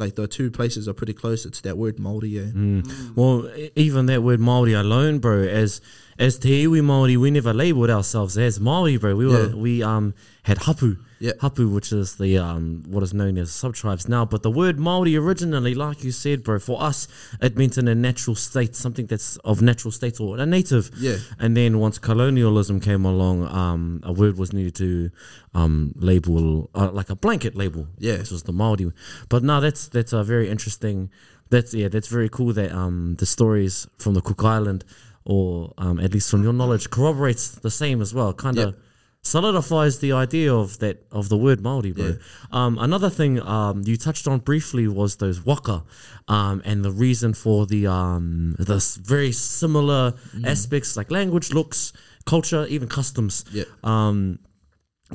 like 0.00 0.16
the 0.16 0.26
two 0.26 0.50
places 0.50 0.88
are 0.88 0.94
pretty 0.94 1.12
close. 1.12 1.44
It's 1.46 1.60
that 1.60 1.76
word 1.76 1.98
Maori. 1.98 2.28
Yeah. 2.30 2.42
Mm. 2.42 3.14
Well, 3.14 3.48
e- 3.56 3.70
even 3.76 4.06
that 4.06 4.22
word 4.22 4.40
Maori 4.40 4.72
alone, 4.72 5.18
bro. 5.18 5.42
As 5.42 5.80
as 6.20 6.38
Te 6.38 6.64
iwi 6.66 6.82
Maori, 6.84 7.16
we 7.16 7.30
never 7.30 7.52
labelled 7.54 7.90
ourselves 7.90 8.36
as 8.38 8.60
Maori, 8.60 8.96
bro. 8.98 9.16
We 9.16 9.26
were 9.26 9.46
Yeah. 9.48 9.54
we 9.66 9.82
um 9.82 10.12
had 10.42 10.58
hapu, 10.66 10.96
Yeah. 11.18 11.32
hapu, 11.40 11.68
which 11.76 11.90
is 11.92 12.16
the 12.16 12.36
um 12.38 12.82
what 12.92 13.02
is 13.02 13.12
known 13.14 13.38
as 13.38 13.50
sub 13.50 13.74
tribes 13.74 14.06
now. 14.06 14.24
But 14.32 14.42
the 14.42 14.50
word 14.50 14.78
Maori 14.78 15.16
originally, 15.16 15.74
like 15.74 16.04
you 16.04 16.12
said, 16.12 16.42
bro, 16.44 16.58
for 16.58 16.76
us 16.90 17.08
it 17.40 17.56
meant 17.56 17.78
in 17.78 17.88
a 17.88 17.94
natural 17.94 18.36
state, 18.36 18.76
something 18.76 19.06
that's 19.06 19.36
of 19.50 19.62
natural 19.62 19.92
state 19.92 20.20
or 20.20 20.38
a 20.38 20.46
native. 20.46 20.90
Yeah. 21.06 21.16
And 21.38 21.56
then 21.56 21.78
once 21.86 21.98
colonialism 21.98 22.80
came 22.80 23.04
along, 23.12 23.36
um, 23.62 24.00
a 24.02 24.12
word 24.12 24.36
was 24.36 24.52
needed 24.52 24.74
to 24.84 25.10
um, 25.54 25.92
label 25.96 26.70
uh, 26.74 26.90
like 26.92 27.10
a 27.10 27.16
blanket 27.16 27.54
label. 27.56 27.86
Yeah. 27.98 28.18
which 28.18 28.30
was 28.30 28.42
the 28.44 28.52
Maori. 28.52 28.92
But 29.32 29.42
no, 29.42 29.60
that's 29.60 29.88
that's 29.88 30.12
a 30.12 30.22
very 30.22 30.50
interesting. 30.54 31.08
That's 31.48 31.72
yeah, 31.74 31.88
that's 31.88 32.06
very 32.18 32.28
cool 32.28 32.52
that 32.60 32.70
um 32.82 33.16
the 33.18 33.26
stories 33.26 33.74
from 33.98 34.12
the 34.14 34.20
Cook 34.28 34.44
Island, 34.44 34.84
or 35.24 35.72
um 35.78 36.00
at 36.00 36.12
least 36.12 36.30
from 36.30 36.42
your 36.42 36.52
knowledge, 36.52 36.90
corroborates 36.90 37.50
the 37.50 37.70
same 37.70 38.00
as 38.00 38.14
well. 38.14 38.32
Kind 38.32 38.58
of. 38.58 38.74
Yep. 38.74 38.78
Solidifies 39.22 39.98
the 39.98 40.12
idea 40.12 40.50
of 40.54 40.78
that 40.78 41.04
of 41.12 41.28
the 41.28 41.36
word 41.36 41.60
Maori, 41.60 41.92
bro. 41.92 42.06
Yeah. 42.06 42.12
Um, 42.52 42.78
another 42.78 43.10
thing 43.10 43.38
um, 43.42 43.82
you 43.84 43.98
touched 43.98 44.26
on 44.26 44.38
briefly 44.38 44.88
was 44.88 45.16
those 45.16 45.44
waka, 45.44 45.84
um, 46.26 46.62
and 46.64 46.82
the 46.82 46.90
reason 46.90 47.34
for 47.34 47.66
the 47.66 47.86
um, 47.86 48.56
the 48.58 48.80
very 49.04 49.30
similar 49.32 50.14
aspects 50.42 50.96
like 50.96 51.10
language, 51.10 51.52
looks, 51.52 51.92
culture, 52.24 52.64
even 52.70 52.88
customs. 52.88 53.44
Yeah. 53.52 53.64
Um, 53.84 54.38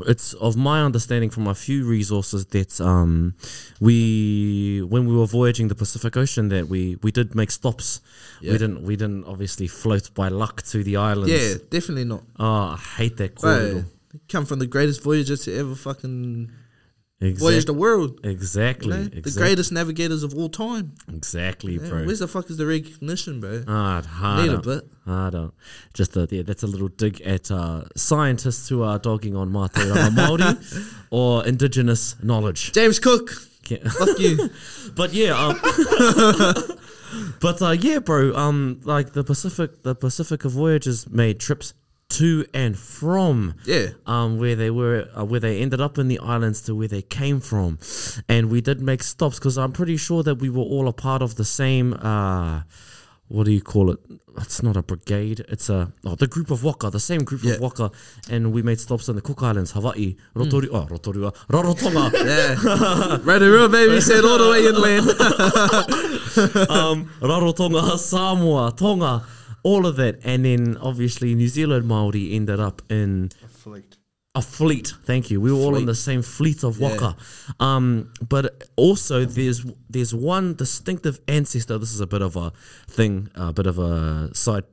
it's 0.07 0.33
of 0.33 0.55
my 0.55 0.81
understanding 0.81 1.29
from 1.29 1.47
a 1.47 1.55
few 1.55 1.85
resources 1.85 2.45
that 2.47 2.79
um, 2.81 3.33
we 3.79 4.81
when 4.81 5.05
we 5.07 5.15
were 5.15 5.25
voyaging 5.25 5.67
the 5.67 5.75
Pacific 5.75 6.17
Ocean 6.17 6.49
that 6.49 6.67
we 6.67 6.97
we 7.01 7.11
did 7.11 7.35
make 7.35 7.51
stops. 7.51 8.01
Yeah. 8.41 8.53
We 8.53 8.57
didn't 8.57 8.83
we 8.83 8.95
didn't 8.95 9.25
obviously 9.25 9.67
float 9.67 10.13
by 10.13 10.27
luck 10.27 10.61
to 10.63 10.83
the 10.83 10.97
islands. 10.97 11.31
Yeah, 11.31 11.55
definitely 11.69 12.05
not. 12.05 12.23
Oh, 12.39 12.75
I 12.75 12.79
hate 12.97 13.17
that 13.17 13.35
kōrero. 13.35 13.85
come 14.29 14.45
from 14.45 14.59
the 14.59 14.67
greatest 14.67 15.01
voyagers 15.03 15.45
to 15.45 15.57
ever 15.57 15.75
fucking 15.75 16.51
Exact- 17.29 17.39
voyage 17.39 17.65
the 17.65 17.73
world. 17.73 18.19
You 18.23 18.29
exactly. 18.31 18.89
know? 18.89 19.01
exactly. 19.03 19.21
The 19.31 19.39
greatest 19.39 19.71
navigators 19.71 20.23
of 20.23 20.33
all 20.35 20.49
time. 20.49 20.93
Exactly, 21.11 21.73
Yeah, 21.77 21.89
bro. 21.89 22.05
Where's 22.05 22.19
the 22.19 22.27
fuck 22.27 22.49
is 22.49 22.57
the 22.57 22.65
recognition, 22.65 23.39
bro? 23.39 23.63
Ah, 23.67 23.97
Need 24.01 24.05
harder. 24.07 24.55
a 24.55 24.61
bit. 24.61 24.87
Harder. 25.05 25.51
Just 25.93 26.15
a, 26.17 26.27
yeah, 26.31 26.41
that's 26.43 26.63
a 26.63 26.67
little 26.67 26.87
dig 26.87 27.21
at 27.21 27.51
uh, 27.51 27.83
scientists 27.95 28.69
who 28.69 28.83
are 28.83 28.97
dogging 28.99 29.35
on 29.35 29.51
Mātauranga 29.51 30.09
Māori 30.09 30.93
or 31.11 31.45
indigenous 31.45 32.15
knowledge. 32.23 32.71
James 32.73 32.99
Cook, 32.99 33.29
Ca- 33.67 33.87
fuck 33.89 34.19
you. 34.19 34.49
But 34.95 35.13
yeah, 35.13 35.33
um, 35.37 35.59
but 37.41 37.61
uh, 37.61 37.71
yeah, 37.71 37.99
bro. 37.99 38.33
Um, 38.35 38.79
like 38.83 39.13
the 39.13 39.23
Pacific, 39.23 39.83
the 39.83 39.95
Pacifica 39.95 40.49
Voyagers 40.49 41.09
made 41.09 41.39
trips 41.39 41.73
to 42.09 42.45
and 42.53 42.77
from. 42.77 43.55
Yeah. 43.65 43.87
Um, 44.05 44.37
where 44.37 44.55
they 44.55 44.69
were, 44.69 45.07
uh, 45.17 45.25
where 45.25 45.39
they 45.39 45.61
ended 45.61 45.81
up 45.81 45.97
in 45.97 46.07
the 46.07 46.19
islands 46.19 46.61
to 46.63 46.75
where 46.75 46.87
they 46.87 47.01
came 47.01 47.39
from, 47.39 47.79
and 48.29 48.49
we 48.49 48.61
did 48.61 48.81
make 48.81 49.03
stops 49.03 49.39
because 49.39 49.57
I'm 49.57 49.71
pretty 49.71 49.97
sure 49.97 50.23
that 50.23 50.35
we 50.35 50.49
were 50.49 50.63
all 50.63 50.87
a 50.87 50.93
part 50.93 51.21
of 51.21 51.35
the 51.35 51.45
same. 51.45 51.93
Uh, 51.93 52.61
what 53.27 53.45
do 53.45 53.51
you 53.51 53.61
call 53.61 53.89
it? 53.89 53.97
It's 54.37 54.61
not 54.61 54.77
a 54.77 54.83
brigade. 54.83 55.43
It's 55.49 55.67
a 55.69 55.91
oh, 56.05 56.13
the 56.15 56.27
group 56.27 56.51
of 56.51 56.63
waka, 56.63 56.89
the 56.91 56.99
same 56.99 57.23
group 57.23 57.41
Yeah. 57.43 57.53
of 57.53 57.61
waka, 57.61 57.89
and 58.29 58.53
we 58.53 58.61
made 58.61 58.79
stops 58.79 59.07
in 59.09 59.15
the 59.15 59.21
Cook 59.21 59.41
Islands, 59.41 59.71
Hawaii, 59.71 60.15
Rotorua, 60.35 60.69
oh, 60.83 60.87
Rotorua, 60.87 61.31
Rarotonga. 61.49 62.11
Yeah. 62.13 63.17
Rotorua, 63.23 63.67
baby, 63.69 63.99
said 64.01 64.23
all 64.25 64.37
the 64.37 64.49
way 64.51 64.67
inland. 64.67 65.09
um, 66.69 67.09
Rarotonga, 67.19 67.97
Samoa, 67.97 68.73
Tonga, 68.77 69.23
all 69.69 69.83
of 69.89 69.95
that, 70.01 70.15
and 70.23 70.45
then 70.45 70.77
obviously 70.89 71.33
New 71.35 71.47
Zealand 71.57 71.85
Maori 71.87 72.25
ended 72.37 72.59
up 72.59 72.81
in 72.89 73.31
a 73.43 73.47
Fleet. 73.47 73.97
a 74.35 74.41
fleet. 74.41 74.87
Thank 75.09 75.23
you. 75.31 75.41
We 75.41 75.51
were 75.51 75.63
all 75.65 75.75
in 75.81 75.85
the 75.93 75.95
same 76.09 76.21
fleet 76.21 76.63
of 76.63 76.79
waka. 76.79 77.15
Um, 77.59 78.11
but 78.29 78.45
also 78.75 79.25
there's 79.25 79.59
there's 79.89 80.13
one 80.13 80.53
distinctive 80.55 81.15
ancestor. 81.27 81.77
This 81.79 81.93
is 81.97 82.01
a 82.01 82.07
bit 82.15 82.21
of 82.21 82.35
a 82.35 82.51
thing, 82.97 83.29
a 83.35 83.51
bit 83.59 83.65
of 83.65 83.77
a 83.79 84.29
side 84.35 84.65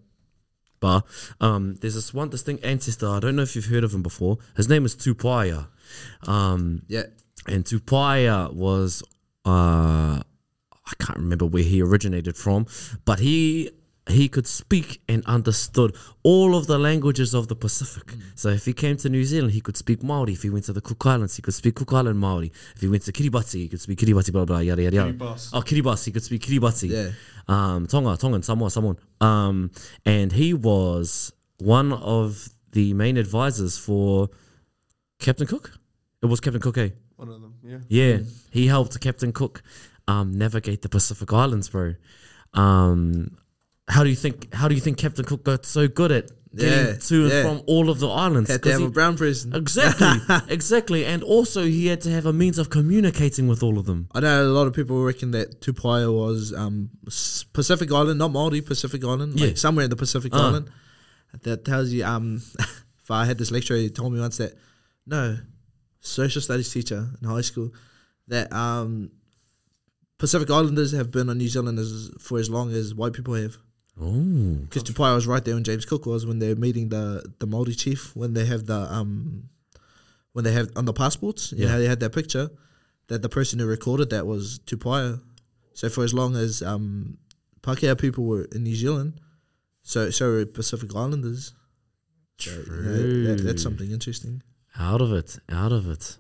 bar. 0.80 1.05
Um, 1.40 1.76
there's 1.80 1.95
this 1.95 2.12
one 2.12 2.28
distinct 2.28 2.64
ancestor. 2.64 3.09
I 3.16 3.20
don't 3.20 3.36
know 3.36 3.43
if 3.49 3.55
you've 3.57 3.70
heard 3.74 3.84
of 3.84 3.93
him 3.95 4.03
before. 4.03 4.36
His 4.57 4.68
name 4.68 4.84
is 4.84 4.95
Tupaia. 4.97 5.68
Um, 6.26 6.82
yeah. 6.88 7.07
and 7.47 7.64
Tupaia 7.64 8.53
was 8.53 9.03
uh 9.47 10.20
I 10.90 10.95
can't 10.99 11.18
remember 11.18 11.47
where 11.47 11.62
he 11.72 11.80
originated 11.88 12.36
from, 12.36 12.66
but 13.09 13.18
he 13.20 13.70
he 14.09 14.28
could 14.28 14.46
speak 14.46 15.00
and 15.09 15.24
understood 15.26 15.94
all 16.22 16.57
of 16.57 16.66
the 16.66 16.78
languages 16.78 17.34
of 17.34 17.48
the 17.48 17.55
Pacific. 17.55 18.14
So 18.34 18.48
if 18.48 18.64
he 18.64 18.72
came 18.72 18.96
to 18.98 19.09
New 19.09 19.24
Zealand, 19.24 19.53
he 19.53 19.61
could 19.61 19.76
speak 19.76 20.03
Maori. 20.03 20.32
If 20.32 20.42
he 20.42 20.50
went 20.50 20.64
to 20.64 20.72
the 20.72 20.80
Cook 20.80 21.07
Islands, 21.07 21.36
he 21.36 21.42
could 21.42 21.55
speak 21.55 21.76
Cook 21.76 21.92
Island 21.92 22.18
Maori. 22.18 22.53
If 22.74 22.80
he 22.80 22.88
went 22.88 23.03
to 23.05 23.12
Kiribati, 23.12 23.61
he 23.61 23.68
could 23.68 23.80
speak 23.80 23.98
Kiribati, 24.00 24.32
blah 24.32 24.44
blah 24.44 24.59
yada 24.59 24.82
yada 24.82 24.96
yada. 24.96 25.12
Kiribati. 25.12 25.50
Oh, 25.53 25.61
Kiribati, 25.61 26.05
he 26.07 26.11
could 26.11 26.24
speak 26.24 26.42
Kiribati. 26.42 26.88
Yeah. 26.88 27.11
Um, 27.46 27.86
Tonga, 27.86 28.16
Tongan, 28.16 28.42
Samoa, 28.42 28.70
Samoan. 28.70 28.98
Um, 29.20 29.70
and 30.05 30.32
he 30.32 30.53
was 30.53 31.32
one 31.59 31.92
of 31.92 32.48
the 32.72 32.94
main 32.94 33.16
advisors 33.16 33.78
for 33.78 34.30
Captain 35.20 35.46
Cook. 35.46 35.78
It 36.22 36.26
was 36.26 36.40
Captain 36.40 36.61
Cook, 36.61 36.78
eh? 36.78 36.90
One 37.16 37.28
of 37.28 37.40
them, 37.40 37.55
yeah. 37.62 37.78
Yeah, 37.88 38.18
he 38.50 38.66
helped 38.66 38.98
Captain 39.00 39.32
Cook 39.32 39.62
um, 40.09 40.36
navigate 40.36 40.82
the 40.82 40.88
Pacific 40.88 41.32
Islands, 41.32 41.68
bro. 41.68 41.94
Um, 42.55 43.36
how 43.89 44.05
do 44.05 44.11
you 44.11 44.16
think? 44.16 44.53
How 44.55 44.68
do 44.68 44.74
you 44.74 44.80
think 44.80 44.99
Captain 44.99 45.24
Cook 45.24 45.45
got 45.45 45.66
so 45.66 45.89
good 45.89 46.12
at 46.12 46.30
getting 46.55 46.87
Yeah, 46.87 46.93
to 46.97 47.22
and 47.24 47.33
yeah. 47.33 47.43
from 47.43 47.62
all 47.66 47.91
of 47.91 47.99
the 47.99 48.09
islands? 48.09 48.51
Had 48.51 48.62
to 48.62 48.70
have 48.72 48.80
he- 48.80 48.87
a 48.87 48.91
brown 48.91 49.16
person. 49.16 49.55
exactly, 49.55 50.09
exactly, 50.49 51.05
and 51.05 51.22
also 51.22 51.64
he 51.64 51.87
had 51.87 52.01
to 52.03 52.11
have 52.11 52.26
a 52.26 52.33
means 52.33 52.59
of 52.59 52.70
communicating 52.70 53.49
with 53.49 53.62
all 53.62 53.78
of 53.78 53.87
them. 53.87 54.09
I 54.14 54.20
know 54.20 54.45
a 54.45 54.47
lot 54.47 54.66
of 54.66 54.72
people 54.74 55.03
reckon 55.03 55.30
that 55.33 55.61
Tupaia 55.61 56.12
was 56.14 56.53
um, 56.53 56.91
Pacific 57.53 57.91
Island, 57.93 58.18
not 58.18 58.30
Maori, 58.33 58.61
Pacific 58.61 59.05
Island, 59.05 59.39
Yeah. 59.41 59.49
like 59.49 59.59
somewhere 59.59 59.85
in 59.85 59.91
the 59.91 59.97
Pacific 59.97 60.33
Ah. 60.35 60.49
Island. 60.49 60.70
That 61.43 61.64
tells 61.64 61.91
you. 61.91 62.05
Um, 62.05 62.43
if 63.03 63.11
I 63.11 63.24
had 63.24 63.39
this 63.39 63.51
lecturer, 63.51 63.78
he 63.78 63.89
told 63.91 64.12
me 64.12 64.20
once 64.20 64.37
that 64.37 64.53
no, 65.07 65.39
social 66.01 66.41
studies 66.43 66.72
teacher 66.72 67.09
in 67.20 67.28
high 67.28 67.41
school, 67.41 67.72
that 68.28 68.53
um, 68.53 69.11
Pacific 70.18 70.51
Islanders 70.51 70.93
have 70.93 71.11
been 71.11 71.28
on 71.28 71.39
New 71.39 71.49
Zealand 71.49 71.78
as, 71.78 72.11
for 72.20 72.39
as 72.39 72.49
long 72.49 72.72
as 72.72 72.95
white 72.95 73.12
people 73.12 73.35
have. 73.35 73.57
Oh, 74.01 74.55
Because 74.64 74.84
Tupaia 74.84 75.14
was 75.14 75.26
right 75.26 75.45
there 75.45 75.55
when 75.55 75.64
James 75.64 75.84
Cook 75.84 76.07
was 76.07 76.24
when 76.26 76.38
they're 76.38 76.57
meeting 76.57 76.88
the 76.88 77.22
the 77.38 77.47
Maori 77.47 77.74
chief 77.74 78.14
when 78.16 78.32
they 78.34 78.47
have 78.47 78.66
the 78.66 78.74
um 78.93 79.49
when 80.32 80.45
they 80.45 80.53
have 80.53 80.70
on 80.76 80.86
the 80.86 80.93
passports. 80.95 81.53
You 81.53 81.64
Yeah. 81.66 81.72
know, 81.72 81.78
they 81.80 81.86
had 81.88 82.01
that 82.01 82.12
picture 82.14 82.51
that 83.09 83.20
the 83.22 83.28
person 83.28 83.59
who 83.59 83.66
recorded 83.66 84.11
that 84.11 84.26
was 84.26 84.61
Tupaia. 84.66 85.20
So 85.74 85.88
for 85.90 86.05
as 86.05 86.14
long 86.14 86.36
as 86.36 86.62
um 86.62 87.18
Pākehā 87.62 87.99
people 87.99 88.24
were 88.24 88.45
in 88.55 88.62
New 88.64 88.74
Zealand, 88.74 89.20
so 89.82 90.11
so 90.11 90.30
were 90.30 90.47
Pacific 90.47 90.90
Islanders. 90.97 91.53
So, 92.38 92.51
you 92.51 92.82
know, 92.82 93.24
that- 93.36 93.43
that's 93.45 93.62
something 93.62 93.90
interesting. 93.90 94.43
out 94.78 95.01
of 95.03 95.12
it, 95.12 95.38
out 95.51 95.70
of 95.70 95.86
it. 95.86 96.16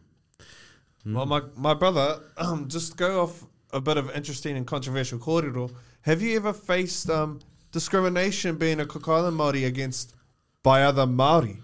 Well, 1.04 1.26
my, 1.26 1.40
my 1.56 1.74
brother, 1.74 2.20
um, 2.36 2.68
just 2.68 2.96
go 2.96 3.22
off 3.22 3.44
a 3.72 3.80
bit 3.80 3.96
of 3.96 4.08
interesting 4.14 4.56
and 4.56 4.64
controversial 4.66 5.18
kōrero. 5.18 5.72
Have 6.02 6.22
you 6.22 6.36
ever 6.36 6.52
faced 6.52 7.10
um, 7.10 7.40
discrimination 7.72 8.56
being 8.56 8.80
a 8.80 8.86
Cook 8.86 9.08
Island 9.08 9.38
Māori 9.38 9.66
against 9.66 10.14
by 10.62 10.82
other 10.82 11.06
Māori? 11.06 11.58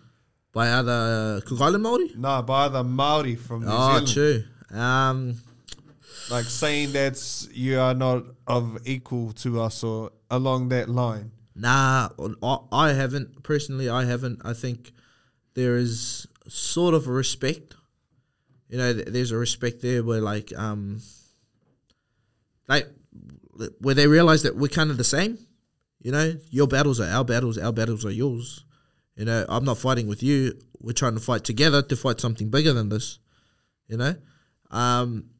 By 0.52 0.70
other 0.70 1.40
Cook 1.46 1.60
Island 1.60 1.82
Maori. 1.84 2.10
No, 2.16 2.42
by 2.42 2.64
other 2.64 2.82
Māori 2.82 3.38
from 3.38 3.60
New 3.64 3.70
Oh, 3.70 4.04
Zealand. 4.04 4.08
true. 4.08 4.44
Um, 4.78 5.36
Like 6.30 6.44
saying 6.46 6.92
that 6.92 7.46
you 7.52 7.78
are 7.80 7.94
not 7.94 8.24
of 8.46 8.78
equal 8.86 9.32
to 9.44 9.60
us 9.62 9.82
or 9.84 10.10
along 10.30 10.68
that 10.70 10.88
line. 10.88 11.30
Nah, 11.54 12.10
I, 12.70 12.92
haven't 12.92 13.42
personally. 13.42 13.88
I 13.88 14.04
haven't. 14.04 14.40
I 14.44 14.52
think 14.52 14.92
there 15.54 15.76
is 15.76 16.26
sort 16.46 16.94
of 16.94 17.06
a 17.08 17.12
respect. 17.12 17.74
You 18.68 18.78
know, 18.78 18.92
th- 18.92 19.06
there's 19.06 19.30
a 19.32 19.38
respect 19.38 19.80
there 19.80 20.02
where 20.04 20.20
like 20.20 20.52
um, 20.56 21.00
like 22.68 22.86
where 23.80 23.94
they 23.94 24.06
realize 24.06 24.42
that 24.42 24.54
we're 24.56 24.68
kind 24.68 24.90
of 24.90 24.98
the 24.98 25.04
same. 25.04 25.38
You 26.00 26.12
know, 26.12 26.34
your 26.50 26.66
battles 26.66 27.00
are 27.00 27.08
our 27.08 27.24
battles. 27.24 27.58
Our 27.58 27.72
battles 27.72 28.04
are 28.04 28.10
yours. 28.10 28.64
You 29.16 29.24
know, 29.24 29.44
I'm 29.48 29.64
not 29.64 29.78
fighting 29.78 30.06
with 30.06 30.22
you. 30.22 30.52
We're 30.80 30.92
trying 30.92 31.14
to 31.14 31.20
fight 31.20 31.44
together 31.44 31.82
to 31.82 31.96
fight 31.96 32.20
something 32.20 32.50
bigger 32.50 32.72
than 32.72 32.88
this. 32.88 33.18
You 33.88 33.96
know, 33.96 34.14
um, 34.70 35.30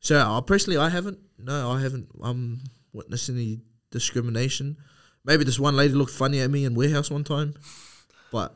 so 0.00 0.16
uh, 0.16 0.40
personally, 0.42 0.78
I 0.78 0.88
haven't. 0.88 1.18
No, 1.38 1.70
I 1.70 1.80
haven't. 1.80 2.08
Um, 2.22 2.60
witnessed 2.92 3.28
any 3.28 3.60
discrimination. 3.90 4.76
Maybe 5.24 5.44
this 5.44 5.58
one 5.58 5.74
lady 5.74 5.94
looked 5.94 6.12
funny 6.12 6.40
at 6.40 6.50
me 6.50 6.64
in 6.64 6.74
warehouse 6.74 7.10
one 7.10 7.24
time, 7.24 7.54
but 8.30 8.54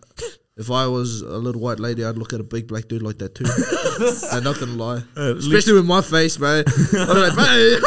if 0.57 0.71
I 0.71 0.87
was 0.87 1.23
a 1.23 1.39
little 1.39 1.61
white 1.61 1.81
lady, 1.81 2.05
I'd 2.05 2.19
look 2.19 2.33
at 2.33 2.41
a 2.41 2.45
big 2.45 2.69
black 2.69 2.89
dude 2.89 3.03
like 3.03 3.19
that 3.19 3.35
too. 3.35 3.47
I'm 4.33 4.45
not 4.45 4.61
gonna 4.61 4.73
lie, 4.73 5.03
especially 5.17 5.73
with 5.75 5.87
my 5.87 6.03
face, 6.03 6.37
bro. 6.37 6.63
Be 6.65 6.99
like, 6.99 7.35
bro. 7.35 7.79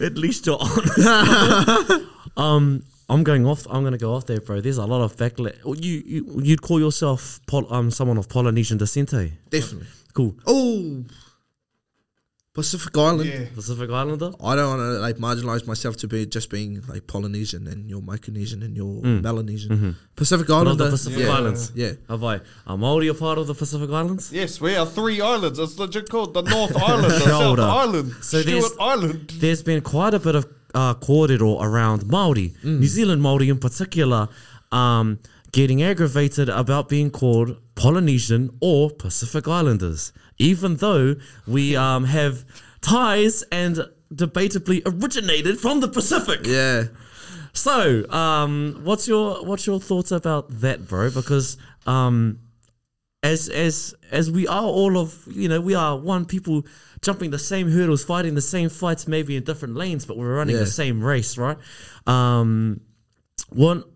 At 0.00 0.16
least 0.16 0.46
you're 0.46 0.58
honest. 0.60 2.06
Um, 2.36 2.82
I'm 3.08 3.24
going 3.24 3.44
off. 3.46 3.66
I'm 3.68 3.82
going 3.82 3.92
to 3.92 3.98
go 3.98 4.14
off 4.14 4.26
there, 4.26 4.40
bro. 4.40 4.60
There's 4.60 4.78
a 4.78 4.86
lot 4.86 5.02
of 5.02 5.16
backlash. 5.16 5.56
You, 5.84 6.02
you 6.06 6.40
you'd 6.42 6.62
call 6.62 6.80
yourself 6.80 7.40
Pol- 7.46 7.72
um 7.72 7.90
someone 7.90 8.16
of 8.18 8.28
Polynesian 8.28 8.78
descent, 8.78 9.12
eh? 9.14 9.28
definitely. 9.50 9.88
Cool. 10.14 10.34
Oh, 10.46 11.04
Pacific 12.54 12.94
Island. 12.98 13.30
Yeah. 13.30 13.46
Pacific 13.54 13.88
Islander. 13.88 14.30
I 14.44 14.54
don't 14.54 14.68
want 14.78 14.80
to 14.80 14.98
like 15.00 15.16
marginalize 15.16 15.66
myself 15.66 15.96
to 15.98 16.06
be 16.08 16.26
just 16.26 16.50
being 16.50 16.82
like 16.86 17.06
Polynesian 17.06 17.66
and 17.66 17.88
you're 17.88 18.02
Micronesian 18.02 18.62
and 18.62 18.76
you're 18.76 19.00
Melanesian. 19.02 19.96
Pacific 20.16 20.50
One 20.50 20.66
Islander. 20.66 20.84
of 20.84 20.90
the 20.90 20.96
Pacific 20.98 21.20
Yeah. 21.20 21.32
Islands. 21.34 21.72
Yeah. 21.74 21.92
Have 22.10 22.22
I? 22.24 22.40
Are 22.66 22.76
Maori 22.76 23.08
a 23.08 23.14
part 23.14 23.38
of 23.38 23.46
the 23.46 23.54
Pacific 23.54 23.88
Islands? 23.88 24.30
Yes, 24.30 24.60
we 24.60 24.76
are 24.76 24.84
three 24.84 25.22
islands. 25.22 25.58
It's 25.58 25.78
legit 25.78 26.10
called 26.10 26.34
the 26.34 26.42
North 26.42 26.76
Island, 26.90 27.04
the 27.06 27.20
South 27.20 27.40
Shoulder. 27.40 27.62
Island, 27.62 28.12
So 28.20 28.42
Stewart 28.42 28.44
there's- 28.44 28.76
Island. 28.78 29.30
There's 29.38 29.62
been 29.62 29.80
quite 29.80 30.12
a 30.12 30.18
bit 30.20 30.34
of 30.34 30.44
uh, 30.74 30.94
kōrero 30.94 31.60
around 31.60 32.06
Maori, 32.06 32.54
New 32.62 32.86
Zealand 32.86 33.22
Maori 33.22 33.48
in 33.48 33.58
particular, 33.58 34.28
um, 34.70 35.18
getting 35.52 35.82
aggravated 35.82 36.48
about 36.48 36.88
being 36.88 37.10
called 37.10 37.60
Polynesian 37.74 38.50
or 38.60 38.90
Pacific 38.90 39.46
Islanders, 39.46 40.12
even 40.38 40.76
though 40.76 41.16
we 41.46 41.76
um, 41.76 42.04
have 42.04 42.44
ties 42.80 43.42
and 43.52 43.86
debatably 44.12 44.82
originated 44.86 45.58
from 45.58 45.80
the 45.80 45.88
Pacific. 45.88 46.40
Yeah. 46.44 46.84
So, 47.54 48.08
um, 48.10 48.80
what's 48.82 49.06
your 49.06 49.44
what's 49.44 49.66
your 49.66 49.78
thoughts 49.78 50.10
about 50.10 50.48
that, 50.60 50.88
bro? 50.88 51.10
Because 51.10 51.58
um, 51.86 52.38
as 53.22 53.48
as 53.48 53.94
as 54.10 54.30
we 54.30 54.46
are 54.48 54.64
all 54.64 54.98
of 54.98 55.26
you 55.30 55.48
know 55.48 55.60
we 55.60 55.74
are 55.74 55.96
one 55.96 56.24
people 56.24 56.64
jumping 57.02 57.30
the 57.30 57.38
same 57.38 57.68
hurdles, 57.70 58.04
fighting 58.04 58.34
the 58.34 58.40
same 58.40 58.68
fights, 58.68 59.06
maybe 59.08 59.36
in 59.36 59.42
different 59.44 59.74
lanes, 59.74 60.06
but 60.06 60.16
we're 60.16 60.34
running 60.36 60.54
Yeah. 60.54 60.60
the 60.62 60.66
same 60.70 61.02
race, 61.02 61.36
right? 61.36 61.58
Um, 62.06 62.80
what 63.50 63.88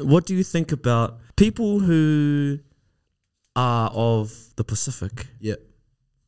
what 0.00 0.24
do 0.24 0.34
you 0.34 0.44
think 0.44 0.72
about 0.72 1.18
people 1.36 1.80
who 1.80 2.58
are 3.56 3.90
of 3.90 4.32
the 4.56 4.64
Pacific 4.64 5.26
Yeah. 5.40 5.56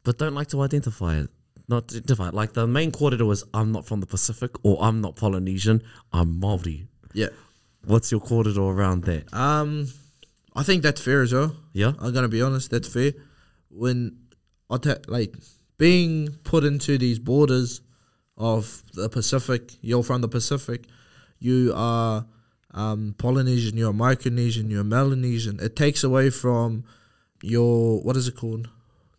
but 0.04 0.18
don't 0.18 0.34
like 0.34 0.48
to 0.48 0.60
identify 0.62 1.16
it? 1.18 1.30
Not 1.68 1.92
identify 1.94 2.28
it. 2.28 2.34
Like 2.34 2.52
the 2.52 2.66
main 2.66 2.90
kōrero 2.92 3.32
is 3.32 3.44
I'm 3.54 3.72
not 3.72 3.86
from 3.86 4.00
the 4.00 4.06
Pacific 4.06 4.50
or 4.62 4.78
I'm 4.82 5.00
not 5.00 5.16
Polynesian, 5.16 5.82
I'm 6.12 6.38
Maori. 6.40 6.86
Yeah. 7.14 7.28
What's 7.84 8.10
your 8.12 8.20
kōrero 8.20 8.68
around 8.68 9.04
that? 9.04 9.32
Um, 9.32 9.88
I 10.54 10.62
think 10.64 10.82
that's 10.82 11.00
fair 11.00 11.22
as 11.22 11.32
well. 11.32 11.56
Yeah? 11.72 11.92
I'm 11.98 12.12
gonna 12.12 12.28
be 12.28 12.42
honest, 12.42 12.70
that's 12.70 12.88
fair. 12.88 13.12
When 13.70 14.16
I 14.70 14.76
ta- 14.78 14.98
like 15.08 15.34
being 15.78 16.36
put 16.44 16.64
into 16.64 16.98
these 16.98 17.18
borders, 17.18 17.80
of 18.36 18.82
the 18.94 19.08
Pacific. 19.08 19.72
You're 19.80 20.02
from 20.02 20.20
the 20.20 20.28
Pacific. 20.28 20.84
You 21.38 21.72
are 21.74 22.26
um, 22.72 23.14
Polynesian. 23.18 23.76
You're 23.76 23.92
Micronesian. 23.92 24.70
You're 24.70 24.84
Melanesian. 24.84 25.58
It 25.60 25.76
takes 25.76 26.04
away 26.04 26.30
from 26.30 26.84
your 27.42 28.00
what 28.02 28.16
is 28.16 28.28
it 28.28 28.36
called? 28.36 28.68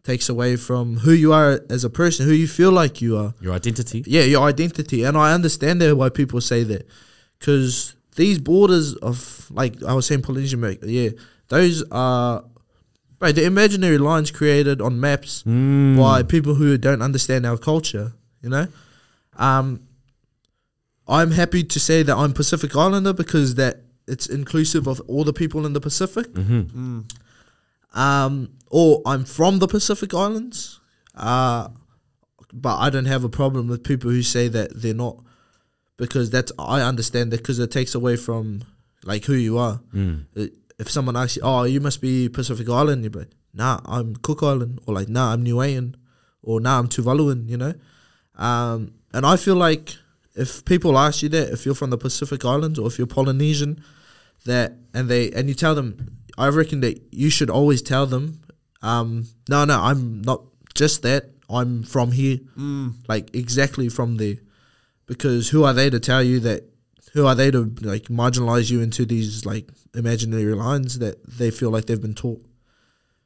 Takes 0.03 0.29
away 0.29 0.55
from 0.55 0.97
who 0.97 1.11
you 1.11 1.33
are 1.33 1.59
as 1.69 1.83
a 1.83 1.89
person, 1.89 2.25
who 2.25 2.33
you 2.33 2.47
feel 2.47 2.71
like 2.71 3.01
you 3.01 3.17
are. 3.17 3.33
Your 3.41 3.53
identity. 3.53 4.03
Yeah, 4.07 4.21
your 4.21 4.47
identity, 4.47 5.03
and 5.03 5.17
I 5.17 5.33
understand 5.33 5.81
that 5.81 5.95
why 5.97 6.09
people 6.09 6.39
say 6.39 6.63
that, 6.63 6.87
because 7.37 7.93
these 8.15 8.39
borders 8.39 8.95
of 8.95 9.51
like 9.51 9.83
I 9.83 9.93
was 9.93 10.05
saying 10.05 10.21
Polynesian, 10.21 10.77
yeah, 10.83 11.09
those 11.49 11.83
are. 11.91 12.45
Right, 13.19 13.33
the 13.33 13.45
imaginary 13.45 13.97
lines 13.97 14.29
created 14.29 14.79
on 14.79 14.99
maps 14.99 15.43
Mm. 15.43 15.97
by 15.97 16.21
people 16.23 16.53
who 16.55 16.77
don't 16.77 17.01
understand 17.01 17.45
our 17.45 17.57
culture, 17.57 18.13
you 18.43 18.49
know. 18.49 18.67
Um, 19.37 19.81
I'm 21.07 21.31
happy 21.31 21.63
to 21.63 21.79
say 21.79 22.03
that 22.03 22.15
I'm 22.15 22.33
Pacific 22.33 22.75
Islander 22.75 23.13
because 23.13 23.55
that 23.55 23.81
it's 24.07 24.27
inclusive 24.27 24.87
of 24.87 25.01
all 25.07 25.23
the 25.23 25.33
people 25.33 25.65
in 25.65 25.73
the 25.73 25.81
Pacific. 25.81 26.27
Mm-hmm. 26.33 27.01
Um, 27.93 28.49
or 28.67 29.01
I'm 29.05 29.25
from 29.25 29.59
the 29.59 29.67
Pacific 29.67 30.13
Islands. 30.13 30.79
Uh, 31.15 31.69
but 32.53 32.77
I 32.77 32.89
don't 32.89 33.05
have 33.05 33.23
a 33.23 33.29
problem 33.29 33.67
with 33.67 33.83
people 33.83 34.11
who 34.11 34.21
say 34.21 34.47
that 34.49 34.81
they're 34.81 34.93
not 34.93 35.17
because 35.97 36.29
that's 36.29 36.51
I 36.59 36.81
understand 36.81 37.31
that 37.31 37.37
because 37.37 37.59
it 37.59 37.71
takes 37.71 37.95
away 37.95 38.15
from 38.15 38.63
like 39.03 39.25
who 39.25 39.33
you 39.33 39.57
are. 39.57 39.81
Mm. 39.93 40.25
Uh, 40.35 40.47
If 40.79 40.91
someone 40.91 41.15
asks 41.15 41.37
you, 41.37 41.41
"Oh, 41.43 41.63
you 41.63 41.79
must 41.81 42.01
be 42.01 42.29
Pacific 42.29 42.69
Island," 42.69 43.03
you're 43.03 43.11
like, 43.11 43.31
"Nah, 43.53 43.79
I'm 43.85 44.15
Cook 44.17 44.43
Island," 44.43 44.79
or 44.85 44.93
like, 44.93 45.09
"Nah, 45.09 45.33
I'm 45.33 45.43
Niuean," 45.43 45.95
or 46.43 46.59
"Nah, 46.61 46.77
I'm 46.79 46.87
Tuvaluan," 46.87 47.49
you 47.49 47.57
know. 47.57 47.73
Um, 48.35 48.91
and 49.13 49.25
I 49.25 49.37
feel 49.37 49.55
like 49.55 49.95
if 50.35 50.63
people 50.65 50.97
ask 50.97 51.23
you 51.23 51.29
that, 51.29 51.49
if 51.51 51.65
you're 51.65 51.73
from 51.75 51.89
the 51.89 51.97
Pacific 51.97 52.45
Islands 52.45 52.77
or 52.77 52.85
if 52.87 52.97
you're 52.99 53.07
Polynesian, 53.07 53.81
that 54.45 54.77
and 54.93 55.09
they 55.09 55.31
and 55.31 55.49
you 55.49 55.55
tell 55.55 55.73
them, 55.73 55.97
I 56.37 56.47
reckon 56.49 56.81
that 56.81 57.01
you 57.11 57.29
should 57.31 57.49
always 57.49 57.81
tell 57.81 58.05
them, 58.05 58.39
um, 58.83 59.25
no, 59.49 59.65
no, 59.65 59.81
I'm 59.81 60.21
not 60.21 60.43
just 60.75 61.01
that. 61.01 61.31
I'm 61.49 61.81
from 61.83 62.11
here, 62.11 62.39
Mm. 62.59 62.95
like 63.07 63.33
exactly 63.33 63.89
from 63.89 64.17
there, 64.17 64.35
because 65.07 65.49
who 65.49 65.63
are 65.63 65.73
they 65.73 65.89
to 65.89 65.99
tell 65.99 66.21
you 66.21 66.39
that? 66.41 66.69
Who 67.13 67.25
are 67.25 67.35
they 67.35 67.51
to 67.51 67.73
like 67.81 68.03
marginalize 68.03 68.69
you 68.69 68.81
into 68.81 69.05
these 69.05 69.45
like 69.45 69.69
imaginary 69.95 70.53
lines 70.53 70.99
that 70.99 71.25
they 71.25 71.51
feel 71.51 71.69
like 71.69 71.85
they've 71.85 72.01
been 72.01 72.13
taught? 72.13 72.45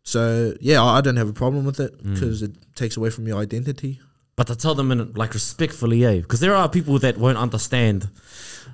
So 0.03 0.56
yeah, 0.60 0.82
I 0.82 0.98
I 0.98 1.02
don't 1.02 1.18
have 1.18 1.30
a 1.30 1.34
problem 1.34 1.66
with 1.66 1.80
it 1.80 2.02
because 2.03 2.41
it 2.41 2.52
takes 2.76 2.98
away 2.98 3.10
from 3.10 3.28
your 3.28 3.40
identity. 3.40 3.99
But 4.36 4.48
to 4.48 4.56
tell 4.56 4.76
them 4.76 4.91
in 4.91 5.14
like 5.14 5.34
respectfully, 5.34 6.06
eh? 6.06 6.22
Because 6.22 6.40
there 6.40 6.56
are 6.56 6.70
people 6.70 6.98
that 6.99 7.18
won't 7.18 7.38
understand. 7.38 8.10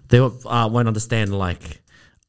They 0.09 0.19
uh, 0.19 0.31
won't 0.71 0.87
understand 0.87 1.37
like, 1.37 1.81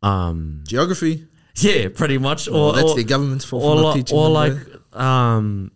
um, 0.02 0.64
Geography, 0.66 1.28
yeah, 1.56 1.88
pretty 1.94 2.18
much. 2.18 2.48
Or 2.48 2.52
well, 2.52 2.72
that's 2.72 2.90
or, 2.90 2.96
the 2.96 3.04
government's 3.04 3.44
fault 3.44 3.62
or, 3.62 3.76
for 3.76 3.82
not 3.82 3.94
teaching 3.94 4.18
or 4.18 4.28
like, 4.28 4.54
um, 4.92 5.70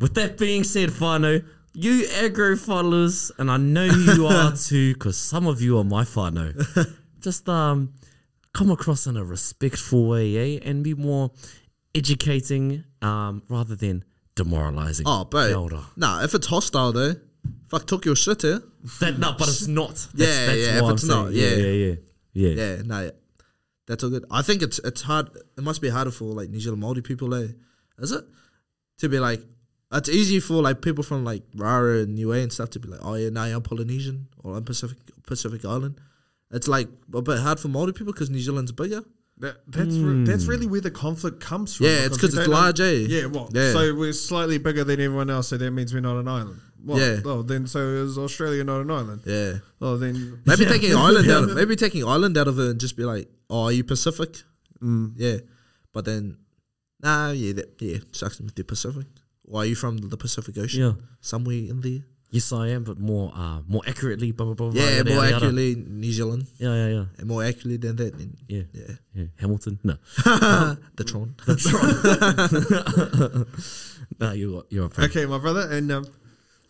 with 0.00 0.14
that 0.14 0.38
being 0.38 0.64
said, 0.64 0.92
Fano, 0.92 1.42
you 1.80 2.06
aggro 2.08 2.58
followers, 2.58 3.30
and 3.38 3.50
I 3.50 3.56
know 3.56 3.86
who 3.86 4.12
you 4.14 4.26
are 4.26 4.52
too, 4.56 4.94
because 4.94 5.16
some 5.16 5.46
of 5.46 5.60
you 5.62 5.78
are 5.78 5.84
my 5.84 6.04
Fano. 6.04 6.52
Just 7.20 7.48
um, 7.48 7.94
come 8.52 8.70
across 8.70 9.06
in 9.06 9.16
a 9.16 9.24
respectful 9.24 10.08
way, 10.08 10.56
eh? 10.56 10.60
And 10.68 10.82
be 10.82 10.94
more 10.94 11.30
educating, 11.94 12.84
um, 13.00 13.42
rather 13.48 13.76
than 13.76 14.04
demoralizing. 14.34 15.06
Oh, 15.08 15.24
bro. 15.24 15.82
Nah, 15.96 16.22
if 16.24 16.34
it's 16.34 16.46
hostile 16.48 16.92
though, 16.92 17.14
fuck, 17.68 17.86
took 17.86 18.04
your 18.04 18.16
shit, 18.16 18.44
eh? 18.44 18.58
That 19.00 19.18
no, 19.18 19.34
but 19.38 19.48
it's 19.48 19.66
not. 19.68 19.90
That's, 20.14 20.14
Yeah, 20.14 20.46
that's 20.46 20.58
yeah, 20.58 20.76
if 20.78 20.82
I'm 20.82 20.90
it's 20.94 21.04
not, 21.04 21.32
saying. 21.32 21.36
yeah. 21.36 21.48
yeah, 21.50 21.56
yeah, 21.56 21.94
yeah. 22.32 22.48
yeah. 22.48 22.54
Yeah, 22.76 22.82
no, 22.84 23.00
yeah. 23.04 23.10
that's 23.86 24.02
all 24.04 24.10
good. 24.10 24.24
I 24.30 24.42
think 24.42 24.62
it's 24.62 24.78
it's 24.80 25.02
hard. 25.02 25.28
It 25.56 25.62
must 25.64 25.80
be 25.80 25.88
harder 25.88 26.10
for 26.10 26.24
like 26.24 26.50
New 26.50 26.60
Zealand 26.60 26.82
Māori 26.82 27.02
people, 27.04 27.34
eh? 27.34 27.48
Is 27.98 28.12
it 28.12 28.24
to 28.98 29.08
be 29.08 29.18
like? 29.18 29.40
It's 29.92 30.08
easy 30.08 30.38
for 30.40 30.60
like 30.62 30.82
people 30.82 31.02
from 31.02 31.24
like 31.24 31.42
Raro 31.54 32.02
and 32.02 32.14
Niue 32.14 32.32
and 32.42 32.52
stuff 32.52 32.70
to 32.70 32.78
be 32.80 32.88
like, 32.88 33.00
oh 33.02 33.14
yeah, 33.14 33.30
now 33.30 33.44
I'm 33.44 33.62
Polynesian 33.62 34.28
or 34.44 34.56
I'm 34.56 34.64
Pacific 34.64 34.98
Pacific 35.26 35.64
Island. 35.64 35.98
It's 36.50 36.68
like 36.68 36.88
a 37.14 37.22
bit 37.22 37.38
hard 37.38 37.58
for 37.60 37.68
Māori 37.68 37.94
people 37.94 38.12
because 38.12 38.28
New 38.30 38.40
Zealand's 38.40 38.72
bigger. 38.72 39.02
That, 39.40 39.56
that's 39.68 39.94
re- 39.94 40.24
that's 40.24 40.46
really 40.46 40.66
where 40.66 40.80
the 40.80 40.90
conflict 40.90 41.40
comes 41.40 41.76
from. 41.76 41.86
Yeah, 41.86 42.06
it's 42.06 42.16
because 42.16 42.34
it's 42.34 42.46
don't 42.46 42.54
large, 42.54 42.80
eh? 42.80 43.06
Yeah, 43.08 43.26
well, 43.26 43.48
Yeah. 43.54 43.72
so 43.72 43.94
we're 43.94 44.12
slightly 44.12 44.58
bigger 44.58 44.82
than 44.82 45.00
everyone 45.00 45.30
else, 45.30 45.48
so 45.48 45.56
that 45.56 45.70
means 45.70 45.94
we're 45.94 46.00
not 46.00 46.16
an 46.18 46.26
island. 46.26 46.60
Well, 46.84 46.98
Yeah. 46.98 47.20
Oh, 47.24 47.42
then 47.42 47.66
so 47.68 47.78
is 47.78 48.18
Australia 48.18 48.64
not 48.64 48.80
an 48.80 48.90
island? 48.90 49.22
Yeah, 49.24 49.58
Oh, 49.80 49.96
then 49.96 50.42
maybe 50.44 50.64
Yeah. 50.64 50.68
taking 50.70 50.94
island 50.96 51.30
out 51.30 51.44
of 51.44 51.54
maybe 51.54 51.76
taking 51.76 52.04
island 52.04 52.36
out 52.36 52.48
of 52.48 52.58
it 52.58 52.68
and 52.68 52.80
just 52.80 52.96
be 52.96 53.04
like, 53.04 53.28
oh, 53.48 53.64
are 53.64 53.72
you 53.72 53.84
Pacific? 53.84 54.42
mm, 54.82 55.12
Yeah, 55.16 55.38
but 55.92 56.04
then, 56.04 56.38
nah, 57.00 57.30
yeah, 57.30 57.52
that, 57.52 57.76
yeah, 57.80 57.98
sucks 58.12 58.40
with 58.40 58.54
the 58.56 58.64
Pacific. 58.64 59.06
Why 59.48 59.60
are 59.62 59.66
you 59.66 59.74
from 59.74 59.96
the 59.98 60.16
Pacific 60.16 60.56
Ocean? 60.58 60.80
Yeah. 60.80 60.92
Somewhere 61.20 61.56
in 61.56 61.80
there. 61.80 62.00
Yes, 62.30 62.52
I 62.52 62.68
am, 62.68 62.84
but 62.84 62.98
more, 62.98 63.32
uh, 63.34 63.62
more 63.66 63.80
accurately. 63.86 64.32
Blah, 64.32 64.44
blah, 64.46 64.54
blah, 64.54 64.70
blah, 64.70 64.82
Yeah, 64.82 64.96
yada, 64.98 65.04
more 65.10 65.14
yada, 65.14 65.24
yada. 65.30 65.36
accurately, 65.36 65.74
New 65.88 66.12
Zealand. 66.12 66.46
Yeah, 66.58 66.74
yeah, 66.74 66.88
yeah, 66.88 67.04
And 67.16 67.26
more 67.26 67.42
accurately 67.42 67.78
than 67.78 67.96
that, 67.96 68.18
then, 68.18 68.36
yeah, 68.46 68.62
yeah. 68.74 68.94
yeah. 69.14 69.24
Hamilton. 69.40 69.78
No, 69.82 69.96
the 70.96 71.04
Tron. 71.06 71.34
the 71.46 71.56
Tron. 71.56 73.46
no, 74.20 74.32
you're 74.32 74.64
you're 74.68 74.86
a 74.86 74.88
prick. 74.90 75.10
okay, 75.10 75.24
my 75.24 75.38
brother, 75.38 75.68
and 75.70 75.90
um, 75.90 76.06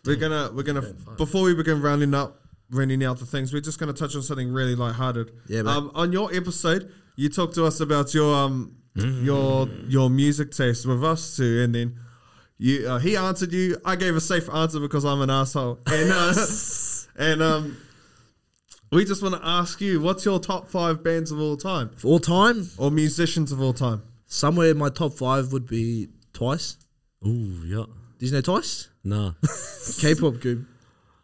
we're 0.05 0.14
gonna 0.14 0.50
we're 0.55 0.62
gonna 0.62 0.82
before 1.16 1.42
we 1.42 1.55
begin 1.55 1.82
rounding 1.82 2.14
up 2.14 2.40
rounding 2.70 3.02
out 3.05 3.18
the 3.18 3.26
things, 3.26 3.52
we're 3.52 3.60
just 3.60 3.80
gonna 3.80 3.92
touch 3.92 4.14
on 4.14 4.22
something 4.22 4.52
really 4.52 4.76
lighthearted. 4.76 5.32
Yeah, 5.48 5.62
mate. 5.62 5.72
Um, 5.72 5.90
on 5.94 6.12
your 6.12 6.32
episode, 6.32 6.92
you 7.16 7.28
talked 7.30 7.55
to 7.56 7.64
us 7.64 7.80
about 7.80 8.14
your 8.14 8.32
um 8.32 8.76
your 8.94 9.68
your 9.88 10.09
music 10.09 10.52
taste 10.52 10.86
with 10.86 11.02
us 11.02 11.36
too, 11.36 11.62
and 11.64 11.74
then. 11.74 11.98
You, 12.59 12.89
uh, 12.89 12.98
he 12.98 13.16
answered 13.16 13.52
you. 13.52 13.78
I 13.85 13.97
gave 13.97 14.16
a 14.16 14.20
safe 14.20 14.48
answer 14.52 14.80
because 14.80 15.05
I'm 15.05 15.20
an 15.20 15.30
asshole, 15.30 15.78
and 15.86 16.10
uh, 16.12 16.35
and 17.18 17.43
um, 17.43 17.76
we 18.90 19.05
just 19.05 19.22
want 19.22 19.36
to 19.36 19.40
ask 19.47 19.80
you, 19.80 20.01
what's 20.01 20.24
your 20.24 20.40
top 20.40 20.68
five 20.68 21.05
bands 21.05 21.30
of 21.30 21.40
all 21.40 21.56
time 21.56 21.90
For 21.97 22.09
all 22.09 22.18
time, 22.18 22.68
or 22.76 22.90
musicians 22.90 23.52
of 23.52 23.60
all 23.60 23.72
time? 23.72 24.02
somewhere 24.28 24.70
in 24.70 24.78
my 24.78 24.90
top 24.90 25.14
five 25.14 25.52
would 25.52 25.66
be 25.66 26.09
Twice. 26.32 26.76
Ooh, 27.26 27.62
yeah. 27.64 27.85
Do 28.18 28.26
you 28.26 28.30
know 28.32 28.40
Twice? 28.40 28.89
Nah. 29.02 29.32
K-pop 29.98 30.40
group. 30.40 30.66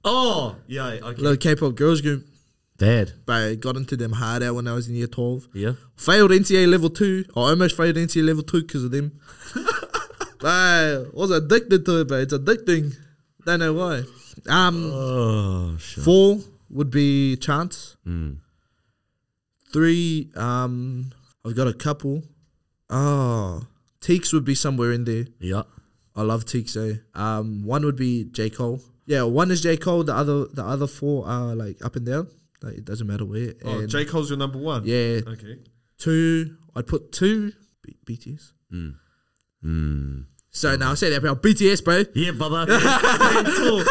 oh, 0.04 0.56
yeah. 0.66 0.86
Okay. 0.86 1.22
Little 1.22 1.36
K-pop 1.36 1.74
girls 1.76 2.00
group. 2.00 2.26
Bad. 2.78 3.12
But 3.26 3.32
I 3.34 3.54
got 3.54 3.76
into 3.76 3.96
them 3.96 4.12
hard 4.12 4.42
out 4.42 4.56
when 4.56 4.66
I 4.66 4.74
was 4.74 4.88
in 4.88 4.96
year 4.96 5.06
12. 5.06 5.48
Yeah. 5.54 5.72
Failed 5.96 6.32
NCEA 6.32 6.68
level 6.68 6.90
2. 6.90 7.26
I 7.36 7.40
almost 7.40 7.76
failed 7.76 7.94
NCEA 7.94 8.26
level 8.26 8.42
2 8.42 8.62
because 8.62 8.82
of 8.84 8.90
them. 8.90 9.20
but 10.40 10.48
I 10.48 11.04
was 11.12 11.30
addicted 11.30 11.84
to 11.86 12.00
it, 12.00 12.08
but 12.08 12.20
it's 12.20 12.32
addicting. 12.34 12.94
Don't 13.44 13.60
know 13.60 13.72
why. 13.74 14.02
Um, 14.48 14.90
Oh, 14.92 15.76
shit. 15.78 16.02
Four 16.04 16.38
would 16.70 16.90
be 16.90 17.36
Chance. 17.36 17.96
Mm. 18.06 18.38
Three, 19.72 20.30
um, 20.36 21.12
I've 21.44 21.56
got 21.56 21.66
a 21.66 21.72
couple. 21.74 22.22
Oh, 22.90 23.66
Teeks 24.00 24.32
would 24.32 24.44
be 24.44 24.54
somewhere 24.54 24.92
in 24.92 25.04
there. 25.04 25.26
Yeah. 25.40 25.62
I 26.14 26.22
love 26.22 26.44
Teeks. 26.44 26.76
Eh? 26.76 26.98
Um, 27.14 27.64
one 27.64 27.84
would 27.84 27.96
be 27.96 28.24
J 28.24 28.50
Cole. 28.50 28.80
Yeah, 29.06 29.24
one 29.24 29.50
is 29.50 29.60
J 29.62 29.76
Cole. 29.76 30.04
The 30.04 30.14
other, 30.14 30.44
the 30.46 30.64
other 30.64 30.86
four 30.86 31.26
are 31.26 31.54
like 31.54 31.84
up 31.84 31.96
and 31.96 32.06
down. 32.06 32.28
Like 32.62 32.74
it 32.78 32.84
doesn't 32.84 33.06
matter 33.06 33.24
where. 33.24 33.54
Oh, 33.64 33.80
And 33.80 33.88
J 33.88 34.04
Cole's 34.04 34.30
your 34.30 34.38
number 34.38 34.58
one. 34.58 34.82
yeah, 34.86 35.20
Okay. 35.26 35.58
two. 35.98 36.56
I'd 36.76 36.86
put 36.86 37.12
two 37.12 37.52
B- 37.82 37.96
BTS. 38.06 38.52
Mm. 38.72 38.94
Mm. 39.64 40.26
So 40.50 40.76
now 40.76 40.92
I 40.92 40.94
say 40.94 41.10
that 41.10 41.16
about 41.18 41.42
BTS, 41.42 41.82
bro. 41.84 42.04
Yeah, 42.14 42.30
brother. 42.32 42.66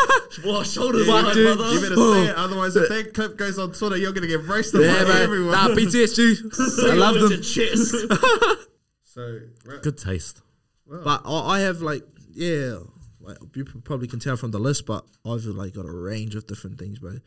Well, 0.43 0.63
shoulders 0.63 1.05
Fuck, 1.05 1.25
wide, 1.25 1.33
dude. 1.35 1.57
brother. 1.57 1.73
You 1.73 1.81
better 1.81 1.95
say 1.95 2.25
it, 2.29 2.35
otherwise 2.35 2.75
if 2.75 2.89
that 2.89 3.13
clip 3.13 3.37
goes 3.37 3.59
on 3.59 3.71
Twitter, 3.71 3.97
you're 3.97 4.11
gonna 4.13 4.25
get 4.27 4.43
roasted 4.47 4.81
Yeah, 4.81 5.03
by 5.03 5.09
man. 5.09 5.21
everyone. 5.21 5.51
Nah, 5.51 5.67
BTS 5.69 6.15
too. 6.15 6.49
I 6.89 6.93
love 6.95 7.15
them. 7.15 7.31
your 7.31 7.39
chest. 7.41 7.95
So 9.05 9.41
right. 9.65 9.79
Good 9.83 9.99
taste. 9.99 10.41
But 10.87 11.21
I, 11.23 11.39
I 11.57 11.59
have 11.59 11.81
like 11.81 12.01
yeah, 12.33 12.79
like 13.21 13.37
you 13.53 13.63
probably 13.63 14.07
can 14.07 14.17
tell 14.19 14.37
from 14.37 14.49
the 14.49 14.57
list, 14.57 14.87
but 14.87 15.05
I've 15.23 15.45
like 15.45 15.75
got 15.75 15.85
a 15.85 15.91
range 15.91 16.33
of 16.33 16.47
different 16.47 16.79
things, 16.79 16.97
bro. 16.97 17.17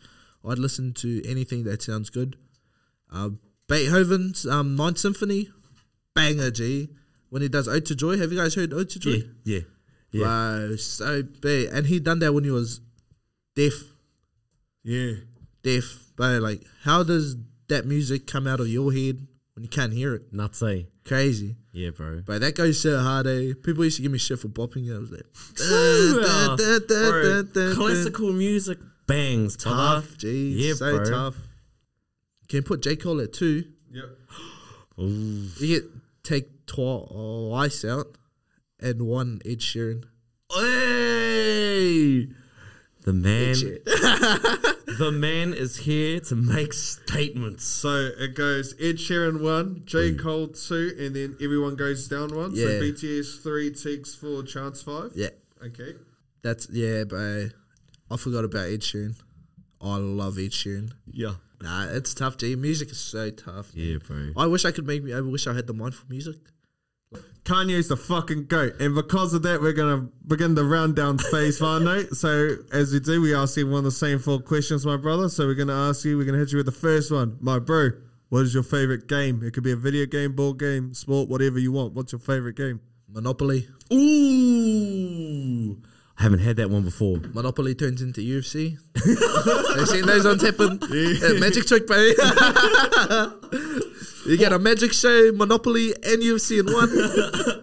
I'd 0.45 0.59
listen 0.59 0.95
to 0.95 1.23
anything 1.25 1.63
that 1.63 1.83
sounds 1.83 2.11
good. 2.11 2.37
Uh, 3.13 3.31
Beethoven's 3.69 4.45
um, 4.47 4.75
Ninth 4.75 4.99
Symphony, 4.99 5.49
banger 6.13 6.51
G. 6.51 6.89
When 7.31 7.43
he 7.43 7.49
does 7.49 7.67
Ode 7.69 7.85
to 7.87 7.95
Joy, 7.95 8.19
have 8.19 8.31
you 8.33 8.39
guys 8.39 8.55
heard 8.55 8.73
Ode 8.73 8.89
to 8.91 8.99
Joy? 8.99 9.11
Yeah. 9.11 9.23
Yeah. 9.45 9.61
Yeah. 10.13 10.25
Bro, 10.25 10.77
so 10.77 11.23
big, 11.23 11.69
and 11.73 11.87
he 11.87 11.99
done 12.01 12.21
that 12.21 12.33
when 12.33 12.45
he 12.45 12.51
was 12.51 12.81
deaf, 13.55 13.73
Yeah. 14.85 15.15
deaf. 15.63 15.85
But 16.17 16.41
like, 16.41 16.63
how 16.83 17.03
does 17.03 17.37
that 17.69 17.85
music 17.87 18.27
come 18.27 18.47
out 18.47 18.61
of 18.61 18.69
your 18.69 18.93
head 18.93 19.27
when 19.55 19.65
you 19.65 19.69
can't 19.69 19.93
hear 19.93 20.15
it? 20.15 20.33
Nuts, 20.33 20.63
eh? 20.63 20.83
Crazy. 21.05 21.57
Yeah, 21.73 21.91
bro. 21.91 22.23
But 22.25 22.41
that 22.41 22.55
goes 22.55 22.81
so 22.81 22.99
hard, 23.01 23.27
eh? 23.27 23.53
People 23.63 23.85
used 23.85 23.97
to 23.97 24.03
give 24.03 24.13
me 24.13 24.19
shit 24.19 24.39
for 24.39 24.49
bopping 24.49 24.89
it. 24.89 24.95
I 24.95 24.99
was 24.99 25.11
like, 25.11 25.27
"Da, 25.57 26.57
da, 26.57 26.79
da, 26.79 27.11
Bro, 27.11 27.23
da, 27.23 27.43
da, 27.43 27.69
da." 27.71 27.75
classical 27.75 28.33
music 28.33 28.79
bangs. 29.07 29.57
Tough, 29.57 30.17
geez. 30.17 30.57
Yeah, 30.67 30.75
so 30.75 30.97
bro. 30.97 31.05
tough. 31.05 31.37
Can 32.49 32.59
you 32.59 32.63
put 32.63 32.81
J. 32.83 32.97
Cole 32.97 33.21
at 33.21 33.33
two? 33.33 33.65
Yep. 33.93 34.05
Ooh. 35.01 35.49
You 35.59 35.67
get 35.67 35.85
take 36.23 36.49
twice 36.67 37.85
out 37.85 38.07
oh, 38.15 38.15
and 38.81 39.03
one 39.03 39.41
Ed 39.45 39.59
Sheeran. 39.61 40.05
Hey! 40.53 42.29
The 43.03 43.13
man, 43.13 43.55
the 44.99 45.13
man 45.13 45.55
is 45.55 45.77
here 45.77 46.19
to 46.21 46.35
make 46.35 46.73
statements. 46.73 47.65
So 47.65 48.11
it 48.19 48.35
goes 48.35 48.75
Ed 48.81 48.97
Sheeran 48.97 49.41
one, 49.41 49.83
J 49.85 50.15
Cole 50.15 50.49
two, 50.49 50.93
and 50.99 51.15
then 51.15 51.37
everyone 51.41 51.77
goes 51.77 52.09
down 52.09 52.35
one. 52.35 52.57
So 52.57 52.63
Yeah. 52.63 52.81
BTS 52.81 53.43
three, 53.45 53.71
Teeks 53.71 54.17
four, 54.17 54.43
Chance 54.43 54.83
five. 54.83 55.13
Yeah, 55.15 55.29
Okay. 55.65 55.95
that's 56.43 56.69
yeah, 56.71 57.05
but 57.05 57.51
I 58.11 58.17
forgot 58.17 58.45
about 58.45 58.67
Ed 58.71 58.81
Sheeran. 58.81 59.15
I 59.81 59.99
love 59.99 60.37
Ed 60.39 60.51
Sheeran. 60.51 60.91
Yeah, 61.09 61.35
Nah, 61.63 61.87
it's 61.91 62.13
tough, 62.13 62.37
dude. 62.39 62.59
Music 62.59 62.91
is 62.91 62.99
so 62.99 63.31
tough. 63.31 63.71
yeah, 63.73 63.99
bro. 64.05 64.31
I 64.37 64.47
wish 64.49 64.65
I 64.65 64.73
could 64.73 64.87
make. 64.87 65.05
I 65.13 65.21
wish 65.21 65.47
I 65.47 65.55
had 65.55 65.69
the 65.69 65.75
mind 65.75 65.95
for 65.95 66.07
music. 66.09 66.37
Kanye's 67.45 67.87
the 67.89 67.97
fucking 67.97 68.47
goat, 68.47 68.75
and 68.81 68.93
because 68.95 69.33
of 69.33 69.43
that, 69.43 69.61
we're 69.61 69.73
gonna 69.73 70.09
begin 70.27 70.57
the 70.57 70.65
round 70.65 70.97
down 70.97 71.19
phase, 71.19 71.61
Vano. 71.61 72.03
So 72.13 72.57
as 72.73 72.93
we 72.93 72.99
do, 72.99 73.21
we 73.23 73.35
ask 73.37 73.57
everyone 73.57 73.85
the 73.85 73.93
same 73.93 74.19
four 74.19 74.41
questions, 74.41 74.85
my 74.85 74.97
brother. 74.97 75.29
So 75.29 75.47
we're 75.47 75.55
gonna 75.55 75.89
ask 75.89 76.05
you. 76.05 76.19
We're 76.19 76.25
gonna 76.25 76.39
hit 76.39 76.51
you 76.51 76.57
with 76.57 76.67
the 76.67 76.73
first 76.73 77.13
one, 77.13 77.37
my 77.41 77.61
bro. 77.61 77.91
What 78.31 78.41
is 78.41 78.53
your 78.53 78.65
favorite 78.65 79.07
game? 79.07 79.45
It 79.45 79.55
could 79.55 79.63
be 79.63 79.71
a 79.71 79.77
video 79.77 80.07
game, 80.07 80.33
board 80.33 80.59
game, 80.59 80.93
sport, 80.93 81.29
whatever 81.29 81.61
you 81.61 81.71
want. 81.71 81.95
What's 81.95 82.11
your 82.11 82.19
favorite 82.19 82.57
game? 82.57 82.81
Monopoly. 83.09 83.69
Ooh, 83.93 85.81
I 86.19 86.23
haven't 86.25 86.41
had 86.41 86.57
that 86.57 86.69
one 86.69 86.83
before. 86.83 87.19
Monopoly 87.33 87.77
turns 87.77 88.03
into 88.03 88.23
UFC. 88.23 88.77
I've 89.79 89.87
seen 89.89 90.05
those 90.07 90.27
on 90.27 90.39
tipping. 90.39 90.81
Uh, 90.83 91.39
magic 91.39 91.67
trick, 91.67 91.87
bro. 91.87 91.97
you 94.27 94.37
get 94.37 94.53
a 94.53 94.59
magic 94.59 94.93
show, 94.93 95.33
Monopoly, 95.33 95.95
and 95.95 96.23
UFC 96.23 96.61
in 96.61 96.67
one. 96.73 96.91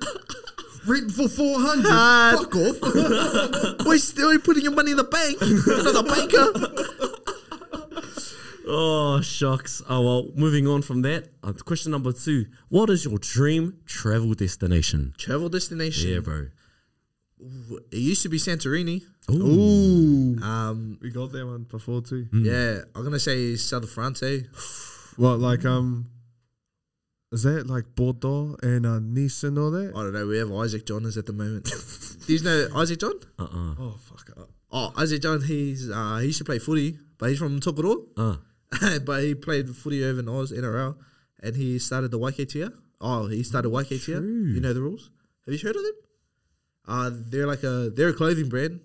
Written 0.86 1.10
for 1.10 1.30
four 1.30 1.60
hundred. 1.62 1.86
Ah. 1.90 2.36
Fuck 2.38 2.56
off. 2.58 2.78
Why 3.86 3.98
still 3.98 4.38
putting 4.40 4.64
your 4.64 4.74
money 4.74 4.92
in 4.92 4.98
the 4.98 5.04
bank? 5.06 5.38
Another 5.42 6.04
banker. 6.04 6.70
Oh, 8.66 9.22
shucks. 9.22 9.82
Oh, 9.90 10.02
well, 10.02 10.30
moving 10.36 10.68
on 10.68 10.82
from 10.82 11.02
that. 11.04 11.30
Uh, 11.44 11.54
question 11.54 11.92
number 11.92 12.12
two 12.12 12.46
What 12.70 12.90
is 12.90 13.06
your 13.06 13.18
dream 13.18 13.80
travel 13.86 14.34
destination? 14.34 15.14
Travel 15.18 15.50
destination. 15.50 16.10
Yeah, 16.10 16.20
bro. 16.20 16.48
It 17.92 17.98
used 17.98 18.24
to 18.24 18.30
be 18.30 18.38
Santorini. 18.38 19.04
Ooh. 19.32 20.38
Um, 20.42 20.98
We 21.02 21.12
got 21.12 21.32
that 21.34 21.46
one 21.46 21.64
before 21.64 22.02
too. 22.02 22.28
yeah, 22.34 22.80
I'm 22.96 23.04
gonna 23.04 23.20
say 23.20 23.56
South 23.56 23.84
of 23.84 23.90
France. 23.90 24.24
Eh? 24.24 24.42
What 25.18 25.40
like 25.40 25.66
um, 25.66 26.08
is 27.34 27.44
that 27.44 27.68
like 27.68 27.96
Bordeaux 27.96 28.56
and 28.62 28.86
uh, 28.86 29.00
Nice 29.00 29.44
and 29.44 29.58
all 29.58 29.72
that? 29.72 29.92
I 29.96 30.04
don't 30.04 30.14
know. 30.14 30.28
We 30.28 30.38
have 30.38 30.52
Isaac 30.52 30.86
John 30.86 31.06
is 31.06 31.18
at 31.18 31.26
the 31.26 31.34
moment. 31.34 31.66
Do 32.28 32.34
you 32.34 32.44
know 32.44 32.68
Isaac 32.76 33.00
John? 33.00 33.20
Uh 33.40 33.44
uh 33.44 33.76
Oh 33.80 33.96
fuck 34.00 34.30
up. 34.38 34.50
Oh, 34.72 34.94
Isaac 34.98 35.22
John. 35.22 35.42
He's 35.42 35.90
uh, 35.90 36.18
he 36.18 36.28
used 36.28 36.38
to 36.40 36.46
play 36.46 36.60
footy, 36.60 36.98
but 37.18 37.30
he's 37.30 37.40
from 37.40 37.60
Tokoroa. 37.60 38.06
Uh. 38.18 39.00
but 39.06 39.24
he 39.24 39.36
played 39.36 39.70
footy 39.76 40.04
over 40.04 40.20
in 40.20 40.30
Oz 40.30 40.52
NRL, 40.52 40.96
and 41.42 41.56
he 41.56 41.80
started 41.80 42.12
the 42.12 42.20
YKTR. 42.20 42.74
Oh, 43.02 43.28
he 43.28 43.44
started 43.44 43.70
YKTR. 43.70 44.06
True. 44.06 44.54
You 44.54 44.62
know 44.62 44.74
the 44.74 44.82
rules. 44.82 45.12
Have 45.46 45.54
you 45.54 45.60
heard 45.60 45.76
of 45.76 45.84
them? 45.84 45.94
Uh, 46.88 47.10
they're 47.14 47.48
like 47.48 47.64
a 47.64 47.92
they're 47.96 48.10
a 48.10 48.14
clothing 48.14 48.50
brand. 48.50 48.80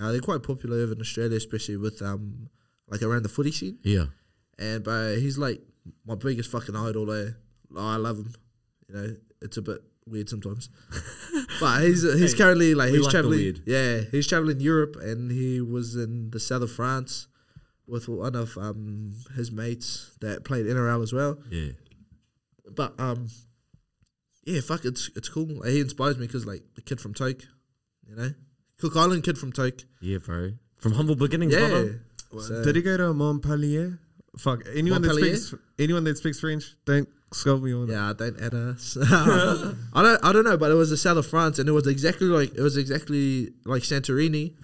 Uh, 0.00 0.12
they're 0.12 0.20
quite 0.20 0.42
popular 0.42 0.78
over 0.78 0.92
in 0.92 1.00
Australia, 1.00 1.36
especially 1.36 1.76
with 1.76 2.02
um 2.02 2.48
like 2.88 3.02
around 3.02 3.22
the 3.22 3.28
footy 3.28 3.52
scene. 3.52 3.78
Yeah. 3.82 4.06
And 4.58 4.84
but 4.84 5.16
he's 5.16 5.38
like 5.38 5.60
my 6.06 6.14
biggest 6.14 6.50
fucking 6.50 6.76
idol. 6.76 7.06
There, 7.06 7.36
I 7.76 7.96
love 7.96 8.18
him. 8.18 8.34
You 8.88 8.94
know, 8.94 9.16
it's 9.42 9.56
a 9.56 9.62
bit 9.62 9.82
weird 10.06 10.28
sometimes, 10.28 10.68
but 11.60 11.82
he's 11.82 12.02
he's 12.02 12.32
Hey, 12.32 12.38
currently 12.38 12.74
like 12.74 12.90
he's 12.90 13.00
like 13.02 13.10
traveling. 13.10 13.38
weird. 13.38 13.60
Yeah, 13.66 14.00
he's 14.10 14.26
traveling 14.26 14.60
Europe, 14.60 14.96
and 15.00 15.30
he 15.30 15.60
was 15.60 15.96
in 15.96 16.30
the 16.30 16.40
south 16.40 16.62
of 16.62 16.70
France 16.72 17.26
with 17.86 18.08
one 18.08 18.34
of 18.34 18.56
um 18.58 19.12
his 19.36 19.50
mates 19.52 20.16
that 20.20 20.44
played 20.44 20.66
NRL 20.66 21.02
as 21.02 21.12
well. 21.12 21.38
Yeah. 21.50 21.72
But 22.74 22.98
um, 22.98 23.28
yeah, 24.44 24.60
fuck, 24.60 24.84
it's 24.84 25.10
it's 25.16 25.28
cool. 25.28 25.46
Like, 25.46 25.70
he 25.70 25.80
inspires 25.80 26.18
me 26.18 26.26
because 26.26 26.46
like 26.46 26.62
the 26.74 26.82
kid 26.82 27.00
from 27.00 27.14
Toke, 27.14 27.42
you 28.08 28.16
know, 28.16 28.30
Cook 28.78 28.96
Island 28.96 29.24
kid 29.24 29.38
from 29.38 29.52
Toke. 29.52 29.80
Yeah, 30.00 30.18
bro. 30.18 30.52
From 30.76 30.92
humble 30.92 31.14
beginnings, 31.16 31.52
Yeah. 31.54 31.68
brother. 31.68 32.00
So- 32.40 32.64
Did 32.64 32.76
he 32.76 32.82
go 32.82 32.96
to 32.96 33.12
Montpellier? 33.14 34.00
Fuck 34.36 34.64
anyone 34.74 35.02
Montpellier? 35.02 35.32
that 35.32 35.38
speaks 35.40 35.62
anyone 35.78 36.04
that 36.04 36.18
speaks 36.18 36.40
French, 36.40 36.74
don't 36.84 37.08
scold 37.34 37.62
me 37.62 37.74
on. 37.74 37.88
Yeah, 37.88 38.12
don't 38.16 38.40
add 38.40 38.54
us. 38.54 38.96
I 39.02 40.02
don't. 40.02 40.24
I 40.24 40.32
don't 40.32 40.44
know, 40.44 40.56
but 40.56 40.70
it 40.70 40.74
was 40.74 40.90
the 40.90 40.96
south 40.96 41.16
of 41.18 41.26
France, 41.26 41.58
and 41.58 41.68
it 41.68 41.72
was 41.72 41.86
exactly 41.86 42.26
like 42.28 42.54
it 42.54 42.60
was 42.62 42.76
exactly 42.76 43.50
like 43.64 43.82
Santorini, 43.82 44.54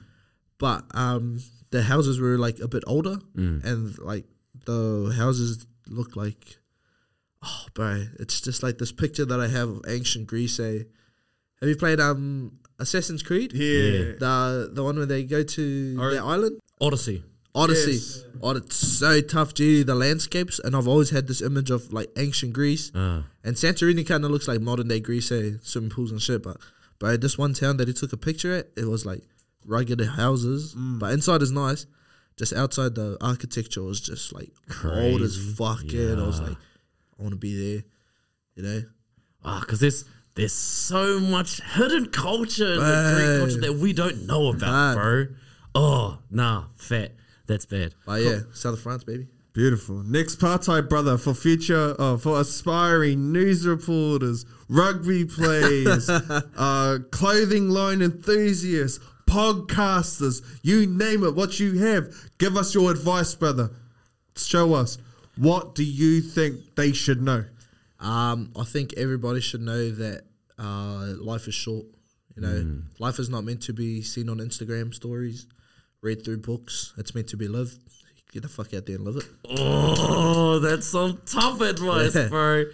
but 0.59 0.85
um, 0.95 1.41
the 1.71 1.83
houses 1.83 2.19
were 2.21 2.39
like 2.39 2.59
a 2.61 2.69
bit 2.69 2.85
older, 2.87 3.19
and 3.35 3.99
like 3.99 4.25
the 4.67 5.13
houses 5.17 5.67
looked 5.89 6.17
like, 6.17 6.57
oh, 7.43 7.65
bro, 7.75 8.05
it's 8.19 8.41
just 8.41 8.63
like 8.63 8.79
this 8.79 8.93
picture 8.93 9.25
that 9.25 9.41
I 9.41 9.49
have 9.49 9.69
of 9.69 9.81
ancient 9.89 10.27
Greece. 10.27 10.59
Eh? 10.61 10.85
Have 11.61 11.69
you 11.69 11.77
played 11.77 12.01
um 12.01 12.59
Assassin's 12.79 13.23
Creed? 13.23 13.53
Yeah. 13.53 14.13
The 14.19 14.71
the 14.73 14.83
one 14.85 14.97
where 14.97 15.07
they 15.07 15.25
go 15.25 15.43
to 15.43 15.97
Or- 16.01 16.11
the 16.11 16.23
island. 16.23 16.61
Odyssey. 16.81 17.23
Odyssey. 17.55 17.93
Yes. 17.93 18.25
Oh, 18.43 18.51
it's 18.57 18.77
so 18.77 19.21
tough, 19.21 19.55
G. 19.55 19.83
The 19.83 19.95
landscapes, 19.95 20.59
and 20.61 20.75
I've 20.77 20.87
always 20.89 21.11
had 21.11 21.27
this 21.27 21.43
image 21.43 21.71
of 21.71 21.93
like 21.93 22.09
ancient 22.17 22.53
Greece. 22.53 22.95
Uh, 22.95 23.23
And 23.45 23.57
Santorini 23.57 24.07
kind 24.07 24.25
of 24.25 24.31
looks 24.31 24.47
like 24.49 24.61
modern 24.61 24.89
day 24.89 25.01
Greece, 25.01 25.31
eh? 25.33 25.53
swimming 25.63 25.91
pools 25.91 26.11
and 26.13 26.23
shit. 26.23 26.43
But 26.43 26.57
but 26.99 27.21
this 27.21 27.37
one 27.37 27.55
town 27.55 27.77
that 27.79 27.89
he 27.89 27.95
took 27.95 28.13
a 28.13 28.17
picture 28.17 28.55
at, 28.55 28.69
it 28.77 28.85
was 28.87 29.05
like 29.05 29.23
rugged 29.67 30.01
houses, 30.01 30.75
but 30.77 31.13
inside 31.13 31.43
is 31.43 31.51
nice. 31.51 31.87
Just 32.37 32.53
outside, 32.55 32.95
the 32.95 33.19
architecture 33.21 33.83
was 33.83 34.01
just 34.01 34.33
like 34.33 34.51
old 34.85 35.21
as 35.21 35.37
Crazy. 35.37 35.55
fuck. 35.55 35.83
Yeah, 35.87 36.13
and 36.13 36.21
I 36.23 36.27
was 36.27 36.41
like, 36.41 36.57
I 37.19 37.23
want 37.23 37.33
to 37.33 37.37
be 37.39 37.75
there. 37.75 37.83
You 38.55 38.63
know, 38.63 38.83
ah, 39.45 39.61
because 39.61 39.81
there's 39.81 40.05
there's 40.35 40.53
so 40.55 41.21
much 41.21 41.61
hidden 41.75 42.07
culture 42.11 42.73
in 42.75 42.79
the 42.79 43.13
Greek 43.17 43.39
culture 43.41 43.61
that 43.73 43.79
we 43.79 43.93
don't 43.93 44.27
know 44.27 44.49
about, 44.49 44.95
bro. 44.95 45.27
Oh, 45.75 46.19
nah, 46.31 46.65
fat. 46.77 47.13
That's 47.51 47.67
bad. 47.67 47.95
but 48.07 48.23
yeah, 48.23 48.41
South 48.53 48.75
of 48.75 48.81
France, 48.81 49.03
baby. 49.03 49.27
Beautiful. 49.53 50.05
Next 50.05 50.37
party, 50.37 50.81
brother, 50.83 51.19
for 51.19 51.35
future, 51.35 51.97
uh, 51.99 52.17
for 52.17 52.41
aspiring 52.41 53.33
news 53.33 53.67
reporters, 53.67 54.47
rugby 54.69 55.25
players, 55.39 56.09
uh, 56.09 56.99
clothing 57.11 57.69
line 57.69 58.03
enthusiasts, 58.03 59.01
podcasters, 59.27 60.43
you 60.63 60.87
name 60.87 61.25
it, 61.25 61.35
what 61.35 61.59
you 61.59 61.79
have. 61.81 62.15
Give 62.39 62.57
us 62.57 62.73
your 62.73 62.93
advice, 62.93 63.35
brother. 63.35 63.71
Show 64.37 64.75
us. 64.75 64.99
What 65.37 65.75
do 65.75 65.83
you 65.85 66.21
think 66.21 66.77
they 66.77 66.93
should 66.93 67.21
know? 67.21 67.45
Um, 67.99 68.53
I 68.57 68.63
think 68.63 68.95
everybody 68.97 69.41
should 69.41 69.61
know 69.63 69.91
that 69.91 70.23
uh, 70.59 71.15
life 71.19 71.49
is 71.49 71.55
short. 71.55 71.87
You 72.37 72.43
know, 72.43 72.83
life 73.01 73.19
is 73.19 73.29
not 73.29 73.43
meant 73.43 73.63
to 73.63 73.73
be 73.73 74.01
seen 74.03 74.29
on 74.29 74.39
Instagram 74.39 74.95
stories, 74.95 75.47
read 76.03 76.25
through 76.25 76.39
books. 76.39 76.93
It's 76.97 77.15
meant 77.15 77.29
to 77.29 77.37
be 77.37 77.49
lived. 77.49 77.79
Get 78.33 78.43
the 78.43 78.49
fuck 78.49 78.73
out 78.75 78.87
there 78.87 78.97
and 78.97 79.05
live 79.05 79.17
it. 79.17 79.25
Oh, 79.59 80.61
that's 80.61 80.87
some 80.87 81.21
tough 81.27 81.61
advice, 81.61 82.15
Yeah. 82.15 82.29
bro. 82.29 82.65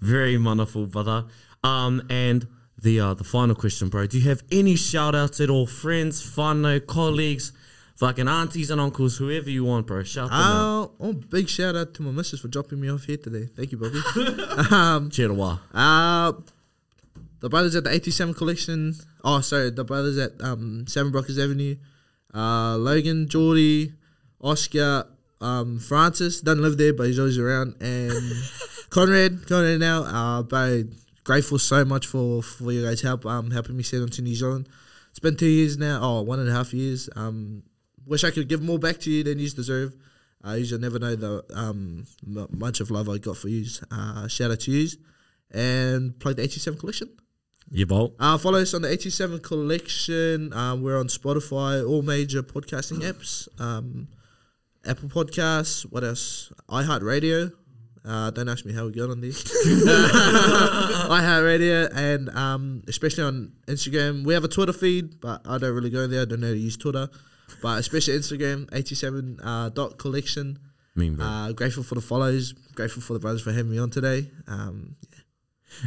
Very 0.00 0.38
wonderful, 0.38 0.86
brother. 0.86 1.26
Um, 1.62 2.02
and 2.08 2.46
the 2.80 2.98
uh, 2.98 3.14
the 3.14 3.24
final 3.24 3.54
question, 3.54 3.88
bro. 3.88 4.06
Do 4.06 4.18
you 4.18 4.28
have 4.28 4.42
any 4.50 4.74
shout 4.74 5.14
outs 5.14 5.40
at 5.40 5.50
all? 5.50 5.66
Friends, 5.66 6.22
whānau, 6.34 6.84
colleagues, 6.86 7.52
fucking 7.96 8.26
aunties 8.26 8.70
and 8.70 8.80
uncles, 8.80 9.18
whoever 9.18 9.50
you 9.50 9.64
want, 9.64 9.86
bro. 9.86 10.02
Shout 10.02 10.30
them 10.30 10.40
out. 10.40 10.84
Uh, 10.84 10.88
oh, 11.04 11.12
big 11.12 11.48
shout 11.48 11.76
out 11.76 11.92
to 11.94 12.02
my 12.02 12.10
missus 12.10 12.40
for 12.40 12.48
dropping 12.48 12.80
me 12.80 12.90
off 12.90 13.04
here 13.04 13.18
today. 13.18 13.48
Thank 13.54 13.70
you, 13.72 13.78
Bobby. 13.78 14.00
um, 14.74 15.10
uh, 15.74 16.32
the 17.40 17.48
brothers 17.48 17.76
at 17.76 17.84
the 17.84 17.90
827 17.90 18.34
collection. 18.34 18.94
Oh, 19.22 19.40
sorry, 19.40 19.70
the 19.70 19.84
brothers 19.84 20.16
at 20.18 20.32
um, 20.40 20.86
Seven 20.88 21.12
Brockers 21.12 21.38
Avenue. 21.42 21.76
Uh, 22.34 22.76
Logan, 22.76 23.28
Geordie, 23.28 23.92
Oscar, 24.40 25.06
um, 25.40 25.78
Francis. 25.78 26.40
Doesn't 26.40 26.62
live 26.62 26.78
there, 26.78 26.92
but 26.94 27.06
he's 27.06 27.18
always 27.18 27.38
around. 27.38 27.76
And 27.80 28.12
Conrad, 28.90 29.46
Conrad 29.46 29.80
now. 29.80 30.04
Uh, 30.04 30.42
bro, 30.42 30.84
grateful 31.24 31.58
so 31.58 31.84
much 31.84 32.06
for 32.06 32.42
for 32.42 32.72
your 32.72 32.88
guys' 32.88 33.02
help, 33.02 33.26
um, 33.26 33.50
helping 33.50 33.76
me 33.76 33.82
settle 33.82 34.06
into 34.06 34.22
New 34.22 34.34
Zealand. 34.34 34.68
It's 35.10 35.18
been 35.18 35.36
two 35.36 35.46
years 35.46 35.76
now. 35.76 36.00
Oh, 36.02 36.22
one 36.22 36.40
and 36.40 36.48
a 36.48 36.52
half 36.52 36.72
years. 36.72 37.10
Um, 37.16 37.64
wish 38.06 38.24
I 38.24 38.30
could 38.30 38.48
give 38.48 38.62
more 38.62 38.78
back 38.78 38.98
to 39.00 39.10
you 39.10 39.22
than 39.22 39.38
you 39.38 39.48
deserve. 39.50 39.94
Uh, 40.44 40.54
you 40.54 40.78
never 40.78 40.98
know 40.98 41.14
the 41.14 41.44
um 41.54 42.06
m- 42.26 42.48
much 42.50 42.80
of 42.80 42.90
love 42.90 43.08
I 43.08 43.18
got 43.18 43.36
for 43.36 43.48
you. 43.48 43.64
Uh, 43.90 44.26
shout 44.26 44.50
out 44.50 44.60
to 44.60 44.72
you, 44.72 44.88
and 45.50 46.18
play 46.18 46.32
the 46.32 46.42
827 46.42 46.80
collection. 46.80 47.08
Yeah, 47.74 47.86
Bolt. 47.86 48.14
Uh, 48.20 48.36
follow 48.36 48.60
us 48.60 48.74
on 48.74 48.82
the 48.82 48.88
827 48.88 49.40
Collection. 49.40 50.52
Um, 50.52 50.82
we're 50.82 50.98
on 51.00 51.06
Spotify, 51.06 51.88
all 51.88 52.02
major 52.02 52.42
podcasting 52.42 52.98
apps. 52.98 53.48
Um, 53.58 54.08
Apple 54.84 55.08
Podcasts. 55.08 55.84
What 55.90 56.04
else? 56.04 56.52
iHeartRadio. 56.68 57.50
Uh, 58.04 58.30
don't 58.30 58.50
ask 58.50 58.66
me 58.66 58.74
how 58.74 58.84
we 58.84 58.92
got 58.92 59.08
on 59.08 59.22
this. 59.22 59.42
iHeartRadio 61.08 61.90
and 61.96 62.28
um, 62.36 62.82
especially 62.88 63.24
on 63.24 63.52
Instagram. 63.66 64.24
We 64.24 64.34
have 64.34 64.44
a 64.44 64.48
Twitter 64.48 64.74
feed, 64.74 65.18
but 65.20 65.40
I 65.46 65.56
don't 65.56 65.74
really 65.74 65.88
go 65.88 66.06
there. 66.06 66.22
I 66.22 66.24
don't 66.26 66.40
know 66.40 66.48
how 66.48 66.52
to 66.52 66.58
use 66.58 66.76
Twitter. 66.76 67.08
But 67.62 67.78
especially 67.78 68.18
Instagram, 68.18 68.64
827 68.64 69.40
uh, 69.42 69.70
dot 69.70 69.96
collection. 69.96 70.58
Mean, 70.94 71.14
bro. 71.16 71.24
Uh, 71.24 71.52
grateful 71.52 71.84
for 71.84 71.94
the 71.94 72.02
follows. 72.02 72.52
Grateful 72.74 73.00
for 73.00 73.14
the 73.14 73.18
brothers 73.18 73.40
for 73.40 73.50
having 73.52 73.70
me 73.70 73.78
on 73.78 73.88
today. 73.88 74.30
Um, 74.46 74.96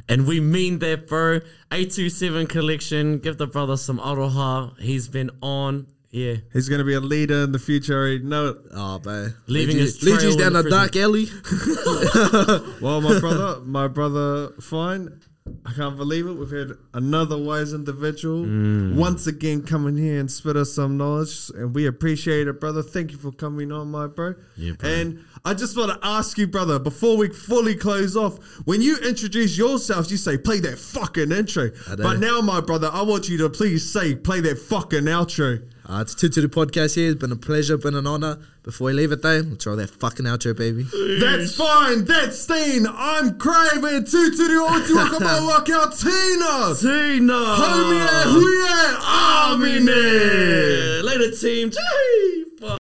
And 0.10 0.28
we 0.28 0.40
mean 0.40 0.80
that, 0.80 1.08
bro. 1.08 1.36
827 1.72 2.48
collection. 2.48 3.20
Give 3.20 3.38
the 3.38 3.48
brother 3.48 3.78
some 3.78 4.00
aroha. 4.00 4.80
He's 4.80 5.08
been 5.08 5.32
on. 5.42 5.88
Yeah. 6.12 6.36
He's 6.54 6.70
going 6.70 6.80
to 6.80 6.86
be 6.86 6.94
a 6.94 7.02
leader 7.02 7.44
in 7.44 7.52
the 7.52 7.60
future. 7.60 8.08
I 8.08 8.18
know 8.18 8.48
it. 8.48 8.58
oh, 8.72 9.00
bro. 9.00 9.30
Leaving 9.48 9.78
Leads 9.78 9.96
his 9.96 10.04
you- 10.04 10.18
trail 10.18 10.32
in 10.32 10.40
down 10.40 10.54
the 10.54 10.60
a 10.60 10.70
dark 10.70 10.96
alley. 10.96 11.28
Well, 12.82 13.02
my 13.02 13.20
brother, 13.20 13.60
my 13.62 13.88
brother, 13.88 14.50
fine. 14.62 15.20
I 15.66 15.74
can't 15.74 15.96
believe 15.96 16.26
it. 16.26 16.34
We've 16.34 16.50
had 16.50 16.72
another 16.94 17.38
wise 17.38 17.74
individual 17.74 18.46
mm. 18.46 18.96
once 18.96 19.28
again 19.28 19.62
coming 19.62 19.96
here 19.96 20.20
and 20.20 20.30
spit 20.30 20.56
us 20.56 20.74
some 20.74 20.98
knowledge, 20.98 21.52
and 21.56 21.76
we 21.76 21.86
appreciate 21.86 22.48
it, 22.48 22.60
brother. 22.60 22.82
Thank 22.82 23.12
you 23.12 23.18
for 23.18 23.32
coming 23.32 23.72
on, 23.72 23.92
my 23.92 24.08
bro. 24.08 24.36
Yeah, 24.58 24.74
bro. 24.74 24.90
And 24.90 25.26
I 25.46 25.54
just 25.54 25.78
want 25.78 25.92
to 25.92 26.00
ask 26.08 26.40
you, 26.40 26.48
brother, 26.48 26.80
before 26.80 27.18
we 27.18 27.30
fully 27.30 27.76
close 27.76 28.18
off, 28.18 28.40
when 28.66 28.82
you 28.82 28.98
introduce 28.98 29.56
yourself, 29.56 30.10
you 30.10 30.18
say, 30.18 30.40
"Play 30.40 30.60
that 30.62 30.80
fucking 30.80 31.32
intro." 31.32 31.70
But 31.96 32.20
now, 32.20 32.42
my 32.42 32.62
brother, 32.62 32.90
I 32.92 33.04
want 33.04 33.30
you 33.30 33.38
to 33.38 33.50
please 33.50 33.88
say, 33.90 34.16
"Play 34.16 34.42
that 34.42 34.58
fucking 34.58 35.04
outro." 35.04 35.62
Uh, 35.88 36.00
it's 36.02 36.16
two 36.16 36.30
to 36.30 36.42
the 36.42 36.48
podcast 36.48 36.96
here. 36.96 37.12
It's 37.12 37.20
been 37.22 37.32
a 37.32 37.36
pleasure, 37.36 37.78
been 37.78 37.94
an 37.94 38.08
honor. 38.08 38.40
Before 38.64 38.86
we 38.88 38.94
leave 38.94 39.12
it 39.12 39.22
though, 39.22 39.44
let's 39.48 39.68
roll 39.68 39.76
that 39.76 39.92
fucking 39.92 40.26
outro, 40.26 40.58
baby. 40.58 40.88
That's 41.20 41.56
fine. 41.56 42.06
That's 42.06 42.42
Steen. 42.42 42.88
I'm 42.90 43.38
Craven. 43.38 44.04
Two 44.06 44.32
to 44.32 44.48
the 44.48 44.66
Otiwaka 44.68 45.46
Workout 45.48 45.96
Tina. 45.96 46.74
Tina! 46.74 47.34
Homie, 47.62 48.24
who 48.34 48.50
ya? 48.64 49.54
Amine. 49.54 51.04
Later, 51.04 51.30
team. 51.38 51.70
Gee! 51.70 52.45